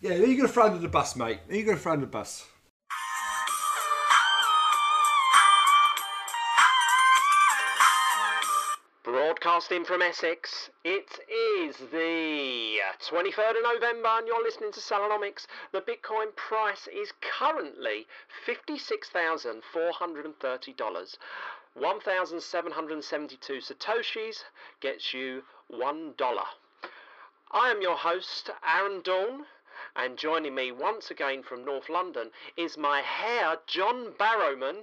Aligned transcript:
Yeah, 0.00 0.14
who 0.14 0.22
are 0.22 0.28
you 0.28 0.36
going 0.36 0.46
to 0.46 0.52
throw 0.52 0.66
under 0.66 0.78
the 0.78 0.86
bus, 0.86 1.16
mate? 1.16 1.40
Who 1.48 1.54
are 1.54 1.56
you 1.56 1.64
going 1.64 1.76
to 1.76 1.82
throw 1.82 1.94
under 1.94 2.06
the 2.06 2.12
bus? 2.12 2.46
Broadcasting 9.02 9.84
from 9.84 10.00
Essex, 10.02 10.70
it 10.84 11.18
is 11.28 11.78
the 11.90 12.78
23rd 13.10 13.56
of 13.56 13.64
November 13.74 14.08
and 14.18 14.28
you're 14.28 14.40
listening 14.44 14.70
to 14.70 14.78
Salonomics. 14.78 15.48
The 15.72 15.80
Bitcoin 15.80 16.32
price 16.36 16.86
is 16.94 17.12
currently 17.20 18.06
$56,430. 18.46 21.18
1,772 21.74 23.52
Satoshis 23.54 24.44
gets 24.80 25.12
you 25.12 25.42
$1. 25.72 26.14
I 27.50 27.70
am 27.70 27.82
your 27.82 27.96
host, 27.96 28.50
Aaron 28.64 29.00
Dawn, 29.02 29.46
and 29.98 30.16
joining 30.16 30.54
me 30.54 30.70
once 30.70 31.10
again 31.10 31.42
from 31.42 31.64
North 31.64 31.88
London 31.90 32.30
is 32.56 32.78
my 32.78 33.00
hair 33.00 33.56
John 33.66 34.12
Barrowman, 34.18 34.82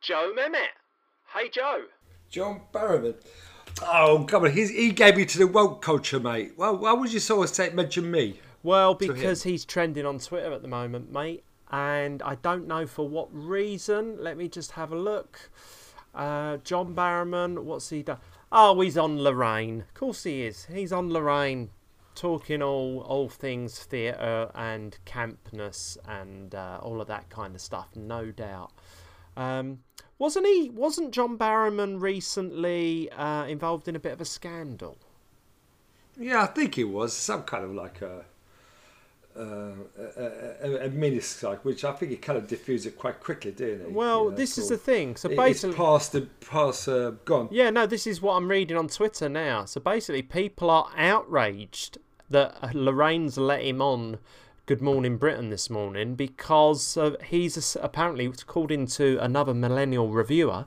Joe 0.00 0.32
Mehmet. 0.34 0.72
Hey, 1.34 1.50
Joe. 1.50 1.82
John 2.30 2.62
Barrowman. 2.72 3.16
Oh, 3.82 4.24
come 4.26 4.44
on. 4.44 4.52
He's, 4.52 4.70
he 4.70 4.90
gave 4.90 5.16
me 5.16 5.26
to 5.26 5.38
the 5.38 5.46
woke 5.46 5.82
culture, 5.82 6.18
mate. 6.18 6.54
Well, 6.56 6.78
why 6.78 6.92
would 6.94 7.12
you 7.12 7.20
sort 7.20 7.48
of 7.48 7.54
say, 7.54 7.70
mention 7.70 8.10
me? 8.10 8.40
Well, 8.62 8.94
because 8.94 9.42
he's 9.42 9.66
trending 9.66 10.06
on 10.06 10.18
Twitter 10.18 10.52
at 10.52 10.62
the 10.62 10.68
moment, 10.68 11.12
mate. 11.12 11.44
And 11.70 12.22
I 12.22 12.36
don't 12.36 12.66
know 12.66 12.86
for 12.86 13.06
what 13.06 13.28
reason. 13.32 14.16
Let 14.18 14.38
me 14.38 14.48
just 14.48 14.72
have 14.72 14.92
a 14.92 14.96
look. 14.96 15.50
Uh, 16.14 16.56
John 16.58 16.94
Barrowman, 16.94 17.64
what's 17.64 17.90
he 17.90 18.02
done? 18.02 18.18
Oh, 18.50 18.80
he's 18.80 18.96
on 18.96 19.20
Lorraine. 19.20 19.80
Of 19.80 19.94
course 19.94 20.22
he 20.22 20.42
is. 20.42 20.66
He's 20.72 20.92
on 20.92 21.12
Lorraine, 21.12 21.70
talking 22.14 22.62
all 22.62 23.00
all 23.00 23.28
things 23.28 23.78
theatre 23.78 24.50
and 24.54 24.98
campness 25.06 25.96
and 26.06 26.54
uh, 26.54 26.78
all 26.82 27.00
of 27.00 27.08
that 27.08 27.28
kind 27.30 27.54
of 27.54 27.60
stuff. 27.60 27.88
No 27.94 28.30
doubt. 28.30 28.72
Um, 29.36 29.80
wasn't 30.18 30.46
he? 30.46 30.70
Wasn't 30.70 31.12
John 31.12 31.36
Barrowman 31.36 32.00
recently 32.00 33.10
uh, 33.10 33.44
involved 33.46 33.88
in 33.88 33.96
a 33.96 34.00
bit 34.00 34.12
of 34.12 34.20
a 34.20 34.24
scandal? 34.24 34.98
Yeah, 36.18 36.42
I 36.42 36.46
think 36.46 36.76
he 36.76 36.84
was 36.84 37.12
some 37.12 37.42
kind 37.42 37.64
of 37.64 37.74
like 37.74 38.00
a 38.00 38.24
uh, 39.36 39.72
a, 40.16 40.22
a, 40.62 40.86
a 40.86 40.88
mini 40.90 41.18
strike, 41.20 41.64
which 41.64 41.84
I 41.84 41.92
think 41.92 42.12
he 42.12 42.16
kind 42.16 42.38
of 42.38 42.46
diffused 42.46 42.86
it 42.86 42.96
quite 42.96 43.20
quickly, 43.20 43.50
didn't 43.50 43.88
he? 43.88 43.92
Well, 43.92 44.24
You 44.24 44.30
know, 44.30 44.36
this 44.36 44.58
is 44.58 44.68
the 44.68 44.76
thing. 44.76 45.16
So 45.16 45.28
basically, 45.28 45.70
it's 45.70 45.78
past 45.78 46.12
the 46.12 46.22
past 46.48 46.88
uh, 46.88 47.10
gone. 47.24 47.48
Yeah, 47.50 47.70
no, 47.70 47.86
this 47.86 48.06
is 48.06 48.22
what 48.22 48.34
I'm 48.34 48.48
reading 48.48 48.76
on 48.76 48.86
Twitter 48.88 49.28
now. 49.28 49.64
So 49.64 49.80
basically, 49.80 50.22
people 50.22 50.70
are 50.70 50.88
outraged 50.96 51.98
that 52.34 52.74
Lorraine's 52.74 53.38
let 53.38 53.62
him 53.62 53.80
on 53.80 54.18
Good 54.66 54.82
Morning 54.82 55.18
Britain 55.18 55.50
this 55.50 55.70
morning 55.70 56.16
because 56.16 56.96
uh, 56.96 57.14
he's 57.26 57.76
apparently 57.80 58.28
called 58.46 58.72
into 58.72 59.22
another 59.22 59.54
millennial 59.54 60.08
reviewer. 60.08 60.64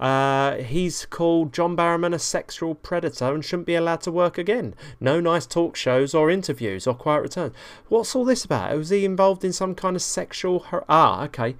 Uh, 0.00 0.54
he's 0.54 1.04
called 1.04 1.52
John 1.52 1.76
Barrowman 1.76 2.14
a 2.14 2.18
sexual 2.18 2.74
predator 2.74 3.34
and 3.34 3.44
shouldn't 3.44 3.66
be 3.66 3.74
allowed 3.74 4.00
to 4.02 4.10
work 4.10 4.38
again. 4.38 4.74
No 5.00 5.20
nice 5.20 5.44
talk 5.44 5.76
shows 5.76 6.14
or 6.14 6.30
interviews 6.30 6.86
or 6.86 6.94
quiet 6.94 7.20
returns. 7.20 7.54
What's 7.88 8.16
all 8.16 8.24
this 8.24 8.46
about? 8.46 8.74
Was 8.74 8.88
he 8.88 9.04
involved 9.04 9.44
in 9.44 9.52
some 9.52 9.74
kind 9.74 9.96
of 9.96 10.02
sexual? 10.02 10.60
Har- 10.60 10.86
ah, 10.88 11.24
okay. 11.24 11.56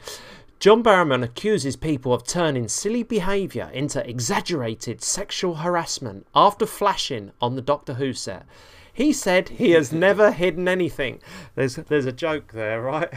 John 0.60 0.82
Barrowman 0.82 1.22
accuses 1.22 1.76
people 1.76 2.14
of 2.14 2.24
turning 2.24 2.68
silly 2.68 3.02
behaviour 3.02 3.68
into 3.74 4.08
exaggerated 4.08 5.02
sexual 5.02 5.56
harassment 5.56 6.26
after 6.34 6.64
flashing 6.64 7.32
on 7.40 7.56
the 7.56 7.60
Doctor 7.60 7.94
Who 7.94 8.14
set. 8.14 8.46
He 8.94 9.12
said 9.12 9.48
he 9.50 9.70
has 9.72 9.90
never 9.92 10.32
hidden 10.32 10.68
anything. 10.68 11.20
There's 11.54 11.76
there's 11.76 12.04
a 12.06 12.12
joke 12.12 12.52
there, 12.52 12.80
right? 12.82 13.08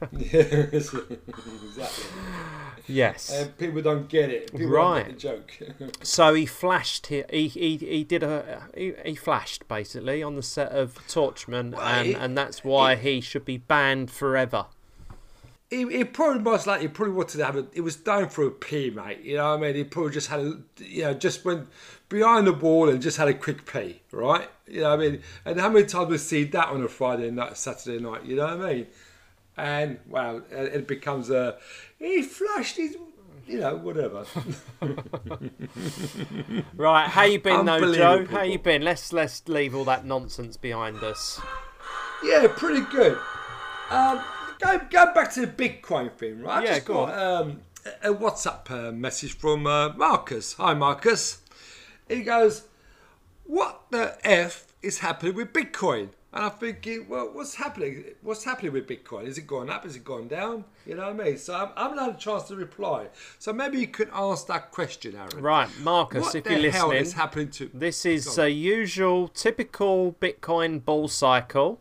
exactly. 0.12 1.18
yes. 2.86 3.30
And 3.32 3.56
people 3.58 3.80
don't 3.82 4.08
get 4.08 4.30
it. 4.30 4.50
People 4.52 4.68
Right. 4.68 5.18
don't 5.18 5.46
get 5.46 5.78
the 5.78 5.84
joke. 5.84 5.94
So 6.04 6.34
he 6.34 6.46
flashed. 6.46 7.06
He 7.08 7.22
he 7.30 7.48
he, 7.48 7.76
he 7.76 8.04
did 8.04 8.22
a 8.22 8.64
he, 8.76 8.92
he 9.04 9.14
flashed 9.14 9.68
basically 9.68 10.22
on 10.22 10.36
the 10.36 10.42
set 10.42 10.72
of 10.72 10.94
Torchwood, 11.06 11.78
and 11.78 12.06
he- 12.06 12.14
and 12.14 12.36
that's 12.36 12.64
why 12.64 12.96
he 12.96 13.20
should 13.20 13.44
be 13.44 13.56
banned 13.58 14.10
forever. 14.10 14.66
He, 15.70 15.86
he 15.88 16.04
probably 16.04 16.42
most 16.42 16.66
likely 16.66 16.86
he 16.86 16.92
probably 16.92 17.14
wanted 17.14 17.38
to 17.38 17.44
have 17.44 17.56
a. 17.56 17.66
It 17.72 17.82
was 17.82 17.96
down 17.96 18.30
for 18.30 18.46
a 18.46 18.50
pee, 18.50 18.90
mate. 18.90 19.20
You 19.22 19.36
know 19.36 19.50
what 19.50 19.58
I 19.58 19.60
mean? 19.60 19.74
He 19.74 19.84
probably 19.84 20.12
just 20.12 20.28
had 20.28 20.40
a, 20.40 20.58
you 20.78 21.02
know, 21.02 21.14
just 21.14 21.44
went 21.44 21.68
behind 22.08 22.46
the 22.46 22.54
wall 22.54 22.88
and 22.88 23.02
just 23.02 23.18
had 23.18 23.28
a 23.28 23.34
quick 23.34 23.70
pee, 23.70 24.00
right? 24.10 24.48
You 24.66 24.80
know 24.82 24.96
what 24.96 25.00
I 25.00 25.10
mean? 25.10 25.22
And 25.44 25.60
how 25.60 25.68
many 25.68 25.86
times 25.86 26.08
we 26.08 26.18
see 26.18 26.44
that 26.44 26.68
on 26.68 26.82
a 26.82 26.88
Friday 26.88 27.30
night, 27.30 27.56
Saturday 27.58 28.02
night? 28.02 28.24
You 28.24 28.36
know 28.36 28.56
what 28.56 28.66
I 28.66 28.74
mean? 28.74 28.86
And 29.58 29.98
well, 30.08 30.42
it 30.50 30.88
becomes 30.88 31.28
a. 31.30 31.58
He 31.98 32.22
flushed 32.22 32.76
his. 32.76 32.96
You 33.46 33.60
know, 33.60 33.76
whatever. 33.76 34.24
Right, 36.76 37.08
how 37.08 37.24
you 37.24 37.40
been 37.40 37.64
though, 37.66 37.94
Joe? 37.94 38.24
How 38.26 38.42
you 38.42 38.58
been? 38.58 38.82
Let's 38.82 39.12
let's 39.12 39.42
leave 39.48 39.74
all 39.74 39.84
that 39.84 40.04
nonsense 40.04 40.56
behind 40.56 41.02
us. 41.02 41.40
Yeah, 42.22 42.46
pretty 42.48 42.82
good. 42.90 43.18
Um, 43.90 44.22
go, 44.58 44.80
go 44.90 45.14
back 45.14 45.32
to 45.34 45.46
the 45.46 45.46
Bitcoin 45.46 46.12
thing, 46.12 46.40
right? 46.42 46.64
Yeah, 46.64 46.74
just 46.74 46.86
go 46.86 47.06
got, 47.06 47.18
Um, 47.18 47.60
a 48.02 48.10
WhatsApp 48.10 48.70
uh, 48.70 48.92
message 48.92 49.36
from 49.36 49.66
uh, 49.66 49.90
Marcus. 49.90 50.54
Hi, 50.54 50.74
Marcus. 50.74 51.38
He 52.08 52.22
goes, 52.22 52.64
"What 53.44 53.82
the 53.90 54.16
f 54.22 54.66
is 54.82 54.98
happening 54.98 55.34
with 55.34 55.52
Bitcoin?" 55.52 56.10
And 56.30 56.44
I'm 56.44 56.50
thinking, 56.50 57.08
well, 57.08 57.30
what's 57.32 57.54
happening? 57.54 58.04
What's 58.20 58.44
happening 58.44 58.72
with 58.72 58.86
Bitcoin? 58.86 59.24
Is 59.26 59.38
it 59.38 59.46
going 59.46 59.70
up? 59.70 59.86
Is 59.86 59.96
it 59.96 60.04
going 60.04 60.28
down? 60.28 60.64
You 60.84 60.94
know 60.94 61.10
what 61.10 61.20
I 61.20 61.24
mean? 61.24 61.38
So 61.38 61.54
I'm, 61.54 61.70
I'm 61.74 61.96
not 61.96 62.04
had 62.04 62.14
a 62.16 62.18
chance 62.18 62.44
to 62.44 62.56
reply. 62.56 63.06
So 63.38 63.50
maybe 63.54 63.78
you 63.78 63.86
could 63.86 64.10
ask 64.12 64.46
that 64.48 64.70
question, 64.70 65.16
Aaron. 65.16 65.42
Right, 65.42 65.68
Marcus, 65.80 66.20
What 66.22 66.34
if 66.34 66.44
the 66.44 66.60
you're 66.60 66.70
hell 66.70 66.88
listening, 66.88 67.02
is 67.02 67.12
happening 67.14 67.48
to? 67.52 67.70
This 67.72 68.04
is 68.04 68.38
a 68.38 68.50
usual, 68.50 69.28
typical 69.28 70.16
Bitcoin 70.20 70.84
bull 70.84 71.08
cycle. 71.08 71.80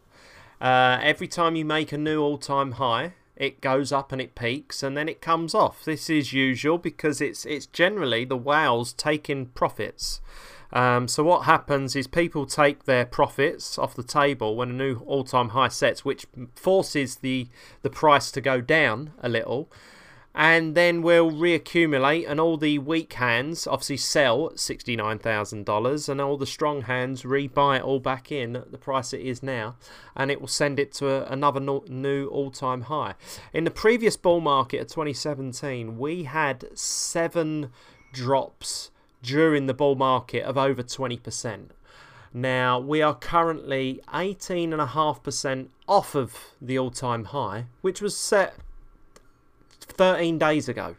Uh, 0.60 1.00
every 1.02 1.28
time 1.28 1.56
you 1.56 1.66
make 1.66 1.92
a 1.92 1.98
new 1.98 2.22
all 2.22 2.38
time 2.38 2.74
high, 2.74 3.14
it 3.36 3.62
goes 3.62 3.92
up 3.92 4.12
and 4.12 4.20
it 4.20 4.36
peaks 4.36 4.82
and 4.82 4.98
then 4.98 5.08
it 5.08 5.22
comes 5.22 5.54
off. 5.54 5.86
This 5.86 6.10
is 6.10 6.34
usual 6.34 6.78
because 6.78 7.22
it's 7.22 7.46
it's 7.46 7.68
generally 7.68 8.26
the 8.26 8.38
whales 8.38 8.94
taking 8.94 9.48
profits. 9.48 10.22
Um, 10.74 11.08
so 11.08 11.24
what 11.24 11.46
happens 11.46 11.96
is 11.96 12.08
people 12.08 12.46
take 12.46 12.84
their 12.84 13.06
profits 13.06 13.78
off 13.78 13.96
the 13.96 14.04
table 14.04 14.56
when 14.56 14.72
a 14.72 14.74
new 14.74 14.98
all 15.06 15.24
time 15.24 15.50
high 15.50 15.70
sets, 15.70 16.04
which 16.04 16.26
forces 16.56 17.18
the 17.18 17.48
the 17.84 17.90
price 17.90 18.32
to 18.32 18.42
go 18.42 18.60
down 18.60 19.12
a 19.20 19.30
little 19.30 19.70
and 20.38 20.76
then 20.76 21.02
we'll 21.02 21.32
reaccumulate 21.32 22.30
and 22.30 22.40
all 22.40 22.58
the 22.58 22.78
weak 22.78 23.14
hands 23.14 23.66
obviously 23.66 23.98
sell 23.98 24.46
at 24.52 24.58
$69,000 24.58 26.10
and 26.10 26.22
all 26.22 26.38
the 26.38 26.46
strong 26.46 26.84
hands 26.84 27.24
rebuy 27.24 27.78
it 27.78 27.82
all 27.82 28.00
back 28.00 28.32
in 28.32 28.56
at 28.56 28.72
the 28.72 28.78
price 28.78 29.14
it 29.14 29.22
is 29.22 29.42
now 29.42 29.76
and 30.16 30.30
it 30.30 30.40
will 30.40 30.48
send 30.48 30.80
it 30.80 30.94
to 30.94 31.10
a, 31.10 31.24
another 31.24 31.60
no, 31.60 31.84
new 31.88 32.28
all-time 32.28 32.82
high. 32.82 33.16
In 33.52 33.64
the 33.64 33.72
previous 33.72 34.16
bull 34.16 34.40
market 34.40 34.80
of 34.80 34.88
2017 34.90 35.98
we 35.98 36.26
had 36.26 36.68
seven 36.78 37.72
drops 38.14 38.92
during 39.24 39.66
the 39.66 39.74
bull 39.74 39.96
market 39.96 40.44
of 40.44 40.56
over 40.56 40.84
20%. 40.84 41.70
Now 42.32 42.78
we 42.78 43.02
are 43.02 43.16
currently 43.16 44.02
18.5% 44.14 45.70
off 45.88 46.14
of 46.14 46.38
the 46.62 46.78
all-time 46.78 47.26
high, 47.26 47.66
which 47.82 48.02
was 48.04 48.16
set 48.16 48.54
13 49.98 50.38
days 50.38 50.70
ago. 50.70 50.96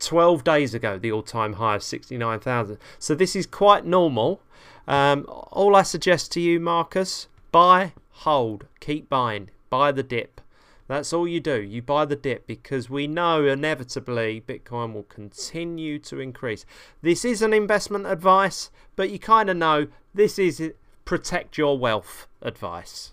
12 0.00 0.44
days 0.44 0.74
ago, 0.74 0.98
the 0.98 1.10
all 1.10 1.22
time 1.22 1.54
high 1.54 1.76
of 1.76 1.82
69,000. 1.82 2.78
So 2.98 3.14
this 3.14 3.34
is 3.34 3.46
quite 3.46 3.84
normal. 3.84 4.40
Um, 4.86 5.26
all 5.28 5.74
I 5.74 5.82
suggest 5.82 6.32
to 6.32 6.40
you, 6.40 6.60
Marcus, 6.60 7.28
buy, 7.52 7.92
hold, 8.10 8.66
keep 8.80 9.08
buying, 9.08 9.50
buy 9.70 9.92
the 9.92 10.02
dip. 10.02 10.40
That's 10.86 11.12
all 11.12 11.28
you 11.28 11.40
do. 11.40 11.60
You 11.60 11.82
buy 11.82 12.06
the 12.06 12.16
dip 12.16 12.46
because 12.46 12.88
we 12.88 13.06
know 13.06 13.44
inevitably 13.44 14.42
Bitcoin 14.46 14.94
will 14.94 15.02
continue 15.02 15.98
to 15.98 16.18
increase. 16.18 16.64
This 17.02 17.26
is 17.26 17.42
an 17.42 17.52
investment 17.52 18.06
advice, 18.06 18.70
but 18.96 19.10
you 19.10 19.18
kind 19.18 19.50
of 19.50 19.58
know 19.58 19.88
this 20.14 20.38
is 20.38 20.72
protect 21.04 21.58
your 21.58 21.78
wealth 21.78 22.26
advice. 22.40 23.12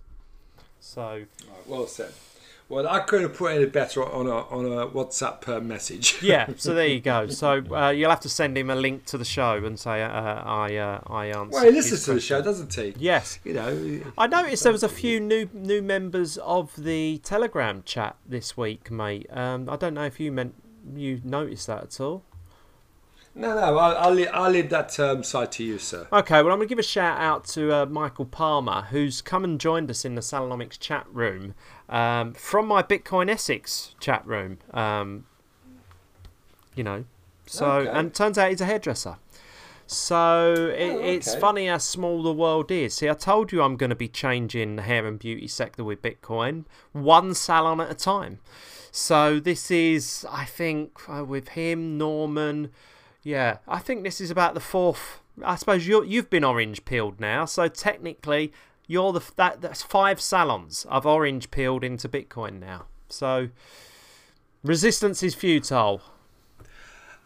So, 0.80 1.26
Right, 1.50 1.68
well 1.68 1.88
said. 1.88 2.14
Well, 2.68 2.88
I 2.88 3.02
couldn't 3.02 3.30
have 3.30 3.38
put 3.38 3.52
any 3.54 3.66
better 3.66 4.04
on 4.04 4.26
a 4.26 4.38
on 4.48 4.66
a 4.66 4.88
WhatsApp 4.88 5.48
uh, 5.48 5.60
message. 5.60 6.18
yeah, 6.24 6.48
so 6.58 6.74
there 6.74 6.88
you 6.88 7.00
go. 7.00 7.28
So 7.36 7.64
uh, 7.76 7.90
you'll 7.90 8.10
have 8.10 8.22
to 8.22 8.30
send 8.30 8.58
him 8.58 8.70
a 8.70 8.76
link 8.76 9.06
to 9.06 9.18
the 9.18 9.26
show 9.26 9.64
and 9.64 9.80
say 9.80 10.02
uh, 10.02 10.10
I 10.10 10.76
uh, 10.78 11.02
I 11.06 11.28
answered. 11.28 11.52
Well, 11.52 11.66
he 11.66 11.72
listens 11.72 12.06
to 12.06 12.14
the 12.14 12.20
show, 12.20 12.42
doesn't 12.42 12.74
he? 12.74 12.96
Yes, 12.98 13.40
You 13.44 13.54
know, 13.54 14.02
I 14.18 14.28
noticed 14.28 14.64
there 14.64 14.72
was 14.72 14.84
a 14.84 14.90
few 14.90 15.20
new 15.20 15.50
new 15.54 15.82
members 15.82 16.38
of 16.38 16.76
the 16.76 17.20
Telegram 17.20 17.84
chat 17.86 18.16
this 18.26 18.58
week, 18.58 18.90
mate. 18.90 19.28
Um, 19.30 19.70
I 19.70 19.76
don't 19.76 19.94
know 19.94 20.06
if 20.06 20.20
you 20.20 20.32
meant 20.32 20.56
you 20.96 21.22
noticed 21.24 21.68
that 21.68 21.84
at 21.84 22.00
all. 22.00 22.24
No, 23.38 23.54
no, 23.54 23.78
I'll, 23.78 23.98
I'll, 23.98 24.14
leave, 24.14 24.30
I'll 24.32 24.50
leave 24.50 24.70
that 24.70 24.98
um, 24.98 25.22
side 25.22 25.52
to 25.54 25.64
you, 25.64 25.78
sir. 25.78 26.08
Okay, 26.12 26.36
well, 26.42 26.54
I'm 26.54 26.58
going 26.60 26.68
to 26.68 26.72
give 26.72 26.80
a 26.80 26.84
shout 26.84 27.20
out 27.20 27.44
to 27.50 27.74
uh, 27.74 27.86
Michael 27.86 28.26
Palmer, 28.26 28.84
who's 28.92 29.22
come 29.22 29.44
and 29.44 29.60
joined 29.60 29.92
us 29.92 30.06
in 30.06 30.16
the 30.16 30.22
Salonomics 30.22 30.80
chat 30.80 31.06
room 31.12 31.54
um, 31.90 32.34
from 32.34 32.66
my 32.66 32.82
Bitcoin 32.82 33.30
Essex 33.30 33.94
chat 34.00 34.26
room. 34.26 34.60
Um, 34.74 35.26
you 36.76 36.84
know, 36.84 37.04
so 37.46 37.68
Okay. 37.72 37.90
and 37.90 38.14
turns 38.14 38.38
out 38.38 38.52
he's 38.52 38.62
a 38.62 38.66
hairdresser. 38.66 39.18
So 39.86 40.74
it, 40.76 40.92
Oh, 40.94 41.00
it's 41.00 41.36
funny 41.36 41.68
how 41.68 41.78
small 41.78 42.24
the 42.24 42.34
world 42.34 42.72
is. 42.72 42.96
See, 42.96 43.10
I 43.10 43.14
told 43.14 43.52
you 43.52 43.62
I'm 43.62 43.76
going 43.76 43.92
to 43.92 43.96
be 43.96 44.08
changing 44.08 44.78
the 44.78 44.82
hair 44.82 45.06
and 45.06 45.20
beauty 45.20 45.48
sector 45.48 45.84
with 45.84 46.02
Bitcoin, 46.02 46.64
one 46.94 47.34
salon 47.34 47.82
at 47.82 47.92
a 47.92 47.96
time. 47.96 48.40
So 48.92 49.40
this 49.42 49.70
is, 49.70 50.26
I 50.32 50.46
think, 50.46 50.98
uh, 51.10 51.26
with 51.26 51.50
him, 51.50 51.98
Norman. 51.98 52.72
Yeah, 53.26 53.58
I 53.68 53.80
think 53.80 54.04
this 54.04 54.22
is 54.22 54.30
about 54.30 54.54
the 54.54 54.60
fourth. 54.60 55.20
I 55.44 55.56
suppose 55.56 55.88
you 55.88 56.04
you've 56.04 56.30
been 56.30 56.44
orange 56.44 56.86
peeled 56.86 57.20
now, 57.20 57.46
so 57.46 57.68
technically 57.68 58.54
you're 58.86 59.12
the 59.12 59.22
that 59.36 59.62
that's 59.62 59.82
five 59.82 60.22
salons 60.22 60.86
I've 60.92 61.08
orange 61.08 61.50
peeled 61.50 61.84
into 61.84 62.08
Bitcoin 62.08 62.60
now. 62.60 62.86
So 63.10 63.50
resistance 64.64 65.24
is 65.24 65.34
futile. 65.34 66.04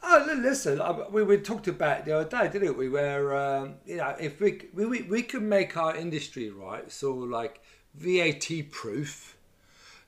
Oh, 0.02 0.40
listen, 0.42 0.82
we, 1.12 1.24
we 1.24 1.38
talked 1.38 1.68
about 1.68 2.06
the 2.06 2.14
other 2.14 2.30
day, 2.30 2.48
didn't 2.48 2.78
we? 2.78 2.88
Where, 2.88 3.36
um, 3.36 3.76
you 3.86 3.98
know, 3.98 4.16
if 4.18 4.40
we, 4.40 4.62
we, 4.74 5.02
we, 5.02 5.22
can 5.22 5.50
make 5.50 5.76
our 5.76 5.94
industry 5.94 6.50
right, 6.50 6.90
so 6.90 7.14
like 7.14 7.62
VAT 7.96 8.72
proof, 8.72 9.36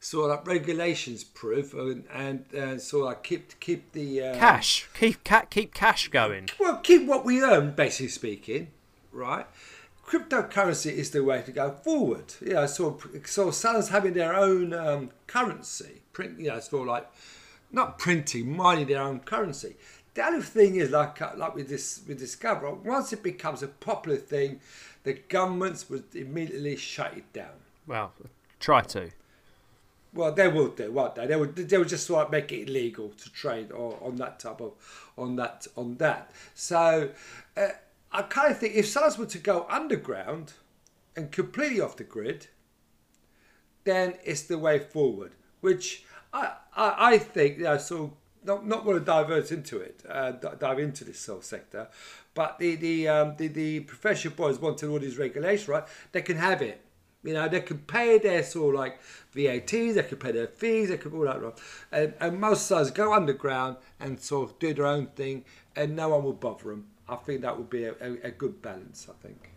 so 0.03 0.25
like 0.25 0.47
regulations 0.47 1.23
proof, 1.23 1.75
and, 1.75 2.45
and 2.53 2.81
so 2.81 3.05
like 3.05 3.23
keep, 3.23 3.59
keep 3.59 3.91
the. 3.93 4.23
Uh, 4.23 4.35
Cash, 4.35 4.89
keep 4.95 5.23
ca- 5.23 5.45
keep 5.49 5.75
cash 5.75 6.07
going. 6.07 6.49
Well, 6.59 6.77
keep 6.77 7.07
what 7.07 7.23
we 7.23 7.41
earn, 7.41 7.75
basically 7.75 8.07
speaking, 8.07 8.69
right? 9.11 9.45
Cryptocurrency 10.05 10.91
is 10.91 11.11
the 11.11 11.23
way 11.23 11.43
to 11.43 11.51
go 11.51 11.71
forward. 11.71 12.33
You 12.41 12.53
know, 12.53 12.65
so 12.65 12.99
so 13.25 13.51
sellers 13.51 13.89
having 13.89 14.13
their 14.13 14.33
own 14.35 14.73
um, 14.73 15.11
currency, 15.27 16.01
print, 16.13 16.39
you 16.39 16.47
know, 16.49 16.59
sort 16.59 16.81
of 16.81 16.87
like 16.87 17.07
not 17.71 17.99
printing, 17.99 18.57
mining 18.57 18.87
their 18.87 19.03
own 19.03 19.19
currency. 19.19 19.75
The 20.15 20.23
other 20.23 20.41
thing 20.41 20.75
is 20.75 20.89
like 20.89 21.21
uh, 21.21 21.33
like 21.37 21.53
with 21.53 21.69
this 21.69 22.01
with 22.07 22.17
Discover, 22.17 22.71
once 22.73 23.13
it 23.13 23.21
becomes 23.21 23.61
a 23.61 23.67
popular 23.67 24.17
thing, 24.17 24.61
the 25.03 25.13
governments 25.13 25.91
would 25.91 26.15
immediately 26.15 26.75
shut 26.75 27.15
it 27.15 27.31
down. 27.31 27.61
Well, 27.85 28.13
try 28.59 28.81
to. 28.81 29.11
Well, 30.13 30.33
they 30.33 30.47
will 30.49 30.67
do, 30.67 30.91
won't 30.91 31.15
they? 31.15 31.25
They 31.25 31.35
would, 31.37 31.55
they 31.55 31.77
would 31.77 31.87
just 31.87 32.09
like 32.09 32.29
make 32.31 32.51
it 32.51 32.67
illegal 32.67 33.09
to 33.09 33.31
trade 33.31 33.71
or 33.71 33.97
on 34.01 34.17
that 34.17 34.39
type 34.39 34.59
of, 34.59 34.73
on 35.17 35.37
that, 35.37 35.67
on 35.77 35.95
that. 35.97 36.31
So, 36.53 37.11
uh, 37.55 37.67
I 38.11 38.23
kind 38.23 38.51
of 38.51 38.57
think 38.57 38.75
if 38.75 38.87
sellers 38.87 39.17
were 39.17 39.25
to 39.27 39.37
go 39.37 39.65
underground 39.69 40.53
and 41.15 41.31
completely 41.31 41.79
off 41.79 41.95
the 41.95 42.03
grid, 42.03 42.47
then 43.85 44.15
it's 44.25 44.43
the 44.43 44.57
way 44.57 44.79
forward. 44.79 45.31
Which 45.61 46.03
I, 46.33 46.53
I, 46.75 46.95
I 47.13 47.17
think, 47.17 47.57
you 47.57 47.63
know, 47.63 47.77
so 47.77 48.17
not 48.43 48.65
not 48.65 48.85
want 48.85 48.99
to 48.99 49.05
divert 49.05 49.51
into 49.51 49.77
it, 49.77 50.03
uh, 50.09 50.31
dive 50.31 50.79
into 50.79 51.03
this 51.05 51.19
sort 51.19 51.39
of 51.39 51.45
sector, 51.45 51.87
but 52.33 52.57
the 52.59 52.75
the 52.75 53.07
um, 53.07 53.35
the, 53.37 53.47
the 53.47 53.81
professional 53.81 54.33
boys 54.33 54.59
wanting 54.59 54.89
all 54.89 54.99
these 54.99 55.17
regulations, 55.17 55.67
right? 55.67 55.83
They 56.11 56.21
can 56.21 56.37
have 56.37 56.61
it. 56.61 56.81
You 57.23 57.33
know, 57.33 57.47
they 57.47 57.61
could 57.61 57.87
pay 57.87 58.17
their 58.17 58.43
sort 58.43 58.73
of 58.75 58.79
like 58.79 58.99
VATs, 59.35 59.95
they 59.95 60.03
could 60.03 60.19
pay 60.19 60.31
their 60.31 60.47
fees, 60.47 60.89
they 60.89 60.97
could 60.97 61.13
all 61.13 61.25
that. 61.25 61.41
Right? 61.41 61.53
And, 61.91 62.13
and 62.19 62.39
most 62.39 62.65
sellers 62.65 62.91
go 62.91 63.13
underground 63.13 63.77
and 63.99 64.19
sort 64.19 64.49
of 64.49 64.59
do 64.59 64.73
their 64.73 64.87
own 64.87 65.07
thing, 65.07 65.45
and 65.75 65.95
no 65.95 66.09
one 66.09 66.23
will 66.23 66.33
bother 66.33 66.69
them. 66.69 66.87
I 67.07 67.15
think 67.17 67.41
that 67.41 67.57
would 67.57 67.69
be 67.69 67.83
a, 67.83 67.93
a, 68.01 68.27
a 68.27 68.31
good 68.31 68.61
balance. 68.61 69.07
I 69.09 69.25
think. 69.25 69.51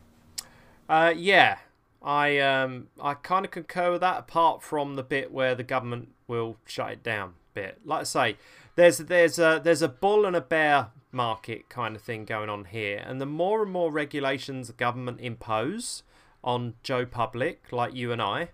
Uh, 0.88 1.14
yeah, 1.16 1.58
I 2.02 2.38
um, 2.38 2.88
I 3.00 3.14
kind 3.14 3.44
of 3.44 3.50
concur 3.50 3.92
with 3.92 4.02
that. 4.02 4.18
Apart 4.18 4.62
from 4.62 4.96
the 4.96 5.02
bit 5.02 5.32
where 5.32 5.54
the 5.54 5.62
government 5.62 6.08
will 6.28 6.56
shut 6.66 6.90
it 6.90 7.02
down, 7.02 7.34
bit 7.54 7.80
like 7.84 8.00
I 8.00 8.04
say, 8.04 8.36
there's 8.76 8.98
there's 8.98 9.38
a 9.38 9.60
there's 9.62 9.82
a 9.82 9.88
bull 9.88 10.26
and 10.26 10.36
a 10.36 10.40
bear 10.40 10.88
market 11.12 11.68
kind 11.68 11.96
of 11.96 12.02
thing 12.02 12.24
going 12.24 12.50
on 12.50 12.66
here, 12.66 13.02
and 13.06 13.20
the 13.20 13.26
more 13.26 13.62
and 13.62 13.72
more 13.72 13.90
regulations 13.90 14.66
the 14.66 14.74
government 14.74 15.20
impose 15.20 16.02
on 16.44 16.74
Joe 16.82 17.04
Public, 17.06 17.72
like 17.72 17.94
you 17.94 18.12
and 18.12 18.22
I, 18.22 18.50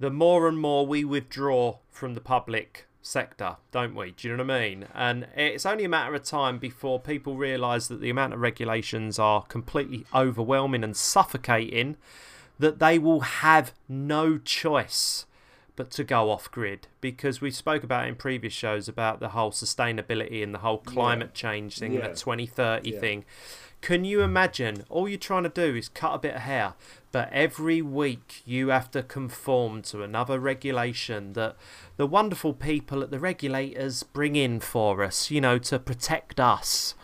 the 0.00 0.10
more 0.10 0.48
and 0.48 0.58
more 0.58 0.86
we 0.86 1.04
withdraw 1.04 1.78
from 1.90 2.14
the 2.14 2.20
public 2.20 2.86
sector, 3.02 3.56
don't 3.70 3.94
we? 3.94 4.12
Do 4.12 4.28
you 4.28 4.36
know 4.36 4.44
what 4.44 4.52
I 4.54 4.60
mean? 4.68 4.86
And 4.94 5.26
it's 5.36 5.64
only 5.66 5.84
a 5.84 5.88
matter 5.88 6.14
of 6.14 6.22
time 6.24 6.58
before 6.58 6.98
people 6.98 7.36
realise 7.36 7.88
that 7.88 8.00
the 8.00 8.10
amount 8.10 8.32
of 8.32 8.40
regulations 8.40 9.18
are 9.18 9.42
completely 9.42 10.04
overwhelming 10.14 10.82
and 10.82 10.96
suffocating 10.96 11.96
that 12.58 12.78
they 12.78 12.98
will 12.98 13.20
have 13.20 13.72
no 13.88 14.38
choice 14.38 15.24
but 15.76 15.90
to 15.90 16.04
go 16.04 16.30
off 16.30 16.50
grid 16.50 16.88
because 17.00 17.40
we 17.40 17.50
spoke 17.50 17.82
about 17.82 18.06
in 18.06 18.14
previous 18.14 18.52
shows 18.52 18.86
about 18.86 19.18
the 19.18 19.30
whole 19.30 19.50
sustainability 19.50 20.42
and 20.42 20.54
the 20.54 20.58
whole 20.58 20.76
climate 20.78 21.32
change 21.32 21.78
thing, 21.78 21.92
Yeah. 21.94 22.08
the 22.08 22.14
2030 22.14 22.90
Yeah. 22.90 22.98
thing. 23.00 23.24
Can 23.80 24.04
you 24.04 24.20
imagine? 24.20 24.84
All 24.90 25.08
you're 25.08 25.16
trying 25.18 25.44
to 25.44 25.48
do 25.48 25.74
is 25.74 25.88
cut 25.88 26.12
a 26.14 26.18
bit 26.18 26.34
of 26.34 26.42
hair, 26.42 26.74
but 27.12 27.28
every 27.32 27.82
week 27.82 28.42
you 28.44 28.68
have 28.68 28.90
to 28.92 29.02
conform 29.02 29.82
to 29.82 30.02
another 30.02 30.38
regulation 30.38 31.32
that 31.32 31.56
the 31.96 32.06
wonderful 32.06 32.52
people 32.52 33.02
at 33.02 33.10
the 33.10 33.18
regulators 33.18 34.02
bring 34.02 34.36
in 34.36 34.60
for 34.60 35.02
us, 35.02 35.30
you 35.30 35.40
know, 35.40 35.58
to 35.58 35.78
protect 35.78 36.38
us, 36.38 36.94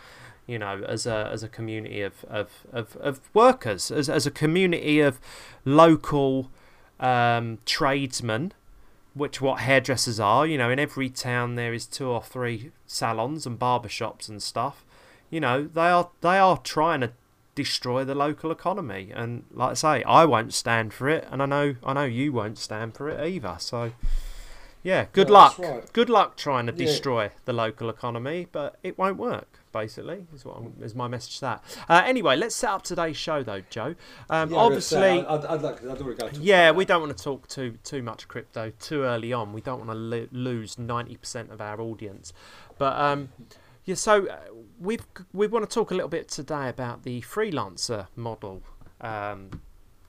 you 0.45 0.57
know, 0.57 0.83
as 0.87 1.05
a 1.05 1.29
as 1.31 1.43
a 1.43 1.49
community 1.49 2.01
of 2.01 2.23
of, 2.25 2.65
of, 2.71 2.95
of 2.97 3.19
workers, 3.33 3.91
as 3.91 4.09
as 4.09 4.25
a 4.25 4.31
community 4.31 4.99
of 4.99 5.19
local 5.65 6.51
um, 6.99 7.59
tradesmen 7.65 8.53
which 9.17 9.41
what 9.41 9.61
hairdressers 9.61 10.19
are. 10.19 10.45
You 10.45 10.57
know, 10.57 10.69
in 10.69 10.79
every 10.79 11.09
town 11.09 11.55
there 11.55 11.73
is 11.73 11.85
two 11.85 12.07
or 12.07 12.21
three 12.21 12.71
salons 12.85 13.45
and 13.45 13.59
barbershops 13.59 14.29
and 14.29 14.41
stuff. 14.41 14.85
You 15.29 15.41
know, 15.41 15.65
they 15.65 15.89
are 15.89 16.09
they 16.21 16.37
are 16.37 16.57
trying 16.57 17.01
to 17.01 17.11
destroy 17.57 18.05
the 18.05 18.15
local 18.15 18.51
economy, 18.51 19.11
and 19.13 19.43
like 19.51 19.71
I 19.71 19.73
say, 19.73 20.03
I 20.03 20.23
won't 20.23 20.53
stand 20.53 20.93
for 20.93 21.09
it, 21.09 21.27
and 21.31 21.41
I 21.43 21.45
know 21.45 21.75
I 21.83 21.91
know 21.93 22.05
you 22.05 22.31
won't 22.31 22.57
stand 22.57 22.95
for 22.95 23.09
it 23.09 23.19
either. 23.27 23.55
So, 23.59 23.91
yeah, 24.83 25.07
good 25.11 25.27
No, 25.27 25.33
luck. 25.33 25.59
right. 25.59 25.91
Good 25.91 26.09
luck 26.09 26.37
trying 26.37 26.67
to 26.67 26.71
Yeah. 26.71 26.85
destroy 26.85 27.31
the 27.45 27.53
local 27.53 27.89
economy, 27.89 28.47
but 28.51 28.77
it 28.83 28.97
won't 28.97 29.17
work. 29.17 29.47
Basically, 29.73 30.25
is 30.33 30.45
what 30.45 30.57
I'm, 30.57 30.73
is 30.81 30.95
my 30.95 31.07
message 31.07 31.35
to 31.35 31.41
that. 31.41 31.63
Uh, 31.89 32.01
anyway, 32.05 32.35
let's 32.35 32.55
set 32.55 32.69
up 32.71 32.81
today's 32.83 33.17
show 33.17 33.43
though, 33.43 33.61
Joe. 33.69 33.95
Um, 34.29 34.49
Yeah, 34.49 34.55
was 34.57 34.65
obviously, 34.65 34.97
say, 34.99 35.25
I'd, 35.25 35.45
I'd 35.45 35.61
like. 35.61 35.83
I'd 35.85 35.97
to 35.99 36.29
yeah, 36.41 36.71
we 36.71 36.85
don't 36.85 37.01
want 37.01 37.15
to 37.17 37.23
talk 37.23 37.47
too 37.47 37.77
too 37.83 38.01
much 38.01 38.27
crypto 38.27 38.71
too 38.79 39.03
early 39.03 39.33
on. 39.33 39.53
We 39.53 39.61
don't 39.61 39.79
want 39.79 39.91
to 39.91 39.95
lo- 39.95 40.27
lose 40.31 40.79
ninety 40.79 41.17
percent 41.17 41.51
of 41.51 41.59
our 41.61 41.79
audience. 41.81 42.33
But 42.79 42.93
um, 42.97 43.29
yeah, 43.87 43.95
so 43.95 44.27
uh, 44.27 44.37
we've 44.79 45.05
we 45.33 45.47
want 45.47 45.67
to 45.67 45.73
talk 45.73 45.91
a 45.91 45.93
little 45.95 46.09
bit 46.09 46.27
today 46.27 46.67
about 46.69 47.03
the 47.03 47.21
freelancer 47.21 48.07
model. 48.15 48.61
Um, 48.99 49.61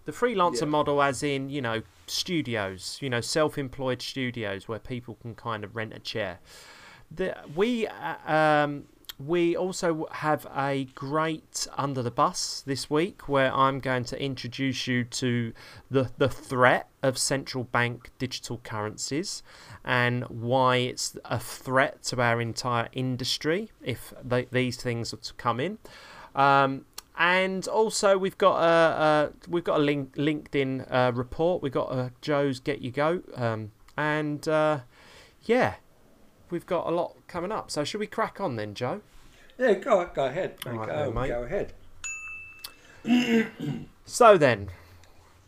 the 0.04 0.12
freelancer 0.12 0.62
Yeah. 0.62 0.66
model, 0.66 1.00
as 1.00 1.22
in 1.22 1.48
you 1.48 1.62
know 1.62 1.82
studios, 2.08 2.98
you 3.00 3.08
know 3.08 3.20
self-employed 3.20 4.02
studios 4.02 4.66
where 4.66 4.80
people 4.80 5.16
can 5.22 5.34
kind 5.36 5.62
of 5.62 5.76
rent 5.76 5.94
a 5.94 6.00
chair. 6.00 6.40
The, 7.10 7.36
we 7.54 7.86
uh, 7.86 8.32
um, 8.34 8.84
we 9.18 9.56
also 9.56 10.06
have 10.12 10.46
a 10.56 10.84
great 10.94 11.66
under 11.76 12.02
the 12.02 12.10
bus 12.10 12.62
this 12.66 12.88
week 12.88 13.28
where 13.28 13.52
I'm 13.52 13.80
going 13.80 14.04
to 14.04 14.22
introduce 14.22 14.86
you 14.86 15.04
to 15.04 15.52
the 15.90 16.10
the 16.18 16.28
threat 16.28 16.88
of 17.02 17.18
central 17.18 17.64
bank 17.64 18.10
digital 18.18 18.60
currencies 18.62 19.42
and 19.84 20.24
why 20.24 20.76
it's 20.76 21.16
a 21.24 21.38
threat 21.40 22.02
to 22.04 22.20
our 22.20 22.40
entire 22.40 22.88
industry 22.92 23.70
if 23.82 24.12
they, 24.22 24.44
these 24.46 24.76
things 24.76 25.12
are 25.12 25.18
to 25.18 25.34
come 25.34 25.58
in. 25.58 25.78
Um, 26.34 26.84
and 27.16 27.66
also 27.66 28.16
we've 28.16 28.38
got 28.38 28.62
a, 28.62 29.02
a 29.02 29.32
we've 29.48 29.64
got 29.64 29.80
a 29.80 29.82
link, 29.82 30.14
LinkedIn 30.14 30.86
uh, 30.92 31.10
report. 31.12 31.62
We've 31.62 31.72
got 31.72 31.92
a 31.92 32.12
Joe's 32.20 32.60
Get 32.60 32.80
You 32.80 32.92
Go, 32.92 33.22
um, 33.34 33.72
and 33.96 34.46
uh, 34.46 34.80
yeah, 35.42 35.74
we've 36.50 36.66
got 36.66 36.86
a 36.86 36.90
lot 36.90 37.16
coming 37.26 37.52
up. 37.52 37.70
So 37.70 37.84
should 37.84 38.00
we 38.00 38.06
crack 38.06 38.40
on 38.40 38.56
then, 38.56 38.74
Joe? 38.74 39.00
Yeah, 39.58 39.74
go 39.74 40.08
go 40.14 40.26
ahead. 40.26 40.56
right 40.64 40.88
go, 40.88 41.12
then, 41.12 41.28
go 41.28 41.42
ahead. 41.42 41.72
So 44.10 44.38
then, 44.38 44.70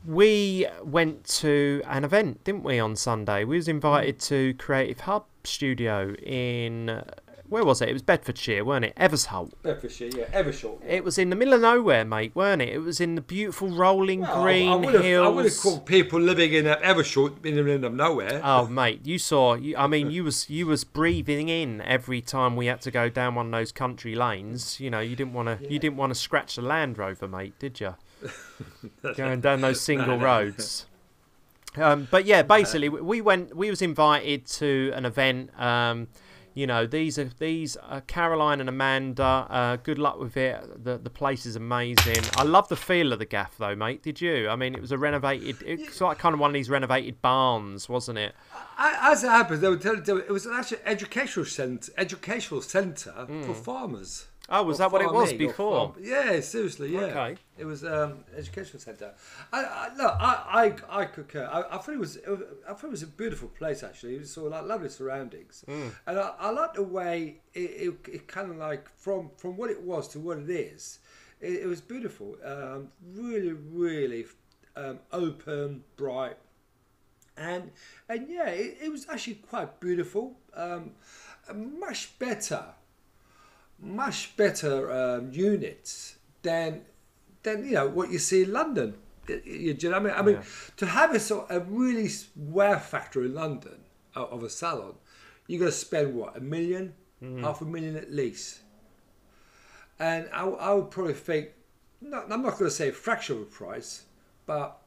we 0.05 0.67
went 0.85 1.25
to 1.41 1.81
an 1.87 2.05
event, 2.05 2.45
didn't 2.45 2.63
we, 2.63 2.79
on 2.79 2.95
Sunday? 2.95 3.43
We 3.45 3.57
was 3.57 3.69
invited 3.69 4.21
to 4.21 4.53
Creative 4.55 5.01
Hub 5.01 5.25
Studio 5.45 6.15
in 6.17 7.03
where 7.51 7.65
was 7.65 7.83
it? 7.83 7.89
It 7.91 7.93
was 7.93 8.01
Bedfordshire, 8.03 8.65
weren't 8.65 8.85
it? 8.87 8.95
Eversholt. 8.97 9.51
Bedfordshire, 9.63 10.11
yeah, 10.17 10.25
Eversholt. 10.43 10.81
It 10.89 11.05
was 11.05 11.19
in 11.19 11.29
the 11.31 11.37
middle 11.37 11.53
of 11.53 11.61
nowhere, 11.61 12.05
mate, 12.05 12.33
weren't 12.35 12.63
it? 12.63 12.71
It 12.71 12.79
was 12.79 13.01
in 13.01 13.17
the 13.17 13.21
beautiful 13.21 13.69
rolling 13.69 14.21
Well, 14.21 14.43
green 14.43 14.85
I 14.85 14.91
have, 14.93 15.03
hills. 15.03 15.27
I 15.27 15.29
would 15.29 15.45
have 15.45 15.59
called 15.59 15.85
people 15.85 16.21
living 16.21 16.53
in 16.55 16.65
Eversholt 16.65 17.45
in 17.45 17.57
the 17.57 17.63
middle 17.63 17.85
of 17.85 17.93
nowhere. 17.95 18.41
Oh 18.43 18.67
mate, 18.81 19.01
you 19.05 19.19
saw. 19.19 19.55
You, 19.55 19.77
I 19.77 19.87
mean, 19.87 20.11
you 20.11 20.25
was 20.25 20.49
you 20.49 20.67
was 20.67 20.85
breathing 20.85 21.49
in 21.49 21.81
every 21.83 22.21
time 22.21 22.57
we 22.57 22.67
had 22.67 22.81
to 22.83 22.91
go 22.91 23.09
down 23.11 23.35
one 23.35 23.47
of 23.47 23.53
those 23.53 23.73
country 23.73 24.15
lanes. 24.15 24.81
You 24.81 24.89
know, 24.91 25.01
you 25.01 25.17
didn't 25.17 25.35
want 25.35 25.61
to. 25.61 25.71
You 25.73 25.79
didn't 25.79 25.97
want 25.99 26.11
to 26.15 26.19
scratch 26.19 26.57
the 26.57 26.63
Land 26.63 26.97
Rover, 26.99 27.29
mate, 27.29 27.55
did 27.59 27.81
you? 27.81 27.97
Going 29.17 29.41
down 29.41 29.61
those 29.61 29.81
single 29.81 30.19
roads. 30.31 30.87
Um, 31.77 32.09
but 32.11 32.25
yeah, 32.25 32.43
basically, 32.43 32.89
we- 32.89 33.01
we 33.01 33.21
went. 33.21 33.57
We 33.57 33.71
was 33.71 33.81
invited 33.83 34.47
to 34.47 34.93
an 34.95 35.05
event. 35.05 35.51
Um, 35.61 36.09
you 36.55 36.67
know, 36.67 36.87
these 36.87 37.19
are 37.19 37.31
these 37.39 37.77
are 37.77 38.01
Caroline 38.03 38.61
and 38.61 38.69
Amanda. 38.69 39.23
Uh, 39.49 39.77
good 39.77 39.99
luck 39.99 40.19
with 40.19 40.37
it. 40.37 40.83
The 40.85 40.99
the 40.99 41.11
place 41.11 41.47
is 41.47 41.57
amazing. 41.57 42.23
I 42.37 42.43
love 42.43 42.69
the 42.69 42.77
feel 42.77 43.13
of 43.13 43.19
the 43.19 43.25
gaff, 43.27 43.57
though, 43.59 43.75
mate. 43.77 44.03
Did 44.03 44.21
you? 44.21 44.49
I 44.49 44.57
mean, 44.57 44.75
it 44.75 44.81
was 44.81 44.93
a 44.93 44.99
renovated. 44.99 45.57
It's 45.65 46.01
like 46.01 46.19
kind 46.19 46.33
of 46.35 46.41
one 46.41 46.51
of 46.51 46.55
these 46.55 46.69
renovated 46.71 47.23
barns, 47.23 47.89
wasn't 47.89 48.19
it? 48.19 48.35
I- 48.77 49.13
As 49.13 49.23
it 49.25 49.29
happens, 49.29 49.61
they 49.61 49.69
would 49.69 49.81
tell 49.83 49.97
you 49.97 50.17
it 50.19 50.31
was 50.31 50.47
an 50.47 50.55
actual 50.55 50.79
educational 50.85 51.47
centre, 51.47 51.93
educational 51.97 52.63
centre 52.63 53.11
Hmm. 53.13 53.43
for 53.43 53.55
farmers. 53.55 54.27
Oh, 54.53 54.65
was 54.65 54.79
that 54.79 54.91
what 54.91 55.01
it 55.01 55.13
was 55.13 55.33
before? 55.33 55.95
Yeah, 56.01 56.41
seriously, 56.41 56.93
yeah. 56.93 57.01
Okay. 57.03 57.37
It 57.57 57.65
was 57.65 57.85
um, 57.85 58.25
educational 58.37 58.81
centre. 58.81 59.13
I, 59.53 59.63
I, 59.63 59.89
look, 59.97 60.17
I, 60.19 60.75
I, 60.91 61.01
I 61.03 61.05
concur. 61.05 61.49
I, 61.53 61.77
I 61.77 61.79
thought 61.79 61.95
it 61.95 61.99
was, 62.01 62.19
I 62.69 62.73
thought 62.73 62.85
it 62.85 62.91
was 62.91 63.03
a 63.05 63.07
beautiful 63.07 63.49
place 63.49 63.83
actually. 63.83 64.17
It 64.17 64.21
was 64.21 64.33
sort 64.33 64.47
of 64.47 64.53
like 64.53 64.69
lovely 64.69 64.89
surroundings, 64.89 65.65
Hmm. 65.69 65.89
and 66.07 66.19
I, 66.19 66.33
I 66.39 66.51
like 66.51 66.75
the 66.75 66.83
way 66.83 67.41
it, 67.55 67.61
it, 67.61 67.95
it 68.13 68.27
kind 68.29 68.51
of 68.51 68.57
like 68.57 68.89
from 68.99 69.31
from 69.37 69.57
what 69.57 69.71
it 69.71 69.83
was 69.83 70.09
to 70.09 70.19
what 70.21 70.39
it 70.39 70.51
is. 70.51 70.99
It, 71.41 71.61
it 71.63 71.67
was 71.67 71.81
beautiful. 71.81 72.37
Um, 72.45 72.89
really, 73.15 73.53
really 73.53 74.27
um, 74.77 74.99
open, 75.13 75.85
bright, 75.97 76.39
and 77.37 77.71
and 78.09 78.29
yeah, 78.29 78.49
it, 78.49 78.79
it 78.83 78.91
was 78.91 79.07
actually 79.09 79.35
quite 79.49 79.79
beautiful. 79.81 80.37
Um, 80.55 80.93
much 81.55 82.19
better, 82.19 82.65
much 83.81 84.37
better 84.37 84.91
um, 84.91 85.33
units 85.33 86.17
than 86.43 86.83
than 87.43 87.65
you 87.65 87.73
know 87.73 87.89
what 87.89 88.11
you 88.11 88.19
see 88.19 88.43
in 88.43 88.53
London. 88.53 88.95
Y- 89.29 89.41
y- 89.47 89.77
you 89.79 89.89
know 89.91 89.97
I 89.97 90.01
mean? 90.01 90.13
I 90.17 90.23
mean, 90.23 90.35
Yeah. 90.37 90.43
to 90.77 90.87
have 90.87 91.15
a 91.15 91.21
sort 91.21 91.47
a 91.51 91.61
really 91.61 92.09
wow 92.37 92.79
factor 92.79 93.25
in 93.25 93.35
London 93.35 93.81
o- 94.17 94.25
of 94.27 94.43
a 94.43 94.51
salon, 94.51 94.95
you 95.47 95.59
got 95.59 95.67
to 95.67 95.73
spend 95.73 96.15
what 96.15 96.37
a 96.37 96.41
1000000 96.41 96.93
half 97.43 97.61
a 97.61 97.65
million 97.65 97.97
at 97.97 98.11
least. 98.13 98.61
And 99.99 100.29
I, 100.33 100.45
I 100.47 100.73
would 100.73 100.91
probably 100.91 101.13
think, 101.15 101.51
no, 102.01 102.23
I'm 102.31 102.43
not 102.43 102.53
going 102.59 102.71
to 102.71 102.71
say 102.71 102.89
a 102.89 102.93
fraction 102.93 103.37
of 103.37 103.41
the 103.41 103.47
price, 103.55 104.05
but 104.47 104.81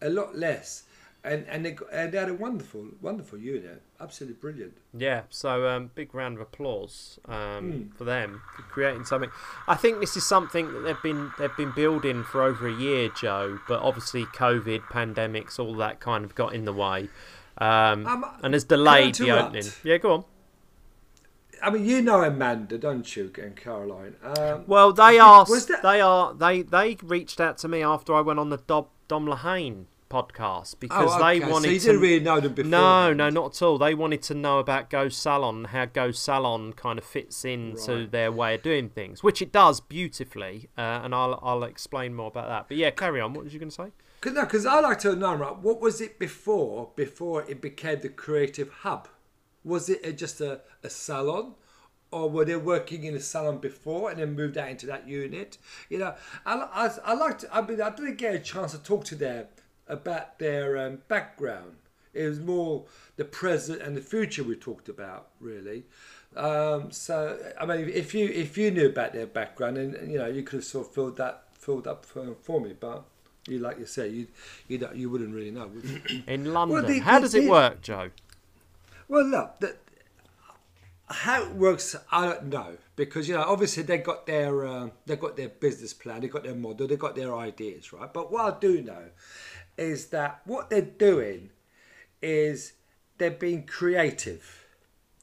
a 0.00 0.08
lot 0.08 0.36
less. 0.36 0.84
And 1.24 1.46
and 1.48 1.64
they, 1.64 1.76
and 1.92 2.10
they 2.12 2.18
had 2.18 2.28
a 2.30 2.34
wonderful, 2.34 2.84
wonderful 3.00 3.38
unit, 3.38 3.80
absolutely 4.00 4.34
brilliant. 4.40 4.76
Yeah, 4.92 5.22
so 5.30 5.68
um, 5.68 5.92
big 5.94 6.14
round 6.16 6.34
of 6.34 6.40
applause 6.40 7.20
um, 7.28 7.70
Hmm. 7.70 7.96
for 7.96 8.02
them 8.02 8.42
for 8.56 8.62
creating 8.62 9.04
something. 9.04 9.30
I 9.68 9.76
think 9.76 10.00
this 10.00 10.16
is 10.16 10.26
something 10.26 10.72
that 10.72 10.80
they've 10.80 11.02
been 11.02 11.30
they've 11.38 11.56
been 11.56 11.70
building 11.76 12.24
for 12.24 12.42
over 12.42 12.66
a 12.66 12.72
year, 12.74 13.08
Joe. 13.08 13.60
But 13.68 13.82
obviously, 13.82 14.24
COVID, 14.26 14.80
pandemics, 14.90 15.60
all 15.60 15.74
that 15.76 16.00
kind 16.00 16.24
of 16.24 16.34
got 16.34 16.54
in 16.54 16.64
the 16.64 16.72
way, 16.72 17.08
um, 17.58 18.04
Um, 18.04 18.24
and 18.42 18.52
has 18.52 18.64
delayed 18.64 19.14
the 19.14 19.30
opening. 19.30 19.66
Yeah, 19.84 19.98
go 19.98 20.12
on. 20.12 20.24
I 21.62 21.70
mean, 21.70 21.84
you 21.86 22.02
know 22.02 22.22
Amanda, 22.24 22.76
don't 22.78 23.14
you, 23.14 23.30
and 23.40 23.54
Caroline? 23.54 24.16
Um, 24.24 24.64
Well, 24.66 24.92
they 24.92 25.20
asked. 25.20 25.68
that- 25.68 25.82
They 25.82 26.00
are. 26.00 26.34
They 26.34 26.62
they 26.62 26.96
reached 27.00 27.40
out 27.40 27.58
to 27.58 27.68
me 27.68 27.80
after 27.84 28.12
I 28.12 28.20
went 28.22 28.40
on 28.40 28.50
the 28.50 28.56
Dom, 28.56 28.86
Dom 29.06 29.26
Lahane 29.26 29.84
podcast 30.12 30.78
because 30.78 31.10
oh, 31.10 31.14
okay. 31.24 31.38
they 31.38 31.46
wanted 31.46 31.68
so 31.68 31.72
you 31.72 31.78
to. 31.80 31.86
didn't 31.86 32.00
really 32.02 32.20
know 32.20 32.40
them 32.40 32.52
before. 32.52 32.70
No, 32.70 33.12
no, 33.12 33.30
not 33.30 33.56
at 33.56 33.62
all. 33.62 33.78
They 33.78 33.94
wanted 33.94 34.22
to 34.24 34.34
know 34.34 34.58
about 34.58 34.90
Go 34.90 35.08
Salon, 35.08 35.64
how 35.64 35.86
Go 35.86 36.10
Salon 36.12 36.72
kind 36.74 36.98
of 36.98 37.04
fits 37.04 37.44
into 37.44 37.92
Right. 37.94 38.10
their 38.12 38.30
way 38.30 38.54
of 38.56 38.62
doing 38.62 38.88
things, 38.90 39.22
which 39.22 39.40
it 39.40 39.50
does 39.52 39.80
beautifully, 39.80 40.68
uh, 40.76 41.00
and 41.02 41.14
I'll 41.14 41.38
I'll 41.42 41.64
explain 41.64 42.14
more 42.14 42.28
about 42.28 42.48
that. 42.48 42.68
But 42.68 42.76
yeah, 42.76 42.90
carry 42.90 43.20
on. 43.20 43.32
What 43.32 43.44
was 43.44 43.54
you 43.54 43.58
going 43.58 43.70
to 43.70 43.74
say? 43.74 43.92
Cause, 44.20 44.34
no, 44.34 44.42
because 44.42 44.66
I 44.66 44.78
like 44.80 45.00
to 45.00 45.16
know, 45.16 45.34
right, 45.34 45.56
what 45.56 45.80
was 45.80 46.00
it 46.00 46.18
before, 46.20 46.90
before 46.94 47.42
it 47.50 47.60
became 47.60 48.00
the 48.00 48.08
creative 48.08 48.70
hub? 48.70 49.08
Was 49.64 49.88
it 49.88 50.16
just 50.16 50.40
a, 50.40 50.60
a 50.84 50.90
salon? 50.90 51.54
Or 52.12 52.28
were 52.30 52.44
they 52.44 52.56
working 52.56 53.04
in 53.04 53.14
a 53.16 53.20
salon 53.20 53.58
before 53.58 54.10
and 54.10 54.20
then 54.20 54.34
moved 54.36 54.58
out 54.58 54.68
into 54.68 54.86
that 54.86 55.08
unit? 55.08 55.56
You 55.88 55.98
know, 55.98 56.14
I, 56.44 56.54
I, 56.54 56.90
I 57.04 57.14
like 57.14 57.38
to, 57.38 57.52
I 57.56 57.62
mean, 57.62 57.80
I 57.80 57.90
didn't 57.90 58.16
get 58.16 58.34
a 58.34 58.38
chance 58.38 58.72
to 58.72 58.78
talk 58.78 59.04
to 59.06 59.14
them 59.16 59.46
about 59.88 60.38
their 60.38 60.78
um, 60.78 60.98
background. 61.08 61.76
It 62.14 62.26
was 62.28 62.40
more 62.40 62.84
the 63.16 63.24
present 63.24 63.80
and 63.80 63.96
the 63.96 64.00
future 64.02 64.44
we 64.44 64.54
talked 64.56 64.88
about, 64.88 65.28
really. 65.40 65.84
Um, 66.36 66.90
so, 66.90 67.38
I 67.60 67.64
mean, 67.66 67.88
if 67.88 68.14
you 68.14 68.26
if 68.28 68.56
you 68.58 68.70
knew 68.70 68.86
about 68.86 69.12
their 69.12 69.26
background, 69.26 69.78
and 69.78 70.10
you 70.10 70.18
know, 70.18 70.26
you 70.26 70.42
could 70.42 70.58
have 70.58 70.64
sort 70.64 70.86
of 70.88 70.94
filled 70.94 71.16
that 71.16 71.44
filled 71.58 71.86
up 71.86 72.04
for, 72.04 72.34
for 72.42 72.60
me, 72.60 72.74
but 72.78 73.04
you 73.48 73.58
like 73.58 73.78
you 73.78 73.86
say, 73.86 74.08
you 74.08 74.26
you 74.68 74.78
don't, 74.78 74.94
you 74.96 75.08
wouldn't 75.10 75.34
really 75.34 75.50
know. 75.50 75.66
Would 75.68 75.84
you? 75.84 76.22
In 76.26 76.52
London, 76.52 76.86
the- 76.86 76.98
how 77.00 77.16
the- 77.16 77.20
does 77.22 77.34
it 77.34 77.42
the- 77.44 77.50
work, 77.50 77.80
Joe? 77.82 78.10
well, 79.08 79.24
look, 79.24 79.60
the, 79.60 79.76
how 81.08 81.42
it 81.42 81.52
works, 81.54 81.94
I 82.10 82.26
don't 82.26 82.44
know 82.44 82.76
because 82.96 83.28
you 83.28 83.34
know, 83.34 83.42
obviously 83.42 83.82
they 83.82 83.98
got 83.98 84.26
their 84.26 84.66
um, 84.66 84.92
they 85.06 85.16
got 85.16 85.36
their 85.36 85.48
business 85.48 85.92
plan, 85.94 86.20
they 86.20 86.28
got 86.28 86.44
their 86.44 86.54
model, 86.54 86.86
they 86.86 86.96
got 86.96 87.14
their 87.16 87.34
ideas, 87.34 87.92
right? 87.92 88.12
But 88.12 88.30
what 88.30 88.54
I 88.54 88.58
do 88.58 88.82
know 88.82 89.04
is 89.76 90.06
that 90.06 90.40
what 90.44 90.70
they're 90.70 90.82
doing 90.82 91.50
is 92.20 92.74
they're 93.18 93.30
being 93.30 93.64
creative 93.66 94.66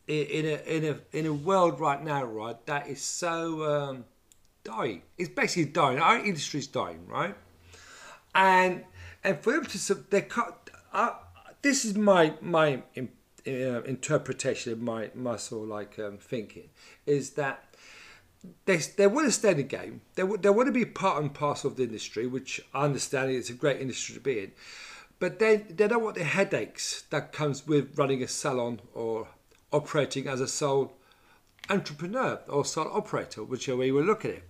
i- 0.07 0.11
in 0.11 0.45
a 0.45 0.57
in 0.77 0.85
a 0.85 1.17
in 1.17 1.25
a 1.25 1.33
world 1.33 1.79
right 1.79 2.03
now, 2.03 2.23
right? 2.23 2.63
That 2.65 2.87
is 2.87 3.01
so 3.01 3.63
um, 3.63 4.05
dying. 4.63 5.03
It's 5.17 5.29
basically 5.29 5.71
dying. 5.71 5.99
Our 5.99 6.17
industry's 6.17 6.67
dying, 6.67 7.05
right? 7.07 7.35
And 8.35 8.85
and 9.23 9.39
for 9.39 9.53
them 9.53 9.65
to 9.65 9.93
they 10.09 10.21
can't. 10.21 10.53
Uh, 10.93 11.11
this 11.61 11.85
is 11.85 11.95
my 11.95 12.33
my 12.41 12.83
uh, 13.47 13.81
interpretation 13.83 14.73
of 14.73 14.81
my 14.81 15.11
my 15.15 15.35
sort 15.37 15.63
of 15.63 15.69
like 15.69 15.97
um, 15.99 16.17
thinking 16.17 16.69
is 17.05 17.31
that 17.31 17.63
they, 18.65 18.77
they 18.77 19.07
want 19.07 19.27
to 19.27 19.31
stay 19.31 19.51
in 19.51 19.57
the 19.57 19.63
game. 19.63 20.01
They, 20.15 20.23
they 20.23 20.49
want 20.49 20.67
to 20.67 20.71
be 20.71 20.85
part 20.85 21.21
and 21.21 21.33
parcel 21.33 21.71
of 21.71 21.77
the 21.77 21.83
industry, 21.83 22.27
which 22.27 22.61
I 22.73 22.85
understand 22.85 23.31
it's 23.31 23.49
a 23.49 23.53
great 23.53 23.81
industry 23.81 24.15
to 24.15 24.21
be 24.21 24.39
in. 24.39 24.51
But 25.19 25.39
they, 25.39 25.57
they 25.57 25.87
don't 25.87 26.03
want 26.03 26.15
the 26.15 26.23
headaches 26.23 27.03
that 27.09 27.33
comes 27.33 27.67
with 27.67 27.97
running 27.97 28.23
a 28.23 28.27
salon 28.27 28.79
or 28.93 29.27
operating 29.71 30.27
as 30.27 30.39
a 30.39 30.47
sole 30.47 30.93
entrepreneur 31.69 32.39
or 32.47 32.65
sole 32.65 32.89
operator, 32.91 33.43
whichever 33.43 33.79
way 33.79 33.87
you 33.87 34.01
look 34.01 34.25
at 34.25 34.31
it. 34.31 34.43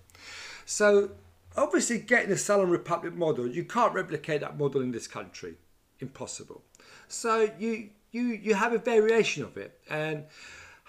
So 0.65 1.11
obviously 1.57 1.99
getting 1.99 2.31
a 2.31 2.37
Salon 2.37 2.69
Republic 2.69 3.15
model, 3.15 3.47
you 3.47 3.63
can't 3.63 3.93
replicate 3.93 4.41
that 4.41 4.57
model 4.57 4.81
in 4.81 4.91
this 4.91 5.07
country. 5.07 5.55
Impossible. 5.99 6.61
So 7.07 7.49
you 7.59 7.89
you 8.11 8.21
you 8.21 8.53
have 8.55 8.73
a 8.73 8.77
variation 8.77 9.43
of 9.43 9.57
it. 9.57 9.79
And 9.89 10.25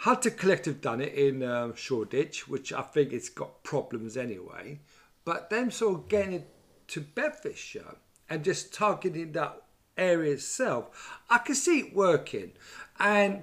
Hunter 0.01 0.31
Collective 0.31 0.81
done 0.81 1.03
it 1.03 1.13
in 1.13 1.43
um, 1.43 1.75
Shoreditch, 1.75 2.49
which 2.49 2.73
I 2.73 2.81
think 2.81 3.13
it's 3.13 3.29
got 3.29 3.63
problems 3.63 4.17
anyway. 4.17 4.81
But 5.27 5.51
them 5.51 5.71
sort 5.71 5.95
of 5.95 6.09
getting 6.09 6.33
it 6.33 6.49
to 6.89 7.03
Bedfordshire 7.03 7.97
and 8.31 8.43
just 8.43 8.73
targeting 8.73 9.33
that 9.33 9.61
area 9.99 10.33
itself, 10.33 11.19
I 11.29 11.37
can 11.37 11.55
see 11.55 11.81
it 11.81 11.95
working. 11.95 12.53
And 12.99 13.43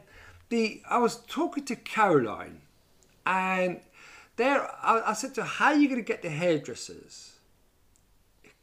the 0.50 0.82
I 0.90 0.98
was 0.98 1.18
talking 1.28 1.64
to 1.66 1.76
Caroline 1.76 2.62
and 3.24 3.82
there, 4.38 4.64
I, 4.82 5.12
I 5.12 5.14
said 5.14 5.36
to 5.36 5.44
her, 5.44 5.48
"How 5.48 5.68
are 5.68 5.76
you 5.76 5.88
going 5.88 6.02
to 6.02 6.08
get 6.08 6.24
the 6.24 6.30
hairdressers 6.30 7.38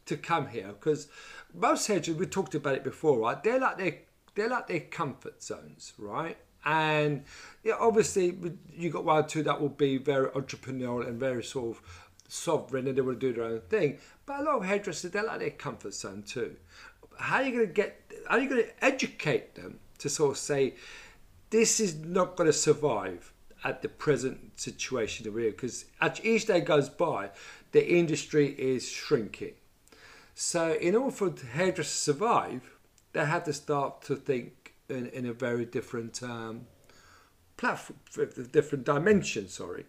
to 0.06 0.16
come 0.16 0.48
here?" 0.48 0.68
Because 0.68 1.06
most 1.52 1.86
hairdressers, 1.86 2.18
we 2.18 2.26
talked 2.26 2.56
about 2.56 2.74
it 2.74 2.82
before, 2.82 3.20
right? 3.20 3.40
They're 3.40 3.60
like 3.60 3.78
their, 3.78 3.98
they're 4.34 4.48
like 4.48 4.66
their 4.66 4.80
comfort 4.80 5.44
zones, 5.44 5.92
right? 5.96 6.38
And 6.64 7.24
yeah, 7.62 7.74
obviously, 7.78 8.36
you 8.72 8.90
got 8.90 9.04
one 9.04 9.24
or 9.24 9.26
two 9.26 9.42
that 9.42 9.60
will 9.60 9.68
be 9.68 9.98
very 9.98 10.28
entrepreneurial 10.28 11.06
and 11.06 11.18
very 11.18 11.42
sort 11.42 11.76
of 11.76 11.82
sovereign, 12.28 12.86
and 12.86 12.96
they 12.96 13.02
will 13.02 13.14
do 13.14 13.32
their 13.32 13.44
own 13.44 13.60
thing. 13.68 13.98
But 14.26 14.40
a 14.40 14.42
lot 14.42 14.56
of 14.56 14.64
hairdressers, 14.64 15.10
they're 15.10 15.24
like 15.24 15.40
their 15.40 15.50
comfort 15.50 15.94
zone 15.94 16.22
too. 16.26 16.56
How 17.18 17.36
are 17.36 17.42
you 17.42 17.52
going 17.52 17.66
to 17.66 17.72
get? 17.72 18.00
How 18.28 18.36
are 18.36 18.40
you 18.40 18.48
going 18.48 18.64
to 18.64 18.84
educate 18.84 19.54
them 19.54 19.78
to 19.98 20.08
sort 20.08 20.32
of 20.32 20.38
say? 20.38 20.74
this 21.54 21.78
is 21.78 21.94
not 21.94 22.34
going 22.34 22.48
to 22.48 22.52
survive 22.52 23.32
at 23.62 23.80
the 23.80 23.88
present 23.88 24.58
situation 24.58 25.22
that 25.22 25.32
we're 25.32 25.52
because 25.52 25.84
as 26.00 26.20
each 26.24 26.46
day 26.46 26.60
goes 26.60 26.88
by, 26.88 27.30
the 27.70 27.96
industry 27.96 28.48
is 28.58 28.88
shrinking. 28.88 29.52
So, 30.34 30.72
in 30.72 30.96
order 30.96 31.14
for 31.14 31.32
hairdressers 31.52 31.94
to 31.94 32.00
survive, 32.00 32.62
they 33.12 33.24
have 33.24 33.44
to 33.44 33.52
start 33.52 34.02
to 34.02 34.16
think 34.16 34.63
in, 34.88 35.06
in 35.08 35.26
a 35.26 35.32
very 35.32 35.64
different 35.64 36.22
um, 36.22 36.66
platform, 37.56 37.98
different 38.52 38.84
dimensions. 38.84 39.54
Sorry, 39.54 39.86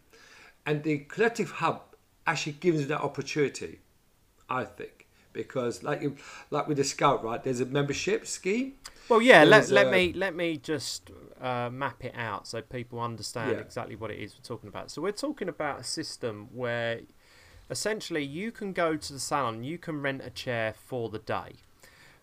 and 0.66 0.84
the 0.84 1.00
collective 1.00 1.52
hub 1.52 1.82
actually 2.28 2.54
gives 2.54 2.88
that 2.88 3.02
opportunity. 3.02 3.80
I 4.50 4.64
think 4.64 5.08
because 5.34 5.84
like 5.84 6.02
you, 6.02 6.16
like 6.50 6.68
with 6.68 6.78
the 6.78 6.84
scout, 6.84 7.24
right? 7.24 7.44
There's 7.44 7.60
a 7.60 7.66
membership 7.66 8.26
scheme. 8.26 8.74
Well, 9.10 9.22
yeah. 9.22 9.44
Let, 9.44 9.70
let 9.70 9.88
uh, 9.88 9.92
me 9.92 10.14
let 10.14 10.36
me 10.36 10.58
just 10.58 11.12
uh, 11.40 11.70
map 11.72 12.04
it 12.04 12.14
out 12.16 12.48
so 12.48 12.62
people 12.62 13.00
understand 13.00 13.52
Yeah. 13.52 13.64
exactly 13.64 13.96
what 13.96 14.10
it 14.10 14.20
is 14.20 14.36
we're 14.36 14.44
talking 14.44 14.70
about. 14.70 14.90
So 14.90 15.02
we're 15.02 15.12
talking 15.12 15.50
about 15.50 15.80
a 15.80 15.84
system 15.84 16.50
where 16.54 17.02
essentially 17.70 18.24
you 18.24 18.52
can 18.52 18.74
go 18.74 18.96
to 18.96 19.14
the 19.14 19.20
salon, 19.20 19.64
you 19.64 19.78
can 19.78 20.02
rent 20.02 20.22
a 20.24 20.30
chair 20.30 20.74
for 20.74 21.10
the 21.10 21.20
day. 21.20 21.56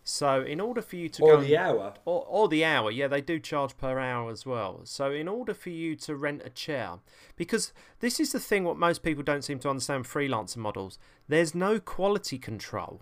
So 0.05 0.43
in 0.43 0.61
order 0.61 0.83
for 0.83 0.97
you 0.97 1.09
to 1.11 1.23
Or 1.23 1.37
go 1.37 1.43
the 1.43 1.57
hour. 1.57 1.95
or, 2.05 2.27
or 2.29 2.49
the 2.49 2.65
hour, 2.65 2.91
yeah, 2.91 3.07
they 3.07 3.21
do 3.21 3.39
charge 3.39 3.77
per 3.77 3.99
hour 3.99 4.31
as 4.31 4.45
well. 4.45 4.81
So 4.85 5.13
in 5.13 5.29
order 5.29 5.55
for 5.55 5.71
you 5.71 5.95
to 5.97 6.17
rent 6.17 6.43
a 6.45 6.51
chair, 6.51 6.99
because 7.37 7.73
this 8.01 8.19
is 8.19 8.33
the 8.33 8.41
thing 8.41 8.65
what 8.65 8.77
most 8.77 9.03
people 9.03 9.23
don't 9.23 9.43
seem 9.43 9.61
to 9.61 9.71
understand 9.71 10.05
freelancer 10.05 10.57
models, 10.57 10.99
there's 11.29 11.55
no 11.55 11.79
quality 11.79 12.39
control. 12.39 13.01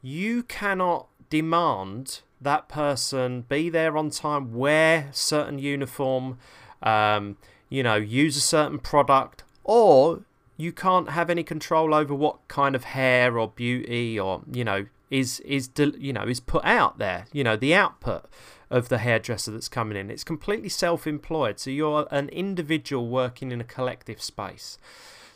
You 0.00 0.44
cannot 0.44 1.08
demand 1.30 2.20
that 2.40 2.68
person 2.68 3.40
be 3.48 3.68
there 3.68 3.96
on 3.96 4.10
time, 4.10 4.54
wear 4.54 5.08
certain 5.12 5.58
uniform, 5.58 6.38
um, 6.82 7.36
you 7.68 7.82
know, 7.82 7.96
use 7.96 8.36
a 8.36 8.40
certain 8.40 8.78
product, 8.78 9.42
or 9.64 10.22
you 10.56 10.70
can't 10.72 11.10
have 11.10 11.28
any 11.28 11.42
control 11.42 11.92
over 11.92 12.14
what 12.14 12.46
kind 12.48 12.74
of 12.76 12.84
hair 12.84 13.38
or 13.38 13.48
beauty 13.48 14.18
or 14.18 14.42
you 14.50 14.64
know 14.64 14.86
is 15.10 15.40
is 15.40 15.70
you 15.76 16.12
know 16.12 16.24
is 16.24 16.40
put 16.40 16.64
out 16.64 16.98
there. 16.98 17.26
You 17.32 17.44
know, 17.44 17.56
the 17.56 17.74
output 17.74 18.26
of 18.70 18.88
the 18.88 18.98
hairdresser 18.98 19.52
that's 19.52 19.68
coming 19.68 19.96
in. 19.96 20.10
It's 20.10 20.24
completely 20.24 20.68
self-employed, 20.68 21.60
so 21.60 21.70
you're 21.70 22.08
an 22.10 22.28
individual 22.30 23.08
working 23.08 23.52
in 23.52 23.60
a 23.60 23.64
collective 23.64 24.20
space. 24.20 24.78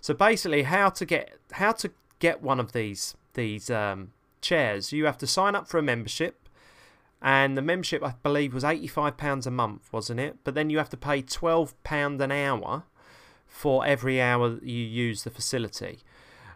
So 0.01 0.15
basically, 0.15 0.65
how 0.65 0.91
to 0.91 1.05
get 1.05 1.39
how 1.53 1.73
to 1.73 1.91
get 2.19 2.43
one 2.43 2.61
of 2.61 2.73
these 2.73 3.15
these 3.35 3.71
um, 3.71 4.13
chairs? 4.41 4.93
You 4.93 5.05
have 5.07 5.19
to 5.19 5.27
sign 5.27 5.55
up 5.55 5.69
for 5.69 5.79
a 5.79 5.83
membership, 5.83 6.49
and 7.23 7.57
the 7.57 7.63
membership 7.63 8.03
I 8.03 8.15
believe 8.23 8.55
was 8.55 8.65
eighty 8.65 8.89
five 8.89 9.17
pounds 9.17 9.47
a 9.47 9.51
month, 9.51 9.93
wasn't 9.93 10.21
it? 10.21 10.39
But 10.43 10.55
then 10.55 10.71
you 10.71 10.79
have 10.79 10.91
to 10.91 10.97
pay 10.97 11.23
twelve 11.23 11.81
pound 11.85 12.21
an 12.21 12.33
hour 12.33 12.85
for 13.47 13.85
every 13.85 14.21
hour 14.21 14.49
that 14.49 14.63
you 14.63 14.85
use 14.85 15.25
the 15.25 15.31
facility. 15.31 16.01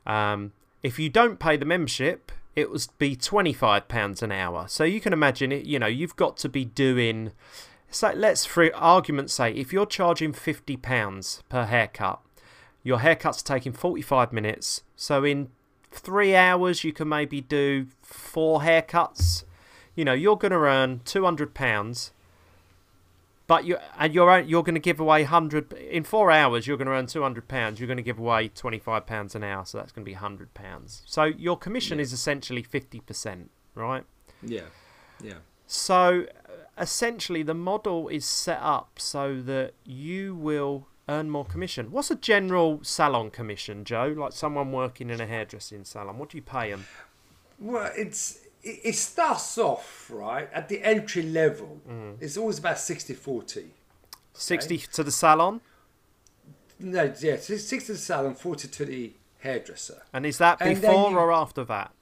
Um, 0.06 0.52
if 0.82 0.98
you 0.98 1.08
don't 1.08 1.38
pay 1.38 1.56
the 1.56 1.64
membership, 1.64 2.30
it 2.56 2.70
would 2.70 2.86
be 2.98 3.16
twenty 3.16 3.52
five 3.52 3.88
pounds 3.88 4.22
an 4.22 4.32
hour. 4.32 4.66
So 4.68 4.84
you 4.84 5.00
can 5.00 5.12
imagine 5.12 5.52
it. 5.52 5.64
You 5.66 5.78
know, 5.78 5.86
you've 5.86 6.16
got 6.16 6.36
to 6.38 6.48
be 6.48 6.64
doing. 6.64 7.32
So 7.90 8.12
let's, 8.14 8.44
for 8.44 8.74
argument's 8.74 9.34
sake, 9.34 9.56
if 9.56 9.72
you're 9.72 9.86
charging 9.86 10.32
fifty 10.32 10.76
pounds 10.76 11.42
per 11.48 11.64
haircut, 11.64 12.20
your 12.82 12.98
haircut's 12.98 13.42
taking 13.42 13.72
forty 13.72 14.02
five 14.02 14.32
minutes. 14.32 14.82
So 14.96 15.24
in 15.24 15.48
three 15.90 16.34
hours, 16.34 16.82
you 16.82 16.92
can 16.92 17.08
maybe 17.08 17.40
do 17.40 17.86
four 18.02 18.60
haircuts. 18.62 19.44
You 19.94 20.04
know, 20.04 20.12
you're 20.12 20.36
going 20.36 20.52
to 20.52 20.58
earn 20.58 21.02
two 21.04 21.24
hundred 21.24 21.54
pounds. 21.54 22.12
But 23.46 23.64
you 23.66 23.76
and 23.98 24.14
you're 24.14 24.40
you're 24.40 24.62
going 24.62 24.74
to 24.74 24.80
give 24.80 25.00
away 25.00 25.24
hundred 25.24 25.72
in 25.74 26.04
four 26.04 26.30
hours. 26.30 26.66
You're 26.66 26.78
going 26.78 26.86
to 26.86 26.94
earn 26.94 27.06
two 27.06 27.22
hundred 27.22 27.46
pounds. 27.46 27.78
You're 27.78 27.86
going 27.86 27.98
to 27.98 28.02
give 28.02 28.18
away 28.18 28.48
twenty 28.48 28.78
five 28.78 29.06
pounds 29.06 29.34
an 29.34 29.44
hour, 29.44 29.66
so 29.66 29.78
that's 29.78 29.92
going 29.92 30.04
to 30.04 30.08
be 30.08 30.14
hundred 30.14 30.54
pounds. 30.54 31.02
So 31.04 31.24
your 31.24 31.58
commission 31.58 32.00
is 32.00 32.12
essentially 32.12 32.62
fifty 32.62 33.00
percent, 33.00 33.50
right? 33.74 34.04
Yeah, 34.42 34.68
yeah. 35.22 35.38
So 35.66 36.26
uh, 36.48 36.52
essentially, 36.78 37.42
the 37.42 37.54
model 37.54 38.08
is 38.08 38.24
set 38.24 38.60
up 38.62 38.98
so 38.98 39.42
that 39.42 39.74
you 39.84 40.34
will 40.34 40.86
earn 41.06 41.28
more 41.28 41.44
commission. 41.44 41.90
What's 41.90 42.10
a 42.10 42.16
general 42.16 42.80
salon 42.82 43.30
commission, 43.30 43.84
Joe? 43.84 44.14
Like 44.16 44.32
someone 44.32 44.72
working 44.72 45.10
in 45.10 45.20
a 45.20 45.26
hairdressing 45.26 45.84
salon, 45.84 46.16
what 46.16 46.30
do 46.30 46.38
you 46.38 46.42
pay 46.42 46.70
them? 46.70 46.86
Well, 47.58 47.92
it's 47.94 48.38
it, 48.64 48.80
it 48.90 48.94
starts 48.94 49.58
off 49.58 50.10
right 50.10 50.48
at 50.52 50.68
the 50.68 50.82
entry 50.82 51.22
level. 51.22 51.80
Mm. 51.88 52.16
It's 52.20 52.36
always 52.36 52.58
about 52.58 52.76
60-40. 52.76 53.66
Sixty 54.36 54.78
to 54.78 55.04
the 55.04 55.12
salon, 55.12 55.60
No, 56.80 57.12
yeah, 57.20 57.36
60 57.36 57.78
to 57.80 57.92
the 57.92 57.98
salon, 57.98 58.34
40 58.34 58.68
to 58.68 58.84
the 58.84 59.12
hairdresser. 59.38 60.02
and 60.12 60.26
is 60.26 60.38
that 60.38 60.58
And 60.60 60.80
before 60.80 61.10
you- 61.10 61.18
or 61.18 61.32
after 61.32 61.64
that? 61.64 61.92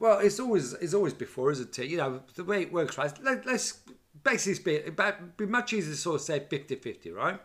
Well, 0.00 0.18
it's 0.18 0.40
always 0.40 0.72
it's 0.74 0.92
always 0.92 1.14
before, 1.14 1.52
isn't 1.52 1.78
it? 1.78 1.86
You 1.86 1.96
know, 1.98 2.20
the 2.34 2.42
way 2.44 2.62
it 2.62 2.72
works, 2.72 2.98
right? 2.98 3.12
Let, 3.22 3.46
let's 3.46 3.78
basically 4.24 4.80
be, 4.80 4.88
about, 4.88 5.36
be 5.36 5.46
much 5.46 5.72
easier 5.72 5.92
to 5.92 5.96
sort 5.96 6.16
of 6.16 6.20
say 6.22 6.40
50-50, 6.40 7.14
right? 7.14 7.40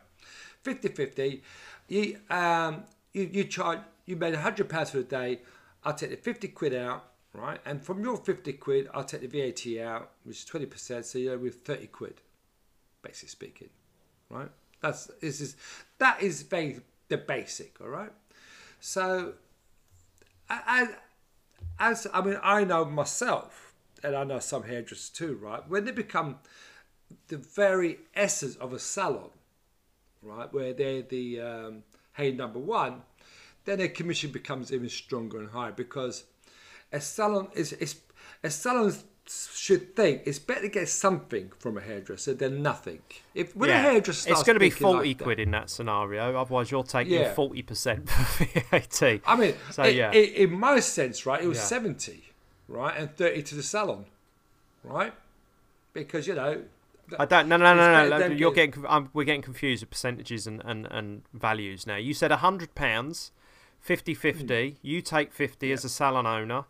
50-50, 0.66 1.42
you, 1.88 2.18
um, 2.32 2.84
you, 3.14 3.30
you 3.32 3.44
charge, 3.44 3.80
you 4.08 4.16
made 4.16 4.34
£100 4.34 4.90
for 4.90 4.98
the 4.98 5.04
day, 5.04 5.40
I'll 5.84 5.94
take 5.94 6.10
the 6.10 6.18
50 6.18 6.48
quid 6.50 6.74
out, 6.74 7.06
right? 7.34 7.60
And 7.66 7.84
from 7.84 8.04
your 8.04 8.18
50 8.18 8.54
quid, 8.54 8.90
I'll 8.94 9.04
take 9.04 9.22
the 9.22 9.28
VAT 9.28 9.84
out, 9.86 10.12
which 10.24 10.44
is 10.44 10.46
20%, 10.46 11.06
so 11.06 11.20
you're 11.20 11.38
with 11.38 11.66
30 11.66 11.88
quid, 11.88 12.22
basically 13.02 13.30
speaking, 13.30 13.70
right? 14.30 14.50
That's, 14.82 15.06
this 15.22 15.42
is, 15.42 15.56
that 15.98 16.22
is 16.22 16.44
very, 16.44 16.80
the 17.10 17.18
basic, 17.18 17.80
all 17.82 17.90
right? 17.90 18.12
So, 18.80 19.34
I 20.50 20.88
as 21.80 22.08
I 22.14 22.22
mean, 22.22 22.38
I 22.42 22.64
know 22.64 22.86
myself, 22.86 23.74
and 24.04 24.16
I 24.16 24.24
know 24.24 24.40
some 24.40 24.64
hairdressers 24.64 25.10
too, 25.10 25.36
right? 25.42 25.68
When 25.68 25.86
they 25.86 25.92
become 25.92 26.40
the 27.28 27.38
very 27.38 28.00
essence 28.16 28.56
of 28.56 28.74
a 28.74 28.80
salon, 28.80 29.30
right, 30.22 30.52
where 30.54 30.74
they're 30.74 31.02
the 31.02 31.42
um, 31.42 31.84
hey 32.14 32.32
number 32.32 32.60
one, 32.60 33.02
then 33.66 33.80
their 33.80 33.88
commission 33.88 34.32
becomes 34.32 34.72
even 34.74 34.90
stronger 34.90 35.40
and 35.40 35.50
higher 35.50 35.72
because 35.72 36.26
a 36.92 37.00
salon 37.02 37.50
is, 37.56 37.74
is 37.74 37.96
a 38.44 38.50
salon 38.50 38.94
should 39.54 39.96
think 39.96 40.24
it's 40.26 40.40
better 40.40 40.62
to 40.62 40.70
get 40.70 40.90
something 40.90 41.52
from 41.60 41.78
a 41.78 41.82
hairdresser 41.82 42.34
than 42.34 42.64
nothing. 42.64 43.00
If 43.36 43.56
when 43.56 43.70
a 43.70 43.78
hairdresser 43.78 44.22
starts 44.22 44.40
it's 44.42 44.46
going 44.48 44.56
to 44.56 44.60
be 44.60 44.72
thinking 44.72 44.88
like 44.88 44.96
forty 44.96 45.14
that- 45.14 45.24
quid 45.24 45.40
in 45.40 45.52
that 45.52 45.70
scenario. 45.70 46.36
Otherwise, 46.36 46.72
you're 46.72 46.84
taking 46.84 47.14
Yeah. 47.14 47.34
forty 47.36 47.62
percent 47.62 48.10
for 48.10 48.46
VAT. 48.72 49.22
I 49.28 49.36
mean, 49.36 49.54
So, 49.72 49.84
i- 49.84 49.88
yeah. 49.90 50.10
i- 50.10 50.16
in 50.16 50.52
my 50.60 50.80
sense, 50.80 51.26
right, 51.28 51.44
it 51.44 51.48
was 51.48 51.60
Yeah. 51.60 51.64
70, 51.66 52.24
right, 52.68 52.98
and 52.98 53.16
30 53.16 53.44
to 53.44 53.56
the 53.56 53.62
salon, 53.64 54.06
right? 54.84 55.14
Because, 55.94 56.26
you 56.28 56.34
know, 56.34 56.64
I 57.20 57.26
don't. 57.26 57.48
No, 57.50 57.58
no, 57.58 57.74
no, 57.76 58.08
no. 58.10 58.18
no, 58.20 58.26
You're 58.28 58.52
getting. 58.52 58.86
Um, 58.88 59.10
we're 59.14 59.24
getting 59.24 59.42
confused 59.42 59.82
with 59.84 59.90
percentages 59.90 60.46
and, 60.48 60.62
and, 60.66 60.88
and 60.92 61.24
values 61.34 61.86
now. 61.88 61.96
You 61.98 62.14
said 62.14 62.32
hundred 62.32 62.74
pounds, 62.76 63.32
50-50. 63.88 64.76
You 64.82 65.02
take 65.02 65.34
fifty 65.34 65.72
as 65.72 65.84
a 65.84 65.90
salon 65.90 66.26
owner. 66.28 66.66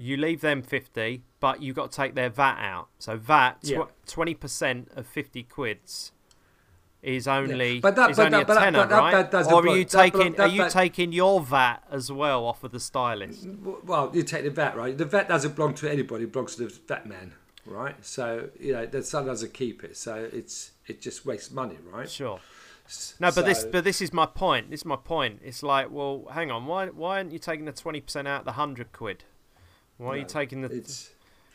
You 0.00 0.16
leave 0.16 0.40
them 0.40 0.62
fifty, 0.62 1.22
but 1.40 1.60
you 1.62 1.72
got 1.74 1.90
to 1.92 1.96
take 1.96 2.14
their 2.14 2.30
VAT 2.30 2.58
out. 2.58 2.88
So 2.98 3.16
VAT 3.16 3.58
Yeah. 3.62 3.84
twenty 4.06 4.34
percent 4.34 4.90
of 4.96 5.06
fifty 5.06 5.42
quids 5.42 6.12
is 7.02 7.26
only 7.28 7.80
But 7.80 7.96
that- 7.96 8.10
is 8.10 8.16
but 8.16 8.26
only 8.26 8.38
that- 8.38 8.42
a 8.42 8.46
but 8.46 8.58
tenner, 8.60 8.86
that- 8.86 8.98
right? 8.98 9.30
that 9.30 9.46
or 9.52 9.66
are 9.68 9.76
you 9.76 9.84
taking? 9.84 10.38
are 10.40 10.46
you 10.48 10.68
taking 10.68 11.12
your 11.12 11.40
VAT 11.40 11.82
as 11.90 12.10
well 12.12 12.44
off 12.46 12.62
of 12.64 12.72
the 12.72 12.80
stylist? 12.80 13.46
well, 13.84 14.10
you 14.14 14.22
take 14.22 14.44
the 14.44 14.50
VAT, 14.50 14.76
right? 14.76 14.96
The 14.96 15.04
VAT 15.06 15.28
doesn't 15.28 15.54
belong 15.56 15.74
to 15.74 15.90
anybody, 15.90 16.24
it 16.24 16.32
belongs 16.32 16.56
to 16.56 16.64
the 16.66 16.80
vet 16.88 17.06
man, 17.06 17.32
right? 17.64 17.96
So, 18.04 18.50
you 18.58 18.72
know, 18.72 18.84
the 18.86 19.02
salon 19.02 19.26
doesn't 19.28 19.54
keep 19.54 19.82
it, 19.84 19.96
so 19.96 20.28
it's 20.32 20.72
it 20.86 21.00
just 21.00 21.24
wastes 21.26 21.50
money, 21.50 21.78
right? 21.90 22.08
Sure. 22.10 22.40
No, 23.20 23.30
but 23.30 23.44
this 23.46 23.64
but 23.64 23.84
this 23.84 24.00
is 24.02 24.12
my 24.12 24.26
point. 24.26 24.70
This 24.70 24.80
is 24.80 24.84
my 24.86 24.96
point. 24.96 25.40
It's 25.44 25.62
like, 25.62 25.90
well, 25.90 26.26
hang 26.32 26.50
on, 26.50 26.66
why 26.66 26.86
why 26.88 27.18
aren't 27.18 27.32
you 27.32 27.38
taking 27.38 27.64
the 27.64 27.72
twenty 27.72 28.00
percent 28.00 28.26
out 28.28 28.40
of 28.40 28.44
the 28.46 28.52
hundred 28.52 28.92
quid? 28.92 29.24
Why 30.00 30.14
are 30.14 30.16
you 30.16 30.24
taking 30.24 30.62
the 30.62 30.68
It's, 30.68 31.10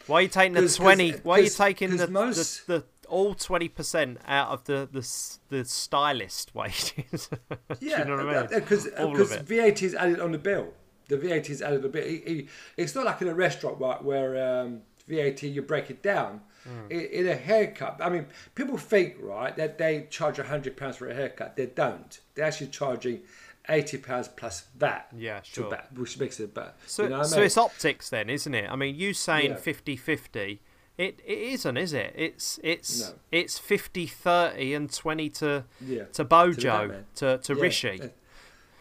why 0.07 0.17
are 0.19 0.21
you 0.21 0.27
taking 0.27 0.53
the 0.53 0.69
twenty? 0.69 1.11
Why 1.23 1.39
are 1.39 1.41
you 1.41 1.49
taking 1.49 1.97
the, 1.97 2.07
most- 2.07 2.67
the, 2.67 2.79
the 2.79 3.07
all 3.09 3.33
twenty 3.33 3.69
percent 3.69 4.19
out 4.27 4.49
of 4.49 4.63
the 4.65 4.87
the 4.91 5.01
the 5.49 5.65
stylist 5.65 6.53
wages? 6.53 7.29
Yeah, 7.79 7.99
you 7.99 8.05
know 8.05 8.17
I 8.19 8.41
mean? 8.41 8.47
Because 8.59 8.85
because. 8.85 9.35
VAT 9.37 9.81
is 9.81 9.95
added 9.95 10.19
on 10.19 10.31
the 10.31 10.37
bill. 10.37 10.73
The 11.07 11.17
VAT 11.17 11.49
is 11.49 11.61
added 11.61 11.83
a 11.85 11.89
bit. 11.89 11.93
bill. 11.93 12.03
It- 12.03 12.23
it- 12.39 12.47
It's 12.77 12.93
not 12.95 13.05
like 13.05 13.21
in 13.21 13.27
a 13.27 13.33
restaurant 13.33 13.79
right, 13.79 14.03
where 14.03 14.31
um, 14.61 14.81
VAT 15.07 15.41
you 15.43 15.61
break 15.61 15.89
it 15.89 16.01
down. 16.03 16.41
Hmm. 16.63 16.91
In, 16.91 16.99
in 17.01 17.27
a 17.27 17.35
haircut, 17.35 17.99
I 18.01 18.09
mean, 18.09 18.25
people 18.55 18.77
think 18.77 19.17
right 19.19 19.55
that 19.55 19.77
they 19.77 20.07
charge 20.09 20.37
hundred 20.39 20.77
pounds 20.77 20.97
for 20.97 21.07
a 21.07 21.13
haircut. 21.13 21.55
They 21.55 21.67
don't. 21.67 22.19
They're 22.33 22.45
actually 22.45 22.67
charging 22.67 23.21
eighty 23.69 23.97
pounds 23.97 24.27
plus 24.27 24.65
that. 24.77 25.07
Yeah, 25.15 25.39
to 25.39 25.45
sure. 25.49 25.69
VAT, 25.69 25.89
which 25.95 26.19
makes 26.19 26.39
it 26.39 26.53
better. 26.53 26.73
So, 26.85 27.03
you 27.03 27.09
know 27.09 27.17
what 27.19 27.25
I 27.25 27.29
so 27.29 27.35
mean? 27.37 27.45
it's 27.45 27.57
optics 27.57 28.09
then, 28.09 28.29
isn't 28.29 28.53
it? 28.53 28.69
I 28.69 28.75
mean, 28.75 28.95
you 28.95 29.13
saying 29.13 29.51
Yeah. 29.51 29.57
50-50, 29.57 30.59
it, 30.97 31.19
it 31.25 31.37
isn't, 31.53 31.77
is 31.77 31.93
it? 31.93 32.13
It's 32.15 32.59
it's 32.63 33.01
No. 33.01 33.15
it's 33.31 33.59
50-30 33.59 34.75
and 34.75 34.93
20 34.93 35.29
to 35.29 35.63
yeah. 35.81 36.03
to 36.13 36.23
Bojo, 36.23 36.87
Batman. 36.87 37.05
to, 37.15 37.37
to 37.39 37.53
Yeah, 37.55 37.61
Rishi. 37.61 38.01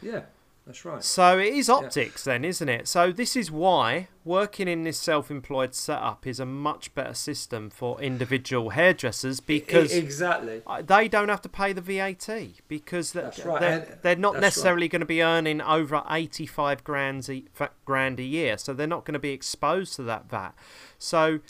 Yeah. 0.03 0.20
That's 0.66 0.83
right. 0.87 1.05
So 1.05 1.38
it 1.38 1.53
is 1.53 1.68
optics 1.68 2.24
then, 2.24 2.42
isn't 2.42 2.68
it? 2.70 2.88
So 2.88 3.12
this 3.12 3.37
is 3.37 3.50
why 3.50 4.09
working 4.24 4.66
in 4.66 4.85
this 4.85 4.98
self-employed 4.98 5.74
setup 5.74 6.27
is 6.27 6.40
a 6.40 6.46
much 6.46 6.94
better 6.94 7.12
system 7.12 7.68
for 7.68 8.00
individual 8.00 8.70
hairdressers 8.70 9.40
because 9.40 9.94
E- 9.94 9.98
exactly. 9.98 10.62
they 10.87 11.07
don't 11.09 11.29
have 11.29 11.42
to 11.42 11.50
pay 11.50 11.74
the 11.74 11.83
VAT 11.83 12.29
because 12.66 13.12
they're, 13.12 13.31
right, 13.44 13.61
they're, 13.61 13.98
they're 14.03 14.16
not 14.16 14.35
that's 14.35 14.42
necessarily 14.42 14.88
going 14.88 15.00
to 15.00 15.07
be 15.07 15.22
earning 15.22 15.61
over 15.61 16.03
85 16.09 16.83
grand 16.83 17.29
a, 17.29 17.44
grand 17.85 18.18
a 18.18 18.24
year, 18.24 18.57
so 18.57 18.72
they're 18.72 18.87
not 18.87 19.05
going 19.05 19.12
to 19.12 19.18
be 19.18 19.33
exposed 19.33 19.94
to 19.96 20.03
that 20.05 20.31
VAT. 20.31 20.55
So 20.98 21.40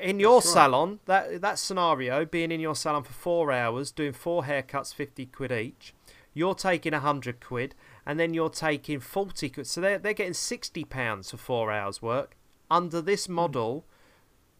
in 0.00 0.18
your 0.18 0.40
That's 0.40 0.46
right. 0.46 0.52
salon, 0.54 1.00
that 1.04 1.42
that 1.42 1.58
scenario, 1.58 2.24
being 2.24 2.50
in 2.50 2.60
your 2.60 2.74
salon 2.74 3.02
for 3.02 3.12
four 3.12 3.52
hours, 3.52 3.90
doing 3.90 4.12
four 4.12 4.44
haircuts, 4.44 4.94
50 4.94 5.26
quid 5.26 5.52
each, 5.52 5.94
you're 6.32 6.54
taking 6.54 6.92
a 6.92 6.98
100 6.98 7.40
quid, 7.44 7.74
and 8.06 8.18
then 8.18 8.34
you're 8.34 8.50
taking 8.50 9.00
40 9.00 9.48
quid. 9.50 9.66
So 9.66 9.80
they're, 9.80 9.98
they're 9.98 10.12
getting 10.12 10.34
60 10.34 10.84
pounds 10.84 11.30
for 11.30 11.36
four 11.36 11.72
hours 11.72 12.02
work. 12.02 12.36
Under 12.70 13.00
this 13.00 13.28
model, 13.28 13.86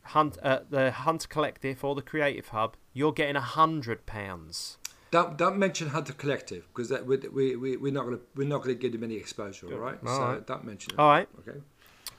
Hunt, 0.09 0.39
uh, 0.43 0.61
the 0.69 0.91
Hunter 0.91 1.29
Collective 1.29 1.83
or 1.83 1.95
the 1.95 2.03
Creative 2.03 2.49
Hub, 2.49 2.77
you're 2.93 3.13
getting 3.13 3.35
100 3.35 4.07
pounds. 4.07 4.79
Don't 5.11 5.39
don't 5.39 5.59
mention 5.59 5.91
Hunter 5.91 6.13
Collective 6.13 6.67
because 6.75 6.91
we 7.07 7.17
we 7.29 7.57
we 7.57 7.77
we're 7.77 7.93
not 7.93 8.05
gonna 8.05 8.19
we're 8.35 8.49
not 8.49 8.63
gonna 8.63 8.75
give 8.75 8.91
them 8.91 9.05
any 9.05 9.15
exposure. 9.15 9.73
All 9.73 9.79
right. 9.79 9.97
All 10.05 10.17
so 10.17 10.23
right. 10.25 10.47
don't 10.47 10.65
mention 10.65 10.95
it. 10.95 10.99
All 10.99 11.09
right. 11.09 11.29
Okay. 11.39 11.61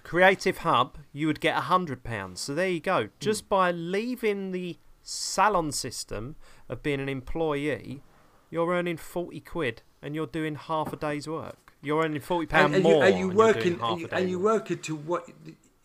Creative 0.04 0.60
Hub, 0.60 0.98
you 1.12 1.28
would 1.28 1.42
get 1.42 1.56
hundred 1.56 2.06
pounds. 2.06 2.40
So 2.40 2.56
there 2.56 2.70
you 2.70 2.80
go. 2.80 3.10
Just 3.20 3.50
by 3.50 3.72
leaving 3.72 4.52
the 4.52 4.78
salon 5.04 5.74
system 5.74 6.38
of 6.70 6.82
being 6.82 7.02
an 7.02 7.10
employee, 7.10 8.02
you're 8.50 8.72
earning 8.72 8.96
forty 8.96 9.42
quid, 9.42 9.82
and 10.06 10.16
you're 10.16 10.28
doing 10.28 10.56
half 10.56 10.94
a 10.94 10.96
day's 10.96 11.28
work. 11.28 11.74
You're 11.82 12.04
earning 12.04 12.22
forty 12.22 12.46
pound 12.46 12.82
more. 12.84 12.94
you, 12.94 13.02
and 13.02 13.18
you 13.20 13.26
and 13.30 13.38
you're 13.38 13.46
work 13.46 13.60
doing 13.60 13.74
in, 13.74 13.80
half 13.80 13.92
and 13.92 14.00
you, 14.02 14.08
a 14.12 14.16
and 14.18 14.30
you 14.30 14.40
into 14.70 14.96
what 14.96 15.28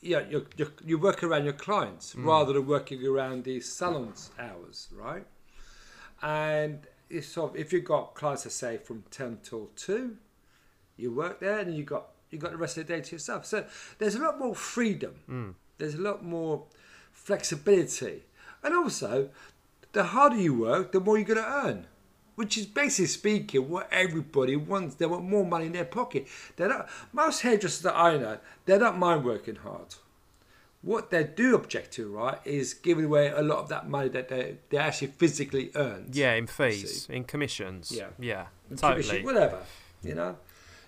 yeah 0.03 0.21
you 0.31 0.47
you 0.57 0.71
you 0.85 0.99
work 0.99 1.23
around 1.25 1.45
your 1.45 1.53
clients 1.55 2.15
Mm. 2.15 2.25
rather 2.27 2.53
than 2.53 2.67
working 2.67 3.05
around 3.07 3.45
the 3.45 3.61
salon's 3.61 4.31
hours 4.39 4.89
right 4.95 5.27
and 6.23 6.87
it's 7.09 7.27
sort 7.27 7.51
of, 7.53 7.57
if 7.57 7.73
you've 7.73 7.85
got 7.85 8.15
clients 8.15 8.45
that 8.45 8.51
say 8.51 8.77
from 8.77 9.03
10 9.11 9.39
till 9.43 9.71
2 9.77 10.17
you 10.97 11.13
work 11.13 11.41
there 11.41 11.59
and 11.59 11.75
you 11.75 11.83
got 11.85 12.09
you 12.31 12.39
got 12.39 12.53
the 12.53 12.57
rest 12.57 12.77
of 12.79 12.87
the 12.87 12.95
day 12.95 13.01
to 13.03 13.13
yourself 13.17 13.45
so 13.45 13.65
there's 13.99 14.15
a 14.15 14.21
lot 14.21 14.39
more 14.39 14.55
freedom 14.55 15.15
Mm. 15.29 15.55
there's 15.79 15.95
a 15.95 16.01
lot 16.11 16.25
more 16.25 16.65
flexibility 17.13 18.23
and 18.63 18.75
also 18.75 19.29
the 19.93 20.05
harder 20.05 20.37
you 20.37 20.55
work 20.55 20.93
the 20.93 21.01
more 21.01 21.17
you're 21.19 21.27
going 21.35 21.39
to 21.45 21.53
earn 21.67 21.87
which 22.41 22.57
is 22.57 22.65
basically 22.65 23.05
speaking 23.05 23.69
what 23.69 23.87
everybody 23.93 24.57
wants. 24.57 24.95
They 24.95 25.05
want 25.05 25.25
more 25.25 25.45
money 25.45 25.67
in 25.67 25.73
their 25.73 25.85
pocket. 25.85 26.27
They're 26.57 26.71
not 26.71 26.89
most 27.13 27.43
hairdressers 27.43 27.83
that 27.83 27.95
I 27.95 28.17
know, 28.17 28.39
they 28.65 28.79
don't 28.79 28.97
mind 28.97 29.27
working 29.27 29.57
hard. 29.57 29.97
What 30.81 31.11
they 31.11 31.25
do 31.25 31.55
object 31.55 31.93
to, 31.97 32.11
right, 32.11 32.39
is 32.47 32.73
giving 32.73 33.05
away 33.05 33.29
a 33.29 33.43
lot 33.43 33.59
of 33.59 33.69
that 33.69 33.91
money 33.91 34.09
that 34.09 34.31
they, 34.31 34.57
they 34.71 34.79
actually 34.79 35.09
physically 35.09 35.71
earned. 35.75 36.17
Yeah, 36.17 36.33
in 36.33 36.47
fees, 36.47 37.07
in 37.11 37.25
commissions. 37.25 37.93
Yeah. 37.95 38.07
yeah, 38.19 38.47
Commission, 38.69 39.03
totally. 39.03 39.23
Whatever, 39.23 39.59
you 40.03 40.15
know. 40.15 40.37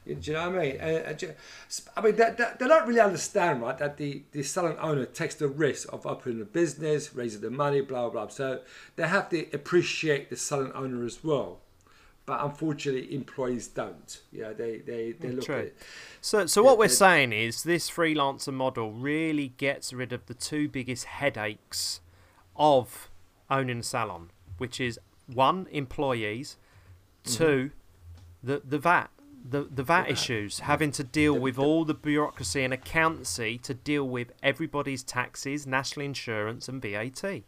Do 0.07 0.17
you 0.21 0.33
know 0.33 0.51
what 0.51 0.59
I 0.59 0.63
mean? 0.63 0.77
And, 0.81 1.23
and 1.23 1.35
I 1.97 2.01
mean, 2.01 2.17
they, 2.17 2.31
they, 2.37 2.51
they 2.59 2.69
don't 2.69 2.87
really 2.89 3.01
understand, 3.01 3.63
right, 3.63 3.79
that 3.79 3.97
the, 3.99 4.23
the 4.33 4.43
salon 4.43 4.77
owner 4.81 5.05
takes 5.05 5.37
the 5.37 5.49
risk 5.49 5.93
of 5.93 6.07
opening 6.07 6.41
a 6.43 6.45
business, 6.45 7.15
raising 7.15 7.41
the 7.41 7.51
money, 7.51 7.81
blah, 7.83 8.09
blah, 8.09 8.25
blah. 8.25 8.29
So 8.29 8.61
they 8.97 9.07
have 9.07 9.29
to 9.31 9.47
appreciate 9.53 10.29
the 10.31 10.37
salon 10.37 10.73
owner 10.75 11.05
as 11.05 11.23
well. 11.23 11.61
But 12.27 12.45
unfortunately, 12.45 13.15
employees 13.15 13.67
don't. 13.69 14.21
Yeah, 14.33 14.53
they, 14.53 14.79
they, 14.79 15.13
they 15.13 15.31
look 15.31 15.45
True. 15.45 15.57
at 15.57 15.65
it. 15.67 15.79
So, 16.21 16.47
so 16.47 16.63
what 16.63 16.79
we're 16.79 16.89
saying 16.89 17.33
is 17.33 17.63
this 17.65 17.91
freelancer 17.91 18.53
model 18.53 18.93
really 18.93 19.49
gets 19.57 19.93
rid 19.93 20.13
of 20.13 20.27
the 20.27 20.35
two 20.35 20.69
biggest 20.69 21.05
headaches 21.05 22.01
of 22.55 23.09
owning 23.51 23.81
a 23.81 23.83
salon, 23.83 24.31
which 24.59 24.81
is 24.81 24.99
one, 25.27 25.67
employees, 25.71 26.57
Mm-hmm. 27.25 27.37
two, 27.45 27.71
the 28.43 28.63
the 28.65 28.79
VAT, 28.81 29.09
the 29.45 29.69
the 29.71 29.83
VAT 29.83 30.11
issues, 30.11 30.61
having 30.61 30.93
to 30.93 31.05
deal 31.05 31.39
with 31.39 31.59
all 31.59 31.85
the 31.85 31.95
bureaucracy 31.95 32.63
and 32.63 32.73
accountancy 32.73 33.59
to 33.59 33.75
deal 33.75 34.09
with 34.09 34.33
everybody's 34.43 35.03
taxes, 35.03 35.67
national 35.67 36.07
insurance, 36.07 36.69
and 36.69 36.81
VAT. 36.81 37.43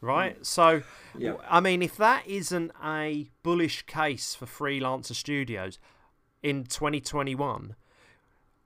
Right, 0.00 0.46
so 0.46 0.80
Mm. 0.80 0.84
Yeah. 1.16 1.34
I 1.48 1.60
mean, 1.60 1.82
if 1.82 1.96
that 1.96 2.26
isn't 2.26 2.70
a 2.82 3.30
bullish 3.42 3.82
case 3.82 4.34
for 4.34 4.46
freelancer 4.46 5.14
studios 5.14 5.78
in 6.42 6.64
2021, 6.64 7.74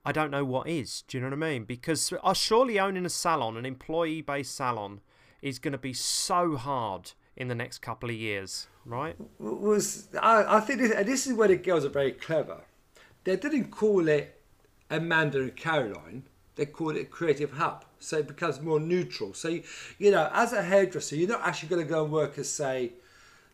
I 0.05 0.11
don't 0.11 0.29
know 0.29 0.45
what 0.45 0.67
is. 0.67 1.03
Do 1.07 1.17
you 1.17 1.21
know 1.21 1.29
what 1.29 1.43
I 1.43 1.51
mean? 1.51 1.63
Because 1.63 2.13
uh, 2.21 2.33
surely 2.33 2.79
owning 2.79 3.05
a 3.05 3.09
salon, 3.09 3.57
an 3.57 3.65
employee 3.65 4.21
based 4.21 4.55
salon, 4.55 5.01
is 5.41 5.59
going 5.59 5.71
to 5.71 5.77
be 5.77 5.93
so 5.93 6.55
hard 6.55 7.13
in 7.35 7.47
the 7.47 7.55
next 7.55 7.79
couple 7.79 8.09
of 8.09 8.15
years, 8.15 8.67
right? 8.85 9.15
was 9.39 10.07
I, 10.19 10.57
I 10.57 10.59
think 10.59 10.79
this, 10.79 10.91
and 10.91 11.07
this 11.07 11.27
is 11.27 11.33
where 11.33 11.47
the 11.47 11.55
girls 11.55 11.85
are 11.85 11.89
very 11.89 12.11
clever. 12.11 12.61
They 13.23 13.35
didn't 13.35 13.71
call 13.71 14.07
it 14.07 14.41
Amanda 14.89 15.39
and 15.39 15.55
Caroline. 15.55 16.23
They 16.55 16.65
called 16.67 16.95
it 16.95 17.09
Creative 17.09 17.51
Hub, 17.53 17.85
so 17.99 18.19
it 18.19 18.27
becomes 18.27 18.61
more 18.61 18.79
neutral. 18.79 19.33
So 19.33 19.47
you, 19.47 19.63
you 19.97 20.11
know, 20.11 20.29
as 20.33 20.53
a 20.53 20.61
hairdresser, 20.61 21.15
you're 21.15 21.29
not 21.29 21.41
actually 21.41 21.69
going 21.69 21.81
to 21.81 21.89
go 21.89 22.03
and 22.03 22.13
work 22.13 22.37
as 22.37 22.49
say 22.49 22.93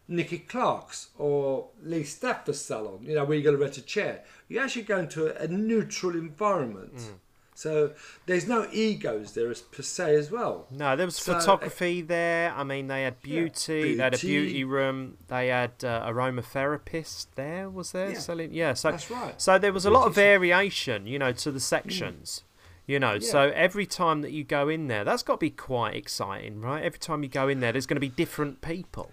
Nicky 0.08 0.40
Clarke's 0.40 1.10
or 1.18 1.70
Lee 1.82 2.04
Stafford's 2.04 2.60
salon. 2.60 3.00
You 3.04 3.16
know, 3.16 3.24
where 3.24 3.38
you're 3.38 3.44
going 3.44 3.56
to 3.56 3.62
rent 3.62 3.78
a 3.78 3.82
chair. 3.82 4.24
You're 4.50 4.64
actually 4.64 4.82
going 4.82 5.08
to 5.10 5.40
a, 5.40 5.46
a 5.46 5.48
neutral 5.48 6.16
environment. 6.16 6.96
Mm. 6.96 7.14
So 7.60 7.92
there's 8.26 8.48
no 8.48 8.70
egos 8.72 9.34
there 9.34 9.52
as 9.52 9.60
per 9.60 9.84
se 9.84 10.16
as 10.16 10.32
well. 10.32 10.68
No, 10.72 10.96
there 10.96 11.06
was 11.06 11.18
So, 11.18 11.34
photography 11.34 12.02
there. 12.02 12.54
I 12.54 12.64
mean, 12.64 12.88
they 12.88 13.04
had 13.04 13.22
beauty. 13.22 13.96
They 13.96 14.02
had 14.02 14.14
a 14.14 14.18
beauty. 14.18 14.46
beauty 14.46 14.64
room. 14.64 15.18
They 15.28 15.50
had 15.50 15.74
uh, 15.84 16.10
aromatherapist 16.10 17.28
there. 17.36 17.70
Was 17.70 17.92
there 17.92 18.12
Yeah, 18.12 18.20
selling? 18.20 18.54
Yeah, 18.54 18.74
so 18.76 18.92
that's 18.92 19.12
right. 19.12 19.42
So 19.42 19.60
there 19.60 19.74
was 19.74 19.86
a 19.86 19.90
lot 19.90 20.08
of 20.08 20.16
variation, 20.16 21.06
you 21.06 21.20
know, 21.20 21.34
to 21.34 21.52
the 21.52 21.60
sections. 21.60 22.46
You 22.88 22.98
know, 22.98 23.20
so 23.20 23.52
every 23.54 23.86
time 23.86 24.22
that 24.22 24.32
you 24.32 24.46
go 24.46 24.70
in 24.70 24.88
there, 24.88 25.04
that's 25.04 25.22
got 25.22 25.34
to 25.34 25.38
be 25.40 25.52
quite 25.52 25.96
exciting, 25.98 26.62
right? 26.62 26.82
Every 26.82 26.98
time 26.98 27.24
you 27.24 27.30
go 27.30 27.50
in 27.50 27.60
there, 27.60 27.74
there's 27.74 27.86
going 27.86 27.98
to 27.98 28.00
be 28.00 28.08
different 28.10 28.62
people. 28.62 29.12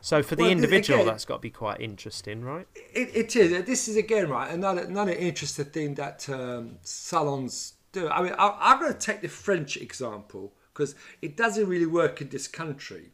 So 0.00 0.22
for 0.22 0.36
the 0.36 0.42
Well, 0.44 0.52
individual, 0.52 1.00
again- 1.00 1.12
that's 1.12 1.24
got 1.24 1.36
to 1.36 1.40
be 1.40 1.50
quite 1.50 1.80
interesting, 1.80 2.42
right? 2.44 2.66
It, 2.94 3.10
it 3.14 3.36
is. 3.36 3.64
This 3.66 3.88
is 3.88 3.96
again 3.96 4.28
right 4.28 4.50
another 4.50 4.82
another 4.82 5.12
interesting 5.12 5.66
thing 5.66 5.94
that 5.94 6.28
um, 6.28 6.78
salons 6.82 7.74
do. 7.92 8.08
I 8.08 8.22
mean, 8.22 8.34
I, 8.38 8.56
I'm 8.60 8.80
going 8.80 8.92
to 8.92 8.98
take 8.98 9.22
the 9.22 9.28
French 9.28 9.76
example 9.76 10.54
because 10.72 10.94
it 11.20 11.36
doesn't 11.36 11.66
really 11.66 11.86
work 11.86 12.20
in 12.20 12.28
this 12.28 12.46
country. 12.46 13.10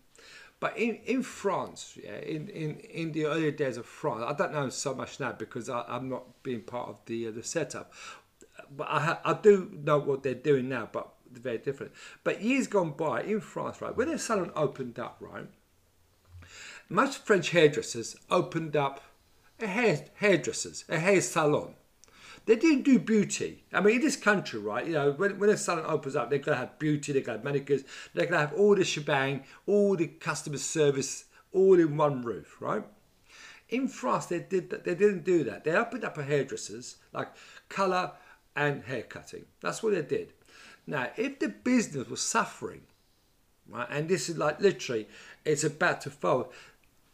But 0.61 0.79
in, 0.79 0.97
in 1.05 1.23
France, 1.23 1.99
yeah, 2.03 2.17
in, 2.19 2.49
in, 2.49 2.77
in 2.79 3.13
the 3.13 3.27
early 3.27 3.51
days 3.53 3.77
of 3.77 3.85
France, 3.87 4.25
I 4.27 4.33
don't 4.33 4.53
know 4.53 4.69
so 4.71 4.95
much 4.95 5.21
now 5.21 5.33
because 5.33 5.69
I, 5.69 5.85
I'm 5.89 6.09
not 6.09 6.43
being 6.43 6.63
part 6.63 6.89
of 6.89 7.01
the 7.07 7.29
uh, 7.29 7.31
the 7.33 7.43
setup. 7.43 7.93
But 8.75 8.89
I, 8.91 9.01
ha- 9.01 9.21
I 9.25 9.35
do 9.35 9.71
know 9.83 9.99
what 9.99 10.23
they're 10.23 10.35
doing 10.35 10.69
now, 10.69 10.89
but 10.91 11.09
they're 11.31 11.43
very 11.43 11.59
different. 11.59 11.93
But 12.23 12.41
years 12.43 12.67
gone 12.67 12.93
by 12.93 13.23
in 13.23 13.41
France, 13.41 13.83
right, 13.83 13.95
when 13.95 14.09
a 14.09 14.19
salon 14.19 14.53
opened 14.57 14.99
up, 14.99 15.17
right, 15.21 15.47
most 16.89 17.25
French 17.25 17.51
hairdressers 17.51 18.17
opened 18.31 18.77
up 18.77 19.03
a 19.61 19.67
hair 19.67 20.07
hairdressers, 20.15 20.85
a 20.89 20.99
hair 20.99 21.21
salon. 21.21 21.75
They 22.47 22.57
didn't 22.57 22.83
do 22.83 22.99
beauty. 22.99 23.65
I 23.73 23.81
mean, 23.81 23.97
in 23.97 24.01
this 24.03 24.17
country, 24.17 24.61
right? 24.61 24.87
You 24.87 24.93
know, 24.93 25.13
when, 25.13 25.39
when 25.39 25.49
a 25.49 25.57
salon 25.57 25.85
opens 25.87 26.15
up, 26.15 26.29
they're 26.29 26.39
gonna 26.39 26.59
have 26.59 26.79
beauty, 26.79 27.13
they're 27.13 27.23
gonna 27.23 27.39
have 27.39 27.45
manicures, 27.45 27.85
they're 28.13 28.27
gonna 28.27 28.41
have 28.41 28.53
all 28.53 28.75
the 28.75 28.85
shebang, 28.85 29.45
all 29.67 29.97
the 29.97 30.09
customer 30.09 30.59
service, 30.59 31.25
all 31.53 31.79
in 31.79 31.97
one 31.97 32.21
roof, 32.23 32.57
right? 32.61 32.85
In 33.71 33.89
France, 33.89 34.27
they 34.27 34.41
did. 34.41 34.71
They 34.71 34.95
didn't 34.95 35.25
do 35.25 35.43
that. 35.45 35.65
They 35.65 35.73
opened 35.73 36.05
up 36.05 36.19
a 36.19 36.23
hairdressers 36.23 36.97
like 37.13 37.29
color 37.69 38.13
and 38.55 38.85
hair 38.85 39.03
cutting. 39.03 39.47
That's 39.63 39.83
what 39.83 39.95
they 39.95 40.03
did. 40.03 40.33
Now, 40.87 41.09
if 41.17 41.39
the 41.39 41.49
business 41.49 42.09
was 42.09 42.21
suffering, 42.21 42.83
right, 43.69 43.87
and 43.91 44.09
this 44.09 44.29
is 44.29 44.37
like 44.37 44.61
literally, 44.61 45.09
it's 45.45 45.65
about 45.65 46.03
to 46.03 46.11
fold, 46.11 46.53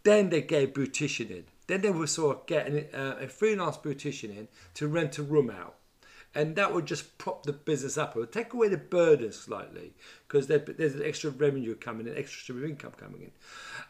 then 0.02 0.30
they 0.30 0.42
get 0.42 0.64
a 0.64 0.66
beautician 0.66 1.30
in. 1.30 1.44
Then 1.66 1.82
they 1.82 1.90
will 1.90 2.06
sort 2.06 2.38
of 2.38 2.46
get 2.46 2.90
uh, 2.94 3.16
a 3.20 3.28
freelance 3.28 3.76
beautician 3.76 4.36
in 4.36 4.48
to 4.74 4.88
rent 4.88 5.18
a 5.18 5.22
room 5.22 5.50
out. 5.50 5.76
And 6.34 6.54
that 6.56 6.72
would 6.72 6.86
just 6.86 7.18
prop 7.18 7.44
the 7.44 7.52
business 7.52 7.98
up. 7.98 8.14
It 8.14 8.20
would 8.20 8.32
take 8.32 8.52
away 8.52 8.68
the 8.68 8.76
burden 8.76 9.32
slightly 9.32 9.94
because 10.26 10.46
there's 10.46 10.94
an 10.94 11.02
extra 11.04 11.30
revenue 11.30 11.74
coming 11.74 12.06
in, 12.06 12.16
extra 12.16 12.40
stream 12.40 12.58
of 12.58 12.64
income 12.64 12.92
coming 12.96 13.22
in. 13.22 13.30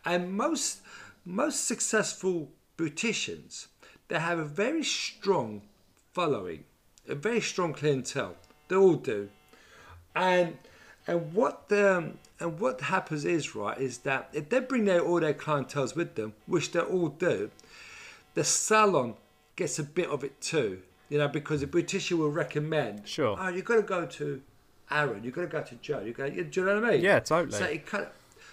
And 0.04 0.32
most 0.32 0.80
most 1.24 1.66
successful 1.66 2.50
beauticians, 2.78 3.66
they 4.08 4.18
have 4.18 4.38
a 4.38 4.44
very 4.44 4.82
strong 4.82 5.62
following, 6.12 6.64
a 7.06 7.14
very 7.14 7.42
strong 7.42 7.74
clientele. 7.74 8.36
They 8.68 8.76
all 8.76 8.94
do. 8.94 9.28
And 10.16 10.56
and 11.10 11.32
what 11.34 11.68
the, 11.68 11.96
um, 11.96 12.18
and 12.38 12.60
what 12.60 12.82
happens 12.82 13.24
is 13.24 13.56
right 13.56 13.76
is 13.76 13.98
that 13.98 14.28
if 14.32 14.48
they 14.48 14.60
bring 14.60 14.84
their 14.84 15.00
all 15.00 15.18
their 15.18 15.34
clientels 15.34 15.96
with 15.96 16.14
them, 16.14 16.34
which 16.46 16.70
they 16.70 16.78
all 16.78 17.08
do, 17.08 17.50
the 18.34 18.44
salon 18.44 19.14
gets 19.56 19.80
a 19.80 19.82
bit 19.82 20.08
of 20.08 20.22
it 20.22 20.40
too. 20.40 20.82
You 21.08 21.18
know, 21.18 21.26
because 21.26 21.62
the 21.62 21.66
beautician 21.66 22.18
will 22.18 22.30
recommend. 22.30 23.08
Sure. 23.08 23.36
Oh, 23.36 23.48
you've 23.48 23.64
got 23.64 23.74
to 23.74 23.82
go 23.82 24.06
to 24.06 24.40
Aaron. 24.88 25.24
You've 25.24 25.34
got 25.34 25.40
to 25.40 25.46
go 25.48 25.62
to 25.62 25.74
Joe. 25.74 25.98
You 25.98 26.12
go. 26.12 26.30
Do 26.30 26.36
you 26.36 26.64
know 26.64 26.76
what 26.76 26.84
I 26.84 26.90
mean? 26.92 27.00
Yeah, 27.00 27.18
totally. 27.18 27.58
So 27.58 27.64
it 27.64 27.84
kind 27.86 28.04
of, 28.04 28.10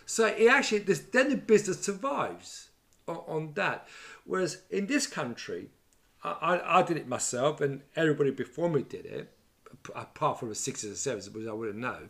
so 0.08 0.26
it 0.26 0.48
actually 0.48 0.80
this, 0.80 1.00
then 1.00 1.30
the 1.30 1.38
business 1.38 1.80
survives 1.82 2.70
on, 3.08 3.18
on 3.28 3.52
that. 3.54 3.88
Whereas 4.26 4.64
in 4.72 4.88
this 4.88 5.06
country, 5.06 5.70
I, 6.24 6.32
I, 6.32 6.80
I 6.80 6.82
did 6.82 6.98
it 6.98 7.08
myself, 7.08 7.62
and 7.62 7.82
everybody 7.96 8.32
before 8.32 8.68
me 8.68 8.82
did 8.82 9.06
it, 9.06 9.32
apart 9.96 10.40
from 10.40 10.50
the 10.50 10.56
sixes 10.56 10.90
and 10.90 10.98
sevens, 10.98 11.30
which 11.30 11.48
I 11.48 11.54
wouldn't 11.54 11.78
know. 11.78 12.10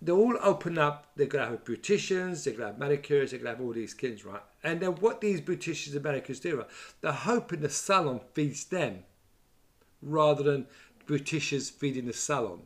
They 0.00 0.12
all 0.12 0.36
open 0.42 0.78
up. 0.78 1.08
They're 1.14 1.26
gonna 1.26 1.50
have 1.50 1.64
beauticians. 1.64 2.44
They're 2.44 2.54
gonna 2.54 2.66
have 2.66 2.78
manicures. 2.78 3.30
They're 3.30 3.38
gonna 3.38 3.50
have 3.50 3.60
all 3.60 3.72
these 3.72 3.94
kids, 3.94 4.24
right? 4.24 4.42
And 4.64 4.80
then 4.80 4.92
what 4.96 5.20
these 5.20 5.40
beauticians 5.40 5.94
and 5.94 6.02
manicures 6.02 6.40
do, 6.40 6.64
they're 7.00 7.12
hoping 7.12 7.60
the 7.60 7.68
salon 7.68 8.20
feeds 8.34 8.64
them, 8.64 9.04
rather 10.00 10.42
than 10.42 10.66
beauticians 11.06 11.70
feeding 11.70 12.06
the 12.06 12.12
salon. 12.12 12.62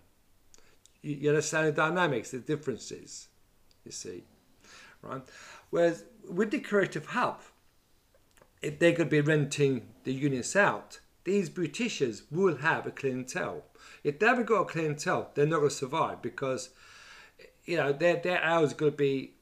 You, 1.03 1.17
you 1.17 1.29
understand 1.29 1.69
the 1.69 1.73
dynamics, 1.73 2.31
the 2.31 2.39
differences. 2.39 3.29
You 3.85 3.93
see, 3.93 4.25
right? 5.03 5.23
Whereas 5.71 6.05
with 6.29 6.51
the 6.51 6.59
creative 6.59 7.07
hub, 7.07 7.41
if 8.63 8.79
they're 8.79 8.93
going 8.93 9.09
to 9.09 9.11
be 9.11 9.21
renting 9.21 9.89
the 10.05 10.13
units 10.13 10.57
out, 10.57 11.01
these 11.25 11.51
beauticians 11.51 12.23
will 12.31 12.57
have 12.57 12.87
a 12.87 12.91
clientele. 12.91 13.65
If 14.07 14.21
they 14.21 14.27
haven't 14.27 14.47
got 14.47 14.61
a 14.61 14.65
clientele, 14.67 15.33
they're 15.35 15.47
not 15.47 15.59
going 15.59 15.69
to 15.69 15.75
survive 15.75 16.23
because 16.23 16.71
you 17.65 17.77
know 17.77 17.93
their 17.93 18.15
their 18.15 18.41
hours 18.41 18.71
are 18.71 18.77
going 18.77 18.93
to 18.93 18.97
be 18.97 19.33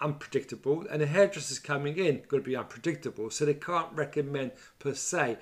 unpredictable, 0.00 0.86
and 0.88 1.02
the 1.02 1.06
hairdressers 1.06 1.58
coming 1.58 1.96
in 1.96 2.22
going 2.28 2.44
to 2.44 2.48
be 2.48 2.54
unpredictable. 2.54 3.30
So 3.30 3.44
they 3.44 3.54
can't 3.54 3.92
recommend 3.92 4.52
per 4.78 4.94
se 4.94 5.38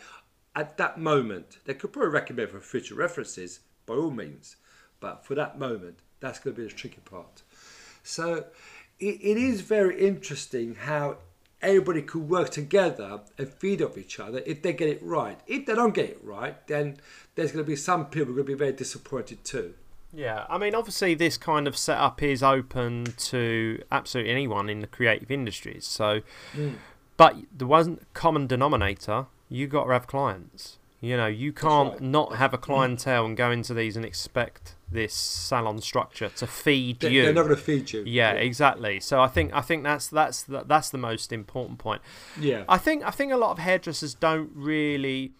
at 0.56 0.78
that 0.78 0.98
moment. 0.98 1.58
They 1.66 1.74
could 1.74 1.92
probably 1.92 2.10
recommend 2.10 2.48
for 2.48 2.60
future 2.60 2.94
references 2.94 3.60
by 3.84 3.96
all 3.96 4.10
means, 4.10 4.56
but 4.98 5.26
for 5.26 5.34
that 5.34 5.58
moment, 5.58 5.98
that's 6.20 6.38
going 6.38 6.56
to 6.56 6.62
be 6.62 6.68
the 6.68 6.74
tricky 6.74 7.02
part. 7.04 7.42
So 8.02 8.46
it, 8.98 9.18
it 9.20 9.36
is 9.36 9.60
very 9.60 10.00
interesting 10.00 10.74
how 10.74 11.18
everybody 11.60 12.02
could 12.02 12.28
work 12.28 12.50
together 12.50 13.20
and 13.36 13.48
feed 13.54 13.82
off 13.82 13.98
each 13.98 14.20
other 14.20 14.42
if 14.46 14.62
they 14.62 14.72
get 14.72 14.88
it 14.88 15.02
right. 15.02 15.40
If 15.46 15.66
they 15.66 15.74
don't 15.74 15.94
get 15.94 16.06
it 16.10 16.20
right, 16.22 16.64
then 16.68 16.98
there's 17.34 17.52
going 17.52 17.64
to 17.64 17.68
be 17.68 17.76
some 17.76 18.06
people 18.06 18.26
who 18.26 18.32
are 18.40 18.44
going 18.44 18.46
to 18.46 18.52
be 18.52 18.58
very 18.58 18.72
disappointed 18.72 19.44
too. 19.44 19.74
Yeah, 20.12 20.46
I 20.48 20.56
mean, 20.56 20.74
obviously, 20.74 21.14
this 21.14 21.36
kind 21.36 21.66
of 21.68 21.76
setup 21.76 22.22
is 22.22 22.42
open 22.42 23.12
to 23.18 23.82
absolutely 23.92 24.32
anyone 24.32 24.70
in 24.70 24.80
the 24.80 24.86
creative 24.86 25.30
industries. 25.30 25.86
So, 25.86 26.22
Mm. 26.56 26.76
but 27.18 27.36
the 27.56 27.66
one 27.66 28.00
common 28.14 28.46
denominator, 28.46 29.26
you 29.50 29.66
got 29.66 29.84
to 29.84 29.92
have 29.92 30.06
clients. 30.06 30.77
You 31.00 31.16
know, 31.16 31.28
you 31.28 31.52
can't 31.52 31.92
right. 31.92 32.00
not 32.00 32.36
have 32.36 32.52
a 32.52 32.58
clientele 32.58 33.24
and 33.24 33.36
go 33.36 33.52
into 33.52 33.72
these 33.72 33.96
and 33.96 34.04
expect 34.04 34.74
this 34.90 35.14
salon 35.14 35.80
structure 35.80 36.28
to 36.30 36.46
feed 36.46 36.98
They, 37.00 37.10
you. 37.10 37.22
They're 37.22 37.32
not 37.34 37.44
going 37.44 37.54
to 37.54 37.62
feed 37.62 37.92
you. 37.92 38.02
yeah, 38.04 38.32
exactly. 38.32 38.98
So 38.98 39.20
I 39.20 39.28
think 39.28 39.52
I 39.54 39.60
think 39.60 39.84
that's 39.84 40.08
that's 40.08 40.42
the, 40.42 40.64
that's 40.64 40.90
the 40.90 40.98
most 40.98 41.32
important 41.32 41.78
point. 41.78 42.02
Yeah. 42.40 42.64
I 42.68 42.78
think 42.78 43.04
I 43.06 43.10
think 43.12 43.30
a 43.32 43.36
lot 43.36 43.52
of 43.52 43.58
hairdressers 43.58 44.14
don't 44.14 44.50
really. 44.54 45.32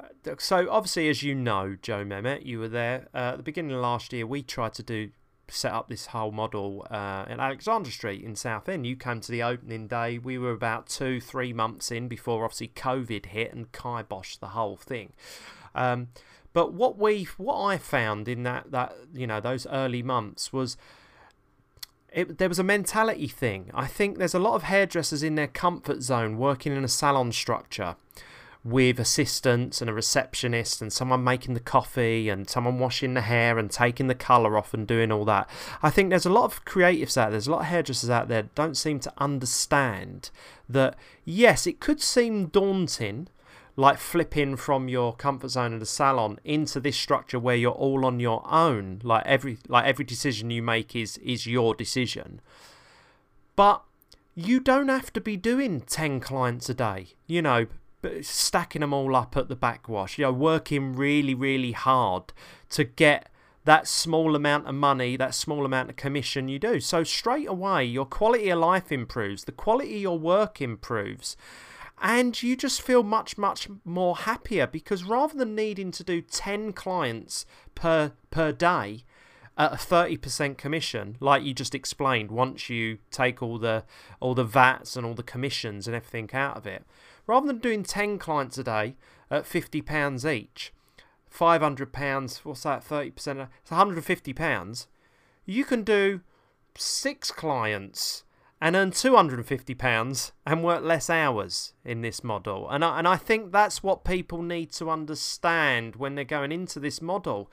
uh, 0.00 0.34
So 0.38 0.70
obviously, 0.70 1.10
as 1.10 1.22
you 1.22 1.34
know, 1.34 1.76
Joe 1.82 2.04
Mehmet, 2.04 2.46
you 2.46 2.58
were 2.58 2.68
there 2.68 3.08
uh, 3.12 3.32
at 3.32 3.36
the 3.36 3.42
beginning 3.42 3.72
of 3.72 3.82
last 3.82 4.14
year. 4.14 4.26
We 4.26 4.42
tried 4.42 4.72
to 4.74 4.82
do 4.82 5.10
set 5.48 5.72
up 5.72 5.88
this 5.88 6.06
whole 6.06 6.30
model 6.30 6.86
uh, 6.90 7.24
in 7.28 7.40
Alexandra 7.40 7.92
Street 7.92 8.22
in 8.22 8.34
Southend. 8.34 8.86
You 8.86 8.96
came 8.96 9.20
to 9.20 9.30
the 9.30 9.42
opening 9.42 9.86
day. 9.86 10.18
We 10.18 10.38
were 10.38 10.52
about 10.52 10.88
two, 10.88 11.20
three 11.20 11.52
months 11.52 11.90
in 11.90 12.08
before 12.08 12.44
obviously 12.44 12.68
COVID 12.68 13.26
hit 13.26 13.52
and 13.52 13.70
kiboshed 13.72 14.40
the 14.40 14.48
whole 14.48 14.76
thing. 14.76 15.12
Um, 15.74 16.08
but 16.52 16.72
what 16.72 16.98
we, 16.98 17.24
what 17.36 17.62
I 17.62 17.78
found 17.78 18.28
in 18.28 18.42
that 18.42 18.70
that 18.70 18.94
you 19.14 19.26
know 19.26 19.40
those 19.40 19.66
early 19.68 20.02
months 20.02 20.52
was 20.52 20.76
it, 22.12 22.38
there 22.38 22.48
was 22.48 22.58
a 22.58 22.64
mentality 22.64 23.28
thing. 23.28 23.70
I 23.72 23.86
think 23.86 24.18
there's 24.18 24.34
a 24.34 24.38
lot 24.38 24.54
of 24.54 24.64
hairdressers 24.64 25.22
in 25.22 25.34
their 25.34 25.46
comfort 25.46 26.02
zone 26.02 26.36
working 26.36 26.76
in 26.76 26.84
a 26.84 26.88
salon 26.88 27.32
structure 27.32 27.96
with 28.64 29.00
assistants 29.00 29.80
and 29.80 29.90
a 29.90 29.92
receptionist 29.92 30.80
and 30.80 30.92
someone 30.92 31.24
making 31.24 31.54
the 31.54 31.60
coffee 31.60 32.28
and 32.28 32.48
someone 32.48 32.78
washing 32.78 33.14
the 33.14 33.22
hair 33.22 33.58
and 33.58 33.70
taking 33.70 34.06
the 34.06 34.14
colour 34.14 34.56
off 34.56 34.72
and 34.72 34.86
doing 34.86 35.10
all 35.10 35.24
that. 35.24 35.48
I 35.82 35.90
think 35.90 36.10
there's 36.10 36.26
a 36.26 36.30
lot 36.30 36.44
of 36.44 36.64
creatives 36.64 37.16
out 37.16 37.24
there, 37.24 37.32
there's 37.32 37.48
a 37.48 37.52
lot 37.52 37.62
of 37.62 37.66
hairdressers 37.66 38.10
out 38.10 38.28
there 38.28 38.44
don't 38.54 38.76
seem 38.76 39.00
to 39.00 39.12
understand 39.18 40.30
that, 40.68 40.96
yes, 41.24 41.66
it 41.66 41.80
could 41.80 42.00
seem 42.00 42.46
daunting 42.46 43.28
like 43.74 43.98
flipping 43.98 44.56
from 44.56 44.88
your 44.88 45.14
comfort 45.14 45.48
zone 45.48 45.72
of 45.72 45.80
the 45.80 45.86
salon 45.86 46.38
into 46.44 46.78
this 46.78 46.96
structure 46.96 47.38
where 47.38 47.56
you're 47.56 47.72
all 47.72 48.04
on 48.04 48.20
your 48.20 48.44
own 48.50 49.00
like 49.02 49.24
every 49.24 49.56
like 49.66 49.86
every 49.86 50.04
decision 50.04 50.50
you 50.50 50.62
make 50.62 50.94
is 50.94 51.16
is 51.18 51.46
your 51.46 51.74
decision 51.74 52.38
but 53.56 53.82
you 54.34 54.60
don't 54.60 54.88
have 54.88 55.10
to 55.10 55.22
be 55.22 55.38
doing 55.38 55.80
10 55.80 56.20
clients 56.20 56.68
a 56.68 56.74
day 56.74 57.06
you 57.26 57.40
know 57.40 57.66
but 58.02 58.24
stacking 58.24 58.80
them 58.80 58.92
all 58.92 59.16
up 59.16 59.36
at 59.36 59.48
the 59.48 59.56
backwash 59.56 60.18
you 60.18 60.24
know 60.24 60.32
working 60.32 60.94
really 60.94 61.34
really 61.34 61.72
hard 61.72 62.32
to 62.68 62.84
get 62.84 63.28
that 63.64 63.86
small 63.86 64.34
amount 64.34 64.66
of 64.66 64.74
money, 64.74 65.16
that 65.16 65.34
small 65.34 65.64
amount 65.64 65.90
of 65.90 65.96
commission 65.96 66.48
you 66.48 66.58
do. 66.58 66.80
So 66.80 67.04
straight 67.04 67.48
away, 67.48 67.84
your 67.84 68.06
quality 68.06 68.50
of 68.50 68.58
life 68.58 68.90
improves, 68.90 69.44
the 69.44 69.52
quality 69.52 69.96
of 69.96 70.02
your 70.02 70.18
work 70.18 70.60
improves, 70.60 71.36
and 72.00 72.42
you 72.42 72.56
just 72.56 72.82
feel 72.82 73.04
much 73.04 73.38
much 73.38 73.68
more 73.84 74.16
happier 74.16 74.66
because 74.66 75.04
rather 75.04 75.38
than 75.38 75.54
needing 75.54 75.92
to 75.92 76.02
do 76.02 76.20
10 76.20 76.72
clients 76.72 77.46
per 77.76 78.12
per 78.30 78.50
day 78.50 79.04
at 79.56 79.72
a 79.72 79.76
30% 79.76 80.56
commission 80.56 81.16
like 81.20 81.44
you 81.44 81.54
just 81.54 81.74
explained 81.74 82.30
once 82.30 82.68
you 82.68 82.98
take 83.10 83.42
all 83.42 83.58
the 83.58 83.84
all 84.18 84.34
the 84.34 84.42
vats 84.42 84.96
and 84.96 85.06
all 85.06 85.14
the 85.14 85.22
commissions 85.22 85.86
and 85.86 85.94
everything 85.94 86.28
out 86.32 86.56
of 86.56 86.66
it 86.66 86.84
rather 87.26 87.46
than 87.46 87.58
doing 87.58 87.82
10 87.82 88.18
clients 88.18 88.58
a 88.58 88.64
day 88.64 88.96
at 89.30 89.46
50 89.46 89.82
pounds 89.82 90.26
each 90.26 90.72
500 91.28 91.92
pounds 91.92 92.44
what's 92.44 92.62
that 92.62 92.84
30% 92.84 93.48
it's 93.62 93.70
150 93.70 94.32
pounds 94.32 94.86
you 95.44 95.64
can 95.64 95.82
do 95.82 96.20
six 96.76 97.30
clients 97.30 98.24
and 98.62 98.76
earn 98.76 98.92
£250 98.92 100.32
and 100.46 100.62
work 100.62 100.84
less 100.84 101.10
hours 101.10 101.74
in 101.84 102.00
this 102.00 102.22
model. 102.22 102.70
And 102.70 102.84
I, 102.84 103.00
and 103.00 103.08
I 103.08 103.16
think 103.16 103.50
that's 103.50 103.82
what 103.82 104.04
people 104.04 104.40
need 104.40 104.70
to 104.74 104.88
understand 104.88 105.96
when 105.96 106.14
they're 106.14 106.24
going 106.24 106.52
into 106.52 106.78
this 106.78 107.02
model. 107.02 107.50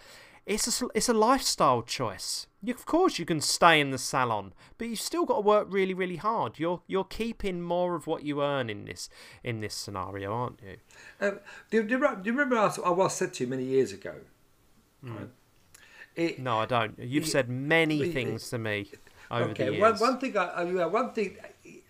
It's 0.50 0.82
a, 0.82 0.88
it's 0.96 1.08
a 1.08 1.14
lifestyle 1.14 1.84
choice. 1.84 2.48
You, 2.64 2.74
of 2.74 2.88
course, 2.88 3.20
you 3.20 3.26
can 3.26 3.40
stay 3.40 3.80
in 3.80 3.92
the 3.92 4.00
salon, 4.00 4.54
but 4.80 4.88
you've 4.88 5.00
still 5.00 5.24
got 5.24 5.36
to 5.36 5.42
work 5.42 5.68
really, 5.70 5.94
really 5.94 6.16
hard. 6.16 6.58
You're 6.58 6.82
you're 6.88 7.04
keeping 7.04 7.62
more 7.62 7.94
of 7.94 8.08
what 8.08 8.24
you 8.24 8.42
earn 8.42 8.68
in 8.68 8.86
this 8.86 9.10
in 9.44 9.62
this 9.62 9.76
scenario, 9.76 10.34
aren't 10.34 10.60
you? 10.64 10.78
Um, 11.22 11.40
do, 11.70 11.84
do, 11.84 11.90
you 11.90 11.98
remember, 11.98 12.24
do 12.24 12.32
you 12.32 12.36
remember 12.36 12.58
I, 12.58 12.76
I 12.84 12.90
was 12.90 13.14
said 13.14 13.36
to 13.36 13.44
you 13.44 13.50
many 13.50 13.64
years 13.64 13.94
ago? 13.94 14.16
Right? 15.04 15.30
It, 16.16 16.40
No, 16.40 16.58
I 16.58 16.66
don't. 16.66 16.98
You've 16.98 17.28
said 17.28 17.48
many 17.48 18.12
things 18.12 18.50
to 18.50 18.58
me 18.58 18.90
over 19.30 19.46
the 19.46 19.52
okay, 19.52 19.78
years. 19.78 19.80
one, 19.80 20.14
one 20.14 20.20
thing, 20.20 20.36
I, 20.36 20.46
I, 20.46 20.86
one 20.88 21.14
thing, 21.14 21.38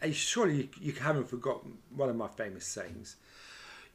I, 0.02 0.12
surely 0.12 0.56
you, 0.58 0.70
you 0.82 0.92
haven't 0.94 1.30
forgotten 1.30 1.78
one 1.96 2.10
of 2.10 2.16
my 2.18 2.28
famous 2.28 2.66
sayings. 2.66 3.16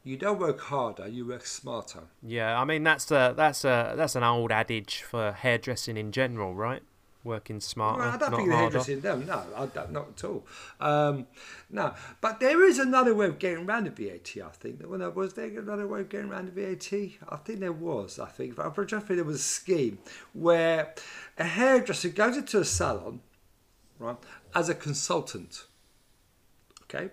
You 0.06 0.18
don't 0.18 0.38
work 0.38 0.60
harder, 0.60 1.08
you 1.08 1.26
work 1.26 1.46
smarter. 1.46 2.00
Yeah, 2.22 2.60
I 2.60 2.66
mean 2.66 2.84
that's 2.84 3.10
a 3.10 3.32
that's 3.34 3.64
a 3.64 3.94
that's 3.96 4.14
an 4.14 4.22
old 4.22 4.52
adage 4.52 5.00
for 5.02 5.32
hairdressing 5.32 5.96
in 5.96 6.12
general, 6.12 6.54
right? 6.54 6.82
Working 7.24 7.58
smarter, 7.58 8.00
Well, 8.02 8.10
I 8.10 8.18
don't 8.18 8.30
not 8.32 8.36
think 8.36 8.50
the 8.50 8.56
hairdressing 8.56 9.00
them. 9.00 9.24
No, 9.24 9.42
I 9.56 9.64
don't, 9.64 9.92
not 9.92 10.08
at 10.10 10.24
all. 10.24 10.46
Um, 10.78 11.26
no, 11.70 11.94
but 12.20 12.38
there 12.38 12.66
is 12.66 12.78
another 12.78 13.14
way 13.14 13.28
of 13.28 13.38
getting 13.38 13.64
around 13.64 13.84
the 13.84 13.90
VAT. 13.90 14.36
I 14.44 14.50
think. 14.50 14.82
Well, 14.84 15.10
was 15.10 15.32
there 15.32 15.46
another 15.46 15.88
way 15.88 16.00
of 16.00 16.10
getting 16.10 16.30
around 16.30 16.54
the 16.54 16.62
VAT? 16.62 16.92
I 17.26 17.36
think 17.36 17.60
there 17.60 17.72
was. 17.72 18.18
I 18.18 18.26
think. 18.26 18.58
I'm 18.58 18.72
pretty 18.72 18.90
sure 18.90 19.00
there 19.00 19.24
was 19.24 19.36
a 19.36 19.38
scheme 19.38 20.00
where 20.34 20.94
a 21.38 21.44
hairdresser 21.44 22.10
goes 22.10 22.36
into 22.36 22.60
a 22.60 22.64
salon, 22.66 23.20
right, 23.98 24.18
as 24.54 24.68
a 24.68 24.74
consultant. 24.74 25.64
Okay, 26.82 27.08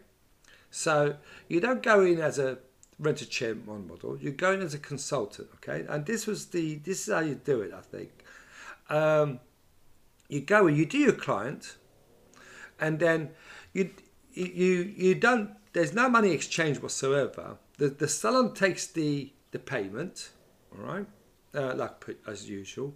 so 0.69 1.15
you 1.47 1.61
don't 1.61 1.81
go 1.81 2.01
in 2.03 2.19
as 2.19 2.37
a 2.37 2.57
rent 3.01 3.21
a 3.21 3.25
chair 3.25 3.55
one 3.55 3.87
model. 3.87 4.17
You're 4.17 4.31
going 4.31 4.61
as 4.61 4.73
a 4.73 4.79
consultant. 4.79 5.49
Okay, 5.55 5.85
and 5.89 6.05
this 6.05 6.25
was 6.27 6.47
the. 6.47 6.75
This 6.75 7.07
is 7.07 7.13
how 7.13 7.19
you 7.19 7.35
do 7.35 7.61
it. 7.61 7.73
I 7.73 7.81
think. 7.81 8.11
Um, 8.89 9.39
you 10.29 10.41
go 10.41 10.67
and 10.67 10.77
you 10.77 10.85
do 10.85 10.97
your 10.97 11.13
client, 11.13 11.77
and 12.79 12.99
then 12.99 13.31
you 13.73 13.89
you 14.33 14.93
you 14.95 15.15
don't. 15.15 15.51
There's 15.73 15.93
no 15.93 16.09
money 16.09 16.31
exchange 16.31 16.81
whatsoever. 16.81 17.57
The 17.77 17.89
the 17.89 18.07
salon 18.07 18.53
takes 18.53 18.87
the 18.87 19.31
the 19.51 19.59
payment, 19.59 20.31
all 20.73 20.85
right, 20.85 21.07
uh, 21.53 21.75
like 21.75 22.05
as 22.27 22.49
usual, 22.49 22.95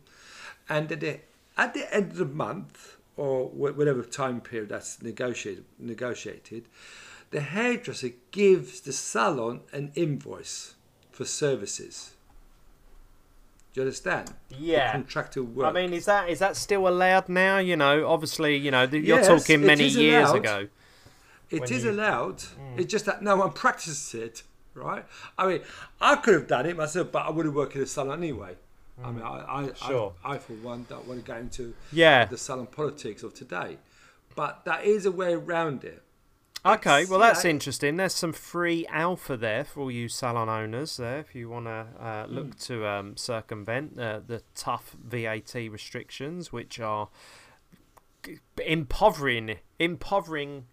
and 0.69 0.91
at 0.91 0.99
the 1.01 1.19
at 1.57 1.73
the 1.73 1.93
end 1.93 2.11
of 2.11 2.17
the 2.17 2.25
month 2.25 2.97
or 3.17 3.47
whatever 3.47 4.03
time 4.03 4.41
period 4.41 4.69
that's 4.69 5.01
negotiated 5.01 5.65
negotiated, 5.79 6.67
the 7.35 7.41
hairdresser 7.41 8.11
gives 8.31 8.79
the 8.79 8.93
salon 8.93 9.59
an 9.73 9.91
invoice 9.93 10.75
for 11.11 11.25
services. 11.25 12.13
Do 13.73 13.81
you 13.81 13.85
understand? 13.87 14.33
Yeah. 14.57 14.87
The 14.93 14.99
contractual 14.99 15.45
work. 15.47 15.65
I 15.67 15.71
mean, 15.73 15.91
is 15.91 16.05
that 16.05 16.29
is 16.29 16.39
that 16.39 16.55
still 16.55 16.87
allowed 16.87 17.27
now? 17.27 17.57
You 17.57 17.75
know, 17.75 18.07
obviously, 18.07 18.55
you 18.55 18.71
know, 18.71 18.83
you're 18.83 19.01
Yes, 19.19 19.27
talking 19.27 19.65
many 19.65 19.85
years 19.85 20.29
allowed. 20.29 20.37
ago. 20.37 20.67
It 21.49 21.69
is 21.71 21.83
you- 21.83 21.91
allowed. 21.91 22.37
Mm. 22.39 22.79
It's 22.79 22.89
just 22.95 23.05
that 23.05 23.21
no 23.21 23.35
one 23.35 23.51
practices 23.63 24.13
it, 24.13 24.43
right? 24.73 25.03
I 25.37 25.45
mean, 25.47 25.61
I 25.99 26.15
could 26.15 26.35
have 26.35 26.47
done 26.47 26.65
it 26.67 26.77
myself, 26.77 27.11
but 27.11 27.25
I 27.25 27.31
would 27.31 27.45
have 27.45 27.53
worked 27.55 27.75
in 27.75 27.81
a 27.81 27.85
salon 27.85 28.19
anyway. 28.19 28.55
I 29.03 29.11
mean, 29.11 29.23
I, 29.23 29.43
I, 29.57 29.73
Sure. 29.73 30.13
I, 30.23 30.35
I, 30.35 30.37
for 30.37 30.53
one, 30.53 30.85
don't 30.89 31.05
want 31.05 31.19
to 31.25 31.29
go 31.29 31.37
into 31.37 31.73
Yeah. 31.91 32.23
the 32.23 32.37
salon 32.37 32.67
politics 32.67 33.23
of 33.23 33.33
today. 33.33 33.77
But 34.37 34.63
that 34.63 34.85
is 34.85 35.05
a 35.05 35.11
way 35.11 35.33
around 35.33 35.83
it. 35.83 36.01
Okay, 36.65 37.05
well 37.05 37.19
that's 37.19 37.45
it- 37.45 37.49
interesting. 37.49 37.97
There's 37.97 38.15
some 38.15 38.33
free 38.33 38.87
alpha 38.87 39.37
there 39.37 39.63
for 39.63 39.81
all 39.81 39.91
you 39.91 40.09
salon 40.09 40.49
owners 40.49 40.97
there 40.97 41.19
if 41.19 41.35
you 41.35 41.47
want 41.47 41.65
to 41.67 41.85
uh, 41.99 42.25
look 42.27 42.57
to 42.59 42.87
um, 42.87 43.15
circumvent 43.17 43.99
uh, 43.99 44.21
the 44.25 44.41
tough 44.55 44.95
VAT 44.99 45.53
restrictions, 45.53 46.51
which 46.51 46.79
are 46.79 47.09
impovering 48.65 49.57
impovering 49.79 50.65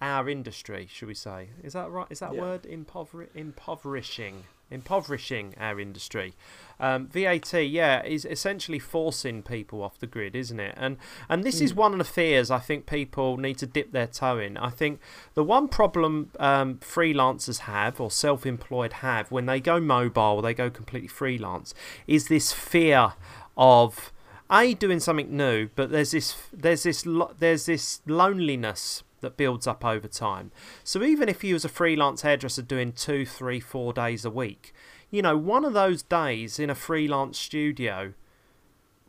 our 0.00 0.28
industry, 0.28 0.86
should 0.90 1.08
we 1.08 1.14
say? 1.14 1.50
Is 1.62 1.72
that 1.72 1.90
right? 1.90 2.06
Is 2.08 2.20
that 2.20 2.34
Yeah. 2.34 2.40
word 2.40 2.62
impover- 2.62 3.28
impoverishing? 3.34 4.44
Impoverishing 4.70 5.54
our 5.58 5.80
industry. 5.80 6.34
Um, 6.80 7.08
VAT, 7.08 7.52
yeah, 7.54 8.04
is 8.04 8.24
essentially 8.24 8.78
forcing 8.78 9.42
people 9.42 9.82
off 9.82 9.98
the 9.98 10.06
grid, 10.06 10.36
isn't 10.36 10.60
it? 10.60 10.74
And 10.76 10.96
and 11.28 11.42
this 11.42 11.60
is 11.60 11.74
one 11.74 11.92
of 11.92 11.98
the 11.98 12.04
fears 12.04 12.50
I 12.50 12.58
think 12.58 12.86
people 12.86 13.36
need 13.36 13.58
to 13.58 13.66
dip 13.66 13.90
their 13.90 14.06
toe 14.06 14.38
in. 14.38 14.56
I 14.56 14.70
think 14.70 15.00
the 15.34 15.42
one 15.42 15.66
problem 15.68 16.30
um, 16.38 16.76
freelancers 16.76 17.60
have 17.60 18.00
or 18.00 18.10
self-employed 18.10 18.94
have 18.94 19.30
when 19.32 19.46
they 19.46 19.58
go 19.58 19.80
mobile, 19.80 20.40
they 20.40 20.54
go 20.54 20.70
completely 20.70 21.08
freelance, 21.08 21.74
is 22.06 22.28
this 22.28 22.52
fear 22.52 23.14
of 23.56 24.12
a 24.50 24.74
doing 24.74 25.00
something 25.00 25.36
new, 25.36 25.68
but 25.74 25.90
there's 25.90 26.12
this 26.12 26.36
there's 26.52 26.84
this 26.84 27.04
lo- 27.04 27.34
there's 27.38 27.66
this 27.66 28.00
loneliness 28.06 29.02
that 29.20 29.36
builds 29.36 29.66
up 29.66 29.84
over 29.84 30.08
time. 30.08 30.50
So 30.84 31.02
even 31.02 31.28
if 31.28 31.42
you 31.44 31.54
was 31.54 31.64
a 31.64 31.68
freelance 31.68 32.22
hairdresser 32.22 32.62
doing 32.62 32.92
two, 32.92 33.26
three, 33.26 33.60
four 33.60 33.92
days 33.92 34.24
a 34.24 34.30
week, 34.30 34.72
you 35.10 35.22
know, 35.22 35.36
one 35.36 35.64
of 35.64 35.72
those 35.72 36.02
days 36.02 36.58
in 36.58 36.70
a 36.70 36.74
freelance 36.74 37.38
studio 37.38 38.14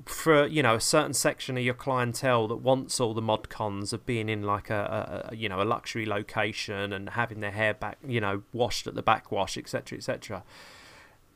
for 0.06 0.48
you 0.48 0.64
know 0.64 0.76
a 0.76 0.80
certain 0.80 1.14
section 1.14 1.58
of 1.58 1.64
your 1.64 1.74
clientele 1.74 2.48
that 2.48 2.56
wants 2.56 3.00
all 3.02 3.14
the 3.14 3.22
mod 3.22 3.50
cons 3.50 3.92
of 3.92 4.06
being 4.06 4.30
in 4.30 4.44
like 4.44 4.70
a, 4.70 5.28
a, 5.30 5.34
a 5.34 5.36
you 5.36 5.50
know 5.50 5.62
a 5.62 5.66
luxury 5.66 6.06
location 6.06 6.94
and 6.94 7.10
having 7.10 7.42
their 7.42 7.52
hair 7.52 7.74
back 7.74 7.98
you 8.08 8.22
know 8.22 8.44
washed 8.54 8.88
at 8.88 8.96
the 8.96 9.02
backwash 9.02 9.58
etc 9.58 9.98
etc 9.98 10.44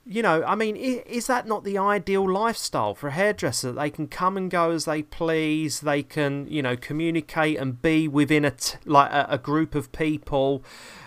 you 0.06 0.22
know, 0.22 0.44
I 0.44 0.56
mean, 0.56 0.76
is 0.76 1.28
that 1.28 1.48
not 1.48 1.64
the 1.64 1.78
ideal 1.78 2.30
lifestyle 2.30 2.94
for 2.94 3.08
a 3.08 3.12
hairdresser? 3.12 3.72
They 3.72 3.90
can 3.90 4.08
come 4.08 4.36
and 4.36 4.52
go 4.52 4.72
as 4.72 4.86
they 4.86 5.02
please. 5.02 5.80
They 5.80 6.04
can, 6.04 6.46
you 6.50 6.62
know, 6.62 6.76
communicate 6.76 7.58
and 7.58 7.82
be 7.82 8.08
within 8.08 8.44
a 8.44 8.52
t- 8.52 8.78
like 8.86 9.12
a, 9.12 9.28
a 9.30 9.38
group 9.38 9.76
of 9.76 9.94
people 9.94 10.64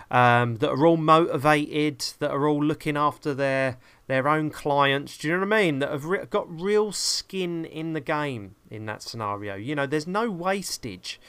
um, 0.09 0.55
that 0.57 0.69
are 0.69 0.85
all 0.85 0.97
motivated, 0.97 2.13
that 2.19 2.31
are 2.31 2.47
all 2.47 2.63
looking 2.63 2.97
after 2.97 3.35
their 3.35 3.77
their 4.07 4.27
own 4.27 4.49
clients. 4.49 5.17
Do 5.17 5.27
you 5.27 5.33
know 5.35 5.45
what 5.45 5.53
I 5.53 5.61
mean? 5.61 5.79
That 5.79 5.91
have 5.91 6.05
re- 6.05 6.25
got 6.25 6.49
real 6.49 6.91
skin 6.91 7.65
in 7.65 7.93
the 7.93 8.01
game 8.01 8.55
in 8.71 8.87
that 8.87 9.03
scenario. 9.03 9.55
You 9.55 9.75
know, 9.75 9.85
there's 9.85 10.07
no 10.07 10.31
wastage, 10.31 11.19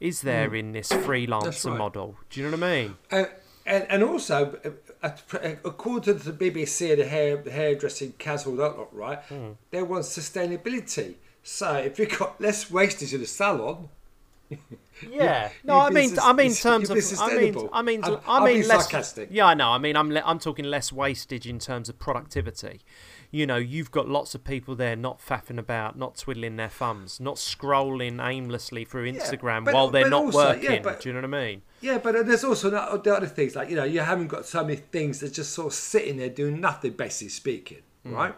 is 0.00 0.22
there, 0.22 0.54
in 0.54 0.72
this 0.72 0.88
freelancer 0.88 1.70
right. 1.70 1.78
model? 1.78 2.16
Do 2.30 2.40
you 2.40 2.46
know 2.46 2.56
what 2.56 2.64
I 2.64 2.82
mean? 2.82 2.96
Uh, 3.10 3.24
and, 3.66 3.86
and 3.90 4.02
also, 4.02 4.58
according 5.02 6.18
to 6.18 6.32
the 6.32 6.50
BBC 6.50 6.90
and 6.92 7.00
the 7.00 7.06
hair, 7.06 7.40
hairdressing 7.42 8.12
council, 8.12 8.54
that 8.56 8.76
lot, 8.78 8.94
right, 8.94 9.18
Hmm. 9.28 9.50
they 9.70 9.82
want 9.82 10.04
sustainability. 10.04 11.14
So 11.42 11.74
if 11.74 11.98
you've 11.98 12.18
got 12.18 12.40
less 12.40 12.70
wastage 12.70 13.14
in 13.14 13.20
the 13.20 13.26
salon, 13.26 13.88
Yeah. 15.08 15.50
No, 15.62 15.78
I 15.78 15.90
mean, 15.90 16.18
I 16.20 16.32
mean, 16.32 16.46
in 16.48 16.54
terms 16.54 16.90
of, 16.90 16.96
I 17.20 17.36
mean. 17.36 17.68
I 17.72 17.82
mean, 17.82 18.02
I'm- 18.02 18.18
I 18.26 18.44
mean, 18.44 18.66
less. 18.66 18.82
sarcastic. 18.84 19.28
Yeah, 19.30 19.46
I 19.46 19.54
know. 19.54 19.68
I 19.70 19.78
mean, 19.78 19.94
I'm, 19.94 20.10
le- 20.10 20.22
I'm 20.24 20.38
talking 20.40 20.64
less 20.64 20.90
wastage 20.92 21.46
in 21.46 21.58
terms 21.60 21.88
of 21.88 21.98
productivity. 22.00 22.80
You 23.30 23.46
know, 23.46 23.56
you've 23.56 23.90
got 23.90 24.08
lots 24.08 24.34
of 24.34 24.42
people 24.42 24.74
there 24.74 24.96
not 24.96 25.20
faffing 25.20 25.58
about, 25.58 25.98
not 25.98 26.16
twiddling 26.16 26.56
their 26.56 26.70
thumbs, 26.70 27.20
not 27.20 27.36
scrolling 27.36 28.26
aimlessly 28.26 28.84
through 28.86 29.12
Instagram 29.12 29.64
but- 29.66 29.74
while 29.74 29.88
they're 29.90 30.08
not 30.08 30.24
also, 30.24 30.52
yeah, 30.54 30.70
working. 30.70 30.82
but- 30.82 31.00
Do 31.00 31.08
you 31.10 31.12
know 31.12 31.20
what 31.28 31.34
I 31.36 31.44
mean? 31.46 31.62
Yeah, 31.82 31.98
but 31.98 32.26
there's 32.26 32.42
also 32.44 32.70
the 32.70 32.80
other 33.14 33.26
things 33.26 33.54
like 33.54 33.68
you 33.70 33.76
know 33.76 33.84
you 33.84 34.00
haven't 34.00 34.28
got 34.28 34.46
so 34.46 34.62
many 34.64 34.76
things 34.76 35.20
that 35.20 35.32
just 35.34 35.52
sort 35.52 35.66
of 35.68 35.74
sitting 35.74 36.16
there 36.16 36.30
doing 36.30 36.60
nothing, 36.60 36.92
basically 36.92 37.28
speaking, 37.28 37.82
Hmm. 38.04 38.14
right? 38.14 38.34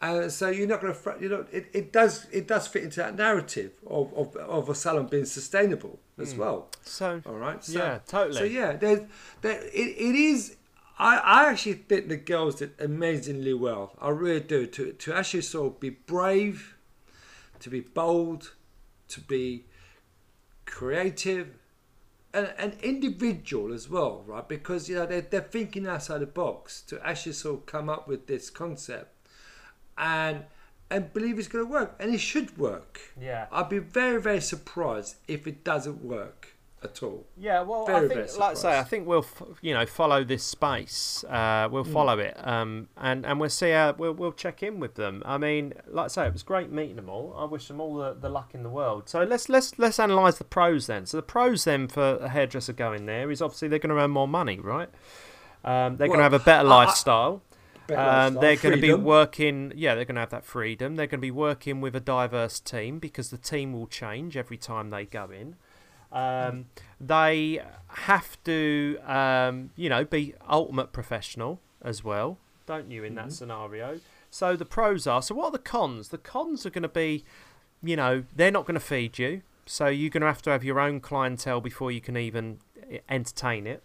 Uh, 0.00 0.28
so 0.28 0.48
you're 0.50 0.66
not 0.66 0.80
going 0.82 0.92
to, 0.94 1.16
you 1.20 1.28
know, 1.30 1.46
it, 1.50 1.66
it 1.72 1.92
does 1.92 2.26
it 2.30 2.46
does 2.46 2.66
fit 2.68 2.82
into 2.82 2.96
that 2.96 3.16
narrative 3.16 3.72
of, 3.86 4.12
of, 4.14 4.36
of 4.36 4.68
a 4.68 4.74
salon 4.74 5.06
being 5.06 5.24
sustainable 5.24 5.98
as 6.18 6.34
well. 6.34 6.68
So, 6.82 7.22
All 7.26 7.34
right. 7.34 7.64
So, 7.64 7.78
yeah, 7.78 7.98
totally. 8.06 8.36
So 8.38 8.44
yeah, 8.44 8.72
there's, 8.76 9.00
there, 9.40 9.60
it, 9.62 9.72
it 9.72 10.14
is. 10.14 10.56
I, 10.98 11.16
I 11.16 11.50
actually 11.50 11.74
think 11.74 12.08
the 12.08 12.16
girls 12.16 12.56
did 12.56 12.72
amazingly 12.78 13.54
well. 13.54 13.92
I 14.00 14.10
really 14.10 14.40
do. 14.40 14.66
To 14.66 14.92
to 14.92 15.12
actually 15.12 15.42
sort 15.42 15.74
of 15.74 15.80
be 15.80 15.90
brave, 15.90 16.76
to 17.60 17.70
be 17.70 17.80
bold, 17.80 18.52
to 19.08 19.20
be 19.20 19.64
creative, 20.66 21.48
and 22.32 22.52
an 22.58 22.76
individual 22.82 23.72
as 23.72 23.90
well, 23.90 24.22
right? 24.26 24.46
Because 24.46 24.88
you 24.88 24.94
know 24.94 25.06
they're 25.06 25.22
they're 25.22 25.40
thinking 25.40 25.86
outside 25.86 26.18
the 26.18 26.26
box 26.26 26.82
to 26.82 27.04
actually 27.04 27.32
sort 27.32 27.60
of 27.60 27.66
come 27.66 27.88
up 27.88 28.06
with 28.06 28.28
this 28.28 28.48
concept, 28.48 29.28
and 29.98 30.44
and 30.90 31.12
believe 31.12 31.38
it's 31.40 31.48
going 31.48 31.64
to 31.64 31.70
work, 31.70 31.96
and 31.98 32.14
it 32.14 32.20
should 32.20 32.56
work. 32.56 33.00
Yeah. 33.20 33.46
I'd 33.50 33.68
be 33.68 33.78
very 33.78 34.20
very 34.20 34.40
surprised 34.40 35.16
if 35.26 35.46
it 35.48 35.64
doesn't 35.64 36.04
work 36.04 36.53
at 36.84 37.02
all. 37.02 37.24
Yeah, 37.36 37.62
well, 37.62 37.86
Very, 37.86 38.06
I 38.06 38.08
think, 38.26 38.38
like 38.38 38.50
I 38.52 38.54
say, 38.54 38.78
I 38.78 38.84
think 38.84 39.06
we'll, 39.06 39.20
f- 39.20 39.42
you 39.62 39.74
know, 39.74 39.86
follow 39.86 40.22
this 40.22 40.44
space. 40.44 41.24
Uh, 41.24 41.68
we'll 41.70 41.84
follow 41.84 42.18
it, 42.18 42.36
um, 42.46 42.88
and 42.96 43.24
and 43.26 43.40
we'll 43.40 43.50
see 43.50 43.70
how 43.70 43.94
we'll 43.96 44.12
we'll 44.12 44.32
check 44.32 44.62
in 44.62 44.78
with 44.80 44.94
them. 44.94 45.22
I 45.24 45.38
mean, 45.38 45.72
like 45.88 46.04
I 46.04 46.08
say, 46.08 46.26
it 46.26 46.32
was 46.32 46.42
great 46.42 46.70
meeting 46.70 46.96
them 46.96 47.08
all. 47.08 47.34
I 47.38 47.44
wish 47.44 47.68
them 47.68 47.80
all 47.80 47.96
the, 47.96 48.14
the 48.14 48.28
luck 48.28 48.54
in 48.54 48.62
the 48.62 48.68
world. 48.70 49.08
So 49.08 49.22
let's 49.24 49.48
let's 49.48 49.78
let's 49.78 49.98
analyse 49.98 50.38
the 50.38 50.44
pros 50.44 50.86
then. 50.86 51.06
So 51.06 51.16
the 51.16 51.22
pros 51.22 51.64
then 51.64 51.88
for 51.88 52.16
a 52.16 52.28
hairdresser 52.28 52.72
going 52.72 53.06
there 53.06 53.30
is 53.30 53.40
obviously 53.42 53.68
they're 53.68 53.78
going 53.78 53.94
to 53.96 54.00
earn 54.00 54.10
more 54.10 54.28
money, 54.28 54.60
right? 54.60 54.88
Um, 55.64 55.96
they're 55.96 56.08
going 56.08 56.18
to 56.18 56.24
have 56.24 56.34
a 56.34 56.38
better 56.38 56.68
I- 56.68 56.72
I- 56.72 56.84
lifestyle. 56.84 57.42
Better 57.86 58.00
Um, 58.00 58.34
they're 58.40 58.56
going 58.56 58.74
to 58.74 58.80
be 58.80 58.94
working, 58.94 59.70
yeah, 59.76 59.94
they're 59.94 60.06
going 60.06 60.14
to 60.14 60.20
have 60.20 60.30
that 60.30 60.46
freedom. 60.46 60.96
They're 60.96 61.06
going 61.06 61.18
to 61.20 61.26
be 61.26 61.30
working 61.30 61.82
with 61.82 61.94
a 61.94 62.00
diverse 62.00 62.58
team 62.58 62.98
because 62.98 63.28
the 63.28 63.36
team 63.36 63.74
will 63.74 63.86
change 63.86 64.38
every 64.38 64.56
time 64.56 64.88
they 64.88 65.04
go 65.04 65.28
in. 65.30 65.56
Um, 66.14 66.66
they 67.00 67.60
have 67.88 68.42
to, 68.44 68.98
um, 69.04 69.70
you 69.76 69.88
know, 69.88 70.04
be 70.04 70.34
ultimate 70.48 70.92
professional 70.92 71.60
as 71.82 72.04
well, 72.04 72.38
don't 72.66 72.90
you, 72.90 73.04
in 73.04 73.14
that 73.16 73.32
scenario? 73.32 74.00
So 74.30 74.56
the 74.56 74.64
pros 74.64 75.06
are. 75.06 75.22
So 75.22 75.34
what 75.34 75.46
are 75.46 75.50
the 75.52 75.58
cons? 75.58 76.08
The 76.08 76.18
cons 76.18 76.64
are 76.64 76.70
going 76.70 76.82
to 76.82 76.88
be, 76.88 77.24
you 77.82 77.96
know, 77.96 78.24
they're 78.34 78.50
not 78.50 78.64
going 78.64 78.74
to 78.74 78.80
feed 78.80 79.18
you. 79.18 79.42
So 79.66 79.86
you're 79.86 80.10
going 80.10 80.22
to 80.22 80.26
have 80.26 80.42
to 80.42 80.50
have 80.50 80.64
your 80.64 80.78
own 80.78 81.00
clientele 81.00 81.60
before 81.60 81.90
you 81.90 82.00
can 82.00 82.16
even 82.16 82.58
eh, 82.90 82.98
entertain 83.08 83.66
it. 83.66 83.82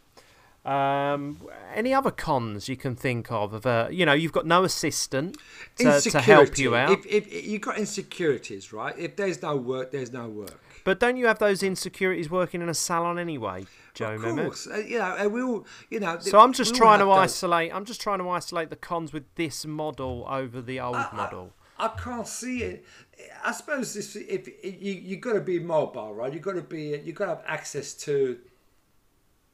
Um, 0.66 1.42
any 1.74 1.94
other 1.94 2.12
cons 2.12 2.68
you 2.68 2.76
can 2.76 2.96
think 2.96 3.32
of? 3.32 3.54
Of 3.54 3.66
a, 3.66 3.90
you 3.92 4.06
know, 4.06 4.14
you've 4.14 4.34
got 4.34 4.46
no 4.46 4.64
assistant 4.64 5.38
to, 5.78 6.02
to 6.02 6.20
help 6.20 6.58
you 6.58 6.76
out. 6.76 6.92
If, 6.92 7.06
if, 7.06 7.28
if 7.28 7.48
you've 7.48 7.62
got 7.62 7.78
insecurities, 7.78 8.74
right? 8.74 8.94
If 8.98 9.16
there's 9.16 9.42
no 9.42 9.56
work, 9.56 9.92
there's 9.92 10.12
no 10.12 10.28
work. 10.28 10.60
But 10.90 11.00
don't 11.00 11.18
you 11.18 11.28
have 11.28 11.38
those 11.38 11.62
insecurities 11.62 12.32
working 12.32 12.64
in 12.64 12.68
a 12.68 12.74
salon 12.74 13.20
anyway, 13.20 13.68
Joe? 13.94 14.14
of 14.14 14.24
course, 14.24 14.66
uh, 14.66 14.78
you 14.78 14.98
know, 14.98 15.16
and 15.20 15.32
we 15.32 15.44
all, 15.44 15.68
you 15.92 16.00
know. 16.00 16.18
So 16.18 16.40
I'm 16.40 16.52
just 16.52 16.74
trying 16.74 16.98
to 16.98 17.06
those- 17.06 17.16
isolate. 17.16 17.72
I'm 17.72 17.86
just 17.86 18.02
trying 18.02 18.18
to 18.18 18.28
isolate 18.28 18.72
the 18.72 18.76
cons 18.76 19.14
with 19.14 19.26
this 19.36 19.68
model 19.68 20.26
over 20.28 20.64
the 20.64 20.80
old 20.80 20.96
model. 21.14 21.54
I 21.78 21.90
can't 21.90 22.26
see 22.26 22.64
it. 22.64 22.86
I 23.46 23.52
suppose 23.52 23.94
this, 23.94 24.16
if, 24.16 24.48
you 24.64 24.94
you 24.94 25.18
got 25.18 25.34
to 25.34 25.42
be 25.42 25.60
mobile, 25.60 26.16
right? 26.16 26.34
You 26.34 26.40
got 26.40 26.56
to 26.56 26.64
be 26.64 27.00
you 27.06 27.14
got 27.14 27.26
to 27.26 27.36
have 27.36 27.44
access 27.46 27.94
to 28.06 28.40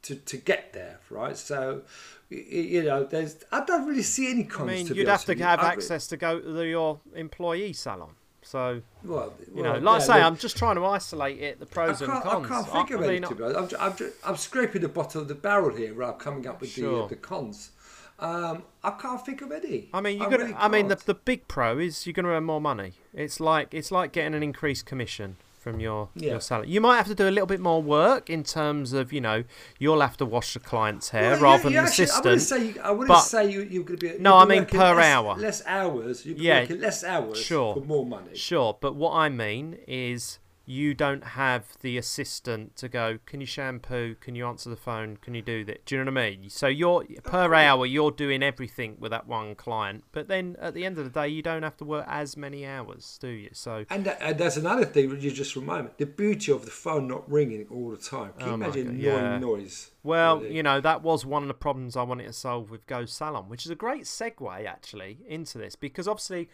to 0.04 0.14
to 0.14 0.38
get 0.38 0.72
there, 0.72 1.00
right? 1.10 1.36
So 1.36 1.82
you 2.30 2.82
know, 2.82 3.04
there's 3.04 3.36
I 3.52 3.62
don't 3.62 3.86
really 3.86 4.04
see 4.04 4.30
any 4.30 4.44
cons. 4.44 4.70
I 4.70 4.74
mean, 4.74 4.86
you'd 4.86 5.08
have 5.08 5.26
to 5.26 5.34
have 5.34 5.60
I 5.60 5.72
access 5.72 6.06
to 6.06 6.16
go 6.16 6.40
to 6.40 6.66
your 6.66 7.00
employee 7.14 7.74
salon. 7.74 8.14
So 8.46 8.80
Well, 9.02 9.34
you 9.52 9.62
know, 9.64 9.72
well, 9.72 9.80
like 9.80 10.02
I 10.02 10.04
say, 10.04 10.22
I'm 10.22 10.36
just 10.36 10.56
trying 10.56 10.76
to 10.76 10.84
isolate 10.86 11.40
it, 11.40 11.58
the 11.58 11.66
pros 11.66 12.00
and 12.00 12.12
cons. 12.12 12.46
I 12.46 12.48
can't 12.48 12.68
think 12.68 12.90
of 12.92 13.00
I 13.00 13.04
any. 13.04 13.12
mean, 13.14 13.22
to 13.28 13.34
be 13.34 13.42
honest. 13.42 13.74
I'm, 13.80 13.92
I'm, 13.92 14.12
I'm 14.24 14.36
scraping 14.36 14.82
the 14.82 14.88
bottom 14.88 15.22
of 15.22 15.28
the 15.28 15.34
barrel 15.34 15.74
here, 15.74 16.00
I'm 16.00 16.14
coming 16.14 16.46
up 16.46 16.60
with 16.60 16.72
the, 16.76 16.80
Sure. 16.82 17.02
uh, 17.04 17.06
the 17.08 17.16
cons. 17.16 17.72
Um, 18.20 18.62
I 18.84 18.90
can't 18.92 19.24
think 19.26 19.42
of 19.42 19.50
any. 19.50 19.88
I 19.92 20.00
mean, 20.00 20.18
you're 20.18 20.28
I 20.28 20.30
gonna. 20.30 20.44
really 20.44 20.56
I 20.56 20.68
mean, 20.68 20.86
the, 20.88 20.94
the 20.94 21.14
big 21.14 21.48
pro 21.48 21.78
is 21.78 22.06
you're 22.06 22.14
going 22.14 22.24
to 22.24 22.30
earn 22.30 22.44
more 22.44 22.60
money. 22.60 22.92
It's 23.12 23.40
like 23.40 23.74
it's 23.74 23.90
like 23.90 24.12
getting 24.12 24.32
an 24.34 24.42
increased 24.44 24.86
commission 24.86 25.36
from 25.66 25.80
your 25.80 26.08
Yeah. 26.14 26.30
your 26.32 26.40
salon. 26.40 26.68
You 26.68 26.80
might 26.80 26.96
have 26.96 27.08
to 27.08 27.14
do 27.16 27.26
a 27.28 27.34
little 27.36 27.46
bit 27.48 27.58
more 27.58 27.82
work 27.82 28.30
in 28.30 28.44
terms 28.44 28.92
of 28.92 29.12
you 29.12 29.20
know 29.20 29.42
you'll 29.80 30.00
have 30.00 30.16
to 30.18 30.24
wash 30.24 30.54
the 30.54 30.60
client's 30.60 31.08
hair 31.08 31.32
Well, 31.32 31.40
rather 31.40 31.68
yeah, 31.70 31.80
than 31.80 31.88
actually, 31.88 32.10
I 32.12 32.20
wouldn't 32.20 32.42
say 32.42 32.66
you, 32.66 32.74
I 32.84 32.90
wouldn't 32.92 33.08
but- 33.08 33.20
say 33.22 33.50
you, 33.50 33.62
you're 33.62 33.82
going 33.82 33.98
to 33.98 34.12
be. 34.12 34.18
No, 34.20 34.36
I 34.36 34.44
mean 34.44 34.64
per 34.66 34.94
less, 34.94 35.04
hour. 35.06 35.34
Less 35.36 35.62
hours. 35.66 36.24
You'd 36.24 36.36
be 36.38 36.44
Yeah. 36.44 36.66
less 36.70 37.02
hours 37.02 37.40
Sure. 37.40 37.74
for 37.74 37.80
more 37.80 38.06
money. 38.06 38.36
Sure, 38.36 38.78
but 38.80 38.94
what 38.94 39.14
I 39.14 39.28
mean 39.28 39.78
is 39.88 40.38
you 40.68 40.94
don't 40.94 41.22
have 41.24 41.78
the 41.80 41.96
assistant 41.96 42.74
to 42.76 42.88
go, 42.88 43.18
can 43.24 43.40
you 43.40 43.46
shampoo? 43.46 44.16
Can 44.20 44.34
you 44.34 44.46
answer 44.46 44.68
the 44.68 44.76
phone? 44.76 45.16
Can 45.16 45.34
you 45.34 45.42
do 45.42 45.64
that? 45.64 45.86
Do 45.86 45.94
you 45.94 46.04
know 46.04 46.10
what 46.10 46.20
I 46.20 46.30
mean? 46.30 46.50
So 46.50 46.66
you're 46.66 47.04
per 47.22 47.54
hour 47.54 47.86
you're 47.86 48.10
doing 48.10 48.42
everything 48.42 48.96
with 48.98 49.12
that 49.12 49.28
one 49.28 49.54
client, 49.54 50.02
but 50.10 50.26
then 50.26 50.56
at 50.60 50.74
the 50.74 50.84
end 50.84 50.98
of 50.98 51.04
the 51.04 51.10
day 51.10 51.28
you 51.28 51.40
don't 51.40 51.62
have 51.62 51.76
to 51.78 51.84
work 51.84 52.04
as 52.08 52.36
many 52.36 52.66
hours, 52.66 53.16
do 53.20 53.28
you? 53.28 53.50
So 53.52 53.84
And, 53.90 54.04
that, 54.06 54.18
and 54.20 54.36
that's 54.36 54.56
another 54.56 54.84
thing 54.84 55.10
you 55.20 55.30
just 55.30 55.54
remind 55.54 55.86
me. 55.86 55.90
The 55.98 56.06
beauty 56.06 56.50
of 56.50 56.64
the 56.64 56.70
phone 56.72 57.06
not 57.06 57.30
ringing 57.30 57.66
all 57.70 57.90
the 57.90 57.96
time. 57.96 58.32
Can 58.36 58.46
you 58.48 58.52
Oh 58.52 58.54
imagine 58.54 58.98
yeah. 58.98 59.38
noise? 59.38 59.92
Well, 60.02 60.40
Really? 60.40 60.56
you 60.56 60.62
know, 60.62 60.80
that 60.80 61.02
was 61.02 61.24
one 61.24 61.42
of 61.42 61.48
the 61.48 61.54
problems 61.54 61.96
I 61.96 62.02
wanted 62.02 62.26
to 62.26 62.32
solve 62.32 62.70
with 62.70 62.86
Go 62.86 63.06
Salon, 63.06 63.48
which 63.48 63.64
is 63.64 63.70
a 63.70 63.74
great 63.76 64.02
segue 64.04 64.66
actually 64.66 65.18
into 65.28 65.58
this 65.58 65.76
because 65.76 66.06
obviously, 66.08 66.48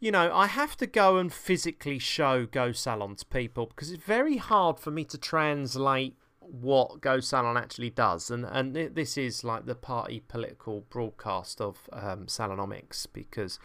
you 0.00 0.10
know, 0.10 0.34
I 0.34 0.46
have 0.46 0.76
to 0.78 0.86
go 0.86 1.16
and 1.16 1.32
physically 1.32 1.98
show 1.98 2.46
Go 2.46 2.72
Salon 2.72 3.16
to 3.16 3.26
people 3.26 3.66
because 3.66 3.90
it's 3.90 4.04
very 4.04 4.36
hard 4.36 4.78
for 4.78 4.90
me 4.90 5.04
to 5.04 5.18
translate 5.18 6.14
what 6.40 7.00
Go 7.00 7.20
Salon 7.20 7.56
actually 7.56 7.90
does, 7.90 8.30
and 8.30 8.44
and 8.44 8.74
thi- 8.74 8.86
this 8.88 9.18
is 9.18 9.44
like 9.44 9.66
the 9.66 9.74
party 9.74 10.22
political 10.28 10.84
broadcast 10.88 11.60
of 11.60 11.88
um, 11.92 12.26
Salonomics 12.26 13.06
because, 13.12 13.58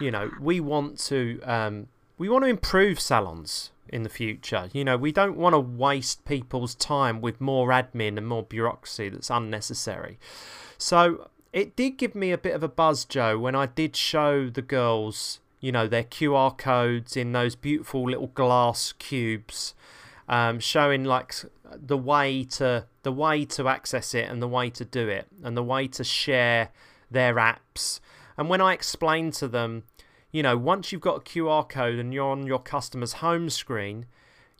you 0.00 0.10
know, 0.10 0.30
we 0.40 0.60
want 0.60 0.98
to 1.06 1.40
um, 1.42 1.88
we 2.18 2.28
want 2.28 2.44
to 2.44 2.48
improve 2.48 3.00
salons 3.00 3.70
in 3.88 4.02
the 4.02 4.08
future. 4.08 4.68
You 4.72 4.84
know, 4.84 4.96
we 4.96 5.10
don't 5.10 5.36
want 5.36 5.54
to 5.54 5.58
waste 5.58 6.24
people's 6.24 6.74
time 6.74 7.20
with 7.20 7.40
more 7.40 7.70
admin 7.70 8.18
and 8.18 8.28
more 8.28 8.42
bureaucracy 8.42 9.08
that's 9.08 9.30
unnecessary. 9.30 10.18
So 10.78 11.30
it 11.52 11.74
did 11.74 11.92
give 11.92 12.14
me 12.14 12.30
a 12.30 12.38
bit 12.38 12.54
of 12.54 12.62
a 12.62 12.68
buzz, 12.68 13.04
Joe, 13.04 13.38
when 13.38 13.56
I 13.56 13.66
did 13.66 13.96
show 13.96 14.50
the 14.50 14.62
girls, 14.62 15.40
you 15.60 15.72
know, 15.72 15.86
their 15.86 16.04
QR 16.04 16.56
codes 16.56 17.16
in 17.16 17.32
those 17.32 17.54
beautiful 17.54 18.04
little 18.04 18.28
glass 18.28 18.92
cubes, 18.92 19.74
um, 20.28 20.58
showing 20.58 21.04
like 21.04 21.34
the 21.72 21.98
way 21.98 22.44
to 22.44 22.86
the 23.02 23.12
way 23.12 23.44
to 23.44 23.68
access 23.68 24.14
it 24.14 24.28
and 24.28 24.42
the 24.42 24.48
way 24.48 24.70
to 24.70 24.84
do 24.84 25.08
it 25.08 25.26
and 25.42 25.56
the 25.56 25.62
way 25.62 25.86
to 25.88 26.04
share 26.04 26.70
their 27.10 27.34
apps. 27.34 28.00
And 28.36 28.48
when 28.48 28.60
I 28.60 28.72
explained 28.72 29.34
to 29.34 29.48
them, 29.48 29.84
you 30.30 30.42
know, 30.42 30.56
once 30.56 30.92
you've 30.92 31.00
got 31.00 31.16
a 31.16 31.20
QR 31.20 31.68
code 31.68 31.98
and 31.98 32.14
you're 32.14 32.30
on 32.30 32.46
your 32.46 32.60
customer's 32.60 33.14
home 33.14 33.50
screen, 33.50 34.06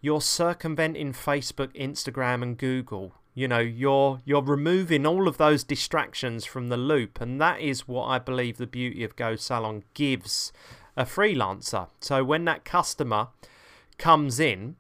you're 0.01 0.21
circumventing 0.21 1.13
Facebook, 1.13 1.75
Instagram, 1.75 2.43
and 2.43 2.59
Google. 2.59 3.15
You 3.35 3.47
know, 3.47 3.61
you're 3.61 4.21
you're 4.25 4.43
removing 4.43 5.07
all 5.07 5.29
of 5.29 5.39
those 5.39 5.63
distractions 5.63 6.45
from 6.45 6.69
the 6.69 6.77
loop, 6.77 7.21
and 7.21 7.41
that 7.41 7.61
is 7.61 7.87
what 7.87 8.07
I 8.07 8.19
believe 8.19 8.57
the 8.57 8.67
beauty 8.67 9.05
of 9.05 9.15
Go 9.15 9.37
Salon 9.37 9.85
gives 9.95 10.53
a 11.01 11.05
freelancer. 11.05 11.89
So 12.01 12.23
when 12.23 12.45
that 12.45 12.65
customer 12.65 13.29
comes 13.99 14.39
in, 14.39 14.77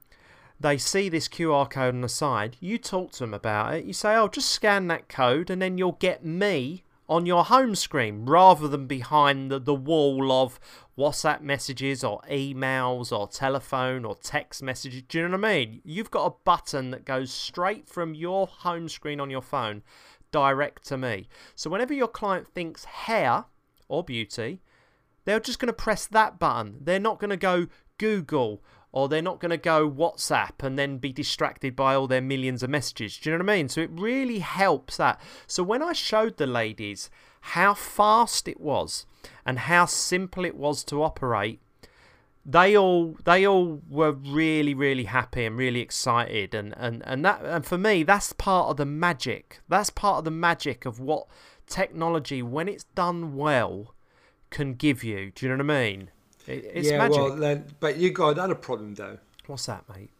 they 0.60 0.76
see 0.76 1.08
this 1.08 1.26
QR 1.28 1.68
code 1.68 1.94
on 1.94 2.02
the 2.02 2.08
side, 2.08 2.56
you 2.60 2.76
talk 2.76 3.12
to 3.12 3.20
them 3.20 3.32
about 3.32 3.74
it, 3.74 3.84
you 3.84 3.94
say, 3.94 4.14
oh, 4.14 4.28
just 4.28 4.50
scan 4.50 4.88
that 4.88 5.08
code, 5.08 5.48
and 5.48 5.62
then 5.62 5.78
you'll 5.78 5.92
get 5.92 6.24
me 6.24 6.84
on 7.08 7.26
your 7.26 7.44
home 7.46 7.74
screen 7.74 8.24
rather 8.26 8.68
than 8.68 8.86
behind 8.86 9.50
the, 9.50 9.58
the 9.58 9.74
wall 9.74 10.30
of 10.30 10.60
WhatsApp 10.96 11.40
messages 11.40 12.04
or 12.04 12.20
emails 12.30 13.10
or 13.10 13.26
telephone 13.26 14.04
or 14.04 14.14
text 14.14 14.62
messages. 14.62 15.02
Do 15.08 15.18
you 15.18 15.28
know 15.28 15.36
what 15.36 15.46
I 15.46 15.54
mean? 15.54 15.80
You've 15.82 16.10
got 16.10 16.26
a 16.26 16.36
button 16.44 16.90
that 16.90 17.04
goes 17.04 17.32
straight 17.32 17.88
from 17.88 18.14
your 18.14 18.46
home 18.46 18.88
screen 18.88 19.18
on 19.18 19.30
your 19.30 19.42
phone 19.42 19.82
direct 20.30 20.84
to 20.86 20.98
me. 20.98 21.28
So 21.56 21.70
whenever 21.70 21.94
your 21.94 22.06
client 22.06 22.46
thinks 22.54 22.84
hair 22.84 23.46
or 23.88 24.04
beauty, 24.04 24.60
they're 25.24 25.40
just 25.40 25.58
going 25.58 25.68
to 25.68 25.72
press 25.72 26.06
that 26.06 26.38
button. 26.38 26.78
They're 26.80 26.98
not 26.98 27.18
going 27.18 27.30
to 27.30 27.36
go 27.36 27.66
Google 27.98 28.62
or 28.92 29.08
they're 29.08 29.22
not 29.22 29.40
going 29.40 29.50
to 29.50 29.56
go 29.56 29.88
WhatsApp 29.88 30.62
and 30.64 30.78
then 30.78 30.98
be 30.98 31.12
distracted 31.12 31.76
by 31.76 31.94
all 31.94 32.06
their 32.06 32.20
millions 32.20 32.62
of 32.62 32.70
messages. 32.70 33.16
Do 33.16 33.30
you 33.30 33.38
know 33.38 33.44
what 33.44 33.52
I 33.52 33.56
mean? 33.56 33.68
So 33.68 33.80
it 33.80 33.90
really 33.92 34.40
helps 34.40 34.96
that. 34.96 35.20
So 35.46 35.62
when 35.62 35.82
I 35.82 35.92
showed 35.92 36.36
the 36.36 36.46
ladies 36.46 37.10
how 37.40 37.74
fast 37.74 38.48
it 38.48 38.60
was 38.60 39.06
and 39.46 39.60
how 39.60 39.86
simple 39.86 40.44
it 40.44 40.56
was 40.56 40.82
to 40.84 41.02
operate, 41.02 41.60
they 42.44 42.76
all 42.76 43.16
they 43.24 43.46
all 43.46 43.82
were 43.88 44.12
really 44.12 44.72
really 44.72 45.04
happy 45.04 45.44
and 45.44 45.58
really 45.58 45.80
excited 45.80 46.54
and 46.54 46.74
and 46.78 47.02
and 47.06 47.22
that 47.22 47.44
and 47.44 47.66
for 47.66 47.76
me 47.76 48.02
that's 48.02 48.32
part 48.32 48.70
of 48.70 48.78
the 48.78 48.86
magic 48.86 49.60
that's 49.68 49.90
part 49.90 50.18
of 50.18 50.24
the 50.24 50.30
magic 50.30 50.86
of 50.86 50.98
what 50.98 51.26
technology 51.66 52.42
when 52.42 52.66
it's 52.66 52.84
done 52.94 53.36
well 53.36 53.94
can 54.50 54.74
give 54.74 55.02
you 55.02 55.30
do 55.34 55.46
you 55.46 55.56
know 55.56 55.64
what 55.64 55.72
i 55.72 55.84
mean 55.86 56.10
it, 56.46 56.70
it's 56.74 56.90
yeah, 56.90 56.98
magic 56.98 57.18
well, 57.18 57.36
then, 57.36 57.64
but 57.80 57.96
you 57.96 58.10
got 58.10 58.30
another 58.30 58.54
problem 58.54 58.94
though. 58.94 59.18
what's 59.46 59.66
that 59.66 59.84
mate 59.94 60.10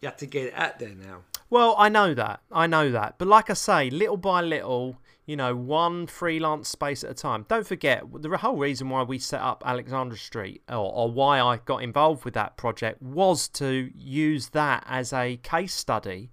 You 0.00 0.08
have 0.08 0.18
to 0.18 0.26
get 0.26 0.48
it 0.48 0.54
out 0.54 0.78
there 0.78 0.94
now. 0.94 1.22
Well, 1.48 1.74
I 1.78 1.88
know 1.88 2.12
that. 2.12 2.40
I 2.52 2.66
know 2.66 2.90
that. 2.90 3.14
But 3.16 3.28
like 3.28 3.48
I 3.48 3.54
say, 3.54 3.88
little 3.88 4.18
by 4.18 4.42
little, 4.42 4.98
you 5.24 5.34
know, 5.34 5.56
one 5.56 6.06
freelance 6.06 6.68
space 6.68 7.02
at 7.04 7.10
a 7.10 7.14
time. 7.14 7.46
Don't 7.48 7.66
forget, 7.66 8.02
the 8.12 8.36
whole 8.36 8.56
reason 8.56 8.90
why 8.90 9.02
we 9.02 9.18
set 9.18 9.40
up 9.40 9.62
Alexandra 9.64 10.18
Street, 10.18 10.62
or, 10.68 10.92
or 10.92 11.10
why 11.10 11.40
I 11.40 11.56
got 11.56 11.82
involved 11.82 12.26
with 12.26 12.34
that 12.34 12.58
project, 12.58 13.00
was 13.00 13.48
to 13.60 13.90
use 13.94 14.50
that 14.50 14.84
as 14.86 15.14
a 15.14 15.38
case 15.38 15.72
study 15.72 16.30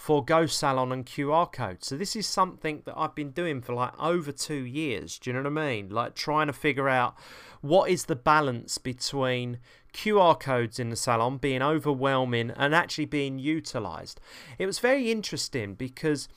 for 0.00 0.24
Go 0.24 0.46
Salon 0.46 0.92
and 0.92 1.04
QR 1.04 1.52
code. 1.52 1.84
So 1.84 1.94
this 1.94 2.16
is 2.16 2.26
something 2.26 2.80
that 2.86 2.94
I've 2.96 3.14
been 3.14 3.32
doing 3.32 3.60
for 3.60 3.74
like 3.74 3.92
over 4.00 4.32
two 4.32 4.64
years. 4.64 5.18
Do 5.18 5.28
you 5.28 5.34
know 5.34 5.42
what 5.42 5.60
I 5.60 5.66
mean? 5.66 5.90
Like 5.90 6.14
trying 6.14 6.46
to 6.46 6.54
figure 6.54 6.88
out 6.88 7.14
what 7.60 7.90
is 7.90 8.06
the 8.06 8.16
balance 8.16 8.78
between 8.78 9.58
QR 9.92 10.40
codes 10.40 10.78
in 10.78 10.88
the 10.88 10.96
salon 10.96 11.36
being 11.36 11.60
overwhelming 11.60 12.50
and 12.56 12.74
actually 12.74 13.04
being 13.04 13.38
utilized. 13.38 14.22
It 14.58 14.64
was 14.64 14.78
very 14.78 15.12
interesting 15.12 15.74
because 15.74 16.28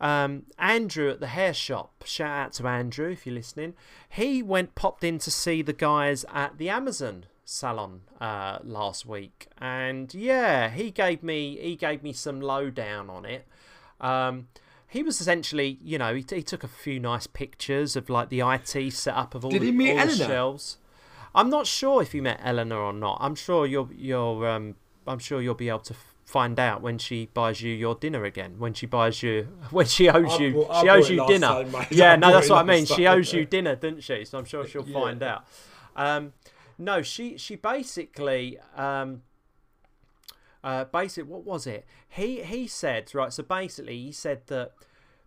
um, 0.00 0.44
Andrew 0.56 1.10
at 1.10 1.18
the 1.18 1.26
hair 1.26 1.52
shop, 1.52 2.04
shout 2.06 2.30
out 2.30 2.52
to 2.52 2.68
Andrew 2.68 3.10
if 3.10 3.26
you're 3.26 3.34
listening, 3.34 3.74
he 4.08 4.44
went 4.44 4.76
popped 4.76 5.02
in 5.02 5.18
to 5.18 5.30
see 5.32 5.60
the 5.60 5.72
guys 5.72 6.24
at 6.32 6.56
the 6.56 6.68
Amazon 6.68 7.24
salon 7.52 8.02
uh, 8.20 8.58
last 8.62 9.06
week, 9.06 9.46
and 9.58 10.12
yeah, 10.12 10.68
he 10.68 10.90
gave 10.90 11.22
me 11.22 11.56
he 11.60 11.76
gave 11.76 12.02
me 12.02 12.12
some 12.12 12.40
lowdown 12.40 13.08
on 13.08 13.24
it. 13.24 13.46
Um, 14.00 14.48
he 14.86 15.02
was 15.02 15.20
essentially, 15.20 15.78
you 15.82 15.98
know, 15.98 16.14
he, 16.14 16.24
he 16.28 16.42
took 16.42 16.62
a 16.62 16.68
few 16.68 17.00
nice 17.00 17.26
pictures 17.26 17.96
of 17.96 18.08
like 18.10 18.28
the 18.28 18.40
IT 18.40 18.92
setup 18.92 19.34
of 19.34 19.44
all, 19.44 19.50
Did 19.50 19.62
the, 19.62 19.66
he 19.66 19.72
meet 19.72 19.98
all 19.98 20.06
the 20.06 20.14
shelves. 20.14 20.78
I'm 21.34 21.50
not 21.50 21.66
sure 21.66 22.00
if 22.02 22.12
he 22.12 22.20
met 22.20 22.40
Eleanor 22.42 22.78
or 22.78 22.92
not. 22.92 23.18
I'm 23.20 23.34
sure 23.34 23.66
you'll 23.66 23.90
you'll 23.94 24.44
um, 24.44 24.76
I'm 25.06 25.18
sure 25.18 25.40
you'll 25.40 25.54
be 25.54 25.68
able 25.68 25.80
to 25.80 25.94
f- 25.94 26.14
find 26.24 26.58
out 26.60 26.80
when 26.82 26.98
she 26.98 27.26
buys 27.32 27.60
you 27.62 27.72
your 27.74 27.94
dinner 27.94 28.24
again. 28.24 28.56
When 28.58 28.74
she 28.74 28.86
buys 28.86 29.22
you 29.22 29.48
when 29.70 29.86
she 29.86 30.08
owes 30.10 30.32
I 30.32 30.36
you 30.38 30.52
bought- 30.54 30.80
she 30.82 30.88
owes 30.90 31.10
you 31.10 31.26
dinner. 31.26 31.48
time, 31.48 31.86
yeah, 31.90 32.12
I 32.12 32.16
no, 32.16 32.30
that's 32.32 32.50
what 32.50 32.58
I 32.58 32.62
mean. 32.64 32.84
She 32.86 33.06
owes 33.06 33.32
you 33.32 33.44
dinner, 33.46 33.74
didn't 33.74 34.02
she? 34.02 34.24
So 34.26 34.38
I'm 34.38 34.44
sure 34.44 34.66
she'll 34.66 34.86
Yeah. 34.86 35.00
find 35.00 35.22
out. 35.22 35.44
Um, 35.96 36.32
no, 36.78 37.02
she 37.02 37.36
she 37.36 37.56
basically 37.56 38.58
um, 38.76 39.22
uh, 40.62 40.84
basically 40.84 41.30
what 41.30 41.44
was 41.44 41.66
it? 41.66 41.86
He 42.08 42.42
he 42.42 42.66
said 42.66 43.14
right. 43.14 43.32
So 43.32 43.42
basically, 43.42 43.98
he 43.98 44.12
said 44.12 44.46
that 44.46 44.72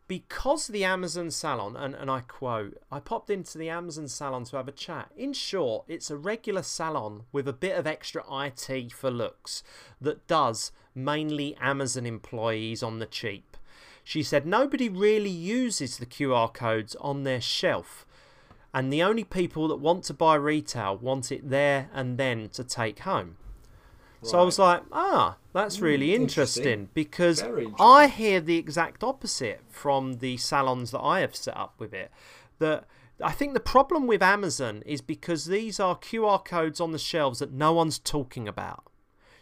because 0.08 0.68
the 0.68 0.84
Amazon 0.84 1.32
salon, 1.32 1.78
and, 1.78 1.96
and 1.96 2.12
I 2.12 2.20
quote, 2.20 2.82
I 2.92 3.00
popped 3.00 3.30
into 3.30 3.58
the 3.58 3.70
Amazon 3.70 4.10
salon 4.10 4.44
to 4.44 4.58
have 4.58 4.68
a 4.68 4.74
chat. 4.74 5.10
In 5.16 5.32
short, 5.32 5.86
it's 5.88 6.12
a 6.12 6.18
regular 6.18 6.64
salon 6.64 7.24
with 7.32 7.48
a 7.48 7.54
bit 7.54 7.78
of 7.78 7.88
extra 7.88 8.22
IT 8.30 8.92
for 8.92 9.10
looks 9.10 9.64
that 10.02 10.28
does 10.28 10.74
mainly 10.94 11.56
Amazon 11.62 12.06
employees 12.06 12.84
on 12.84 13.00
the 13.00 13.06
cheap. 13.06 13.56
She 14.04 14.22
said 14.22 14.46
nobody 14.46 14.90
really 14.90 15.30
uses 15.30 15.98
the 15.98 16.06
QR 16.06 16.54
codes 16.54 16.96
on 17.00 17.24
their 17.24 17.40
shelf, 17.40 18.06
and 18.74 18.92
the 18.92 19.04
only 19.04 19.24
people 19.24 19.68
that 19.68 19.78
want 19.78 20.04
to 20.06 20.14
buy 20.14 20.36
retail 20.36 20.98
want 20.98 21.32
it 21.32 21.50
there 21.50 21.90
and 21.94 22.18
then 22.18 22.50
to 22.50 22.64
take 22.64 23.00
home. 23.00 23.38
So 24.24 24.40
I 24.40 24.44
was 24.44 24.60
like, 24.60 24.84
ah, 24.92 25.38
that's 25.52 25.80
really 25.80 26.14
interesting. 26.14 26.64
interesting 26.64 26.90
because 26.94 27.42
Very 27.42 27.74
I 27.80 28.08
hear 28.08 28.40
the 28.40 28.58
exact 28.58 29.04
opposite 29.04 29.62
from 29.68 30.20
the 30.20 30.38
salons 30.38 30.92
that 30.92 31.02
I 31.02 31.22
have 31.22 31.36
set 31.36 31.58
up 31.58 31.74
with 31.80 31.94
it. 31.94 32.12
That 32.60 32.86
I 33.24 33.32
think 33.32 33.54
the 33.54 33.60
problem 33.60 34.06
with 34.06 34.22
Amazon 34.22 34.84
is 34.86 35.02
because 35.02 35.46
these 35.46 35.80
are 35.80 35.98
QR 35.98 36.44
codes 36.44 36.80
on 36.80 36.92
the 36.92 37.00
shelves 37.00 37.40
that 37.40 37.52
no 37.52 37.74
one's 37.74 37.98
talking 37.98 38.48
about. 38.48 38.84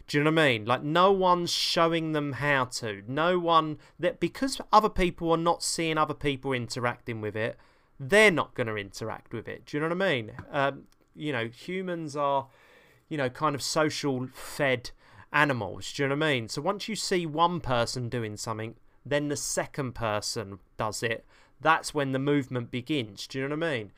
Do 0.06 0.18
you 0.18 0.24
know 0.24 0.30
what 0.30 0.40
I 0.40 0.48
mean? 0.48 0.64
Like 0.64 0.82
no 0.82 1.12
one's 1.12 1.52
showing 1.52 2.12
them 2.12 2.32
how 2.32 2.64
to. 2.64 3.02
No 3.06 3.38
one 3.38 3.78
that 3.98 4.18
because 4.18 4.60
other 4.72 4.88
people 4.88 5.30
are 5.30 5.36
not 5.36 5.62
seeing 5.62 5.98
other 5.98 6.14
people 6.14 6.52
interacting 6.52 7.20
with 7.20 7.36
it, 7.36 7.58
they're 8.00 8.32
not 8.32 8.54
going 8.54 8.66
to 8.66 8.76
interact 8.76 9.32
with 9.32 9.46
it. 9.46 9.66
Do 9.66 9.76
you 9.76 9.80
know 9.82 9.94
what 9.94 10.02
I 10.02 10.10
mean? 10.10 10.32
Um, 10.50 10.82
you 11.14 11.32
know, 11.32 11.46
humans 11.46 12.16
are 12.16 12.48
you 13.10 13.18
know, 13.18 13.28
kind 13.28 13.54
of 13.54 13.60
social 13.60 14.28
fed 14.32 14.92
animals. 15.32 15.92
Do 15.92 16.02
you 16.02 16.08
know 16.08 16.14
what 16.14 16.24
I 16.24 16.32
mean? 16.32 16.48
So 16.48 16.62
once 16.62 16.88
you 16.88 16.96
see 16.96 17.26
one 17.26 17.60
person 17.60 18.08
doing 18.08 18.38
something, 18.38 18.76
then 19.04 19.28
the 19.28 19.36
second 19.36 19.94
person 19.94 20.60
does 20.78 21.02
it. 21.02 21.26
That's 21.60 21.92
when 21.92 22.12
the 22.12 22.18
movement 22.18 22.70
begins. 22.70 23.26
Do 23.26 23.38
you 23.38 23.48
know 23.48 23.56
what 23.56 23.66
I 23.66 23.72
mean? 23.72 23.92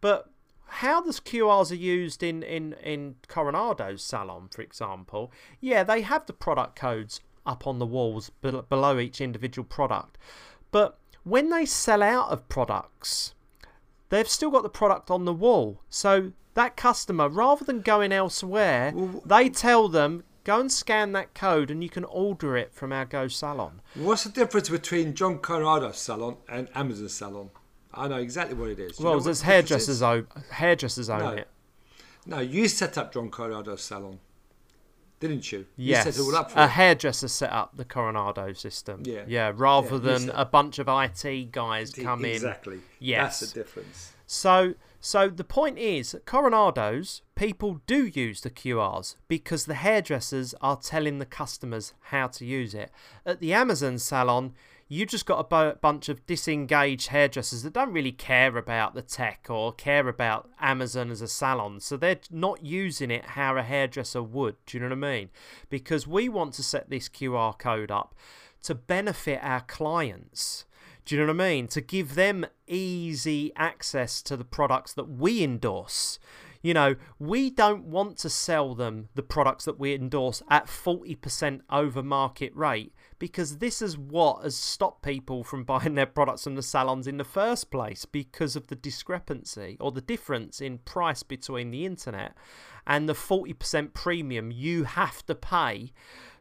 But 0.00 0.30
how 0.66 1.02
the 1.02 1.10
QRs 1.10 1.70
are 1.72 1.74
used 1.74 2.22
in, 2.22 2.42
in, 2.42 2.74
in 2.82 3.16
Coronado's 3.28 4.02
salon, 4.02 4.48
for 4.50 4.62
example, 4.62 5.30
yeah, 5.60 5.82
they 5.82 6.00
have 6.00 6.26
the 6.26 6.32
product 6.32 6.76
codes 6.76 7.20
up 7.44 7.66
on 7.66 7.80
the 7.80 7.86
walls 7.86 8.30
below 8.40 8.98
each 8.98 9.20
individual 9.20 9.66
product. 9.66 10.16
But 10.70 10.98
when 11.24 11.50
they 11.50 11.66
sell 11.66 12.02
out 12.02 12.30
of 12.30 12.48
products, 12.48 13.34
they've 14.12 14.28
still 14.28 14.50
got 14.50 14.62
the 14.62 14.68
product 14.68 15.10
on 15.10 15.24
the 15.24 15.32
wall. 15.32 15.80
So 15.88 16.32
that 16.52 16.76
customer, 16.76 17.30
rather 17.30 17.64
than 17.64 17.80
going 17.80 18.12
elsewhere, 18.12 18.92
well, 18.94 19.22
they 19.24 19.48
tell 19.48 19.88
them, 19.88 20.24
go 20.44 20.60
and 20.60 20.70
scan 20.70 21.12
that 21.12 21.34
code 21.34 21.70
and 21.70 21.82
you 21.82 21.88
can 21.88 22.04
order 22.04 22.54
it 22.54 22.74
from 22.74 22.92
our 22.92 23.06
Go 23.06 23.26
Salon. 23.26 23.80
What's 23.94 24.24
the 24.24 24.30
difference 24.30 24.68
between 24.68 25.14
John 25.14 25.38
Coronado 25.38 25.92
Salon 25.92 26.36
and 26.46 26.68
Amazon 26.74 27.08
Salon? 27.08 27.50
I 27.94 28.06
know 28.06 28.18
exactly 28.18 28.54
what 28.54 28.68
it 28.68 28.78
is. 28.78 29.00
well, 29.00 29.18
there's 29.18 29.42
hairdressers 29.42 30.02
own 30.02 30.26
hairdressers 30.50 31.08
own 31.08 31.20
no. 31.20 31.30
it. 31.30 31.48
No, 32.26 32.38
you 32.38 32.68
set 32.68 32.98
up 32.98 33.14
John 33.14 33.30
Coronado 33.30 33.76
Salon, 33.76 34.18
didn't 35.22 35.50
you? 35.52 35.64
Yes. 35.76 36.04
You 36.04 36.12
set 36.12 36.20
it 36.20 36.24
all 36.24 36.36
up 36.36 36.52
a 36.54 36.66
hairdresser 36.66 37.28
set 37.28 37.50
up 37.50 37.76
the 37.76 37.84
Coronado 37.86 38.52
system. 38.52 39.02
Yeah. 39.06 39.22
Yeah, 39.26 39.52
rather 39.54 39.94
Yeah, 39.96 40.18
than 40.18 40.30
a 40.30 40.44
bunch 40.44 40.78
of 40.78 40.88
IT 40.88 41.52
guys 41.52 41.92
come 41.92 42.24
in. 42.26 42.32
exactly. 42.32 42.80
Yes. 42.98 43.40
That's 43.40 43.52
the 43.52 43.60
difference. 43.60 44.12
So, 44.26 44.74
so 45.00 45.28
the 45.28 45.44
point 45.44 45.78
is, 45.78 46.16
Coronados, 46.26 47.20
people 47.34 47.80
do 47.86 48.06
use 48.06 48.40
the 48.40 48.50
QRs 48.50 49.16
because 49.28 49.64
the 49.66 49.74
hairdressers 49.74 50.54
are 50.60 50.76
telling 50.76 51.18
the 51.18 51.26
customers 51.26 51.94
how 52.12 52.26
to 52.28 52.44
use 52.44 52.74
it. 52.74 52.90
At 53.24 53.40
the 53.40 53.52
Amazon 53.52 53.98
salon, 53.98 54.54
you 54.92 55.06
just 55.06 55.24
got 55.24 55.46
a 55.50 55.74
bunch 55.80 56.10
of 56.10 56.26
disengaged 56.26 57.08
hairdressers 57.08 57.62
that 57.62 57.72
don't 57.72 57.94
really 57.94 58.12
care 58.12 58.58
about 58.58 58.94
the 58.94 59.00
tech 59.00 59.46
or 59.48 59.72
care 59.72 60.06
about 60.06 60.50
Amazon 60.60 61.10
as 61.10 61.22
a 61.22 61.28
salon. 61.28 61.80
So 61.80 61.96
they're 61.96 62.20
not 62.30 62.62
using 62.62 63.10
it 63.10 63.24
how 63.24 63.56
a 63.56 63.62
hairdresser 63.62 64.22
would. 64.22 64.56
Do 64.66 64.76
you 64.76 64.82
know 64.82 64.94
what 64.94 65.06
I 65.06 65.16
mean? 65.16 65.30
Because 65.70 66.06
we 66.06 66.28
want 66.28 66.52
to 66.54 66.62
set 66.62 66.90
this 66.90 67.08
QR 67.08 67.58
code 67.58 67.90
up 67.90 68.14
to 68.64 68.74
benefit 68.74 69.40
our 69.42 69.62
clients. 69.62 70.66
Do 71.06 71.14
you 71.14 71.22
know 71.22 71.32
what 71.32 71.42
I 71.42 71.48
mean? 71.48 71.68
To 71.68 71.80
give 71.80 72.14
them 72.14 72.44
easy 72.66 73.50
access 73.56 74.20
to 74.20 74.36
the 74.36 74.44
products 74.44 74.92
that 74.92 75.08
we 75.08 75.42
endorse. 75.42 76.18
You 76.60 76.74
know, 76.74 76.96
we 77.18 77.48
don't 77.48 77.86
want 77.86 78.18
to 78.18 78.28
sell 78.28 78.74
them 78.74 79.08
the 79.14 79.22
products 79.22 79.64
that 79.64 79.78
we 79.78 79.94
endorse 79.94 80.42
at 80.50 80.66
40% 80.66 81.62
over 81.70 82.02
market 82.02 82.54
rate 82.54 82.92
because 83.22 83.58
this 83.58 83.80
is 83.80 83.96
what 83.96 84.42
has 84.42 84.56
stopped 84.56 85.00
people 85.00 85.44
from 85.44 85.62
buying 85.72 85.94
their 85.94 86.06
products 86.06 86.42
from 86.42 86.56
the 86.56 86.62
salons 86.62 87.06
in 87.06 87.18
the 87.18 87.24
first 87.24 87.70
place 87.70 88.04
because 88.04 88.56
of 88.56 88.66
the 88.66 88.74
discrepancy 88.74 89.76
or 89.78 89.92
the 89.92 90.00
difference 90.00 90.60
in 90.60 90.78
price 90.78 91.22
between 91.22 91.70
the 91.70 91.86
internet 91.86 92.34
and 92.84 93.08
the 93.08 93.12
40% 93.12 93.94
premium 93.94 94.50
you 94.50 94.82
have 94.82 95.24
to 95.26 95.36
pay 95.36 95.92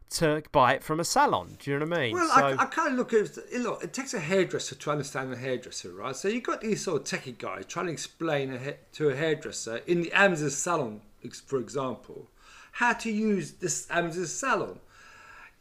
to 0.09 0.41
buy 0.51 0.73
it 0.73 0.83
from 0.83 0.99
a 0.99 1.03
salon. 1.03 1.55
Do 1.59 1.69
you 1.69 1.77
know 1.77 1.85
what 1.85 1.99
I 1.99 2.01
mean? 2.01 2.13
Well, 2.15 2.27
So- 2.27 2.45
I, 2.47 2.63
I 2.63 2.65
kind 2.65 2.93
of 2.93 2.97
look 2.97 3.13
at 3.13 3.37
it. 3.37 3.61
Look, 3.61 3.83
it 3.83 3.93
takes 3.93 4.15
a 4.15 4.19
hairdresser 4.19 4.73
to 4.73 4.89
understand 4.89 5.31
a 5.31 5.37
hairdresser, 5.37 5.93
right? 5.93 6.15
So 6.15 6.29
you've 6.29 6.41
got 6.41 6.61
these 6.61 6.83
sort 6.83 7.01
of 7.13 7.19
techie 7.19 7.37
guys 7.37 7.67
trying 7.67 7.85
to 7.85 7.91
explain 7.91 8.53
a, 8.53 8.73
to 8.93 9.09
a 9.09 9.15
hairdresser 9.15 9.81
in 9.85 10.01
the 10.01 10.11
Amazon 10.13 10.49
salon, 10.49 11.01
for 11.45 11.59
example, 11.59 12.27
how 12.71 12.93
to 12.93 13.11
use 13.11 13.51
this 13.51 13.85
Amazon 13.91 14.25
salon. 14.25 14.79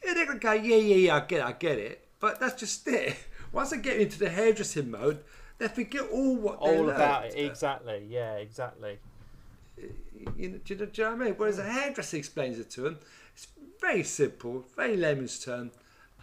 Yeah, 0.04 0.14
they're 0.14 0.26
gonna 0.26 0.38
go, 0.38 0.52
yeah, 0.52 0.76
yeah, 0.76 0.94
yeah, 0.96 1.16
I 1.16 1.20
get 1.20 1.40
it, 1.40 1.44
I 1.44 1.52
get 1.52 1.78
it. 1.78 2.08
But 2.18 2.40
that's 2.40 2.58
just 2.58 2.86
it. 2.88 3.16
Once 3.52 3.70
they 3.70 3.78
get 3.78 3.98
into 3.98 4.18
the 4.18 4.28
hairdressing 4.28 4.90
mode, 4.90 5.20
they 5.58 5.68
forget 5.68 6.02
all 6.10 6.36
what 6.36 6.60
they 6.60 6.76
all 6.76 6.84
learned. 6.84 6.90
about 6.90 7.24
it. 7.26 7.34
Exactly. 7.36 8.06
Yeah, 8.08 8.34
exactly. 8.36 8.98
You 10.36 10.48
know, 10.50 10.58
do, 10.64 10.74
you 10.74 10.80
know, 10.80 10.86
do 10.86 11.02
you 11.02 11.04
know 11.04 11.10
what 11.14 11.22
I 11.22 11.24
mean? 11.24 11.34
Whereas 11.36 11.58
a 11.58 11.64
hairdresser 11.64 12.16
explains 12.16 12.58
it 12.58 12.70
to 12.70 12.82
them, 12.82 12.98
it's 13.34 13.48
very 13.80 14.02
simple, 14.02 14.64
very 14.76 14.96
layman's 14.96 15.38
term, 15.38 15.70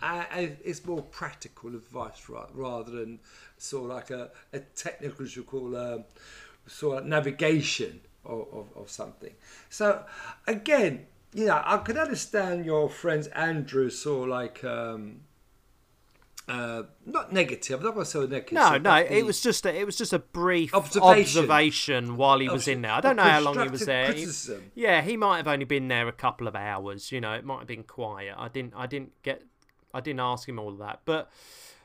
uh, 0.01 0.23
and 0.31 0.57
it's 0.63 0.85
more 0.85 1.01
practical 1.01 1.69
advice 1.69 2.29
ra- 2.29 2.47
rather 2.53 2.91
than 2.91 3.19
sort 3.57 3.89
of 3.89 3.95
like 3.95 4.09
a, 4.11 4.29
a 4.53 4.59
technical, 4.59 5.25
as 5.25 5.35
you 5.35 5.43
call, 5.43 5.75
um, 5.75 6.03
sort 6.67 6.99
of 6.99 7.05
navigation 7.05 7.99
of, 8.25 8.47
of, 8.53 8.67
of 8.75 8.89
something. 8.91 9.33
So 9.69 10.03
again, 10.45 11.07
you 11.33 11.45
know, 11.45 11.61
I 11.63 11.77
could 11.77 11.97
understand 11.97 12.65
your 12.65 12.89
friends 12.89 13.27
Andrew 13.27 13.89
saw 13.89 14.21
like. 14.21 14.63
Um, 14.63 15.21
uh, 16.49 16.83
not 17.05 17.33
negative. 17.33 17.79
I'm 17.79 17.85
not 17.85 17.93
going 17.93 18.05
to 18.05 18.09
say 18.09 18.19
negative. 18.21 18.53
No, 18.53 18.77
no, 18.77 18.95
it 18.95 19.25
was 19.25 19.41
just 19.41 19.65
a, 19.65 19.75
it 19.77 19.85
was 19.85 19.97
just 19.97 20.13
a 20.13 20.19
brief 20.19 20.73
Observation. 20.73 21.41
observation 21.41 22.15
while 22.15 22.39
he 22.39 22.47
was 22.47 22.61
Obs- 22.61 22.67
in 22.69 22.81
there. 22.83 22.91
I 22.93 23.01
don't 23.01 23.17
know 23.17 23.23
how 23.23 23.41
long 23.41 23.59
he 23.61 23.67
was 23.67 23.85
there. 23.85 24.13
He- 24.13 24.25
yeah, 24.73 25.01
he 25.01 25.17
might 25.17 25.37
have 25.37 25.47
only 25.49 25.65
been 25.65 25.89
there 25.89 26.07
a 26.07 26.13
couple 26.13 26.47
of 26.47 26.55
hours. 26.55 27.11
You 27.11 27.19
know, 27.19 27.33
it 27.33 27.43
might 27.43 27.59
have 27.59 27.67
been 27.67 27.83
quiet. 27.83 28.33
I 28.37 28.47
didn't, 28.47 28.73
I 28.77 28.87
didn't 28.87 29.11
get, 29.23 29.43
I 29.93 29.99
didn't 29.99 30.21
ask 30.21 30.47
him 30.47 30.57
all 30.57 30.69
of 30.69 30.77
that. 30.77 31.01
But, 31.03 31.29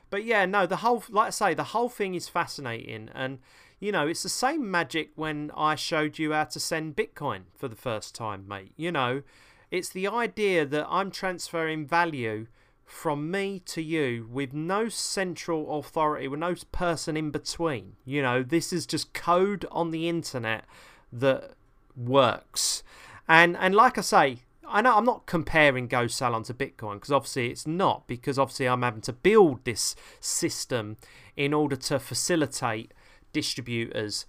but 0.09 0.23
yeah, 0.23 0.45
no, 0.45 0.65
the 0.65 0.77
whole, 0.77 1.03
like 1.09 1.27
I 1.27 1.31
say, 1.31 1.53
the 1.53 1.65
whole 1.65 1.89
thing 1.89 2.15
is 2.15 2.29
fascinating, 2.29 3.09
and 3.13 3.39
you 3.83 3.91
know, 3.91 4.07
it's 4.07 4.23
the 4.23 4.29
same 4.29 4.71
magic 4.71 5.11
when 5.15 5.51
I 5.57 5.75
showed 5.75 6.17
you 6.17 6.31
how 6.31 6.45
to 6.45 6.59
send 6.59 6.95
Bitcoin 6.95 7.41
for 7.53 7.67
the 7.67 7.75
first 7.75 8.15
time, 8.15 8.47
mate. 8.47 8.71
You 8.77 8.93
know, 8.93 9.23
it's 9.71 9.89
the 9.89 10.07
idea 10.07 10.65
that 10.65 10.87
I'm 10.89 11.11
transferring 11.11 11.85
value 11.85 12.47
from 12.85 13.29
me 13.29 13.59
to 13.65 13.81
you 13.81 14.25
with 14.31 14.53
no 14.53 14.87
central 14.87 15.77
authority, 15.77 16.29
with 16.29 16.39
no 16.39 16.55
person 16.71 17.17
in 17.17 17.29
between. 17.29 17.97
You 18.05 18.21
know, 18.21 18.41
this 18.41 18.71
is 18.71 18.85
just 18.85 19.13
code 19.13 19.65
on 19.69 19.91
the 19.91 20.07
internet 20.07 20.63
that 21.11 21.51
works. 21.97 22.83
And 23.27 23.57
and 23.57 23.75
like 23.75 23.97
I 23.97 24.01
say, 24.01 24.43
I 24.65 24.81
know 24.81 24.95
I'm 24.95 25.03
not 25.03 25.25
comparing 25.25 25.87
Go 25.87 26.07
Salon 26.07 26.43
to 26.43 26.53
Bitcoin 26.53 26.95
because 26.95 27.11
obviously 27.11 27.49
it's 27.49 27.67
not 27.67 28.07
because 28.07 28.39
obviously 28.39 28.69
I'm 28.69 28.81
having 28.81 29.01
to 29.01 29.13
build 29.13 29.65
this 29.65 29.93
system 30.21 30.95
in 31.35 31.53
order 31.53 31.75
to 31.75 31.99
facilitate 31.99 32.93
distributors, 33.33 34.25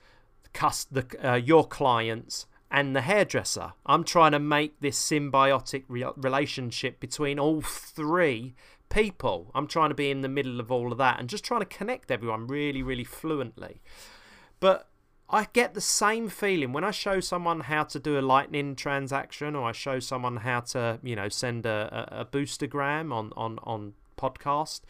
cust- 0.53 0.93
the, 0.93 1.07
uh, 1.23 1.35
your 1.37 1.67
clients, 1.67 2.47
and 2.71 2.97
the 2.97 3.03
hairdresser. 3.03 3.73
I'm 3.87 4.03
trying 4.03 4.33
to 4.33 4.41
make 4.41 4.81
this 4.81 4.99
symbiotic 4.99 5.85
re- 5.87 6.11
relationship 6.17 6.99
between 6.99 7.39
all 7.39 7.61
three 7.61 8.55
people. 8.89 9.51
I'm 9.55 9.69
trying 9.69 9.91
to 9.91 9.95
be 9.95 10.11
in 10.11 10.23
the 10.23 10.29
middle 10.29 10.59
of 10.59 10.73
all 10.73 10.91
of 10.91 10.99
that 10.99 11.21
and 11.21 11.29
just 11.29 11.45
trying 11.45 11.61
to 11.61 11.67
connect 11.67 12.11
everyone 12.11 12.49
really, 12.49 12.83
really 12.83 13.05
fluently. 13.05 13.81
But 14.59 14.89
I 15.29 15.47
get 15.53 15.75
the 15.75 15.81
same 15.81 16.29
feeling 16.29 16.73
when 16.73 16.85
I 16.85 16.91
show 16.91 17.21
someone 17.21 17.61
how 17.61 17.85
to 17.85 17.99
do 17.99 18.19
a 18.19 18.21
lightning 18.21 18.77
transaction 18.77 19.55
or 19.57 19.69
I 19.69 19.73
show 19.73 20.01
someone 20.01 20.39
how 20.39 20.61
to, 20.61 20.99
you 21.03 21.17
know, 21.17 21.29
send 21.29 21.67
a, 21.67 22.09
a, 22.13 22.21
a 22.21 22.25
boostagram 22.25 23.13
on, 23.13 23.33
on, 23.37 23.59
on 23.63 23.95
podcast. 24.19 24.81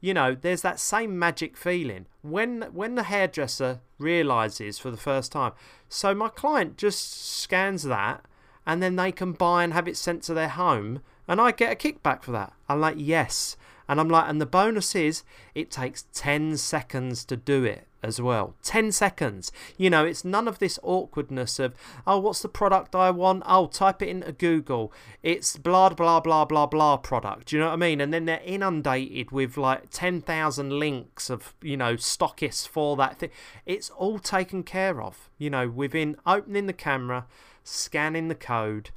You 0.00 0.14
know, 0.14 0.36
there's 0.40 0.62
that 0.62 0.78
same 0.78 1.18
magic 1.18 1.56
feeling 1.56 2.06
when 2.22 2.62
when 2.72 2.94
the 2.94 3.04
hairdresser 3.04 3.80
realizes 3.98 4.78
for 4.78 4.90
the 4.90 4.96
first 4.96 5.32
time. 5.32 5.52
So 5.88 6.14
my 6.14 6.28
client 6.28 6.76
just 6.76 7.20
scans 7.20 7.82
that 7.82 8.24
and 8.66 8.82
then 8.82 8.96
they 8.96 9.10
can 9.10 9.32
buy 9.32 9.64
and 9.64 9.72
have 9.72 9.88
it 9.88 9.96
sent 9.96 10.22
to 10.24 10.34
their 10.34 10.48
home 10.48 11.00
and 11.26 11.40
I 11.40 11.50
get 11.50 11.72
a 11.72 11.76
kickback 11.76 12.22
for 12.22 12.32
that. 12.32 12.52
I'm 12.68 12.80
like, 12.80 12.96
yes. 12.98 13.56
And 13.88 13.98
I'm 13.98 14.08
like, 14.08 14.28
and 14.28 14.40
the 14.40 14.46
bonus 14.46 14.94
is 14.94 15.24
it 15.54 15.70
takes 15.70 16.06
10 16.12 16.58
seconds 16.58 17.24
to 17.24 17.36
do 17.36 17.64
it 17.64 17.87
as 18.02 18.20
well. 18.20 18.54
10 18.62 18.92
seconds. 18.92 19.50
You 19.76 19.90
know, 19.90 20.04
it's 20.04 20.24
none 20.24 20.46
of 20.48 20.58
this 20.58 20.78
awkwardness 20.82 21.58
of, 21.58 21.74
oh, 22.06 22.18
what's 22.18 22.42
the 22.42 22.48
product 22.48 22.94
I 22.94 23.10
want? 23.10 23.42
Oh, 23.46 23.66
type 23.66 24.02
it 24.02 24.08
into 24.08 24.32
Google. 24.32 24.92
It's 25.22 25.56
blah, 25.56 25.90
blah, 25.90 26.20
blah, 26.20 26.44
blah, 26.44 26.66
blah 26.66 26.96
product. 26.98 27.48
Do 27.48 27.56
you 27.56 27.60
know 27.60 27.68
what 27.68 27.74
I 27.74 27.76
mean? 27.76 28.00
And 28.00 28.12
then 28.12 28.24
they're 28.24 28.42
inundated 28.44 29.30
with 29.30 29.56
like 29.56 29.90
10,000 29.90 30.78
links 30.78 31.30
of, 31.30 31.54
you 31.62 31.76
know, 31.76 31.94
stockists 31.94 32.66
for 32.68 32.96
that 32.96 33.18
thing. 33.18 33.30
It's 33.66 33.90
all 33.90 34.18
taken 34.18 34.62
care 34.62 35.02
of, 35.02 35.30
you 35.38 35.50
know, 35.50 35.68
within 35.68 36.16
opening 36.26 36.66
the 36.66 36.72
camera, 36.72 37.26
scanning 37.64 38.28
the 38.28 38.34
code, 38.34 38.90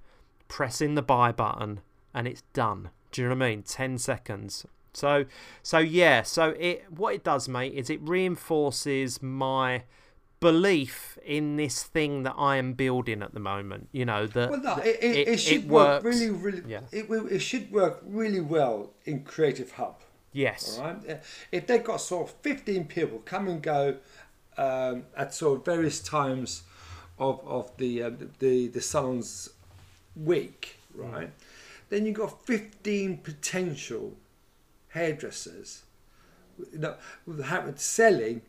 pressing 0.48 0.96
the 0.96 1.02
buy 1.02 1.32
button, 1.32 1.82
and 2.14 2.28
it's 2.28 2.44
done. 2.54 2.90
Do 3.12 3.22
you 3.22 3.30
know 3.30 3.36
what 3.36 3.46
I 3.46 3.50
mean? 3.50 3.64
10 3.64 3.98
seconds. 3.98 4.66
So, 4.94 5.26
so 5.64 5.78
yeah. 5.80 6.22
So 6.24 6.50
it 6.60 6.86
what 6.90 7.16
it 7.16 7.24
does, 7.24 7.48
mate, 7.48 7.74
is 7.74 7.90
it 7.90 8.00
reinforces 8.02 9.22
my 9.22 9.84
belief 10.40 11.18
in 11.24 11.56
this 11.56 11.84
thing 11.84 12.24
that 12.24 12.34
I 12.38 12.58
am 12.58 12.74
building 12.74 13.22
at 13.22 13.34
the 13.34 13.40
moment. 13.40 13.90
You 13.92 14.06
know 14.06 14.28
that 14.28 14.50
Well, 14.50 14.62
no, 14.62 14.76
that 14.76 14.86
it, 14.86 15.04
it, 15.04 15.28
it 15.28 15.38
should 15.38 15.70
work 15.70 16.04
really, 16.04 16.30
really. 16.30 16.64
Yeah. 16.68 16.82
It, 16.92 17.10
will- 17.10 17.28
it 17.28 17.40
should 17.40 17.72
work 17.72 18.02
really 18.04 18.42
well 18.42 18.92
in 19.06 19.24
Creative 19.24 19.72
Hub. 19.74 20.02
Yes. 20.34 20.78
All 20.80 20.86
right. 20.86 21.22
If 21.52 21.68
they've 21.68 21.84
got 21.84 21.98
sort 22.02 22.30
of 22.30 22.36
fifteen 22.42 22.86
people 22.86 23.20
come 23.20 23.48
and 23.48 23.62
go 23.62 23.98
um, 24.58 25.04
at 25.16 25.34
sort 25.34 25.60
of 25.60 25.66
various 25.66 26.00
times 26.02 26.64
of 27.20 27.40
of 27.46 27.76
the 27.78 28.04
uh, 28.04 28.12
the 28.40 28.68
the 28.68 28.82
salon's 28.82 29.50
week, 30.16 30.78
right? 30.96 31.32
Then 31.90 32.06
you've 32.06 32.16
got 32.16 32.46
15 32.46 33.18
potential 33.18 34.14
hairdressers 34.92 35.84
you 36.72 36.80
know, 36.80 36.96
selling 37.76 38.42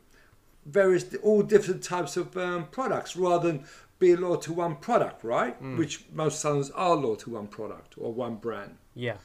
various, 0.66 1.14
all 1.22 1.42
different 1.42 1.82
types 1.82 2.16
of 2.16 2.36
um, 2.36 2.66
products 2.70 3.16
rather 3.16 3.48
than 3.52 3.64
be 3.98 4.14
loyal 4.16 4.36
to 4.36 4.52
one 4.52 4.76
product, 4.76 5.22
right? 5.24 5.60
Which 5.62 6.04
most 6.12 6.40
salons 6.40 6.70
are 6.70 6.94
loyal 6.94 7.16
to 7.16 7.30
one 7.30 7.46
product 7.46 7.94
or 7.96 8.12
one 8.12 8.36
brand. 8.36 8.76
Yeah. 8.94 9.16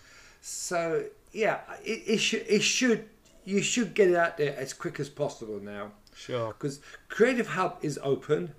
So 0.41 1.05
yeah, 1.31 1.61
it, 1.83 2.03
it 2.05 2.17
should 2.17 2.45
it 2.47 2.61
should 2.61 3.09
you 3.43 3.61
should 3.61 3.93
get 3.93 4.09
it 4.09 4.15
out 4.15 4.37
there 4.37 4.55
as 4.57 4.73
quick 4.73 4.99
as 4.99 5.09
possible 5.09 5.59
now 5.59 5.91
Sure. 6.15 6.47
because 6.53 6.79
Creative 7.09 7.47
Hub 7.47 7.77
is 7.81 7.99
open, 8.03 8.53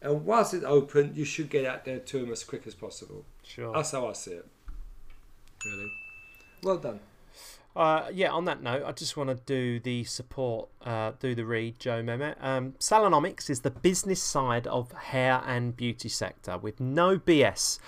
and 0.00 0.24
whilst 0.24 0.54
it's 0.54 0.64
open, 0.64 1.12
you 1.14 1.24
should 1.24 1.50
get 1.50 1.64
out 1.66 1.84
there 1.84 1.98
to 1.98 2.20
them 2.20 2.32
as 2.32 2.44
quick 2.44 2.66
as 2.66 2.74
possible. 2.74 3.24
Sure. 3.42 3.72
That's 3.74 3.90
how 3.90 4.08
I 4.08 4.12
see 4.12 4.32
it. 4.32 4.46
Really, 5.64 5.92
well 6.62 6.78
done. 6.78 7.00
Uh, 7.74 8.08
yeah, 8.12 8.30
on 8.30 8.44
that 8.44 8.62
note, 8.62 8.82
I 8.84 8.92
just 8.92 9.16
want 9.16 9.30
to 9.30 9.36
do 9.46 9.80
the 9.80 10.04
support, 10.04 10.68
uh, 10.82 11.12
do 11.18 11.34
the 11.34 11.46
read, 11.46 11.78
Joe 11.78 12.02
Mehmet. 12.02 12.36
Um, 12.40 12.72
Salonomics 12.78 13.48
is 13.48 13.60
the 13.60 13.70
business 13.70 14.22
side 14.22 14.66
of 14.66 14.92
hair 14.92 15.42
and 15.46 15.74
beauty 15.74 16.10
sector 16.10 16.58
with 16.58 16.80
no 16.80 17.18
BS. 17.18 17.78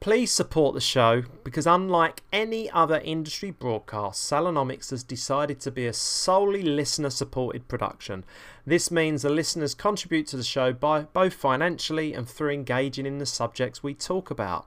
Please 0.00 0.32
support 0.32 0.72
the 0.72 0.80
show 0.80 1.24
because, 1.44 1.66
unlike 1.66 2.22
any 2.32 2.70
other 2.70 3.02
industry 3.04 3.50
broadcast, 3.50 4.22
Salonomics 4.30 4.88
has 4.88 5.04
decided 5.04 5.60
to 5.60 5.70
be 5.70 5.86
a 5.86 5.92
solely 5.92 6.62
listener 6.62 7.10
supported 7.10 7.68
production. 7.68 8.24
This 8.64 8.90
means 8.90 9.20
the 9.20 9.28
listeners 9.28 9.74
contribute 9.74 10.26
to 10.28 10.38
the 10.38 10.42
show 10.42 10.72
by 10.72 11.02
both 11.02 11.34
financially 11.34 12.14
and 12.14 12.26
through 12.26 12.52
engaging 12.52 13.04
in 13.04 13.18
the 13.18 13.26
subjects 13.26 13.82
we 13.82 13.92
talk 13.92 14.30
about. 14.30 14.66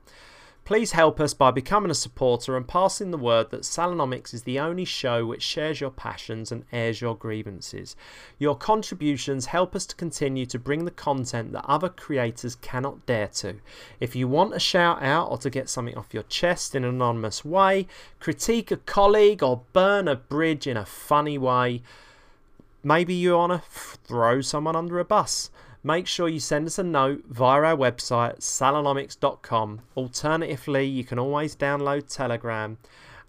Please 0.65 0.93
help 0.93 1.19
us 1.19 1.33
by 1.33 1.51
becoming 1.51 1.91
a 1.91 1.95
supporter 1.95 2.55
and 2.55 2.65
passing 2.65 3.11
the 3.11 3.17
word 3.17 3.51
that 3.51 3.63
Salonomics 3.63 4.33
is 4.33 4.43
the 4.43 4.59
only 4.59 4.85
show 4.85 5.25
which 5.25 5.41
shares 5.41 5.81
your 5.81 5.89
passions 5.91 6.53
and 6.53 6.63
airs 6.71 7.01
your 7.01 7.17
grievances. 7.17 7.97
Your 8.39 8.55
contributions 8.55 9.47
help 9.47 9.75
us 9.75 9.85
to 9.87 9.95
continue 9.95 10.45
to 10.45 10.57
bring 10.57 10.85
the 10.85 10.91
content 10.91 11.51
that 11.51 11.65
other 11.65 11.89
creators 11.89 12.55
cannot 12.55 13.05
dare 13.05 13.27
to. 13.27 13.55
If 13.99 14.15
you 14.15 14.29
want 14.29 14.55
a 14.55 14.59
shout 14.59 15.03
out 15.03 15.29
or 15.29 15.37
to 15.39 15.49
get 15.49 15.67
something 15.67 15.97
off 15.97 16.13
your 16.13 16.23
chest 16.23 16.75
in 16.75 16.85
an 16.85 16.95
anonymous 16.95 17.43
way, 17.43 17.85
critique 18.21 18.71
a 18.71 18.77
colleague 18.77 19.43
or 19.43 19.63
burn 19.73 20.07
a 20.07 20.15
bridge 20.15 20.65
in 20.65 20.77
a 20.77 20.85
funny 20.85 21.37
way, 21.37 21.81
maybe 22.81 23.13
you 23.13 23.35
want 23.35 23.51
to 23.51 23.69
throw 23.69 24.39
someone 24.39 24.77
under 24.77 24.97
a 24.97 25.03
bus. 25.03 25.51
Make 25.85 26.07
sure 26.07 26.29
you 26.29 26.39
send 26.39 26.67
us 26.67 26.79
a 26.79 26.83
note 26.83 27.25
via 27.27 27.61
our 27.61 27.75
website, 27.75 28.39
salonomics.com. 28.39 29.81
Alternatively, 29.97 30.85
you 30.85 31.03
can 31.03 31.19
always 31.19 31.57
download 31.57 32.07
Telegram 32.07 32.77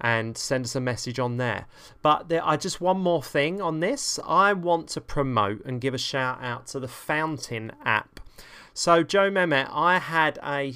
and 0.00 0.38
send 0.38 0.66
us 0.66 0.76
a 0.76 0.80
message 0.80 1.18
on 1.18 1.36
there. 1.38 1.66
But 2.00 2.28
there, 2.28 2.46
I 2.46 2.56
just 2.56 2.80
one 2.80 3.00
more 3.00 3.22
thing 3.24 3.60
on 3.60 3.80
this. 3.80 4.20
I 4.24 4.52
want 4.52 4.88
to 4.90 5.00
promote 5.00 5.64
and 5.64 5.80
give 5.80 5.94
a 5.94 5.98
shout 5.98 6.38
out 6.42 6.68
to 6.68 6.78
the 6.78 6.86
Fountain 6.88 7.72
app. 7.84 8.20
So, 8.72 9.02
Joe 9.02 9.30
Mehmet, 9.30 9.68
I 9.70 9.98
had 9.98 10.38
a 10.44 10.74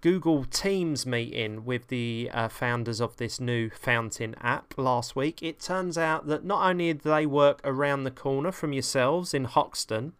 Google 0.00 0.44
Teams 0.44 1.06
meeting 1.06 1.64
with 1.64 1.88
the 1.88 2.28
uh, 2.32 2.48
founders 2.48 3.00
of 3.00 3.16
this 3.16 3.40
new 3.40 3.70
Fountain 3.70 4.34
app 4.40 4.74
last 4.76 5.14
week. 5.14 5.42
It 5.42 5.60
turns 5.60 5.96
out 5.96 6.26
that 6.26 6.44
not 6.44 6.68
only 6.68 6.92
do 6.92 7.08
they 7.08 7.24
work 7.24 7.60
around 7.64 8.02
the 8.04 8.10
corner 8.10 8.50
from 8.50 8.72
yourselves 8.72 9.32
in 9.32 9.44
Hoxton, 9.44 10.12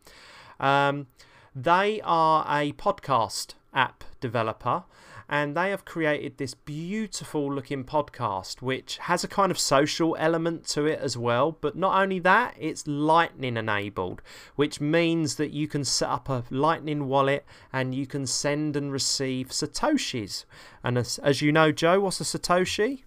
um, 0.61 1.07
they 1.55 2.01
are 2.03 2.45
a 2.49 2.73
podcast 2.73 3.55
app 3.73 4.05
developer 4.21 4.85
and 5.29 5.57
they 5.57 5.71
have 5.71 5.85
created 5.85 6.39
this 6.39 6.55
beautiful 6.55 7.53
looking 7.53 7.83
podcast 7.85 8.63
which 8.63 8.99
has 8.99 9.25
a 9.25 9.29
kind 9.29 9.51
of 9.51 9.59
social 9.59 10.17
element 10.21 10.67
to 10.69 10.87
it 10.87 11.01
as 11.01 11.17
well. 11.17 11.57
But 11.61 11.77
not 11.77 12.01
only 12.01 12.21
that, 12.21 12.55
it's 12.59 12.87
lightning 12.87 13.57
enabled, 13.57 14.23
which 14.55 14.81
means 14.81 15.35
that 15.37 15.51
you 15.51 15.67
can 15.67 15.85
set 15.85 16.09
up 16.09 16.29
a 16.29 16.45
lightning 16.51 17.09
wallet 17.09 17.45
and 17.73 17.95
you 17.95 18.07
can 18.07 18.27
send 18.27 18.77
and 18.77 18.93
receive 18.93 19.49
Satoshis. 19.49 20.45
And 20.85 20.97
as, 20.97 21.19
as 21.19 21.43
you 21.43 21.51
know, 21.51 21.73
Joe, 21.73 22.01
what's 22.01 22.21
a 22.21 22.39
Satoshi? 22.39 23.03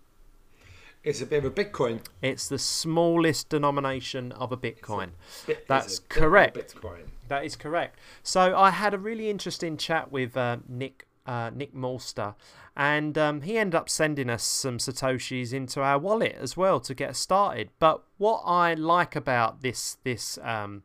It's 1.01 1.21
a 1.21 1.25
bit 1.25 1.45
of 1.45 1.57
a 1.57 1.63
Bitcoin. 1.63 2.01
It's 2.21 2.49
the 2.49 2.59
smallest 2.59 3.47
denomination 3.47 4.33
of 4.33 4.51
a 4.51 4.57
Bitcoin. 4.57 5.11
Bit- 5.47 5.65
That's 5.69 5.85
it's 5.85 5.99
a 5.99 6.01
bit 6.01 6.17
of 6.17 6.17
a 6.17 6.19
correct. 6.19 6.57
Bitcoin. 6.57 7.03
That 7.29 7.45
is 7.45 7.55
correct. 7.55 7.99
So 8.23 8.55
I 8.57 8.71
had 8.71 8.93
a 8.93 8.97
really 8.97 9.29
interesting 9.29 9.77
chat 9.77 10.11
with 10.11 10.35
uh, 10.35 10.57
Nick 10.67 11.07
uh, 11.25 11.51
Nick 11.53 11.75
Malster, 11.75 12.33
and 12.75 13.17
um, 13.17 13.41
he 13.41 13.57
ended 13.57 13.75
up 13.75 13.87
sending 13.87 14.29
us 14.29 14.43
some 14.43 14.79
satoshis 14.79 15.53
into 15.53 15.81
our 15.81 15.99
wallet 15.99 16.35
as 16.39 16.57
well 16.57 16.79
to 16.79 16.95
get 16.95 17.15
started. 17.15 17.69
But 17.77 18.03
what 18.17 18.41
I 18.45 18.73
like 18.73 19.15
about 19.15 19.61
this 19.61 19.97
this 20.03 20.39
um, 20.41 20.83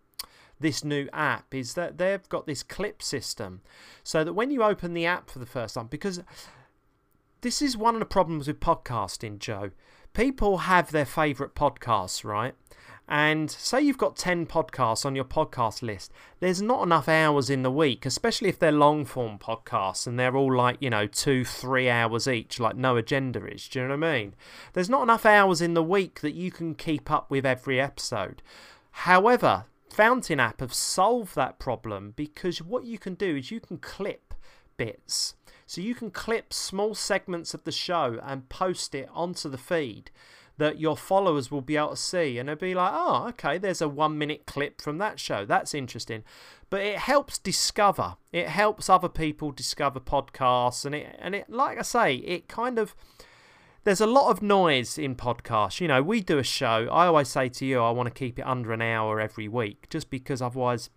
this 0.60 0.84
new 0.84 1.08
app 1.12 1.54
is 1.54 1.74
that 1.74 1.98
they've 1.98 2.28
got 2.28 2.46
this 2.46 2.62
clip 2.62 3.02
system, 3.02 3.62
so 4.02 4.22
that 4.22 4.34
when 4.34 4.50
you 4.50 4.62
open 4.62 4.92
the 4.92 5.06
app 5.06 5.30
for 5.30 5.38
the 5.38 5.46
first 5.46 5.74
time, 5.74 5.86
because 5.86 6.22
this 7.40 7.62
is 7.62 7.76
one 7.76 7.94
of 7.94 8.00
the 8.00 8.06
problems 8.06 8.46
with 8.46 8.60
podcasting, 8.60 9.38
Joe. 9.38 9.70
People 10.12 10.58
have 10.58 10.92
their 10.92 11.04
favourite 11.04 11.54
podcasts, 11.56 12.24
right? 12.24 12.54
And 13.06 13.50
say 13.50 13.82
you've 13.82 13.98
got 13.98 14.16
10 14.16 14.46
podcasts 14.46 15.04
on 15.04 15.14
your 15.14 15.26
podcast 15.26 15.82
list, 15.82 16.10
there's 16.40 16.62
not 16.62 16.82
enough 16.82 17.08
hours 17.08 17.50
in 17.50 17.62
the 17.62 17.70
week, 17.70 18.06
especially 18.06 18.48
if 18.48 18.58
they're 18.58 18.72
long 18.72 19.04
form 19.04 19.38
podcasts 19.38 20.06
and 20.06 20.18
they're 20.18 20.36
all 20.36 20.54
like, 20.54 20.78
you 20.80 20.88
know, 20.88 21.06
two, 21.06 21.44
three 21.44 21.90
hours 21.90 22.26
each, 22.26 22.58
like 22.58 22.76
No 22.76 22.96
Agenda 22.96 23.44
is. 23.46 23.68
Do 23.68 23.80
you 23.80 23.88
know 23.88 23.96
what 23.96 24.06
I 24.06 24.18
mean? 24.18 24.34
There's 24.72 24.88
not 24.88 25.02
enough 25.02 25.26
hours 25.26 25.60
in 25.60 25.74
the 25.74 25.82
week 25.82 26.20
that 26.22 26.34
you 26.34 26.50
can 26.50 26.74
keep 26.74 27.10
up 27.10 27.30
with 27.30 27.44
every 27.44 27.78
episode. 27.78 28.42
However, 28.90 29.66
Fountain 29.94 30.40
app 30.40 30.58
have 30.58 30.74
solved 30.74 31.36
that 31.36 31.60
problem 31.60 32.14
because 32.16 32.60
what 32.60 32.84
you 32.84 32.98
can 32.98 33.14
do 33.14 33.36
is 33.36 33.52
you 33.52 33.60
can 33.60 33.78
clip 33.78 34.34
bits. 34.76 35.34
So 35.66 35.80
you 35.80 35.94
can 35.94 36.10
clip 36.10 36.52
small 36.52 36.96
segments 36.96 37.54
of 37.54 37.62
the 37.62 37.70
show 37.70 38.18
and 38.24 38.48
post 38.48 38.92
it 38.94 39.08
onto 39.12 39.48
the 39.48 39.56
feed 39.56 40.10
that 40.58 40.78
your 40.78 40.96
followers 40.96 41.50
will 41.50 41.60
be 41.60 41.76
able 41.76 41.90
to 41.90 41.96
see 41.96 42.38
and 42.38 42.48
they'll 42.48 42.56
be 42.56 42.74
like, 42.74 42.92
oh, 42.94 43.26
okay, 43.28 43.58
there's 43.58 43.82
a 43.82 43.88
one 43.88 44.16
minute 44.16 44.46
clip 44.46 44.80
from 44.80 44.98
that 44.98 45.18
show. 45.18 45.44
That's 45.44 45.74
interesting. 45.74 46.22
But 46.70 46.82
it 46.82 46.98
helps 46.98 47.38
discover. 47.38 48.16
It 48.32 48.48
helps 48.48 48.88
other 48.88 49.08
people 49.08 49.50
discover 49.50 50.00
podcasts 50.00 50.84
and 50.84 50.94
it 50.94 51.16
and 51.18 51.34
it 51.34 51.50
like 51.50 51.78
I 51.78 51.82
say, 51.82 52.16
it 52.16 52.48
kind 52.48 52.78
of 52.78 52.94
there's 53.84 54.00
a 54.00 54.06
lot 54.06 54.30
of 54.30 54.42
noise 54.42 54.96
in 54.96 55.14
podcasts. 55.14 55.80
You 55.80 55.88
know, 55.88 56.02
we 56.02 56.20
do 56.20 56.38
a 56.38 56.44
show. 56.44 56.88
I 56.90 57.06
always 57.06 57.28
say 57.28 57.48
to 57.50 57.66
you, 57.66 57.80
I 57.80 57.90
want 57.90 58.06
to 58.06 58.14
keep 58.18 58.38
it 58.38 58.46
under 58.46 58.72
an 58.72 58.80
hour 58.80 59.20
every 59.20 59.46
week, 59.46 59.88
just 59.90 60.08
because 60.08 60.40
otherwise 60.40 60.88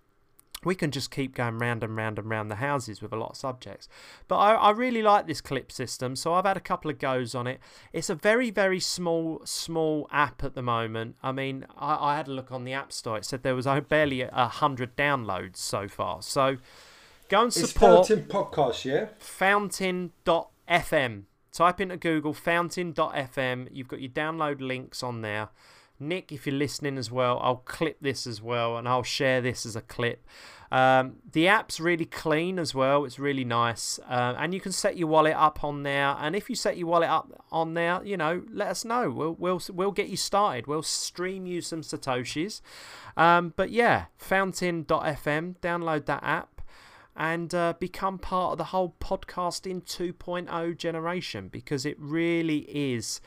we 0.64 0.76
can 0.76 0.91
just 0.91 1.12
keep 1.12 1.36
going 1.36 1.60
round 1.60 1.84
and 1.84 1.95
round 1.95 2.18
and 2.18 2.30
round 2.30 2.49
the 2.49 2.55
houses 2.55 3.01
with 3.01 3.14
a 3.14 3.16
lot 3.16 3.32
of 3.32 3.38
subjects. 3.38 3.88
But 4.28 4.38
I, 4.38 4.55
I 4.55 4.72
really 4.72 5.03
like 5.03 5.28
this 5.28 5.39
clip 5.39 5.72
system, 5.72 6.16
so 6.16 6.34
I've 6.34 6.45
had 6.45 6.58
a 6.58 6.62
couple 6.62 6.89
of 6.89 6.99
goes 6.99 7.36
on 7.36 7.45
it. 7.45 7.60
It's 7.93 8.10
a 8.10 8.16
very, 8.16 8.49
very 8.49 8.80
small, 8.80 9.41
small 9.45 10.08
app 10.12 10.43
at 10.43 10.55
the 10.55 10.64
moment. 10.64 11.16
I 11.22 11.32
mean, 11.32 11.66
I, 11.78 12.14
I 12.14 12.18
had 12.18 12.28
a 12.28 12.32
look 12.32 12.51
on 12.51 12.64
the 12.64 12.74
App 12.74 12.91
Store. 12.91 13.18
It 13.18 13.26
said 13.26 13.43
there 13.43 13.55
was 13.55 13.68
barely 13.88 14.22
a 14.22 14.47
hundred 14.47 14.97
downloads 14.97 15.58
so 15.58 15.88
far. 15.88 16.22
So 16.22 16.58
go 17.30 17.41
and 17.41 17.47
It's 17.47 17.72
support 17.72 18.08
Fountain 18.08 18.26
Podcast, 18.26 18.86
yeah? 18.86 19.08
fountain.fm. 19.20 21.24
Type 21.51 21.82
into 21.82 21.97
Google 21.97 22.34
fountain.fm. 22.34 23.68
You've 23.72 23.88
got 23.88 24.01
your 24.01 24.12
download 24.12 24.62
links 24.62 25.01
on 25.01 25.22
there. 25.22 25.49
Nick, 26.00 26.32
if 26.32 26.45
you're 26.45 26.56
listening 26.56 26.98
as 26.98 27.12
well, 27.12 27.39
I'll 27.41 27.58
clip 27.58 27.98
this 28.02 28.28
as 28.28 28.41
well 28.41 28.78
and 28.78 28.88
I'll 28.88 29.04
share 29.04 29.41
this 29.41 29.66
as 29.66 29.76
a 29.76 29.82
clip. 29.82 30.26
Um, 30.72 31.18
the 31.32 31.48
app's 31.48 31.80
really 31.80 32.06
clean 32.06 32.60
as 32.60 32.76
well. 32.76 33.06
It's 33.06 33.20
really 33.20 33.45
nice. 33.45 34.00
Uh, 34.08 34.36
and 34.38 34.54
you 34.54 34.60
can 34.60 34.72
set 34.72 34.98
your 34.98 35.08
wallet 35.08 35.36
up 35.36 35.64
on 35.64 35.84
there. 35.84 36.16
And 36.20 36.36
if 36.36 36.50
you 36.50 36.56
set 36.56 36.78
your 36.78 36.88
wallet 36.88 37.10
up 37.10 37.45
on 37.52 37.74
there, 37.74 38.04
you 38.04 38.18
know, 38.18 38.43
let 38.52 38.68
us 38.68 38.84
know. 38.84 39.10
We'll, 39.10 39.36
we'll, 39.39 39.62
we'll 39.70 39.91
get 39.91 40.10
you 40.10 40.18
started. 40.18 40.68
We'll 40.68 40.84
stream 40.84 41.45
you 41.45 41.62
some 41.62 41.82
Satoshis. 41.82 42.62
Um, 43.16 43.54
but 43.56 43.72
yeah, 43.72 44.06
fountain.fm, 44.18 45.56
download 45.60 46.06
that 46.06 46.24
app 46.24 46.62
and 47.16 47.54
uh, 47.56 47.74
become 47.80 48.20
part 48.20 48.52
of 48.52 48.58
the 48.60 48.66
whole 48.66 48.95
podcasting 49.00 49.84
2.0 49.84 50.78
generation 50.78 51.48
because 51.48 51.86
it 51.86 51.95
really 52.00 52.60
is 52.70 53.20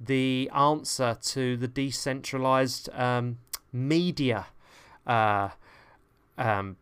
the 0.00 0.50
answer 0.54 1.16
to 1.22 1.56
the 1.56 1.68
decentralized 1.68 2.88
um, 2.94 3.38
media 3.72 4.46
uh, 5.06 5.50
um, 6.38 6.76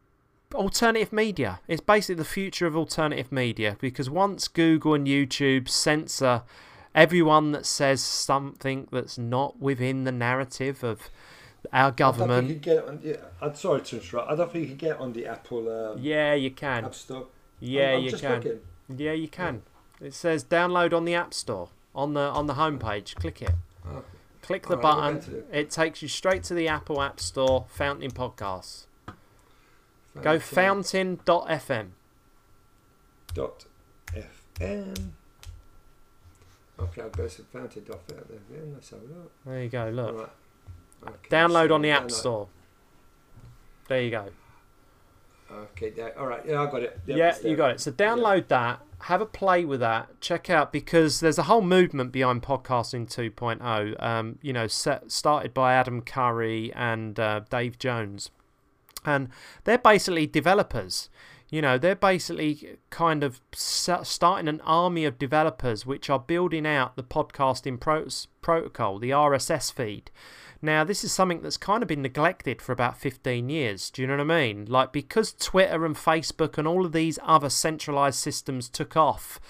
alternative 0.55 1.13
media 1.13 1.61
it's 1.67 1.81
basically 1.81 2.15
the 2.15 2.25
future 2.25 2.67
of 2.67 2.77
alternative 2.77 3.33
media 3.33 3.77
because 3.81 4.11
once 4.11 4.49
google 4.49 4.95
and 4.95 5.07
youtube 5.07 5.69
censor 5.69 6.43
everyone 6.95 7.53
that 7.53 7.65
says 7.65 8.03
something 8.03 8.87
that's 8.93 9.17
not 9.17 9.59
within 9.59 10.05
the 10.05 10.13
narrative 10.13 10.85
of 10.85 11.11
our 11.73 11.89
I 11.89 11.91
government 11.93 12.49
you 12.49 12.55
can 12.55 12.63
get 12.63 12.85
on. 12.89 13.01
Yeah, 13.03 13.17
I'm 13.41 13.55
sorry 13.55 13.83
to 13.83 13.97
interrupt. 13.97 14.31
I 14.31 14.35
don't 14.35 14.53
think 14.53 14.63
you 14.69 14.77
can 14.77 14.89
get 14.89 14.99
on 14.99 15.13
the 15.13 15.27
Apple 15.27 15.93
um, 15.93 15.99
yeah 16.01 16.35
you 16.35 16.51
can 16.51 16.85
App 16.85 16.95
Store. 16.95 17.29
yeah 17.61 17.93
I'm, 17.93 17.99
I'm 17.99 18.03
you 18.03 18.13
can 18.13 18.35
looking. 18.35 18.61
Yeah, 18.97 19.13
you 19.13 19.29
can. 19.29 19.63
It 20.01 20.15
says 20.15 20.45
download 20.45 20.93
on 20.93 21.05
the 21.05 21.15
App 21.15 21.33
Store 21.33 21.69
on 21.95 22.15
the 22.15 22.21
on 22.21 22.47
the 22.47 22.55
homepage. 22.55 23.15
Click 23.15 23.43
it. 23.43 23.55
Oh. 23.87 24.05
Click 24.43 24.67
the 24.67 24.77
Alright, 24.77 25.21
button. 25.21 25.35
into 25.37 25.59
It 25.59 25.71
takes 25.71 26.03
you 26.03 26.09
straight 26.09 26.43
to 26.45 26.55
the 26.55 26.67
Apple 26.69 27.01
App 27.01 27.21
Store, 27.21 27.67
Fountain 27.69 28.11
Podcasts. 28.11 28.87
Go 30.21 30.39
fountain.fm. 30.39 31.87
Dot 33.35 33.65
FM. 34.15 35.11
Okay, 36.79 37.03
I'll 37.03 37.09
go 37.11 37.29
to 37.29 37.43
fountain 37.45 37.85
dot 37.85 38.07
FM. 38.09 38.75
Let's 38.75 38.91
have 38.91 38.99
a 38.99 39.03
look. 39.05 39.33
There 39.47 39.63
you 39.63 39.69
go. 39.69 39.89
Look. 39.91 40.15
Alright. 40.15 40.29
Okay, 41.07 41.29
Download 41.31 41.69
so 41.69 41.75
on 41.75 41.83
the 41.83 41.91
App 41.91 42.05
download. 42.05 42.11
Store. 42.11 42.49
There 43.89 44.03
you 44.03 44.11
go. 44.11 44.29
Okay, 45.53 45.93
all 46.19 46.27
right. 46.27 46.43
Yeah, 46.47 46.63
I 46.63 46.71
got 46.71 46.83
it. 46.83 47.01
Yep, 47.07 47.17
yeah, 47.19 47.49
you 47.49 47.57
got 47.57 47.71
it. 47.73 47.81
So 47.81 47.93
download 47.93 48.49
that, 48.49 48.81
have 49.03 49.21
a 49.21 49.27
play 49.27 49.65
with 49.65 49.81
that, 49.81 50.21
check 50.21 50.49
out 50.49 50.73
because 50.73 51.21
there's 51.21 51.39
a 51.39 51.45
whole 51.45 51.63
movement 51.63 52.13
behind 52.13 52.43
podcasting 52.43 53.07
2.0. 53.09 54.03
Um, 54.03 54.39
you 54.43 54.53
know, 54.53 54.67
set, 54.69 55.11
started 55.11 55.53
by 55.53 55.75
Adam 55.75 56.03
Curry 56.03 56.73
and 56.75 57.19
uh, 57.19 57.41
Dave 57.51 57.79
Jones, 57.79 58.31
and 59.05 59.29
they're 59.65 59.79
basically 59.79 60.27
developers. 60.27 61.11
You 61.51 61.61
know, 61.61 61.79
they're 61.79 61.95
basically 61.95 62.79
kind 62.91 63.23
of 63.23 63.41
starting 63.53 64.49
an 64.49 64.61
army 64.63 65.05
of 65.05 65.19
developers 65.19 65.85
which 65.85 66.09
are 66.09 66.19
building 66.19 66.67
out 66.67 66.97
the 66.97 67.03
podcasting 67.03 67.79
pro- 67.79 68.07
protocol, 68.41 68.99
the 68.99 69.11
RSS 69.11 69.73
feed. 69.73 70.11
Now, 70.65 70.85
this 70.85 71.03
is 71.03 71.11
something 71.13 71.43
that's 71.43 71.57
kind 71.57 71.83
of 71.83 71.89
been 71.89 72.03
neglected 72.03 72.63
for 72.63 72.71
about 72.71 72.97
15 72.97 73.49
years. 73.49 73.91
Do 73.91 74.01
you 74.01 74.07
know 74.07 74.17
what 74.17 74.31
I 74.31 74.41
mean? 74.41 74.67
Like, 74.67 74.93
because 74.93 75.33
Twitter 75.33 75.85
and 75.85 75.97
Facebook 75.97 76.57
and 76.57 76.69
all 76.69 76.87
of 76.87 76.93
these 76.93 77.19
other 77.25 77.51
centralized 77.51 78.21
systems 78.21 78.69
took 78.69 78.97
off, 78.97 79.41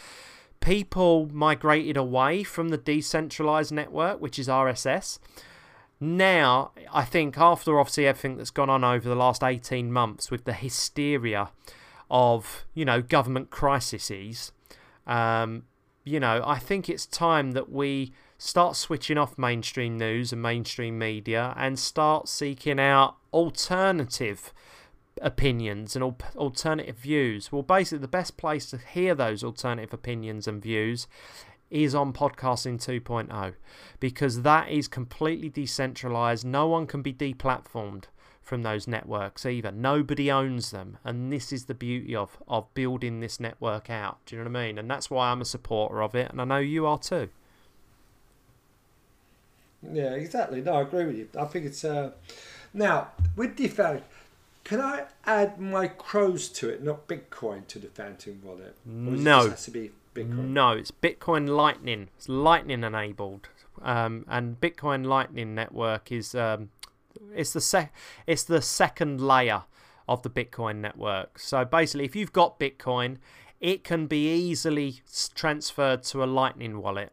people 0.61 1.29
migrated 1.31 1.99
away 1.99 2.43
from 2.43 2.71
the 2.71 2.79
decentralized 2.79 3.73
network, 3.73 4.23
which 4.23 4.39
is 4.39 4.49
RSS. 4.49 5.19
Now, 6.01 6.73
I 6.91 7.05
think 7.05 7.37
after 7.37 7.79
obviously 7.79 8.07
everything 8.07 8.39
that's 8.39 8.51
gone 8.51 8.71
on 8.71 8.83
over 8.83 9.07
the 9.07 9.15
last 9.15 9.45
18 9.45 9.93
months 9.93 10.31
with 10.31 10.47
the 10.47 10.55
hysteria 10.55 11.51
of, 12.11 12.65
you 12.73 12.87
know, 12.87 13.03
government 13.03 13.51
crises, 13.51 14.51
um, 15.07 15.65
you 16.05 16.19
know, 16.19 16.43
I 16.45 16.59
think 16.59 16.89
it's 16.89 17.07
time 17.07 17.53
that 17.53 17.71
we 17.71 18.13
start 18.43 18.75
switching 18.75 19.17
off 19.17 19.39
mainstream 19.39 19.97
news 19.97 20.33
and 20.33 20.43
mainstream 20.43 20.99
media 20.99 21.55
and 21.57 21.79
start 21.79 22.29
seeking 22.29 22.81
out 22.81 23.15
alternative 23.33 24.53
opinions 25.21 25.95
and 25.95 26.03
al- 26.03 26.17
alternative 26.35 26.97
views. 26.97 27.53
Well, 27.53 27.63
basically, 27.63 28.01
the 28.01 28.09
best 28.09 28.37
place 28.37 28.69
to 28.71 28.79
hear 28.79 29.15
those 29.15 29.45
alternative 29.45 29.95
opinions 29.95 30.49
and 30.49 30.61
views 30.61 31.07
is 31.71 31.95
on 31.95 32.13
Podcasting 32.13 32.85
2.0 32.85 33.55
because 34.01 34.43
that 34.43 34.69
is 34.69 34.89
completely 34.89 35.49
decentralized. 35.49 36.45
No 36.45 36.67
one 36.67 36.89
can 36.89 37.01
be 37.01 37.13
deplatformed 37.13 38.07
from 38.41 38.63
those 38.63 38.89
networks 38.89 39.47
either. 39.47 39.71
Nobody 39.71 40.33
owns 40.33 40.73
them, 40.73 40.99
and 41.05 41.33
this 41.33 41.53
is 41.53 41.67
the 41.67 41.75
beauty 41.75 42.17
of 42.17 42.43
of 42.49 42.75
building 42.75 43.21
this 43.21 43.39
network 43.39 43.89
out. 43.89 44.19
Do 44.27 44.35
you 44.35 44.43
know 44.43 44.51
what 44.51 44.59
I 44.59 44.67
mean? 44.67 44.79
And 44.79 44.91
that's 44.91 45.11
why 45.11 45.31
I'm 45.31 45.41
a 45.41 45.45
supporter 45.45 46.03
of 46.03 46.17
it, 46.17 46.29
and 46.33 46.41
I 46.41 46.45
know 46.45 46.59
you 46.59 46.87
are 46.87 46.99
too. 46.99 47.29
Yeah, 49.91 50.13
exactly. 50.15 50.61
No, 50.61 50.75
I 50.75 50.83
agree 50.83 51.07
with 51.07 51.17
you. 51.17 51.29
I 51.39 51.45
think 51.47 51.67
it's 51.67 51.85
uh 51.85 52.13
now 52.75 53.09
with 53.37 53.57
the 53.57 53.69
fountain. 53.69 54.05
Can 54.65 54.81
I 54.81 55.07
add 55.27 55.61
my 55.61 55.89
crows 55.89 56.49
to 56.51 56.69
it, 56.69 56.83
not 56.85 57.09
Bitcoin, 57.09 57.67
to 57.67 57.81
the 57.81 57.89
fountain 57.89 58.41
wallet? 58.45 58.77
Does 58.87 59.21
it 59.21 59.25
No. 59.25 59.51
has 59.51 59.65
to 59.65 59.71
be 59.73 59.91
Bitcoin. 60.15 60.49
No, 60.51 60.71
it's 60.73 60.91
Bitcoin 60.93 61.49
Lightning. 61.49 62.09
It's 62.17 62.29
Lightning 62.29 62.85
enabled, 62.85 63.49
um, 63.81 64.25
and 64.29 64.61
Bitcoin 64.61 65.05
Lightning 65.07 65.55
network 65.55 66.13
is 66.13 66.35
um, 66.35 66.71
it's 67.35 67.53
the 67.55 67.61
sec- 67.61 67.93
it's 68.27 68.45
the 68.45 68.63
second 68.63 69.21
layer 69.21 69.65
of 70.09 70.23
the 70.23 70.31
Bitcoin 70.31 70.77
network. 70.77 71.39
So 71.39 71.65
basically, 71.65 72.05
if 72.05 72.15
you've 72.15 72.33
got 72.33 72.61
Bitcoin, 72.61 73.17
it 73.59 73.83
can 73.85 74.07
be 74.07 74.33
easily 74.33 75.01
transferred 75.35 76.03
to 76.05 76.23
a 76.23 76.27
Lightning 76.27 76.81
wallet, 76.83 77.13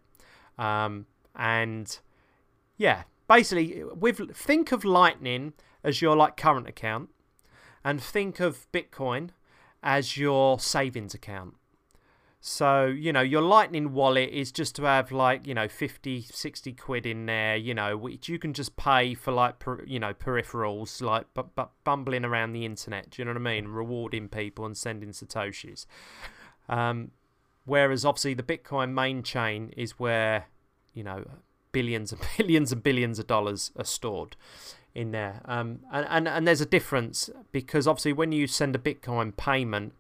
um, 0.58 1.06
and 1.36 2.00
yeah, 2.80 3.04
basically, 3.28 3.84
with 3.84 4.36
think 4.36 4.72
of 4.72 4.84
Lightning 4.84 5.54
as 5.84 6.02
your 6.02 6.16
like 6.16 6.38
current 6.38 6.68
account, 6.68 7.10
and 7.84 8.02
think 8.02 8.40
of 8.40 8.66
Bitcoin 8.72 9.30
as 9.84 10.18
your 10.18 10.60
savings 10.60 11.14
account. 11.14 11.56
So, 12.42 12.86
you 12.86 13.12
know, 13.12 13.22
your 13.22 13.42
Lightning 13.42 13.92
wallet 13.92 14.30
is 14.30 14.54
just 14.54 14.76
to 14.78 14.84
have 14.84 15.12
like, 15.12 15.46
you 15.46 15.54
know, 15.54 15.68
50, 15.68 16.22
60 16.22 16.72
quid 16.72 17.06
in 17.06 17.26
there, 17.26 17.58
you 17.58 17.74
know, 17.74 17.98
which 17.98 18.30
you 18.30 18.40
can 18.40 18.54
just 18.54 18.78
pay 18.78 19.14
for 19.14 19.34
like, 19.34 19.60
per, 19.60 19.84
you 19.84 20.00
know, 20.00 20.14
peripherals, 20.14 21.02
like 21.02 21.34
bu- 21.34 21.44
bu- 21.54 21.64
bumbling 21.84 22.24
around 22.24 22.54
the 22.54 22.66
internet. 22.66 23.10
Do 23.10 23.22
you 23.22 23.26
know 23.26 23.32
what 23.32 23.42
I 23.42 23.56
mean? 23.56 23.68
Rewarding 23.68 24.30
people 24.30 24.66
and 24.66 24.78
sending 24.78 25.10
Satoshis. 25.10 25.86
Um, 26.70 27.12
whereas 27.66 28.06
obviously 28.06 28.36
the 28.36 28.44
Bitcoin 28.44 28.94
main 28.94 29.22
chain 29.22 29.74
is 29.76 30.00
where, 30.00 30.46
you 30.94 31.04
know, 31.04 31.26
billions 31.72 32.12
and 32.12 32.22
billions 32.38 32.72
and 32.72 32.84
billions 32.84 33.20
of 33.20 33.28
dollars 33.28 33.72
are 33.78 33.86
stored 33.86 34.36
in 34.96 35.12
there. 35.12 35.42
Um, 35.46 35.80
and, 35.92 36.06
and, 36.10 36.28
and 36.28 36.48
there's 36.48 36.62
a 36.62 36.66
difference 36.66 37.30
because 37.52 37.88
obviously 37.88 38.14
when 38.14 38.32
you 38.32 38.48
send 38.48 38.76
a 38.76 38.80
Bitcoin 38.80 39.36
payment, 39.36 39.94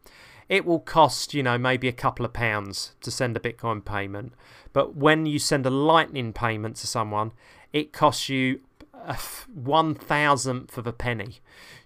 it 0.47 0.65
will 0.65 0.79
cost, 0.79 1.33
you 1.33 1.43
know, 1.43 1.57
maybe 1.57 1.87
a 1.87 1.93
couple 1.93 2.25
of 2.25 2.33
pounds 2.33 2.93
to 3.01 3.11
send 3.11 3.37
a 3.37 3.39
Bitcoin 3.39 3.85
payment. 3.85 4.33
But 4.73 4.95
when 4.95 5.25
you 5.25 5.37
send 5.37 5.65
a 5.65 5.69
Lightning 5.69 6.33
payment 6.33 6.75
to 6.77 6.87
someone, 6.87 7.33
it 7.71 7.93
costs 7.93 8.29
you 8.29 8.61
a 8.93 9.17
one 9.53 9.95
thousandth 9.95 10.77
of 10.77 10.87
a 10.87 10.93
penny. 10.93 11.39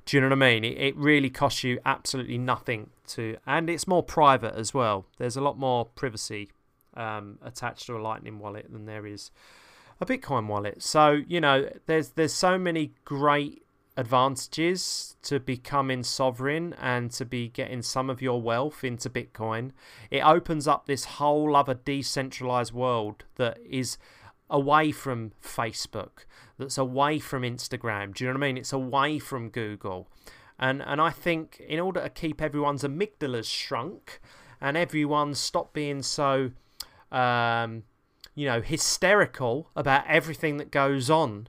Do 0.06 0.18
you 0.18 0.22
know 0.22 0.28
what 0.28 0.44
I 0.44 0.54
mean? 0.54 0.64
It, 0.64 0.78
it 0.78 0.98
really 0.98 1.30
costs 1.30 1.64
you 1.64 1.80
absolutely 1.86 2.38
nothing 2.38 2.90
to, 3.08 3.38
and 3.46 3.70
it's 3.70 3.88
more 3.88 4.04
private 4.04 4.56
as 4.56 4.74
well. 4.74 5.06
There's 5.18 5.38
a 5.38 5.42
lot 5.42 5.58
more 5.58 5.86
privacy 5.86 6.50
um, 6.96 7.38
attached 7.42 7.86
to 7.88 7.98
a 7.98 8.00
Lightning 8.00 8.40
wallet 8.40 8.72
than 8.72 8.86
there 8.86 9.06
is 9.06 9.32
a 10.10 10.18
Bitcoin 10.18 10.48
wallet. 10.48 10.82
So 10.84 11.22
you 11.28 11.42
know, 11.42 11.70
there's 11.86 12.10
there's 12.10 12.34
so 12.34 12.58
many 12.58 12.94
great 13.06 13.64
advantages 13.96 15.16
to 15.22 15.40
becoming 15.40 16.04
sovereign 16.04 16.74
and 16.82 17.12
to 17.12 17.26
be 17.26 17.48
getting 17.48 17.82
some 17.82 18.10
of 18.10 18.22
your 18.22 18.42
wealth 18.42 18.84
into 18.84 19.10
Bitcoin. 19.10 19.72
It 20.10 20.22
opens 20.22 20.68
up 20.68 20.86
this 20.86 21.06
whole 21.06 21.56
other 21.56 21.76
decentralized 21.76 22.74
world 22.74 23.24
that 23.36 23.60
is 23.68 23.98
away 24.50 24.92
from 24.92 25.32
Facebook, 25.42 26.26
that's 26.58 26.78
away 26.78 27.20
from 27.20 27.44
Instagram. 27.44 28.14
Do 28.14 28.24
you 28.24 28.30
know 28.30 28.40
what 28.40 28.46
I 28.46 28.48
mean? 28.48 28.58
It's 28.58 28.74
away 28.74 29.20
from 29.20 29.50
Google. 29.50 30.08
And 30.60 30.82
and 30.82 31.02
I 31.02 31.10
think 31.10 31.62
in 31.68 31.80
order 31.80 32.02
to 32.02 32.10
keep 32.10 32.42
everyone's 32.42 32.84
amygdalas 32.84 33.46
shrunk 33.46 34.20
and 34.62 34.78
everyone 34.78 35.34
stop 35.34 35.74
being 35.74 36.02
so 36.02 36.52
um, 37.12 37.84
you 38.36 38.46
know, 38.46 38.62
hysterical 38.62 39.70
about 39.76 40.06
everything 40.08 40.58
that 40.58 40.72
goes 40.72 41.10
on 41.10 41.48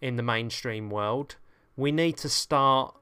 in 0.00 0.16
the 0.16 0.22
mainstream 0.22 0.90
world, 0.90 1.36
we 1.76 1.90
need 1.92 2.16
to 2.18 2.28
start, 2.28 2.94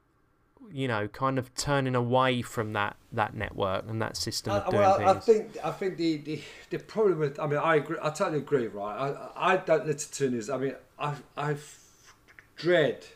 you 0.71 0.89
know, 0.89 1.09
kind 1.09 1.39
of 1.39 1.55
turning 1.55 1.95
away 1.95 2.43
from 2.43 2.73
that 2.73 2.97
that 3.13 3.35
network 3.35 3.85
and 3.89 4.01
that 4.03 4.17
system 4.17 4.59
of 4.59 4.69
doing 4.69 4.83
well, 4.83 5.01
I 5.05 5.15
things. 5.15 5.25
think 5.25 5.57
I 5.65 5.71
think 5.71 5.97
the, 5.97 6.17
the, 6.19 6.43
the 6.71 6.79
problem 6.79 7.19
with 7.19 7.39
I 7.39 7.47
mean 7.47 7.59
I 7.59 7.77
agree 7.77 7.97
I 8.03 8.11
totally 8.11 8.39
agree 8.39 8.67
right 8.69 8.97
I 9.37 9.53
I 9.53 9.57
don't 9.57 9.87
listen 9.87 10.13
to 10.13 10.31
news 10.31 10.51
I 10.51 10.59
mean 10.59 10.75
I 10.99 11.15
I 11.37 11.57
dread 12.57 13.07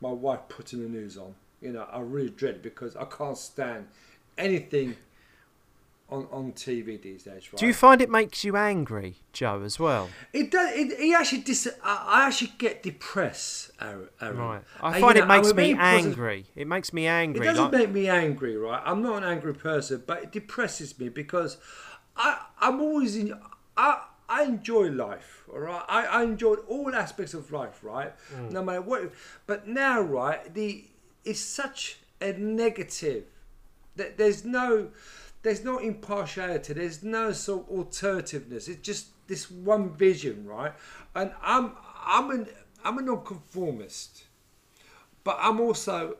my 0.00 0.10
wife 0.10 0.40
putting 0.48 0.82
the 0.82 0.88
news 0.88 1.16
on 1.16 1.34
you 1.60 1.72
know 1.72 1.86
I 1.90 2.00
really 2.00 2.30
dread 2.30 2.56
it 2.56 2.62
because 2.62 2.96
I 2.96 3.04
can't 3.04 3.38
stand 3.38 3.88
anything 4.36 4.96
on 6.08 6.26
on 6.30 6.52
TV 6.52 7.00
these 7.02 7.24
days 7.24 7.52
right 7.52 7.58
Do 7.58 7.66
you 7.66 7.74
find 7.74 8.00
it 8.00 8.08
makes 8.10 8.44
you 8.44 8.56
angry, 8.56 9.16
Joe, 9.32 9.62
as 9.62 9.78
well? 9.78 10.08
it 10.32 10.50
does 10.50 10.70
it, 10.74 10.92
it 11.00 11.14
actually 11.14 11.42
dis 11.42 11.68
I, 11.82 12.04
I 12.08 12.26
actually 12.26 12.52
get 12.58 12.82
depressed 12.82 13.70
Aaron. 13.80 14.08
Right. 14.20 14.62
I 14.80 14.98
uh, 14.98 15.00
find 15.00 15.16
you 15.16 15.22
it 15.22 15.26
know, 15.26 15.34
makes 15.34 15.48
me 15.48 15.52
very 15.54 15.74
positive- 15.74 16.12
angry. 16.12 16.46
It 16.54 16.66
makes 16.66 16.92
me 16.92 17.06
angry. 17.06 17.46
It 17.46 17.50
doesn't 17.50 17.64
like- 17.64 17.72
make 17.72 17.90
me 17.90 18.08
angry, 18.08 18.56
right? 18.56 18.82
I'm 18.84 19.02
not 19.02 19.22
an 19.22 19.24
angry 19.24 19.54
person, 19.54 20.04
but 20.06 20.22
it 20.22 20.32
depresses 20.32 20.98
me 20.98 21.08
because 21.08 21.58
I 22.16 22.40
I'm 22.60 22.80
always 22.80 23.16
in 23.16 23.34
I 23.76 24.02
I 24.28 24.42
enjoy 24.44 24.88
life, 24.88 25.44
all 25.52 25.60
right. 25.60 25.84
I, 25.88 26.06
I 26.06 26.22
enjoy 26.24 26.54
all 26.54 26.92
aspects 26.94 27.32
of 27.34 27.52
life, 27.52 27.84
right? 27.84 28.12
Mm. 28.34 28.50
No 28.50 28.62
matter 28.64 28.80
what. 28.82 29.12
But 29.46 29.68
now, 29.68 30.00
right, 30.00 30.52
the 30.52 30.84
it's 31.24 31.40
such 31.40 31.98
a 32.20 32.32
negative. 32.32 33.24
That 33.94 34.18
there's 34.18 34.44
no 34.44 34.88
there's 35.46 35.64
no 35.64 35.78
impartiality. 35.78 36.72
There's 36.74 37.02
no 37.02 37.32
sort 37.32 37.70
of 37.70 37.76
alternativeness. 37.76 38.68
It's 38.68 38.82
just 38.82 39.06
this 39.28 39.50
one 39.50 39.90
vision, 39.94 40.46
right? 40.46 40.72
And 41.14 41.32
I'm 41.42 41.72
I'm 42.04 42.30
an 42.30 42.46
I'm 42.84 42.98
a 42.98 43.02
nonconformist 43.02 44.24
but 45.24 45.38
I'm 45.40 45.60
also 45.60 46.16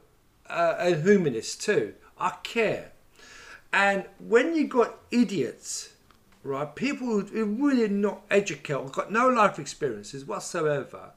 uh, 0.50 0.74
a 0.78 0.96
humanist 0.96 1.62
too. 1.62 1.94
I 2.18 2.30
care, 2.42 2.90
And 3.72 4.06
when 4.18 4.56
you 4.56 4.66
got 4.66 4.98
idiots, 5.12 5.90
right, 6.42 6.74
people 6.74 7.20
who 7.20 7.42
are 7.42 7.44
really 7.44 7.88
not 7.88 8.22
educated, 8.30 8.90
got 8.92 9.12
no 9.12 9.28
life 9.28 9.58
experiences 9.60 10.24
whatsoever, 10.24 11.12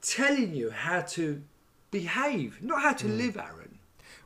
telling 0.00 0.54
you 0.54 0.70
how 0.70 1.00
to 1.00 1.42
behave, 1.90 2.62
not 2.62 2.82
how 2.82 2.92
to 2.92 3.08
Hmm. 3.08 3.16
live, 3.18 3.36
Aaron. 3.36 3.71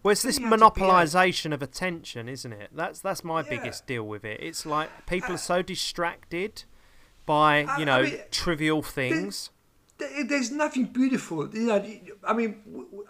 Well, 0.07 0.13
it's 0.13 0.23
this 0.23 0.39
You 0.39 0.47
have 0.47 0.53
to 0.53 0.57
be 0.57 0.83
monopolisation 0.83 1.53
of 1.53 1.63
attention, 1.63 2.29
isn't 2.29 2.53
it? 2.53 2.71
That's 2.73 3.01
that's 3.01 3.25
my 3.25 3.41
Yeah. 3.43 3.51
biggest 3.51 3.89
deal 3.89 4.05
with 4.07 4.25
it. 4.25 4.39
It's 4.41 4.65
like 4.65 4.89
people 5.07 5.33
uh, 5.33 5.35
are 5.35 5.39
so 5.39 5.63
distracted 5.63 6.63
by 7.27 7.65
I- 7.65 7.79
you 7.79 7.83
I 7.83 7.85
know 7.85 8.03
mean, 8.05 8.21
trivial 8.31 8.83
things. 8.83 9.51
There- 9.99 10.23
There's 10.23 10.53
nothing 10.53 10.85
beautiful. 10.85 11.53
You 11.53 11.67
know, 11.67 11.85
I 12.23 12.35
mean, 12.35 12.63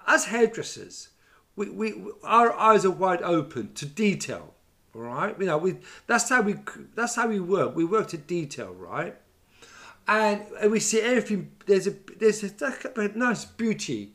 as 0.07 0.25
hairdressers, 0.25 1.11
we, 1.55 1.69
we 1.69 2.03
our 2.25 2.51
eyes 2.55 2.87
are 2.87 2.91
wide 2.91 3.21
open 3.21 3.75
to 3.75 3.85
detail. 3.85 4.55
All 4.95 5.03
right, 5.03 5.39
you 5.39 5.45
know, 5.45 5.59
we 5.59 5.77
that's 6.07 6.31
how 6.31 6.41
we 6.41 6.55
that's 6.95 7.17
how 7.17 7.29
we 7.29 7.41
work. 7.41 7.77
We 7.77 7.85
work 7.85 8.09
to 8.09 8.17
detail, 8.17 8.73
right? 8.73 9.15
And, 10.09 10.47
and 10.63 10.71
we 10.73 10.81
see 10.81 11.03
everything. 11.03 11.51
There's 11.67 11.87
a 11.89 11.95
there's 12.19 12.43
a, 12.43 12.51
a 12.97 13.09
nice 13.09 13.45
beauty 13.45 14.15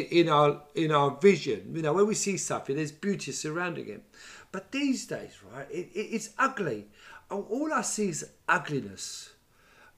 in, 0.00 0.28
our 0.28 0.62
in 0.74 0.90
our 0.92 1.16
vision. 1.20 1.72
You 1.74 1.82
know, 1.82 1.92
when 1.92 2.06
we 2.06 2.14
see 2.14 2.36
something, 2.36 2.76
there's 2.76 2.92
beauty 2.92 3.32
surrounding 3.32 3.88
it. 3.88 4.02
But 4.50 4.72
these 4.72 5.06
days, 5.06 5.38
right, 5.52 5.66
it, 5.70 5.90
it, 5.94 6.00
it's 6.00 6.30
ugly. 6.38 6.86
All 7.30 7.72
I 7.72 7.82
see 7.82 8.10
is 8.10 8.28
ugliness 8.48 9.32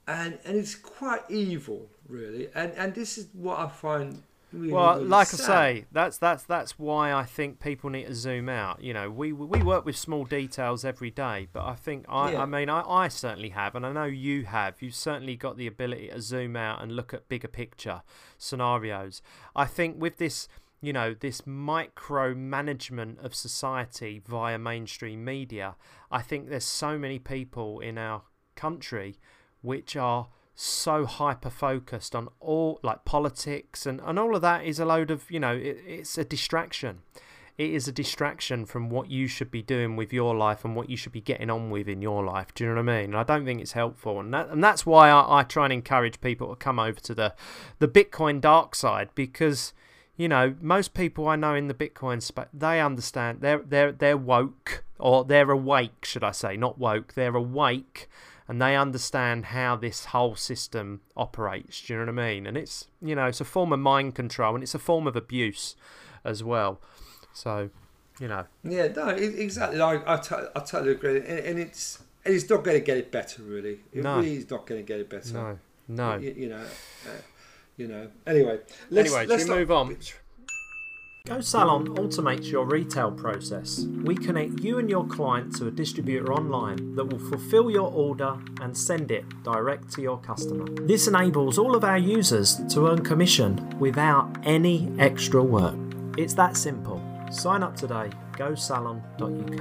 and 0.07 0.39
and 0.45 0.57
it's 0.57 0.75
quite 0.75 1.23
evil, 1.29 1.89
really. 2.09 2.49
And 2.55 2.73
and 2.77 2.95
this 2.95 3.19
is 3.19 3.29
what 3.33 3.59
I 3.59 3.69
find. 3.69 4.23
Really, 4.55 4.73
Well, 4.73 5.03
like 5.03 5.27
sad. 5.27 5.41
I 5.41 5.73
say, 5.75 5.85
that's 5.91 6.19
that's 6.19 6.45
that's 6.45 6.79
why 6.79 7.13
I 7.13 7.25
think 7.25 7.59
people 7.59 7.91
need 7.91 8.07
to 8.07 8.15
zoom 8.15 8.49
out. 8.49 8.83
You 8.83 8.95
know, 8.95 9.11
we 9.11 9.33
we 9.33 9.63
work 9.63 9.85
with 9.85 9.97
small 9.97 10.25
details 10.25 10.85
every 10.85 11.11
day, 11.11 11.49
but 11.53 11.65
I 11.65 11.75
think 11.75 12.07
I 12.09 12.33
Yeah. 12.33 12.43
I 12.43 12.47
mean 12.47 12.69
I, 12.69 12.83
I 12.83 13.09
certainly 13.09 13.49
have, 13.51 13.75
and 13.75 13.85
I 13.85 13.93
know 13.93 14.05
you 14.05 14.45
have. 14.45 14.81
You've 14.81 14.95
certainly 14.95 15.35
got 15.37 15.57
the 15.57 15.67
ability 15.67 16.09
to 16.09 16.21
zoom 16.21 16.55
out 16.57 16.81
and 16.83 16.95
look 16.95 17.13
at 17.13 17.29
bigger 17.29 17.49
picture 17.49 18.03
scenarios. 18.39 19.23
I 19.57 19.67
think 19.67 20.01
with 20.01 20.19
this. 20.19 20.49
You 20.81 20.93
know, 20.93 21.15
this 21.15 21.47
micro 21.47 22.35
management 22.35 23.19
of 23.21 23.35
society 23.35 24.21
via 24.27 24.59
mainstream 24.59 25.25
media, 25.25 25.77
I 26.11 26.21
think 26.21 26.51
there's 26.51 26.67
so 26.67 26.99
many 26.99 27.19
people 27.19 27.81
in 27.81 27.97
our 27.97 28.25
country 28.55 29.19
which 29.63 29.97
are 29.97 30.29
so 30.55 31.05
hyper 31.05 31.51
focused 31.51 32.15
on 32.15 32.29
all 32.41 32.79
like 32.83 33.05
politics 33.05 33.87
and, 33.87 34.01
and 34.05 34.19
all 34.19 34.37
of 34.37 34.43
that 34.43 34.65
is 34.65 34.79
a 34.79 34.85
load 34.85 35.11
of 35.11 35.29
you 35.31 35.41
know 35.41 35.55
it, 35.55 35.79
it's 35.87 36.17
a 36.19 36.25
distraction. 36.25 37.01
It 37.57 37.71
is 37.71 37.87
a 37.87 37.93
distraction 37.93 38.67
from 38.67 38.91
what 38.91 39.11
you 39.11 39.29
should 39.29 39.53
be 39.53 39.63
doing 39.63 39.95
with 39.95 40.13
your 40.13 40.35
life 40.35 40.65
and 40.65 40.75
what 40.75 40.91
you 40.91 40.97
should 40.97 41.13
be 41.13 41.21
getting 41.21 41.51
on 41.51 41.71
with 41.71 41.89
in 41.89 42.03
your 42.03 42.25
life. 42.25 42.53
Do 42.53 42.65
you 42.65 42.71
know 42.71 42.83
what 42.83 42.91
i 42.91 43.01
mean? 43.01 43.05
And 43.11 43.17
i 43.17 43.23
don't 43.23 43.45
think 43.45 43.61
it's 43.61 43.73
helpful. 43.73 44.19
And 44.21 44.35
that, 44.35 44.49
and 44.49 44.63
that's 44.63 44.85
why 44.85 45.09
I, 45.09 45.41
I 45.41 45.43
try 45.45 45.65
and 45.65 45.73
encourage 45.73 46.21
people 46.21 46.49
to 46.49 46.57
come 46.57 46.79
over 46.79 47.01
to 47.01 47.15
the 47.15 47.35
the 47.79 47.89
bitcoin 47.89 48.41
dark 48.41 48.75
side 48.75 49.11
because 49.15 49.73
you 50.17 50.29
know 50.29 50.55
most 50.61 50.95
people 50.95 51.27
i 51.29 51.35
know 51.37 51.55
in 51.55 51.67
the 51.67 51.75
bitcoin 51.75 52.23
space 52.23 52.47
they 52.53 52.81
understand 52.81 53.41
they're 53.41 53.63
they're 53.67 53.91
they're 53.91 54.17
woke 54.17 54.85
or 54.99 55.25
they're 55.25 55.51
awake 55.51 56.05
should 56.05 56.23
i 56.23 56.31
say 56.31 56.57
not 56.57 56.79
woke 56.79 57.15
they're 57.15 57.35
awake 57.35 58.09
and 58.49 58.61
they 58.61 58.77
understand 58.77 59.47
how 59.47 59.77
this 59.77 60.07
whole 60.07 60.37
system 60.37 61.01
operates. 61.17 61.81
Do 61.83 61.93
you 61.95 61.99
know 62.01 62.13
what 62.13 62.21
I 62.23 62.29
mean? 62.35 62.47
And 62.47 62.57
it's 62.57 62.89
you 63.01 63.15
know 63.15 63.27
it's 63.27 63.41
a 63.41 63.45
form 63.45 63.73
of 63.73 63.79
mind 63.81 64.15
control 64.15 64.55
and 64.55 64.63
it's 64.63 64.75
a 64.75 64.79
form 64.79 65.07
of 65.07 65.17
abuse 65.17 65.77
as 66.25 66.43
well. 66.45 66.81
So, 67.33 67.71
you 68.21 68.29
know, 68.29 68.45
Yeah, 68.63 68.89
no, 68.89 69.11
e- 69.17 69.41
exactly. 69.43 69.81
I 69.81 70.01
I, 70.07 70.17
t- 70.19 70.35
I 70.55 70.61
totally 70.61 70.93
agree, 70.93 71.19
and, 71.19 71.39
and 71.41 71.59
it's 71.59 71.99
and 72.25 72.35
it's 72.35 72.49
not 72.49 72.63
going 72.65 72.79
to 72.79 72.85
get 72.85 72.97
it 72.97 73.11
better, 73.11 73.43
really. 73.43 73.81
It 73.93 74.03
No. 74.03 74.17
really 74.17 74.37
is 74.37 74.49
not 74.51 74.67
going 74.67 74.81
to 74.81 74.87
get 74.87 75.01
it 75.01 75.11
better. 75.11 75.33
no, 75.33 75.59
no. 75.89 76.17
You, 76.17 76.35
you 76.37 76.49
know, 76.49 76.61
uh, 76.63 77.11
you 77.77 77.89
know. 77.89 78.09
Anyway, 78.27 78.61
let's, 78.91 79.11
Anyway, 79.13 79.27
let's 79.27 79.43
we 79.43 79.45
start- 79.47 79.59
move 79.59 79.71
on? 79.73 79.97
Go 81.27 81.41
Salon 81.41 81.87
automates 81.97 82.53
your 82.53 82.67
retail 82.67 83.11
process. 83.11 83.87
We 84.03 84.15
connect 84.15 84.61
you 84.61 84.79
and 84.79 84.91
your 84.91 85.07
client 85.07 85.57
to 85.57 85.67
a 85.67 85.71
distributor 85.71 86.31
online 86.31 86.95
that 86.97 87.07
will 87.07 87.19
fulfill 87.19 87.71
your 87.71 87.91
order 87.91 88.37
and 88.61 88.77
send 88.77 89.11
it 89.11 89.25
direct 89.43 89.91
to 89.93 90.03
your 90.03 90.19
customer. 90.19 90.67
This 90.83 91.09
enables 91.09 91.57
all 91.57 91.75
of 91.75 91.83
our 91.83 91.97
users 91.97 92.61
to 92.75 92.89
earn 92.89 93.03
commission 93.03 93.75
without 93.79 94.37
any 94.45 94.93
extra 94.99 95.43
work. 95.43 95.79
It's 96.19 96.35
that 96.35 96.59
simple. 96.59 97.03
Sign 97.33 97.63
up 97.63 97.75
today. 97.75 98.11
GoSalon.uk. 98.33 99.61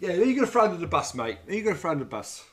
Yeah, 0.00 0.12
who 0.12 0.22
are 0.22 0.24
you 0.24 0.34
going 0.34 0.46
to 0.46 0.50
throw 0.50 0.64
under 0.64 0.78
the 0.78 0.86
bus, 0.86 1.12
mate? 1.12 1.36
Who 1.44 1.52
are 1.52 1.54
you 1.54 1.64
going 1.64 1.76
to 1.76 1.80
throw 1.82 1.90
under 1.90 2.04
the 2.04 2.10
bus? 2.10 2.46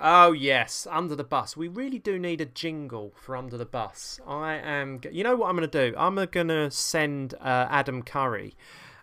Oh 0.00 0.32
yes, 0.32 0.86
under 0.90 1.16
the 1.16 1.24
bus. 1.24 1.56
We 1.56 1.68
really 1.68 1.98
do 1.98 2.18
need 2.18 2.40
a 2.40 2.46
jingle 2.46 3.14
for 3.16 3.36
under 3.36 3.56
the 3.56 3.64
bus. 3.64 4.20
I 4.26 4.54
am. 4.54 5.00
You 5.10 5.24
know 5.24 5.36
what 5.36 5.48
I'm 5.48 5.56
going 5.56 5.68
to 5.68 5.90
do? 5.90 5.96
I'm 5.96 6.16
going 6.16 6.48
to 6.48 6.70
send 6.70 7.34
uh, 7.34 7.66
Adam 7.70 8.02
Curry 8.02 8.54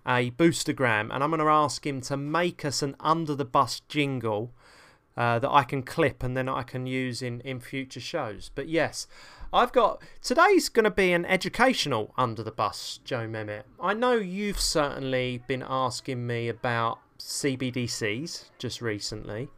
a 0.06 0.32
boostagram, 0.32 1.10
and 1.12 1.24
I'm 1.24 1.32
going 1.32 1.39
to 1.39 1.48
ask 1.48 1.86
him 1.88 2.02
to 2.02 2.18
make 2.18 2.64
us 2.64 2.82
an 2.82 2.96
under 3.00 3.34
the 3.34 3.46
bus 3.46 3.80
jingle 3.88 4.54
uh, 5.18 5.39
that 5.39 5.50
I 5.50 5.64
can 5.64 5.82
clip 5.82 6.22
and 6.22 6.38
then 6.38 6.48
I 6.48 6.64
can 6.64 6.86
use 6.86 7.22
in 7.22 7.41
in 7.41 7.60
future 7.60 8.02
shows. 8.02 8.52
But 8.54 8.68
yes. 8.68 9.08
I've 9.56 9.72
got 9.72 10.02
today's 10.24 10.68
going 10.68 10.86
to 10.86 10.89
be 10.89 11.14
an 11.14 11.26
educational 11.28 12.12
under 12.18 12.41
the 12.41 12.50
bus, 12.50 13.00
Joe 13.06 13.28
Mehmet. 13.28 13.66
I 13.80 13.94
know 13.94 14.14
you've 14.14 14.60
certainly 14.60 15.44
been 15.46 15.64
asking 15.64 16.26
me 16.26 16.50
about 16.50 16.98
CBDCs 17.20 18.46
just 18.58 18.82
recently. 18.82 19.50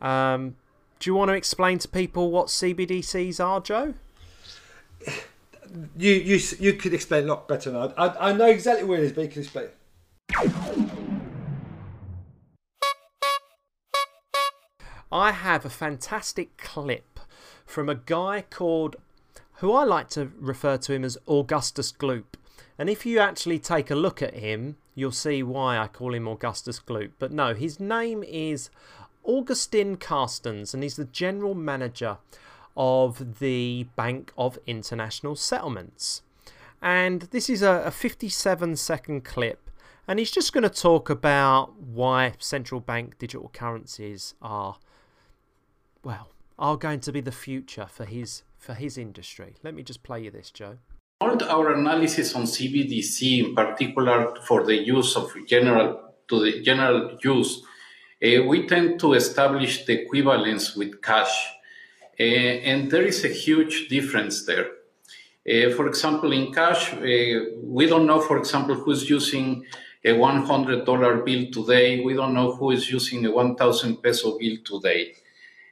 Um, 0.00 0.56
do 0.98 1.10
you 1.10 1.14
want 1.14 1.30
to 1.30 1.34
explain 1.34 1.78
to 1.78 1.88
people 1.88 2.30
what 2.30 2.48
CBDCs 2.48 3.44
are, 3.44 3.60
Joe? 3.60 3.94
You 5.96 6.12
you 6.12 6.40
you 6.60 6.74
could 6.74 6.94
explain 6.94 7.24
a 7.24 7.26
lot 7.26 7.48
better 7.48 7.70
than 7.70 7.92
I. 7.96 8.06
I, 8.06 8.30
I 8.30 8.32
know 8.32 8.46
exactly 8.46 8.84
what 8.84 9.00
it 9.00 9.04
is, 9.04 9.12
but 9.12 9.22
you 9.22 9.28
can 9.28 9.42
explain. 9.42 9.68
I 15.10 15.32
have 15.32 15.64
a 15.64 15.70
fantastic 15.70 16.56
clip 16.56 17.20
from 17.64 17.88
a 17.88 17.94
guy 17.94 18.44
called, 18.48 18.96
who 19.54 19.72
I 19.72 19.84
like 19.84 20.08
to 20.10 20.30
refer 20.38 20.76
to 20.78 20.92
him 20.92 21.04
as 21.04 21.16
Augustus 21.28 21.92
Gloop. 21.92 22.34
And 22.78 22.90
if 22.90 23.06
you 23.06 23.18
actually 23.18 23.58
take 23.58 23.90
a 23.90 23.94
look 23.94 24.20
at 24.20 24.34
him, 24.34 24.76
you'll 24.94 25.12
see 25.12 25.42
why 25.42 25.78
I 25.78 25.88
call 25.88 26.14
him 26.14 26.28
Augustus 26.28 26.80
Gloop. 26.80 27.12
But 27.18 27.32
no, 27.32 27.54
his 27.54 27.80
name 27.80 28.22
is 28.24 28.68
Agustín 29.26 29.98
Carstens, 29.98 30.72
and 30.72 30.82
he's 30.82 30.96
the 30.96 31.04
general 31.04 31.54
manager 31.54 32.18
of 32.76 33.38
the 33.38 33.86
Bank 33.96 34.32
of 34.36 34.58
International 34.66 35.34
Settlements. 35.34 36.22
And 36.82 37.22
this 37.22 37.48
is 37.48 37.62
a, 37.62 37.82
a 37.86 37.90
57 37.90 38.76
second 38.76 39.24
clip, 39.24 39.70
and 40.06 40.18
he's 40.18 40.30
just 40.30 40.52
going 40.52 40.62
to 40.62 40.70
talk 40.70 41.10
about 41.10 41.78
why 41.80 42.34
central 42.38 42.80
bank 42.80 43.18
digital 43.18 43.50
currencies 43.52 44.34
are, 44.42 44.76
well, 46.04 46.28
are 46.58 46.76
going 46.76 47.00
to 47.00 47.12
be 47.12 47.20
the 47.20 47.32
future 47.32 47.86
for 47.90 48.04
his 48.04 48.42
for 48.58 48.74
his 48.74 48.98
industry. 48.98 49.54
Let 49.62 49.74
me 49.74 49.82
just 49.82 50.02
play 50.02 50.24
you 50.24 50.30
this, 50.30 50.50
Joe. 50.50 50.78
Our 51.20 51.72
analysis 51.72 52.34
on 52.34 52.42
CBDC, 52.42 53.44
in 53.44 53.54
particular 53.54 54.34
for 54.42 54.64
the 54.64 54.76
use 54.76 55.16
of 55.16 55.32
general 55.46 56.14
to 56.28 56.40
the 56.40 56.60
general 56.62 57.16
use, 57.22 57.62
uh, 58.26 58.42
we 58.44 58.66
tend 58.66 58.98
to 59.00 59.14
establish 59.14 59.84
the 59.84 60.02
equivalence 60.02 60.74
with 60.74 61.00
cash, 61.02 61.34
uh, 62.18 62.22
and 62.22 62.90
there 62.90 63.02
is 63.02 63.24
a 63.24 63.28
huge 63.28 63.88
difference 63.88 64.44
there. 64.46 64.66
Uh, 65.48 65.70
for 65.76 65.86
example, 65.86 66.32
in 66.32 66.52
cash, 66.52 66.92
uh, 66.94 67.40
we 67.62 67.86
don't 67.86 68.06
know, 68.06 68.20
for 68.20 68.36
example, 68.38 68.74
who's 68.74 69.08
using 69.08 69.64
a 70.04 70.10
$100 70.10 71.24
bill 71.24 71.50
today. 71.52 72.02
We 72.04 72.14
don't 72.14 72.34
know 72.34 72.52
who 72.52 72.70
is 72.72 72.90
using 72.90 73.26
a 73.26 73.30
1,000 73.30 74.02
peso 74.02 74.38
bill 74.38 74.56
today. 74.64 75.12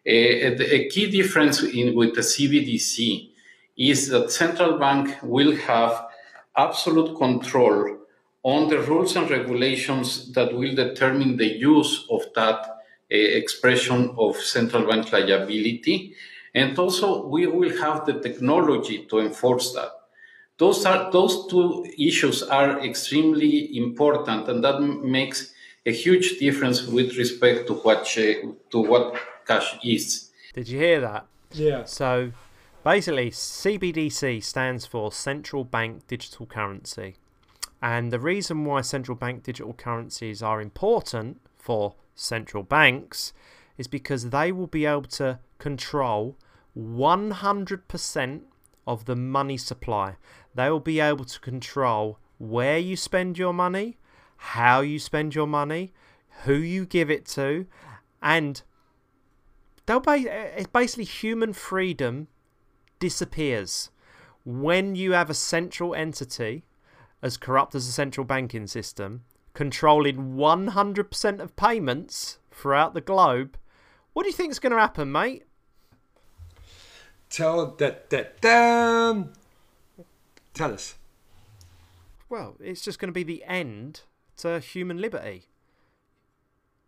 Uh, 0.06 0.62
a 0.78 0.88
key 0.88 1.10
difference 1.10 1.62
in, 1.62 1.94
with 1.94 2.14
the 2.14 2.20
CBDC 2.20 3.30
is 3.76 4.08
that 4.08 4.30
central 4.30 4.78
bank 4.78 5.16
will 5.22 5.56
have 5.56 6.06
absolute 6.56 7.16
control 7.16 8.03
on 8.44 8.68
the 8.68 8.78
rules 8.78 9.16
and 9.16 9.28
regulations 9.28 10.32
that 10.34 10.54
will 10.54 10.74
determine 10.74 11.36
the 11.36 11.58
use 11.58 12.06
of 12.10 12.22
that 12.36 12.60
uh, 12.66 12.68
expression 13.10 14.14
of 14.16 14.36
central 14.36 14.86
bank 14.86 15.12
liability. 15.12 16.14
And 16.54 16.78
also 16.78 17.26
we 17.26 17.48
will 17.48 17.76
have 17.78 18.06
the 18.06 18.20
technology 18.20 19.06
to 19.06 19.18
enforce 19.18 19.72
that. 19.72 19.90
Those 20.58 20.86
are 20.86 21.10
those 21.10 21.48
two 21.48 21.84
issues 21.98 22.44
are 22.44 22.78
extremely 22.84 23.76
important, 23.76 24.48
and 24.48 24.62
that 24.62 24.80
makes 24.80 25.52
a 25.84 25.90
huge 25.90 26.38
difference 26.38 26.86
with 26.86 27.16
respect 27.16 27.66
to 27.66 27.74
what 27.74 28.06
sh- 28.06 28.44
to 28.70 28.78
what 28.78 29.16
cash 29.48 29.74
is. 29.82 30.30
Did 30.52 30.68
you 30.68 30.78
hear 30.78 31.00
that? 31.00 31.26
Yeah. 31.50 31.82
So 31.86 32.30
Basically, 32.84 33.30
CBDC 33.30 34.44
stands 34.44 34.84
for 34.84 35.10
Central 35.10 35.64
Bank 35.64 36.06
Digital 36.06 36.44
Currency. 36.44 37.16
And 37.84 38.10
the 38.10 38.18
reason 38.18 38.64
why 38.64 38.80
central 38.80 39.14
bank 39.14 39.42
digital 39.42 39.74
currencies 39.74 40.42
are 40.42 40.58
important 40.58 41.42
for 41.58 41.96
central 42.14 42.62
banks 42.62 43.34
is 43.76 43.88
because 43.88 44.30
they 44.30 44.50
will 44.52 44.66
be 44.66 44.86
able 44.86 45.02
to 45.02 45.38
control 45.58 46.38
100% 46.74 48.40
of 48.86 49.04
the 49.04 49.14
money 49.14 49.58
supply. 49.58 50.16
They 50.54 50.70
will 50.70 50.80
be 50.80 50.98
able 50.98 51.26
to 51.26 51.38
control 51.40 52.18
where 52.38 52.78
you 52.78 52.96
spend 52.96 53.36
your 53.36 53.52
money, 53.52 53.98
how 54.38 54.80
you 54.80 54.98
spend 54.98 55.34
your 55.34 55.46
money, 55.46 55.92
who 56.44 56.54
you 56.54 56.86
give 56.86 57.10
it 57.10 57.26
to, 57.26 57.66
and 58.22 58.62
they'll 59.84 60.00
ba- 60.00 60.24
eh, 60.26 60.50
eh, 60.56 60.64
basically 60.72 61.04
human 61.04 61.52
freedom 61.52 62.28
disappears 62.98 63.90
when 64.42 64.94
you 64.94 65.12
have 65.12 65.28
a 65.28 65.34
central 65.34 65.94
entity 65.94 66.64
as 67.24 67.38
corrupt 67.38 67.74
as 67.74 67.86
the 67.86 67.92
central 67.92 68.24
banking 68.24 68.66
system 68.66 69.24
controlling 69.54 70.34
100% 70.34 71.40
of 71.40 71.56
payments 71.56 72.38
throughout 72.50 72.92
the 72.92 73.00
globe. 73.00 73.56
What 74.12 74.24
do 74.24 74.28
you 74.28 74.34
think 74.34 74.50
is 74.50 74.58
going 74.58 74.72
to 74.72 74.78
happen, 74.78 75.10
mate? 75.10 75.44
Tell 77.30 77.74
that 77.76 78.10
that 78.10 78.40
damn. 78.40 79.32
Tell 80.52 80.72
us. 80.72 80.96
Well, 82.28 82.56
it's 82.60 82.82
just 82.82 82.98
going 82.98 83.08
to 83.08 83.12
be 83.12 83.24
the 83.24 83.42
end 83.44 84.02
to 84.38 84.60
human 84.60 85.00
liberty. 85.00 85.48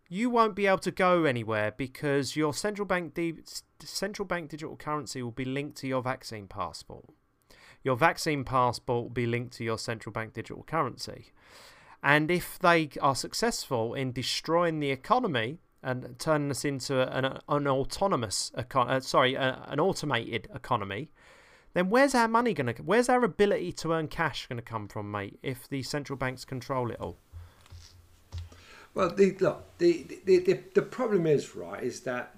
You 0.09 0.29
won't 0.29 0.55
be 0.55 0.67
able 0.67 0.77
to 0.79 0.91
go 0.91 1.25
anywhere 1.25 1.73
because 1.75 2.35
your 2.35 2.53
central 2.53 2.85
bank 2.85 3.13
di- 3.13 3.39
central 3.81 4.25
bank 4.25 4.49
digital 4.49 4.77
currency 4.77 5.21
will 5.21 5.31
be 5.31 5.45
linked 5.45 5.77
to 5.77 5.87
your 5.87 6.01
vaccine 6.01 6.47
passport. 6.47 7.05
Your 7.83 7.95
vaccine 7.95 8.43
passport 8.43 9.03
will 9.03 9.09
be 9.09 9.25
linked 9.25 9.53
to 9.57 9.63
your 9.63 9.77
central 9.77 10.11
bank 10.11 10.33
digital 10.33 10.63
currency. 10.63 11.31
And 12.03 12.29
if 12.29 12.59
they 12.59 12.89
are 13.01 13.15
successful 13.15 13.93
in 13.93 14.11
destroying 14.11 14.79
the 14.79 14.91
economy, 14.91 15.59
and 15.83 16.17
turning 16.19 16.51
us 16.51 16.65
into 16.65 17.01
an, 17.15 17.39
an 17.47 17.67
autonomous 17.67 18.51
econ- 18.57 18.89
uh, 18.89 18.99
sorry 18.99 19.37
uh, 19.37 19.55
an 19.67 19.79
automated 19.79 20.47
economy 20.53 21.09
then 21.73 21.89
where's 21.89 22.15
our 22.15 22.27
money 22.27 22.53
going 22.53 22.73
to 22.73 22.83
where's 22.83 23.09
our 23.09 23.23
ability 23.23 23.71
to 23.71 23.93
earn 23.93 24.07
cash 24.07 24.47
going 24.47 24.57
to 24.57 24.63
come 24.63 24.87
from 24.87 25.09
mate 25.09 25.39
if 25.43 25.67
the 25.69 25.83
central 25.83 26.17
banks 26.17 26.43
control 26.43 26.91
it 26.91 26.99
all 26.99 27.17
well 28.93 29.13
the 29.13 29.37
look 29.39 29.77
the, 29.77 30.05
the 30.25 30.39
the, 30.39 30.59
the 30.73 30.81
problem 30.81 31.27
is 31.27 31.55
right 31.55 31.83
is 31.83 32.01
that 32.01 32.35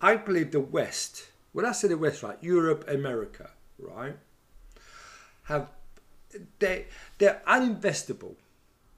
i 0.00 0.16
believe 0.16 0.50
the 0.50 0.60
west 0.60 1.30
when 1.52 1.64
i 1.64 1.72
say 1.72 1.88
the 1.88 1.96
west 1.96 2.22
right 2.22 2.38
europe 2.42 2.84
america 2.88 3.50
right 3.82 4.16
have 5.44 5.68
they 6.58 6.86
they're 7.18 7.42
uninvestable 7.46 8.34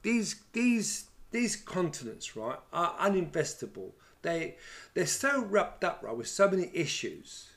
these 0.03 0.35
these 0.51 1.05
these 1.33 1.55
continents, 1.55 2.35
right, 2.35 2.59
are 2.71 2.95
uninvestable. 2.99 3.91
They 4.21 4.55
they're 4.93 5.07
so 5.07 5.41
wrapped 5.43 5.83
up, 5.83 6.01
right, 6.03 6.15
with 6.15 6.27
so 6.27 6.49
many 6.49 6.69
issues, 6.73 7.49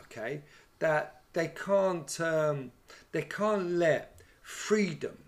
okay, 0.00 0.42
that 0.78 1.20
they 1.34 1.48
can't 1.48 2.20
um, 2.20 2.72
they 3.12 3.22
can't 3.22 3.72
let 3.72 4.20
freedom 4.42 5.18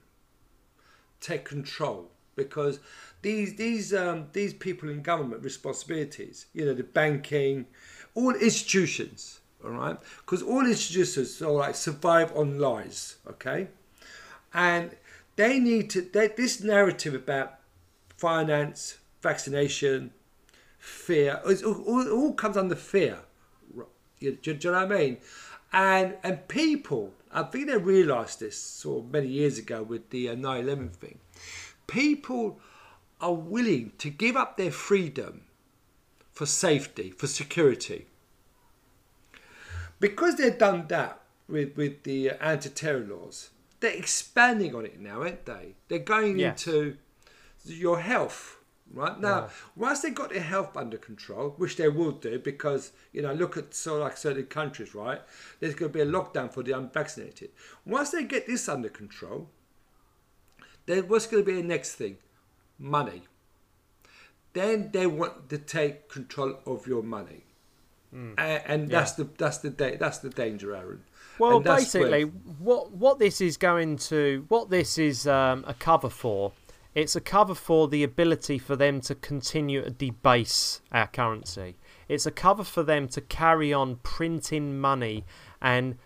take 1.20 1.45
control 1.45 2.11
because 2.35 2.80
these 3.22 3.57
these 3.57 3.93
um, 3.93 4.28
these 4.32 4.55
people 4.55 4.89
in 4.89 5.03
government 5.03 5.45
responsibilities, 5.45 6.47
you 6.55 6.64
know, 6.64 6.74
the 6.74 6.85
banking, 6.85 7.66
all 8.14 8.35
institutions, 8.35 9.41
all 9.64 9.70
right, 9.70 9.96
because 10.18 10.42
all 10.42 10.62
these 10.62 10.72
institutions 10.72 11.40
are 11.40 11.50
like 11.50 11.74
survive 11.74 12.36
on 12.36 12.58
lies, 12.58 13.16
okay, 13.26 13.68
and 14.52 14.90
they 15.36 15.58
need 15.58 15.90
to 15.90 16.02
they, 16.02 16.28
this 16.28 16.62
narrative 16.62 17.14
about 17.14 17.54
finance, 18.16 18.98
vaccination, 19.22 20.12
fear. 20.78 21.40
All, 21.44 22.08
all 22.08 22.32
comes 22.34 22.56
under 22.56 22.76
fear. 22.76 23.18
Do 23.74 23.86
you, 24.20 24.32
do 24.32 24.50
you 24.52 24.72
know 24.72 24.82
what 24.82 24.92
I 24.92 24.98
mean? 24.98 25.16
And 25.72 26.16
and 26.22 26.46
people, 26.48 27.12
I 27.32 27.42
think 27.44 27.66
they 27.66 27.76
realised 27.76 28.40
this 28.40 28.58
sort 28.58 29.04
of 29.04 29.10
many 29.10 29.28
years 29.28 29.58
ago 29.58 29.82
with 29.82 30.10
the 30.10 30.28
uh, 30.28 30.34
9/11 30.34 30.92
thing. 30.92 31.18
People 31.86 32.60
are 33.20 33.34
willing 33.34 33.92
to 33.98 34.10
give 34.10 34.36
up 34.36 34.56
their 34.56 34.70
freedom 34.70 35.42
for 36.32 36.46
safety, 36.46 37.10
for 37.10 37.26
security. 37.26 38.06
Because 40.01 40.36
they've 40.36 40.59
done 40.59 40.86
that 40.88 41.20
with, 41.49 41.76
with 41.76 42.03
the 42.03 42.30
anti-terror 42.30 43.07
laws, 43.07 43.51
they're 43.80 43.92
expanding 43.92 44.74
on 44.74 44.86
it 44.86 45.01
now, 45.01 45.22
aren't 45.22 45.47
they? 45.47 45.74
They're 45.88 45.99
going 45.99 46.38
yes. 46.38 46.66
into 46.66 46.97
your 47.64 48.01
health 48.01 48.59
right 48.92 49.18
now 49.20 49.40
yeah. 49.40 49.49
once 49.76 50.01
they 50.01 50.11
got 50.11 50.30
their 50.30 50.42
health 50.42 50.76
under 50.76 50.99
control 50.99 51.55
which 51.57 51.76
they 51.76 51.88
will 51.88 52.12
do 52.12 52.38
because 52.38 52.92
you 53.12 53.22
know 53.22 53.32
look 53.32 53.57
at 53.57 53.74
so 53.74 53.99
like 53.99 54.16
certain 54.16 54.45
countries 54.45 54.95
right 54.95 55.22
there's 55.61 55.74
going 55.74 55.90
to 55.90 55.99
be 55.99 56.03
a 56.03 56.07
lockdown 56.07 56.53
for 56.53 56.62
the 56.62 56.72
unvaccinated 56.72 57.51
once 57.84 58.11
they 58.11 58.22
get 58.22 58.47
this 58.47 58.68
under 58.68 58.88
control 58.88 59.49
then 60.86 61.09
what's 61.09 61.26
going 61.26 61.42
to 61.42 61.47
be 61.51 61.57
the 61.57 61.66
next 61.66 61.95
thing 61.95 62.16
money 62.78 63.22
then 64.53 64.90
they 64.92 65.07
want 65.07 65.49
to 65.49 65.59
take 65.59 66.09
control 66.09 66.59
of 66.66 66.86
your 66.86 67.03
money 67.03 67.45
mm. 68.14 68.34
and, 68.38 68.62
and 68.66 68.90
yeah. 68.90 68.98
that's 68.98 69.12
the 69.12 69.28
that's 69.38 69.58
the 69.58 69.70
that's 69.70 70.18
the 70.18 70.30
danger 70.30 70.74
aaron 70.74 71.02
well 71.38 71.60
basically 71.60 72.24
where... 72.24 72.34
what 72.58 72.92
what 72.92 73.18
this 73.18 73.40
is 73.40 73.56
going 73.56 73.96
to 73.96 74.44
what 74.48 74.70
this 74.70 74.98
is 74.98 75.26
um, 75.26 75.64
a 75.66 75.74
cover 75.74 76.08
for 76.08 76.52
it's 76.94 77.16
a 77.16 77.20
cover 77.20 77.54
for 77.54 77.88
the 77.88 78.04
ability 78.04 78.58
for 78.58 78.76
them 78.76 79.00
to 79.02 79.14
continue 79.16 79.82
to 79.82 79.90
debase 79.90 80.80
our 80.92 81.08
currency. 81.08 81.76
It's 82.08 82.24
a 82.24 82.30
cover 82.30 82.62
for 82.62 82.82
them 82.84 83.08
to 83.08 83.20
carry 83.20 83.72
on 83.72 83.96
printing 83.96 84.78
money 84.78 85.24
and 85.60 85.96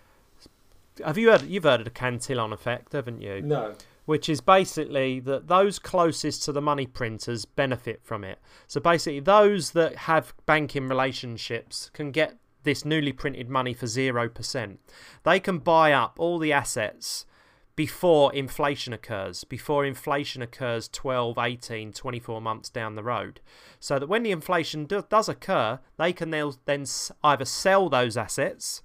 have 1.05 1.17
you 1.17 1.29
heard 1.29 1.43
you've 1.43 1.63
heard 1.63 1.81
of 1.81 1.85
the 1.85 1.91
Cantillon 1.91 2.51
effect, 2.51 2.93
haven't 2.93 3.21
you? 3.21 3.41
No. 3.41 3.75
Which 4.09 4.27
is 4.27 4.41
basically 4.41 5.19
that 5.19 5.49
those 5.49 5.77
closest 5.77 6.41
to 6.45 6.51
the 6.51 6.63
money 6.63 6.87
printers 6.87 7.45
benefit 7.45 8.01
from 8.03 8.23
it. 8.23 8.39
So 8.65 8.81
basically 8.81 9.19
those 9.19 9.69
that 9.73 9.95
have 9.97 10.33
banking 10.47 10.87
relationships 10.87 11.91
can 11.93 12.09
get 12.09 12.39
this 12.63 12.83
newly 12.83 13.11
printed 13.11 13.51
money 13.51 13.75
for 13.75 13.85
0%. 13.85 14.77
They 15.21 15.39
can 15.39 15.59
buy 15.59 15.93
up 15.93 16.15
all 16.17 16.39
the 16.39 16.51
assets 16.51 17.27
before 17.75 18.33
inflation 18.33 18.93
occurs, 18.93 19.43
before 19.43 19.85
inflation 19.85 20.41
occurs 20.41 20.87
12, 20.87 21.37
18, 21.37 21.93
24 21.93 22.41
months 22.41 22.71
down 22.71 22.95
the 22.95 23.03
road. 23.03 23.41
So 23.79 23.99
that 23.99 24.09
when 24.09 24.23
the 24.23 24.31
inflation 24.31 24.85
do, 24.85 25.03
does 25.07 25.29
occur, 25.29 25.81
they 25.97 26.13
can 26.13 26.31
then 26.31 26.85
either 27.23 27.45
sell 27.45 27.89
those 27.89 28.17
assets 28.17 28.81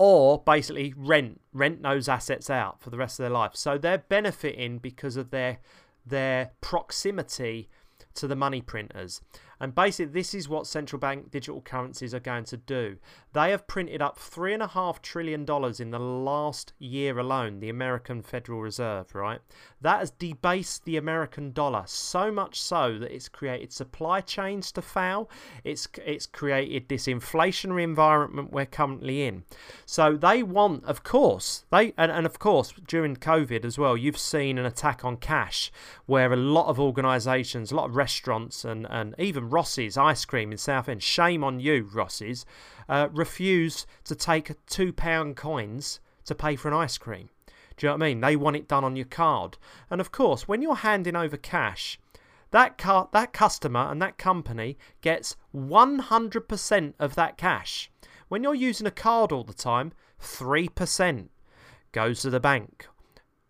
or 0.00 0.40
basically 0.40 0.94
rent 0.96 1.40
rent 1.52 1.82
those 1.82 2.08
assets 2.08 2.48
out 2.48 2.80
for 2.80 2.88
the 2.88 2.96
rest 2.96 3.18
of 3.18 3.24
their 3.24 3.30
life. 3.30 3.50
So 3.56 3.76
they're 3.76 3.98
benefiting 3.98 4.78
because 4.78 5.16
of 5.16 5.30
their 5.30 5.58
their 6.06 6.52
proximity 6.60 7.68
to 8.14 8.28
the 8.28 8.36
money 8.36 8.60
printers. 8.60 9.20
And 9.60 9.74
basically, 9.74 10.12
this 10.12 10.34
is 10.34 10.48
what 10.48 10.66
central 10.66 11.00
bank 11.00 11.30
digital 11.30 11.60
currencies 11.60 12.14
are 12.14 12.20
going 12.20 12.44
to 12.44 12.56
do. 12.56 12.96
They 13.32 13.50
have 13.50 13.66
printed 13.66 14.00
up 14.00 14.18
$3.5 14.18 15.02
trillion 15.02 15.40
in 15.40 15.90
the 15.90 15.98
last 15.98 16.72
year 16.78 17.18
alone, 17.18 17.60
the 17.60 17.68
American 17.68 18.22
Federal 18.22 18.60
Reserve, 18.60 19.14
right? 19.14 19.40
That 19.80 20.00
has 20.00 20.10
debased 20.12 20.84
the 20.84 20.96
American 20.96 21.52
dollar 21.52 21.84
so 21.86 22.30
much 22.30 22.60
so 22.60 22.98
that 22.98 23.12
it's 23.12 23.28
created 23.28 23.72
supply 23.72 24.20
chains 24.20 24.72
to 24.72 24.82
fail. 24.82 25.28
It's, 25.64 25.88
it's 26.04 26.26
created 26.26 26.88
this 26.88 27.06
inflationary 27.06 27.82
environment 27.82 28.52
we're 28.52 28.66
currently 28.66 29.26
in. 29.26 29.44
So 29.86 30.16
they 30.16 30.42
want, 30.42 30.84
of 30.84 31.02
course, 31.02 31.64
they 31.70 31.92
and, 31.96 32.10
and 32.10 32.26
of 32.26 32.38
course, 32.38 32.72
during 32.86 33.16
COVID 33.16 33.64
as 33.64 33.78
well, 33.78 33.96
you've 33.96 34.18
seen 34.18 34.58
an 34.58 34.66
attack 34.66 35.04
on 35.04 35.16
cash 35.16 35.72
where 36.06 36.32
a 36.32 36.36
lot 36.36 36.66
of 36.68 36.78
organisations, 36.78 37.72
a 37.72 37.76
lot 37.76 37.90
of 37.90 37.96
restaurants, 37.96 38.64
and, 38.64 38.86
and 38.90 39.14
even 39.18 39.47
Rossi's 39.50 39.96
ice 39.96 40.24
cream 40.24 40.52
in 40.52 40.58
Southend, 40.58 41.02
shame 41.02 41.42
on 41.42 41.60
you, 41.60 41.88
Rossi's, 41.92 42.44
uh, 42.88 43.08
refuse 43.12 43.86
to 44.04 44.14
take 44.14 44.54
£2 44.66 45.36
coins 45.36 46.00
to 46.24 46.34
pay 46.34 46.56
for 46.56 46.68
an 46.68 46.74
ice 46.74 46.98
cream. 46.98 47.30
Do 47.76 47.86
you 47.86 47.88
know 47.88 47.94
what 47.94 48.02
I 48.02 48.08
mean? 48.08 48.20
They 48.20 48.36
want 48.36 48.56
it 48.56 48.68
done 48.68 48.84
on 48.84 48.96
your 48.96 49.06
card. 49.06 49.56
And 49.90 50.00
of 50.00 50.10
course, 50.10 50.48
when 50.48 50.62
you're 50.62 50.76
handing 50.76 51.14
over 51.16 51.36
cash, 51.36 51.98
that 52.50 52.78
car, 52.78 53.08
that 53.12 53.32
customer 53.32 53.90
and 53.90 54.00
that 54.02 54.18
company 54.18 54.78
gets 55.00 55.36
100% 55.54 56.94
of 56.98 57.14
that 57.14 57.36
cash. 57.36 57.90
When 58.28 58.42
you're 58.42 58.54
using 58.54 58.86
a 58.86 58.90
card 58.90 59.32
all 59.32 59.44
the 59.44 59.54
time, 59.54 59.92
3% 60.20 61.28
goes 61.92 62.20
to 62.22 62.30
the 62.30 62.40
bank 62.40 62.88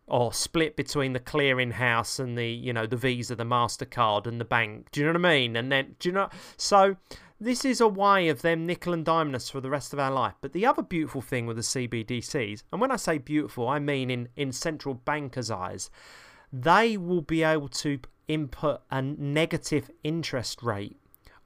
or 0.08 0.32
split 0.32 0.76
between 0.76 1.12
the 1.12 1.20
clearing 1.20 1.72
house 1.72 2.18
and 2.18 2.36
the 2.36 2.48
you 2.48 2.72
know 2.72 2.86
the 2.86 2.96
Visa, 2.96 3.36
the 3.36 3.44
Mastercard, 3.44 4.26
and 4.26 4.40
the 4.40 4.44
bank. 4.44 4.88
Do 4.92 5.00
you 5.00 5.06
know 5.06 5.12
what 5.12 5.26
I 5.26 5.30
mean? 5.34 5.56
And 5.56 5.70
then 5.70 5.96
do 5.98 6.08
you 6.08 6.12
know? 6.14 6.28
So 6.56 6.96
this 7.40 7.64
is 7.64 7.80
a 7.80 7.88
way 7.88 8.28
of 8.28 8.42
them 8.42 8.66
nickel 8.66 8.92
and 8.92 9.04
diming 9.04 9.34
us 9.34 9.48
for 9.48 9.60
the 9.60 9.70
rest 9.70 9.92
of 9.92 9.98
our 9.98 10.10
life. 10.10 10.34
But 10.40 10.52
the 10.52 10.66
other 10.66 10.82
beautiful 10.82 11.20
thing 11.20 11.46
with 11.46 11.56
the 11.56 11.62
CBDCs, 11.62 12.64
and 12.72 12.80
when 12.80 12.90
I 12.90 12.96
say 12.96 13.18
beautiful, 13.18 13.68
I 13.68 13.78
mean 13.78 14.10
in 14.10 14.28
in 14.36 14.52
central 14.52 14.94
bankers' 14.94 15.50
eyes, 15.50 15.90
they 16.52 16.96
will 16.96 17.22
be 17.22 17.42
able 17.42 17.68
to 17.68 18.00
input 18.26 18.82
a 18.90 19.00
negative 19.00 19.90
interest 20.04 20.62
rate 20.62 20.96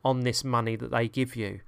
on 0.04 0.20
this 0.20 0.42
money 0.42 0.76
that 0.76 0.90
they 0.90 1.08
give 1.08 1.36
you, 1.36 1.60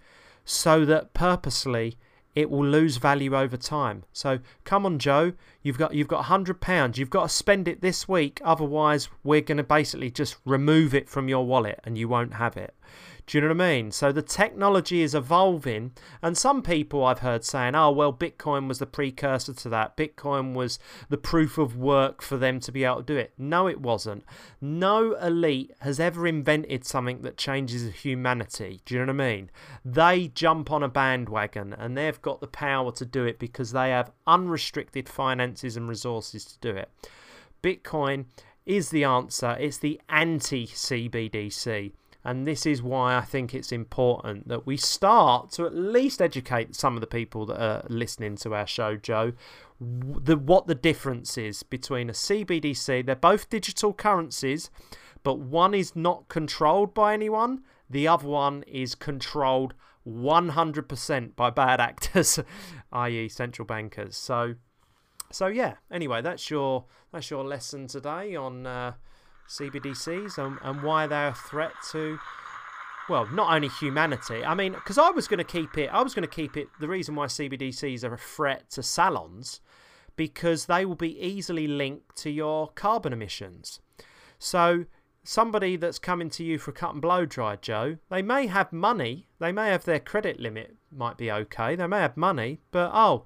so 0.45 0.85
that 0.85 1.15
purposely 1.15 1.97
it 2.35 2.51
will 2.51 2.67
lose 2.67 2.97
value 2.97 3.37
over 3.37 3.57
time. 3.57 4.05
So 4.13 4.41
come 4.65 4.85
on, 4.87 4.99
Joe, 4.99 5.33
you've 5.63 5.79
got 5.79 5.95
you've 5.95 6.09
got 6.09 6.25
hundred 6.25 6.61
pounds. 6.61 6.99
You've 6.99 7.11
got 7.11 7.25
to 7.25 7.29
spend 7.29 7.69
it 7.69 7.81
this 7.81 8.09
week, 8.09 8.41
otherwise 8.45 9.09
we're 9.23 9.41
going 9.41 9.59
to 9.59 9.65
basically 9.65 10.11
just 10.11 10.37
remove 10.45 10.95
it 10.95 11.09
from 11.09 11.29
your 11.29 11.47
wallet 11.47 11.81
and 11.85 11.97
you 11.97 12.09
won't 12.09 12.35
have 12.35 12.57
it. 12.57 12.75
Do 13.27 13.39
you 13.39 13.43
know 13.43 13.55
what 13.55 13.63
I 13.63 13.73
mean? 13.73 13.91
So 13.91 14.13
the 14.13 14.21
technology 14.21 15.01
is 15.01 15.15
evolving, 15.15 15.93
and 16.21 16.37
some 16.37 16.63
people 16.63 17.05
I've 17.05 17.21
heard 17.21 17.43
saying, 17.43 17.75
"Oh, 17.75 17.91
well, 17.91 18.13
Bitcoin 18.13 18.69
was 18.69 18.81
the 18.81 18.87
precursor 18.87 19.55
to 19.55 19.69
that. 19.71 19.97
Bitcoin 19.97 20.53
was 20.53 20.79
the 21.09 21.17
proof 21.17 21.57
of 21.57 21.75
work 21.77 22.21
for 22.21 22.37
them 22.37 22.61
to 22.61 22.71
be 22.71 22.85
able 22.85 22.97
to 22.97 23.03
do 23.03 23.17
it." 23.17 23.33
No, 23.39 23.67
it 23.67 23.81
wasn't. 23.81 24.25
No 24.61 25.15
elite 25.15 25.73
has 25.81 25.99
ever 25.99 26.27
invented 26.27 26.85
something 26.85 27.23
that 27.23 27.39
changes 27.39 27.95
humanity. 28.03 28.83
Do 28.85 28.95
you 28.95 29.01
know 29.01 29.13
what 29.13 29.23
I 29.23 29.27
mean? 29.27 29.51
They 29.85 30.29
jump 30.29 30.71
on 30.71 30.83
a 30.83 30.89
bandwagon, 30.89 31.73
and 31.73 31.97
they've 31.97 32.21
got 32.21 32.43
the 32.43 32.47
power 32.47 32.93
to 32.93 33.07
do 33.07 33.25
it 33.25 33.39
because 33.39 33.73
they 33.73 33.89
have 33.89 34.13
unrestricted 34.27 35.09
finances 35.09 35.79
and 35.79 35.89
resources 35.89 36.45
to 36.45 36.59
do 36.61 36.77
it. 36.77 36.91
Bitcoin 37.63 38.27
is 38.67 38.91
the 38.91 39.05
answer. 39.05 39.57
It's 39.59 39.79
the 39.79 40.01
anti 40.09 40.67
CBDC. 40.67 41.93
And 42.25 42.47
this 42.47 42.65
is 42.65 42.83
why 42.83 43.17
I 43.17 43.21
think 43.21 43.55
it's 43.55 43.71
important 43.71 44.49
that 44.49 44.67
we 44.67 44.79
start 44.79 45.51
to 45.53 45.67
at 45.67 45.75
least 45.75 46.23
educate 46.23 46.75
some 46.75 46.95
of 46.95 47.03
the 47.03 47.07
people 47.07 47.45
that 47.47 47.63
are 47.63 47.85
listening 47.89 48.37
to 48.37 48.55
our 48.55 48.67
show, 48.67 48.97
Joe, 48.97 49.33
the, 49.79 50.37
what 50.37 50.67
the 50.67 50.75
difference 50.75 51.37
is 51.37 51.63
between 51.63 52.09
a 52.09 52.15
CBDC. 52.15 53.05
They're 53.05 53.15
both 53.15 53.51
digital 53.51 53.93
currencies, 53.93 54.71
but 55.23 55.39
one 55.39 55.75
is 55.75 55.95
not 55.95 56.29
controlled 56.29 56.95
by 56.95 57.13
anyone, 57.13 57.63
the 57.91 58.09
other 58.09 58.27
one 58.27 58.63
is 58.63 58.95
controlled 58.95 59.75
100% 60.09 61.37
by 61.37 61.51
bad 61.51 61.81
actors, 61.81 62.41
i.e., 62.93 63.29
central 63.29 63.67
bankers. 63.67 64.17
So, 64.17 64.55
so 65.31 65.49
yeah. 65.49 65.75
Anyway, 65.91 66.23
that's 66.23 66.51
your 66.51 66.85
that's 67.13 67.31
your 67.31 67.45
lesson 67.45 67.87
today 67.87 68.35
on. 68.35 68.67
Uh, 68.67 68.93
CBDCs 69.49 70.39
and, 70.39 70.59
and 70.63 70.83
why 70.83 71.07
they're 71.07 71.29
a 71.29 71.35
threat 71.35 71.73
to, 71.93 72.19
well, 73.09 73.27
not 73.27 73.55
only 73.55 73.69
humanity. 73.69 74.45
I 74.45 74.55
mean, 74.55 74.73
because 74.73 74.99
I 74.99 75.11
was 75.11 75.29
going 75.29 75.39
to 75.39 75.45
keep 75.45 75.77
it, 75.79 75.91
I 75.93 76.03
was 76.03 76.15
going 76.15 76.29
to 76.29 76.35
keep 76.35 76.57
it. 76.57 76.69
The 76.81 76.89
reason 76.89 77.15
why 77.15 77.27
CBDCs 77.27 78.05
are 78.05 78.15
a 78.15 78.19
threat 78.19 78.71
to 78.71 78.83
salons, 78.83 79.61
because 80.17 80.67
they 80.67 80.85
will 80.85 80.95
be 80.95 81.21
easily 81.21 81.67
linked 81.67 82.17
to 82.17 82.31
your 82.31 82.69
carbon 82.75 83.13
emissions. 83.13 83.81
So 84.39 84.87
somebody 85.25 85.77
that's 85.77 85.99
coming 85.99 86.31
to 86.31 86.45
you 86.45 86.59
for 86.59 86.71
a 86.71 86.75
cut 86.75 86.93
and 86.93 87.03
blow 87.03 87.25
dry, 87.25 87.57
Joe, 87.57 87.97
they 88.11 88.23
may 88.23 88.47
have 88.47 88.73
money, 88.73 89.27
they 89.39 89.53
may 89.53 89.69
have 89.69 89.85
their 89.85 89.99
credit 89.99 90.39
limit 90.39 90.77
might 90.93 91.17
be 91.17 91.33
okay, 91.33 91.75
they 91.75 91.87
may 91.87 91.99
have 91.99 92.17
money, 92.17 92.61
but 92.71 92.91
oh, 92.95 93.25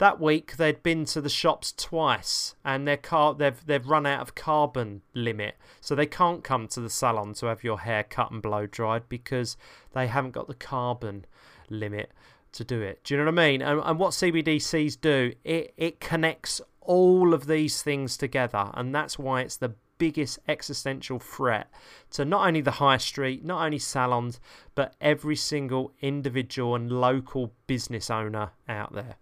that 0.00 0.18
week 0.18 0.56
they'd 0.56 0.82
been 0.82 1.04
to 1.04 1.20
the 1.20 1.28
shops 1.28 1.74
twice 1.76 2.54
and 2.64 2.88
their 2.88 2.96
car 2.96 3.34
they've 3.34 3.64
they've 3.66 3.86
run 3.86 4.06
out 4.06 4.22
of 4.22 4.34
carbon 4.34 5.02
limit 5.14 5.56
so 5.80 5.94
they 5.94 6.06
can't 6.06 6.42
come 6.42 6.66
to 6.66 6.80
the 6.80 6.88
salon 6.88 7.34
to 7.34 7.46
have 7.46 7.62
your 7.62 7.80
hair 7.80 8.02
cut 8.02 8.30
and 8.30 8.40
blow 8.40 8.66
dried 8.66 9.06
because 9.10 9.58
they 9.92 10.06
haven't 10.06 10.32
got 10.32 10.48
the 10.48 10.54
carbon 10.54 11.26
limit 11.68 12.10
to 12.50 12.64
do 12.64 12.80
it 12.80 12.98
do 13.04 13.12
you 13.14 13.18
know 13.18 13.30
what 13.30 13.38
i 13.38 13.48
mean 13.48 13.60
and, 13.60 13.78
and 13.84 13.98
what 13.98 14.12
cbdc's 14.12 14.96
do 14.96 15.32
it 15.44 15.72
it 15.76 16.00
connects 16.00 16.62
all 16.80 17.34
of 17.34 17.46
these 17.46 17.82
things 17.82 18.16
together 18.16 18.70
and 18.74 18.94
that's 18.94 19.18
why 19.18 19.42
it's 19.42 19.58
the 19.58 19.74
biggest 19.98 20.38
existential 20.48 21.18
threat 21.18 21.70
to 22.10 22.24
not 22.24 22.48
only 22.48 22.62
the 22.62 22.70
high 22.70 22.96
street, 22.96 23.44
not 23.44 23.62
only 23.62 23.78
salons, 23.78 24.40
but 24.74 24.96
every 24.98 25.36
single 25.36 25.92
individual 26.00 26.74
and 26.74 26.90
local 26.90 27.52
business 27.66 28.08
owner 28.08 28.50
out 28.66 28.94
there. 28.94 29.16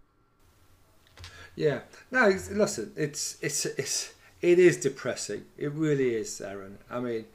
Yeah. 1.59 1.79
No, 2.09 2.27
listen, 2.51 2.93
it's 2.95 3.37
it's 3.41 3.65
it's 3.65 4.13
it 4.41 4.59
is 4.59 4.77
depressing. 4.77 5.43
It 5.57 5.73
really 5.73 6.15
is, 6.15 6.39
Aaron. 6.39 6.77
I 6.89 7.01
mean, 7.01 7.25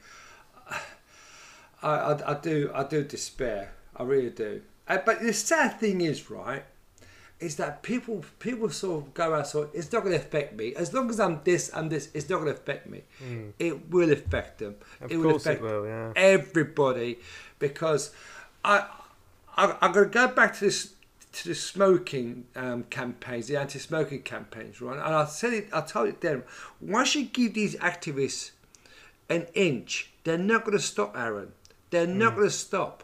I, 1.83 1.89
I, 1.89 2.31
I 2.31 2.33
do 2.33 2.71
I 2.73 2.83
do 2.85 3.03
despair. 3.03 3.73
I 3.95 4.01
really 4.01 4.31
do. 4.31 4.63
Uh, 4.87 4.97
but 5.05 5.21
the 5.21 5.31
sad 5.31 5.79
thing 5.79 6.01
is, 6.01 6.31
right, 6.31 6.63
is 7.39 7.57
that 7.57 7.83
people 7.83 8.25
people 8.39 8.67
sort 8.69 9.03
of 9.03 9.13
go 9.13 9.35
out 9.35 9.47
so 9.47 9.69
it's 9.75 9.91
not 9.91 10.03
going 10.03 10.17
to 10.17 10.25
affect 10.25 10.57
me 10.57 10.73
as 10.73 10.91
long 10.91 11.07
as 11.11 11.19
I'm 11.19 11.41
this 11.43 11.69
and 11.69 11.91
this. 11.91 12.09
It's 12.15 12.27
not 12.27 12.37
going 12.37 12.51
to 12.51 12.59
affect 12.59 12.89
me. 12.89 13.03
Mm. 13.23 13.53
It 13.59 13.91
will 13.91 14.11
affect 14.11 14.57
them. 14.57 14.75
Of 15.01 15.11
it 15.11 15.17
will 15.17 15.35
affect 15.35 15.61
it 15.61 15.63
will, 15.63 15.85
yeah. 15.85 16.13
everybody 16.15 17.19
because 17.59 18.11
I, 18.63 18.87
I 19.55 19.77
I'm 19.81 19.91
going 19.91 20.09
to 20.09 20.11
go 20.11 20.29
back 20.29 20.55
to 20.55 20.65
this 20.65 20.94
to 21.35 21.49
the 21.49 21.55
smoking 21.55 22.45
um, 22.55 22.85
campaigns, 22.89 23.47
the 23.47 23.57
anti-smoking 23.57 24.21
campaigns, 24.21 24.79
right? 24.79 24.95
And 24.95 25.13
I 25.13 25.25
said 25.25 25.53
it, 25.53 25.67
I 25.73 25.81
told 25.81 26.07
it 26.07 26.21
then. 26.21 26.43
Once 26.79 27.13
you 27.13 27.25
give 27.25 27.53
these 27.53 27.75
activists 27.75 28.51
an 29.29 29.47
inch, 29.53 30.11
they're 30.23 30.37
not 30.37 30.63
going 30.63 30.77
to 30.77 30.83
stop, 30.83 31.17
Aaron. 31.17 31.51
They're 31.89 32.07
not 32.07 32.33
mm. 32.33 32.35
going 32.37 32.47
to 32.47 32.53
stop. 32.53 33.03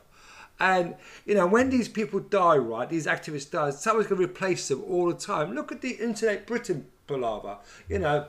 And 0.62 0.96
you 1.26 1.36
know, 1.36 1.46
when 1.46 1.70
these 1.70 1.90
people 1.90 2.22
die, 2.22 2.56
right, 2.56 2.90
these 2.90 3.06
activists 3.06 3.52
die, 3.52 3.72
someone's 3.72 4.08
going 4.08 4.22
to 4.22 4.28
replace 4.28 4.70
them 4.70 4.82
all 4.88 5.08
the 5.08 5.18
time. 5.18 5.54
Look 5.54 5.74
at 5.74 5.82
the 5.82 5.92
Insulate 5.92 6.48
Britain 6.48 6.86
palaver. 7.08 7.58
You 7.90 8.00
know, 8.00 8.28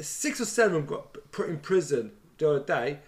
six 0.00 0.40
or 0.40 0.44
seven 0.44 0.86
got 0.86 1.16
put 1.32 1.48
in 1.48 1.58
prison 1.58 2.12
the 2.38 2.48
other 2.48 2.60
day. 2.60 3.00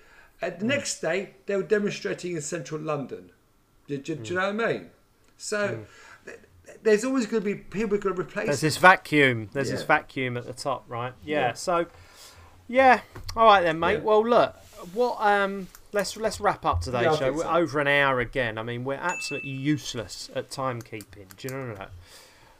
And 0.42 0.58
the 0.58 0.64
mm. 0.64 0.68
next 0.68 1.00
day, 1.00 1.34
they 1.46 1.54
were 1.54 1.62
demonstrating 1.62 2.34
in 2.34 2.42
central 2.42 2.80
London. 2.80 3.30
Do, 3.86 3.98
do, 3.98 4.16
mm. 4.16 4.24
do 4.24 4.30
you 4.30 4.40
know 4.40 4.52
what 4.52 4.64
I 4.64 4.72
mean? 4.72 4.90
So. 5.36 5.84
There's 6.84 7.04
always 7.04 7.26
going 7.26 7.42
to 7.42 7.44
be 7.44 7.56
people 7.56 7.98
going 7.98 8.14
to 8.14 8.20
replace. 8.20 8.46
There's 8.46 8.60
this 8.60 8.76
vacuum. 8.76 9.48
There's 9.52 9.68
yeah. 9.68 9.76
this 9.76 9.84
vacuum 9.84 10.36
at 10.36 10.46
the 10.46 10.52
top, 10.52 10.84
right? 10.86 11.14
Yeah. 11.24 11.40
yeah. 11.40 11.52
So, 11.54 11.86
yeah. 12.68 13.00
All 13.34 13.46
right 13.46 13.62
then, 13.62 13.80
mate. 13.80 13.94
Yeah. 13.94 14.00
Well, 14.00 14.26
look. 14.26 14.54
What? 14.92 15.16
Um. 15.20 15.66
Let's 15.92 16.16
let's 16.16 16.40
wrap 16.40 16.66
up 16.66 16.80
today's 16.80 17.18
show. 17.18 17.32
We're 17.32 17.46
over 17.46 17.78
an 17.78 17.86
hour 17.86 18.18
again. 18.20 18.58
I 18.58 18.64
mean, 18.64 18.84
we're 18.84 18.94
absolutely 18.94 19.50
useless 19.50 20.28
at 20.34 20.50
timekeeping. 20.50 21.36
Do 21.36 21.48
you 21.48 21.54
know 21.54 21.74
that? 21.74 21.92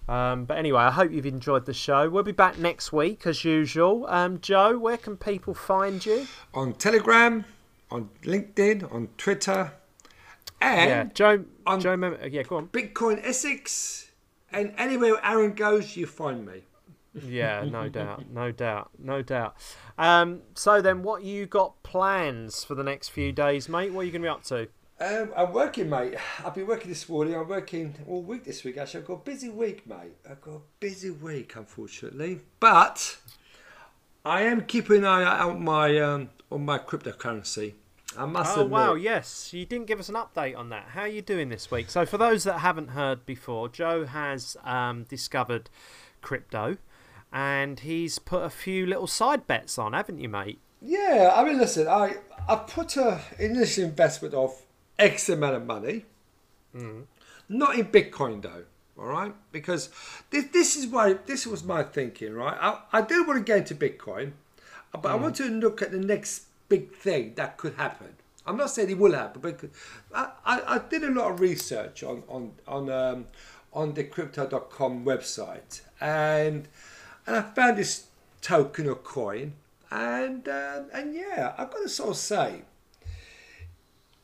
Um, 0.07 0.45
but 0.45 0.59
anyway, 0.59 0.83
I 0.83 0.91
hope 0.91 1.11
you've 1.11 1.27
enjoyed 1.27 1.67
the 1.67 1.75
show. 1.75 2.09
We'll 2.11 2.23
be 2.23 2.33
back 2.33 2.59
next 2.59 2.93
week 2.93 3.27
as 3.27 3.45
usual. 3.45 4.07
Um, 4.07 4.41
Joe, 4.41 4.79
where 4.79 4.97
can 4.97 5.17
people 5.17 5.55
find 5.55 6.05
you? 6.05 6.27
On 6.53 6.75
Telegram, 6.75 7.45
on 7.91 8.11
LinkedIn, 8.23 8.93
on 8.93 9.09
Twitter, 9.17 9.73
and 10.61 10.91
yeah, 10.91 11.05
Joe. 11.15 11.45
On 11.67 11.81
Joe, 11.81 12.19
yeah, 12.31 12.43
go 12.43 12.57
on. 12.57 12.69
Bitcoin 12.69 13.25
Essex 13.27 14.04
and 14.55 14.73
anywhere 14.79 15.19
Aaron 15.23 15.53
goes, 15.55 15.97
you 15.97 16.07
find 16.07 16.47
me. 16.47 16.63
yeah, 17.27 17.65
no 17.65 17.89
doubt, 17.89 18.31
no 18.31 18.51
doubt, 18.51 18.91
no 18.99 19.23
doubt. 19.23 19.57
Um, 19.99 20.43
so 20.55 20.81
then, 20.81 21.03
what 21.03 21.23
you 21.23 21.47
got 21.47 21.83
plans 21.83 22.65
for 22.65 22.75
the 22.75 22.83
next 22.83 23.09
few 23.11 23.33
days, 23.33 23.69
mate? 23.69 23.93
What 23.93 24.01
are 24.01 24.05
you 24.05 24.13
going 24.13 24.23
to 24.23 24.27
be 24.27 24.31
up 24.31 24.45
to? 24.45 24.69
Um, 25.01 25.33
I'm 25.37 25.53
working, 25.53 25.91
mate. 25.91 26.15
I've 26.45 26.55
been 26.55 26.67
working 26.67 26.89
this 26.89 27.09
morning. 27.09 27.35
I'm 27.35 27.49
working 27.49 27.95
all 28.07 28.23
week 28.23 28.45
this 28.45 28.63
week. 28.65 28.79
Actually, 28.79 29.01
I've 29.01 29.07
got 29.07 29.15
a 29.15 29.25
busy 29.25 29.49
week, 29.49 29.87
mate. 29.87 30.15
I've 30.29 30.41
got 30.41 30.55
a 30.55 30.61
busy 30.81 31.11
week, 31.11 31.57
unfortunately. 31.57 32.41
But 32.61 33.19
I 34.25 34.43
am 34.43 34.63
keeping 34.63 34.99
an 34.99 35.05
eye 35.05 35.25
out 35.25 35.61
my 35.61 35.99
um, 35.99 36.31
on 36.51 36.65
my 36.65 36.79
cryptocurrency. 36.79 37.75
I 38.17 38.27
must 38.27 38.57
oh, 38.57 38.63
admit. 38.63 38.73
wow, 38.73 38.95
yes. 38.95 39.53
You 39.53 39.67
didn't 39.67 39.87
give 39.87 40.01
us 40.01 40.09
an 40.09 40.15
update 40.15 40.57
on 40.57 40.69
that. 40.71 40.85
How 40.91 41.03
are 41.03 41.09
you 41.09 41.23
doing 41.23 41.49
this 41.49 41.71
week? 41.71 41.91
So, 41.91 42.07
for 42.07 42.19
those 42.19 42.45
that 42.45 42.61
haven't 42.61 42.89
heard 42.89 43.27
before, 43.27 43.69
Joe 43.69 44.07
has 44.07 44.57
um, 44.65 45.05
discovered 45.05 45.71
crypto 46.21 46.79
and 47.35 47.81
he's 47.81 48.21
put 48.21 48.45
a 48.45 48.49
few 48.51 48.87
little 48.87 49.09
side 49.09 49.47
bets 49.47 49.77
on, 49.77 49.93
haven't 49.93 50.21
you, 50.21 50.29
mate? 50.29 50.61
Yeah, 50.81 51.35
I 51.35 51.43
mean, 51.43 51.59
listen, 51.59 51.89
I, 51.89 52.17
I 52.49 52.57
put 52.57 52.97
an 52.97 53.19
initial 53.41 53.85
investment 53.85 54.35
of 54.35 54.63
X 54.99 55.29
amount 55.29 55.57
of 55.57 55.67
money, 55.67 56.05
mm. 56.75 57.05
not 57.49 57.77
in 57.77 57.87
Bitcoin 57.87 58.41
though, 58.41 58.65
all 58.97 59.07
right? 59.07 59.35
Because 59.51 59.91
this, 60.31 60.45
this 60.53 60.77
is 60.77 60.87
why, 60.87 61.15
this 61.27 61.45
was 61.45 61.65
my 61.65 61.83
thinking, 61.83 62.35
right? 62.35 62.57
I, 62.61 62.79
I 62.93 63.03
do 63.03 63.25
want 63.25 63.39
to 63.39 63.45
get 63.45 63.59
into 63.59 63.75
Bitcoin, 63.75 64.33
but 64.93 65.03
mm. 65.03 65.11
I 65.11 65.15
want 65.17 65.35
to 65.37 65.49
look 65.49 65.83
at 65.83 65.91
the 65.91 65.99
next 65.99 66.45
big 66.69 66.95
thing 66.95 67.35
that 67.37 67.57
could 67.57 67.75
happen. 67.75 68.15
I'm 68.47 68.57
not 68.57 68.71
saying 68.71 68.91
it 68.91 68.99
will 68.99 69.15
happen, 69.15 69.41
but 69.41 69.61
I, 70.15 70.31
I, 70.45 70.75
I 70.75 70.79
did 70.79 71.03
a 71.03 71.11
lot 71.11 71.31
of 71.31 71.41
research 71.41 72.03
on 72.03 72.23
on 72.29 72.53
on 72.67 72.91
um, 72.91 73.27
on 73.73 73.95
the 73.95 74.05
crypto.com 74.05 75.05
website, 75.05 75.81
and 76.01 76.69
and 77.27 77.37
I 77.37 77.43
found 77.43 77.79
this 77.79 78.07
token 78.41 78.87
or 78.87 78.97
coin, 78.97 79.55
and 79.91 80.47
um, 80.49 80.87
and 80.93 81.15
yeah, 81.15 81.55
I've 81.57 81.71
got 81.71 81.83
to 81.83 81.89
sort 81.89 82.11
of 82.11 82.17
say, 82.17 82.63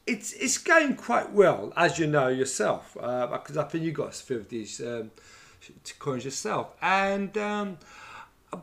it's 0.07 0.33
it's 0.35 0.59
going 0.59 0.97
quite 0.97 1.33
well, 1.33 1.73
as 1.77 1.99
you 1.99 2.07
know 2.07 2.29
yourself, 2.29 2.97
uh, 3.01 3.27
because 3.27 3.57
I 3.57 3.65
think 3.65 3.85
you 3.85 3.93
got 3.93 4.09
a 4.09 4.13
few 4.13 4.37
of 4.37 4.49
these 4.49 4.81
um, 4.81 5.11
coins 5.99 6.25
yourself, 6.25 6.75
and 6.83 7.37
um, 7.39 7.79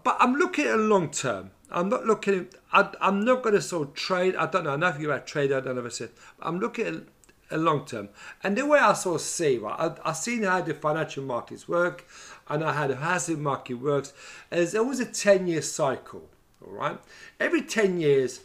but 0.04 0.18
I'm 0.20 0.36
looking 0.36 0.68
at 0.68 0.78
long 0.78 1.10
term. 1.10 1.52
I'm 1.72 1.90
not 1.90 2.06
looking. 2.06 2.48
I, 2.72 2.90
I'm 3.02 3.24
not 3.26 3.44
going 3.44 3.56
to 3.56 3.62
sort 3.62 3.90
of 3.90 3.94
trade. 3.94 4.36
I 4.36 4.46
don't 4.48 4.64
know 4.64 4.76
nothing 4.76 5.06
about 5.06 5.28
trade. 5.28 5.52
I 5.52 5.60
don't 5.60 5.76
know 5.76 5.82
if 5.82 5.88
I 5.88 5.90
said. 5.90 6.10
I'm 6.42 6.60
looking 6.60 6.88
at 6.88 6.96
a 7.50 7.58
long 7.58 7.86
term, 7.86 8.10
and 8.44 8.58
the 8.58 8.66
way 8.66 8.80
I 8.80 8.94
sort 8.94 9.16
of 9.16 9.22
see 9.22 9.58
right, 9.58 9.76
I, 9.80 10.10
I've 10.10 10.18
seen 10.18 10.44
how 10.44 10.62
the 10.62 10.74
financial 10.74 11.24
markets 11.24 11.68
work. 11.68 12.06
And 12.50 12.64
I 12.64 12.72
how 12.74 12.88
the 12.88 12.96
housing 12.96 13.44
market 13.44 13.76
works. 13.76 14.14
There's 14.50 14.74
always 14.74 15.00
a 15.02 15.06
ten 15.06 15.48
year 15.48 15.62
cycle. 15.62 16.30
All 16.66 16.72
right, 16.72 16.98
every 17.40 17.62
ten 17.62 18.00
years 18.00 18.42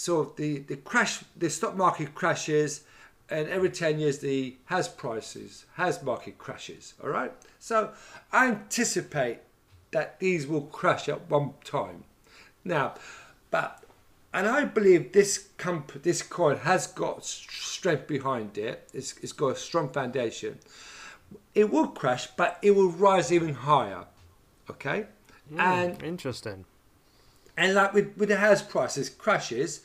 so 0.00 0.32
the, 0.36 0.60
the 0.60 0.76
crash, 0.76 1.22
the 1.36 1.50
stock 1.50 1.76
market 1.76 2.14
crashes, 2.14 2.84
and 3.28 3.46
every 3.48 3.68
10 3.68 3.98
years 3.98 4.20
the 4.20 4.56
house 4.64 4.88
prices, 4.88 5.66
house 5.74 6.02
market 6.02 6.38
crashes. 6.38 6.94
All 7.04 7.10
right. 7.10 7.30
So 7.58 7.92
I 8.32 8.48
anticipate 8.48 9.40
that 9.90 10.18
these 10.18 10.46
will 10.46 10.62
crash 10.62 11.06
at 11.10 11.28
one 11.28 11.52
time. 11.64 12.04
Now, 12.64 12.94
but 13.50 13.82
and 14.32 14.46
I 14.46 14.64
believe 14.64 15.12
this 15.12 15.48
comp- 15.58 16.02
this 16.02 16.22
coin 16.22 16.58
has 16.58 16.86
got 16.86 17.24
strength 17.24 18.06
behind 18.06 18.56
it. 18.58 18.88
It's, 18.92 19.16
it's 19.22 19.32
got 19.32 19.48
a 19.48 19.56
strong 19.56 19.90
foundation. 19.90 20.58
It 21.54 21.70
will 21.70 21.88
crash, 21.88 22.28
but 22.36 22.58
it 22.62 22.72
will 22.72 22.90
rise 22.90 23.32
even 23.32 23.54
higher. 23.54 24.04
Okay. 24.68 25.06
Mm, 25.52 25.58
and 25.60 26.02
interesting. 26.02 26.64
And 27.56 27.74
like 27.74 27.92
with, 27.92 28.16
with 28.16 28.28
the 28.28 28.36
house 28.36 28.62
prices 28.62 29.10
crashes, 29.10 29.80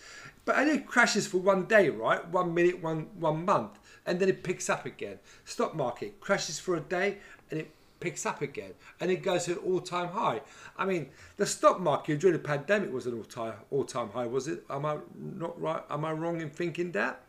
but 0.46 0.58
only 0.58 0.80
crashes 0.80 1.26
for 1.26 1.40
one 1.40 1.66
day, 1.66 1.90
right? 1.90 2.26
One 2.28 2.54
minute, 2.54 2.84
one 2.84 3.08
one 3.20 3.46
month, 3.46 3.80
and 4.06 4.20
then 4.20 4.30
it 4.30 4.44
picks 4.44 4.70
up 4.70 4.86
again. 4.86 5.18
Stock 5.44 5.76
market 5.76 6.22
crashes 6.22 6.60
for 6.60 6.76
a 6.76 6.82
day 6.82 7.18
and 7.50 7.62
it 7.62 7.72
picks 8.06 8.26
up 8.26 8.42
again, 8.42 8.72
and 9.00 9.10
it 9.10 9.24
goes 9.24 9.46
to 9.46 9.54
an 9.54 9.58
all-time 9.58 10.10
high. 10.10 10.42
I 10.78 10.86
mean, 10.86 11.10
the 11.38 11.46
stock 11.46 11.80
market 11.80 12.20
during 12.20 12.34
the 12.34 12.44
pandemic 12.44 12.94
was 12.94 13.08
an 13.08 13.16
all-time 13.18 13.56
all-time 13.72 14.10
high, 14.10 14.28
was 14.28 14.48
it? 14.48 14.64
Am 14.70 14.86
I 14.86 14.98
not 15.20 15.60
right? 15.60 15.82
Am 15.90 16.06
I 16.06 16.12
wrong 16.12 16.40
in 16.40 16.50
thinking 16.50 16.92
that? 16.92 17.22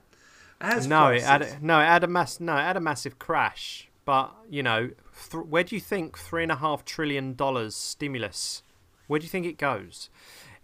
It 0.60 0.86
no, 0.86 1.08
it 1.08 1.22
had 1.22 1.42
a, 1.42 1.58
no, 1.60 1.80
it 1.80 1.86
had 1.86 2.04
a 2.04 2.06
mass, 2.06 2.40
no, 2.40 2.56
it 2.56 2.62
had 2.62 2.76
a 2.76 2.80
massive 2.80 3.18
crash. 3.18 3.88
But 4.04 4.32
you 4.48 4.62
know, 4.62 4.90
th- 5.30 5.44
where 5.46 5.64
do 5.64 5.74
you 5.74 5.80
think 5.80 6.18
three 6.18 6.42
and 6.42 6.52
a 6.52 6.56
half 6.56 6.84
trillion 6.84 7.34
dollars 7.34 7.74
stimulus 7.74 8.62
where 9.06 9.20
do 9.20 9.24
you 9.24 9.30
think 9.30 9.46
it 9.46 9.58
goes? 9.58 10.10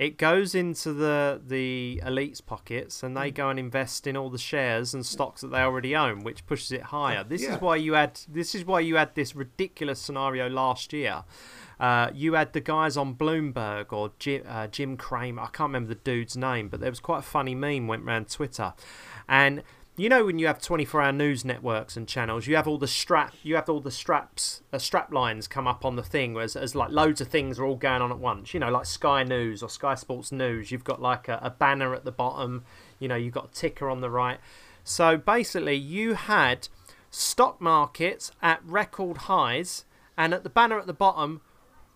It 0.02 0.18
goes 0.18 0.56
into 0.56 0.92
the 0.92 1.40
the 1.46 2.02
elites' 2.04 2.44
pockets, 2.44 3.04
and 3.04 3.16
they 3.16 3.28
hmm. 3.28 3.34
go 3.34 3.50
and 3.50 3.58
invest 3.58 4.08
in 4.08 4.16
all 4.16 4.30
the 4.30 4.38
shares 4.38 4.94
and 4.94 5.06
stocks 5.06 5.42
that 5.42 5.52
they 5.52 5.60
already 5.60 5.94
own, 5.94 6.24
which 6.24 6.44
pushes 6.44 6.72
it 6.72 6.82
higher. 6.82 7.22
This 7.22 7.42
yeah. 7.42 7.54
is 7.54 7.60
why 7.60 7.76
you 7.76 7.92
had 7.92 8.18
this 8.28 8.52
is 8.56 8.64
why 8.64 8.80
you 8.80 8.96
had 8.96 9.14
this 9.14 9.36
ridiculous 9.36 10.00
scenario 10.00 10.48
last 10.48 10.92
year. 10.92 11.22
Uh, 11.78 12.10
you 12.12 12.32
had 12.34 12.52
the 12.52 12.60
guys 12.60 12.96
on 12.96 13.14
Bloomberg 13.14 13.92
or 13.92 14.10
Jim, 14.18 14.42
uh, 14.48 14.66
Jim 14.66 14.96
Cramer. 14.96 15.42
I 15.42 15.46
can't 15.46 15.68
remember 15.68 15.90
the 15.90 16.00
dude's 16.00 16.36
name, 16.36 16.68
but 16.68 16.80
there 16.80 16.90
was 16.90 17.00
quite 17.00 17.20
a 17.20 17.22
funny 17.22 17.54
meme 17.54 17.86
went 17.86 18.02
around 18.02 18.28
Twitter, 18.28 18.74
and 19.28 19.62
you 19.96 20.08
know 20.08 20.24
when 20.24 20.38
you 20.38 20.46
have 20.46 20.60
24 20.60 21.02
hour 21.02 21.12
news 21.12 21.44
networks 21.44 21.98
and 21.98 22.08
channels 22.08 22.46
you 22.46 22.56
have 22.56 22.66
all 22.66 22.78
the 22.78 22.88
strap 22.88 23.34
you 23.42 23.54
have 23.54 23.68
all 23.68 23.80
the 23.80 23.90
straps 23.90 24.62
uh, 24.72 24.78
strap 24.78 25.12
lines 25.12 25.46
come 25.46 25.66
up 25.66 25.84
on 25.84 25.96
the 25.96 26.02
thing 26.02 26.36
as, 26.38 26.56
as 26.56 26.74
like 26.74 26.90
loads 26.90 27.20
of 27.20 27.28
things 27.28 27.58
are 27.58 27.64
all 27.66 27.76
going 27.76 28.00
on 28.00 28.10
at 28.10 28.18
once. 28.18 28.54
You 28.54 28.60
know 28.60 28.70
like 28.70 28.86
sky 28.86 29.22
news 29.22 29.62
or 29.62 29.68
sky 29.68 29.94
sports 29.94 30.32
news 30.32 30.70
you've 30.70 30.84
got 30.84 31.02
like 31.02 31.28
a, 31.28 31.38
a 31.42 31.50
banner 31.50 31.94
at 31.94 32.04
the 32.04 32.12
bottom 32.12 32.64
you 32.98 33.08
know 33.08 33.16
you've 33.16 33.34
got 33.34 33.50
a 33.50 33.52
ticker 33.52 33.90
on 33.90 34.00
the 34.00 34.10
right. 34.10 34.38
So 34.82 35.16
basically 35.18 35.76
you 35.76 36.14
had 36.14 36.68
stock 37.10 37.60
markets 37.60 38.32
at 38.40 38.64
record 38.64 39.18
highs 39.18 39.84
and 40.16 40.32
at 40.32 40.42
the 40.42 40.50
banner 40.50 40.78
at 40.78 40.86
the 40.86 40.94
bottom 40.94 41.42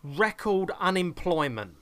record 0.02 0.70
unemployment 0.78 1.76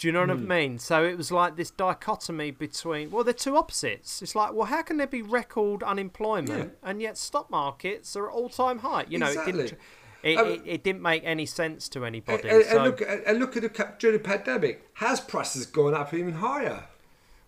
do 0.00 0.06
you 0.06 0.12
know 0.12 0.20
what 0.20 0.30
mm. 0.30 0.32
I 0.32 0.36
hmm. 0.36 0.48
mean? 0.48 0.78
So 0.78 1.04
it 1.04 1.18
was 1.18 1.30
like 1.30 1.56
this 1.56 1.70
dichotomy 1.70 2.52
between, 2.52 3.10
well, 3.10 3.22
they're 3.22 3.34
two 3.34 3.58
opposites. 3.58 4.22
It's 4.22 4.34
like, 4.34 4.54
well, 4.54 4.64
how 4.64 4.80
can 4.80 4.96
there 4.96 5.06
be 5.06 5.20
record 5.20 5.82
unemployment 5.82 6.72
yeah. 6.82 6.88
and 6.88 7.02
yet 7.02 7.18
stock 7.18 7.50
markets 7.50 8.16
are 8.16 8.26
at 8.26 8.32
all 8.32 8.48
time 8.48 8.78
high? 8.78 9.04
You 9.10 9.18
know, 9.18 9.26
exactly. 9.26 9.52
it 9.52 9.56
didn't. 9.56 9.80
It, 10.22 10.38
um, 10.38 10.46
it, 10.46 10.62
it, 10.64 10.84
didn't 10.84 11.02
make 11.02 11.22
any 11.22 11.44
sense 11.44 11.86
to 11.90 12.06
anybody. 12.06 12.48
And, 12.48 12.64
so. 12.64 12.76
and 12.76 12.84
look, 12.84 13.02
and 13.26 13.38
look 13.38 13.56
at 13.58 13.62
the 13.62 13.94
during 13.98 14.16
the 14.16 14.24
pandemic, 14.24 14.88
has 14.94 15.20
prices 15.20 15.66
gone 15.66 15.92
up 15.92 16.14
even 16.14 16.32
higher. 16.32 16.84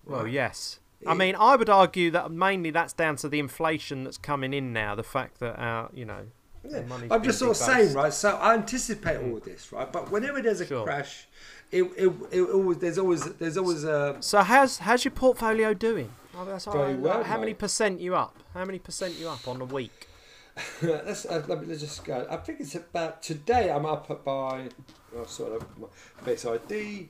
Well, 0.04 0.24
right. 0.24 0.32
yes. 0.32 0.78
I 1.06 1.14
mean, 1.14 1.34
I 1.34 1.56
would 1.56 1.70
argue 1.70 2.10
that 2.10 2.30
mainly 2.30 2.70
that's 2.70 2.92
down 2.92 3.16
to 3.16 3.30
the 3.30 3.38
inflation 3.38 4.04
that's 4.04 4.18
coming 4.18 4.52
in 4.52 4.74
now. 4.74 4.94
The 4.94 5.02
fact 5.02 5.40
that 5.40 5.58
our, 5.58 5.88
you 5.94 6.04
know, 6.04 6.26
yeah. 6.68 6.82
I'm 7.10 7.22
just 7.22 7.38
sort 7.38 7.52
of 7.52 7.56
saying, 7.56 7.94
right? 7.94 8.12
So 8.12 8.36
I 8.36 8.54
anticipate 8.54 9.16
all 9.16 9.40
this, 9.40 9.72
right? 9.72 9.90
But 9.90 10.10
whenever 10.10 10.40
there's 10.40 10.60
a 10.60 10.66
sure. 10.66 10.84
crash, 10.84 11.26
it, 11.72 11.84
it, 11.96 12.12
it 12.30 12.42
always 12.42 12.78
there's 12.78 12.98
always 12.98 13.24
there's 13.34 13.56
always 13.56 13.84
a. 13.84 14.18
So 14.20 14.42
how's 14.42 14.78
how's 14.78 15.04
your 15.04 15.12
portfolio 15.12 15.72
doing? 15.72 16.12
Oh, 16.36 16.44
that's 16.44 16.66
Very 16.66 16.94
well. 16.94 17.24
How 17.24 17.34
mate. 17.34 17.40
many 17.40 17.54
percent 17.54 18.00
you 18.00 18.14
up? 18.14 18.36
How 18.54 18.64
many 18.64 18.78
percent 18.78 19.18
you 19.18 19.28
up 19.28 19.48
on 19.48 19.58
the 19.58 19.64
week? 19.64 20.08
let's, 20.82 21.24
uh, 21.24 21.42
let 21.48 21.62
me 21.62 21.66
let's 21.66 21.80
just 21.80 22.04
go. 22.04 22.26
I 22.30 22.36
think 22.36 22.60
it's 22.60 22.74
about 22.74 23.22
today. 23.22 23.70
I'm 23.70 23.86
up 23.86 24.06
by 24.22 24.68
oh, 25.16 25.24
sort 25.24 25.54
of 25.54 25.78
my 25.78 25.88
face 26.22 26.44
ID. 26.44 27.08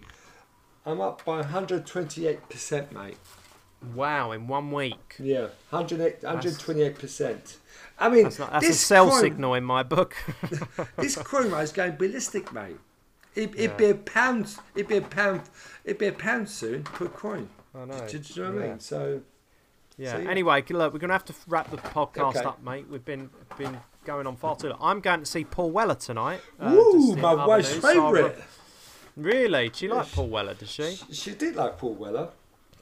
I'm 0.87 1.01
up 1.01 1.25
by 1.25 1.37
128 1.37 2.49
percent, 2.49 2.93
mate. 2.93 3.17
Wow, 3.97 4.31
in 4.31 4.47
one 4.47 4.71
week. 4.71 5.17
Yeah, 5.19 5.49
128 5.71 6.99
percent. 6.99 7.59
I 7.99 8.09
mean, 8.09 8.25
that's, 8.25 8.39
not, 8.39 8.53
that's 8.53 8.69
a 8.69 8.75
sell 8.75 9.11
coin, 9.11 9.21
signal 9.21 9.55
in 9.55 9.65
my 9.65 9.83
book. 9.83 10.15
this 10.97 11.17
coin 11.17 11.53
is 11.55 11.73
going 11.73 11.97
ballistic, 11.97 12.53
mate. 12.53 12.77
It, 13.35 13.57
would 13.57 13.77
be 13.77 13.87
a 13.87 13.95
pound. 13.95 14.57
It'd 14.75 14.89
be 14.89 14.99
a 14.99 15.03
pound. 15.03 15.43
It'd 15.85 15.99
be 15.99 16.07
a 16.07 16.13
pound 16.13 16.49
soon 16.49 16.85
per 16.85 17.09
coin. 17.09 17.49
I 17.75 17.85
know. 17.87 18.07
Do, 18.07 18.19
do 18.19 18.35
you 18.35 18.43
know 18.43 18.51
what 18.51 18.59
yeah. 18.59 18.65
I 18.65 18.69
mean? 18.69 18.81
So. 18.81 19.21
Yeah. 19.97 20.13
So, 20.13 20.19
yeah. 20.19 20.31
Anyway, 20.31 20.65
look, 20.69 20.93
we're 20.93 20.99
gonna 20.99 21.13
have 21.13 21.25
to 21.27 21.35
wrap 21.47 21.71
the 21.71 21.79
podcast 21.79 22.37
okay. 22.37 22.45
up, 22.45 22.63
mate. 22.63 22.87
We've 22.91 23.05
been 23.05 23.31
been 23.57 23.79
going 24.05 24.27
on 24.27 24.37
far 24.37 24.57
too 24.57 24.69
long. 24.69 24.79
I'm 24.81 25.01
going 25.01 25.21
to 25.21 25.27
see 25.27 25.45
Paul 25.45 25.71
Weller 25.71 25.95
tonight. 25.95 26.41
Uh, 26.59 26.75
Ooh, 26.75 27.17
my 27.17 27.47
wife's 27.47 27.73
favourite. 27.73 28.37
So 28.37 28.43
really? 29.17 29.69
Do 29.69 29.87
you 29.87 29.95
like 29.95 30.11
Paul 30.13 30.29
Weller? 30.29 30.55
Does 30.55 30.71
she? 30.71 30.95
She, 30.95 31.15
she 31.15 31.35
did 31.35 31.57
like 31.57 31.79
Paul 31.79 31.95
Weller. 31.95 32.31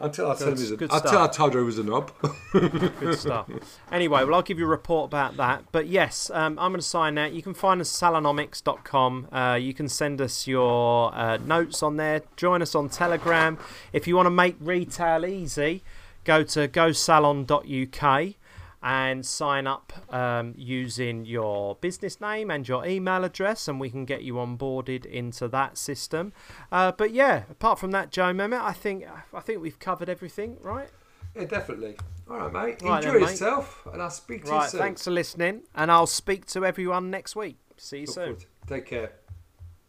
Until 0.00 0.30
I, 0.30 0.34
told 0.34 0.58
him 0.58 0.88
until 0.90 1.18
I 1.18 1.28
told 1.28 1.52
her 1.52 1.60
he 1.60 1.66
was 1.66 1.78
a 1.78 1.84
knob. 1.84 2.10
good 2.52 3.18
stuff. 3.18 3.48
Anyway, 3.92 4.24
well, 4.24 4.34
I'll 4.34 4.42
give 4.42 4.58
you 4.58 4.64
a 4.64 4.68
report 4.68 5.10
about 5.10 5.36
that. 5.36 5.64
But 5.72 5.88
yes, 5.88 6.30
um, 6.30 6.58
I'm 6.58 6.72
going 6.72 6.80
to 6.80 6.86
sign 6.86 7.18
out. 7.18 7.32
You 7.32 7.42
can 7.42 7.52
find 7.52 7.80
us 7.82 7.90
salonomics.com. 7.92 9.28
Uh, 9.30 9.58
you 9.60 9.74
can 9.74 9.88
send 9.88 10.22
us 10.22 10.46
your 10.46 11.14
uh, 11.14 11.36
notes 11.36 11.82
on 11.82 11.98
there. 11.98 12.22
Join 12.36 12.62
us 12.62 12.74
on 12.74 12.88
Telegram. 12.88 13.58
If 13.92 14.08
you 14.08 14.16
want 14.16 14.26
to 14.26 14.30
make 14.30 14.56
retail 14.58 15.26
easy, 15.26 15.82
go 16.24 16.44
to 16.44 16.66
gosalon.uk 16.66 18.34
and 18.82 19.24
sign 19.26 19.66
up 19.66 19.92
um, 20.12 20.54
using 20.56 21.24
your 21.24 21.74
business 21.76 22.20
name 22.20 22.50
and 22.50 22.66
your 22.66 22.86
email 22.86 23.24
address, 23.24 23.68
and 23.68 23.78
we 23.78 23.90
can 23.90 24.04
get 24.04 24.22
you 24.22 24.34
onboarded 24.34 25.04
into 25.04 25.48
that 25.48 25.76
system. 25.76 26.32
Uh, 26.72 26.92
but 26.92 27.12
yeah, 27.12 27.44
apart 27.50 27.78
from 27.78 27.90
that, 27.90 28.10
Joe 28.10 28.32
Mehmet, 28.32 28.60
I 28.60 28.72
think 28.72 29.04
I 29.34 29.40
think 29.40 29.60
we've 29.60 29.78
covered 29.78 30.08
everything, 30.08 30.56
right? 30.60 30.88
Yeah, 31.36 31.44
definitely. 31.44 31.96
All 32.28 32.38
right, 32.38 32.52
mate. 32.52 32.82
Right 32.82 33.04
Enjoy 33.04 33.18
then, 33.18 33.28
yourself, 33.28 33.82
mate. 33.84 33.92
and 33.94 34.02
I'll 34.02 34.10
speak 34.10 34.44
to 34.44 34.50
right, 34.50 34.64
you 34.64 34.70
soon. 34.70 34.80
Thanks 34.80 35.04
for 35.04 35.10
listening, 35.10 35.62
and 35.74 35.90
I'll 35.90 36.06
speak 36.06 36.46
to 36.46 36.64
everyone 36.64 37.10
next 37.10 37.36
week. 37.36 37.58
See 37.76 37.98
you 38.00 38.06
Look 38.06 38.14
soon. 38.14 38.24
Forward. 38.24 38.44
Take 38.66 38.86
care. 38.86 39.12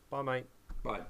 Bye, 0.10 0.22
mate. 0.22 0.46
Bye. 0.84 1.02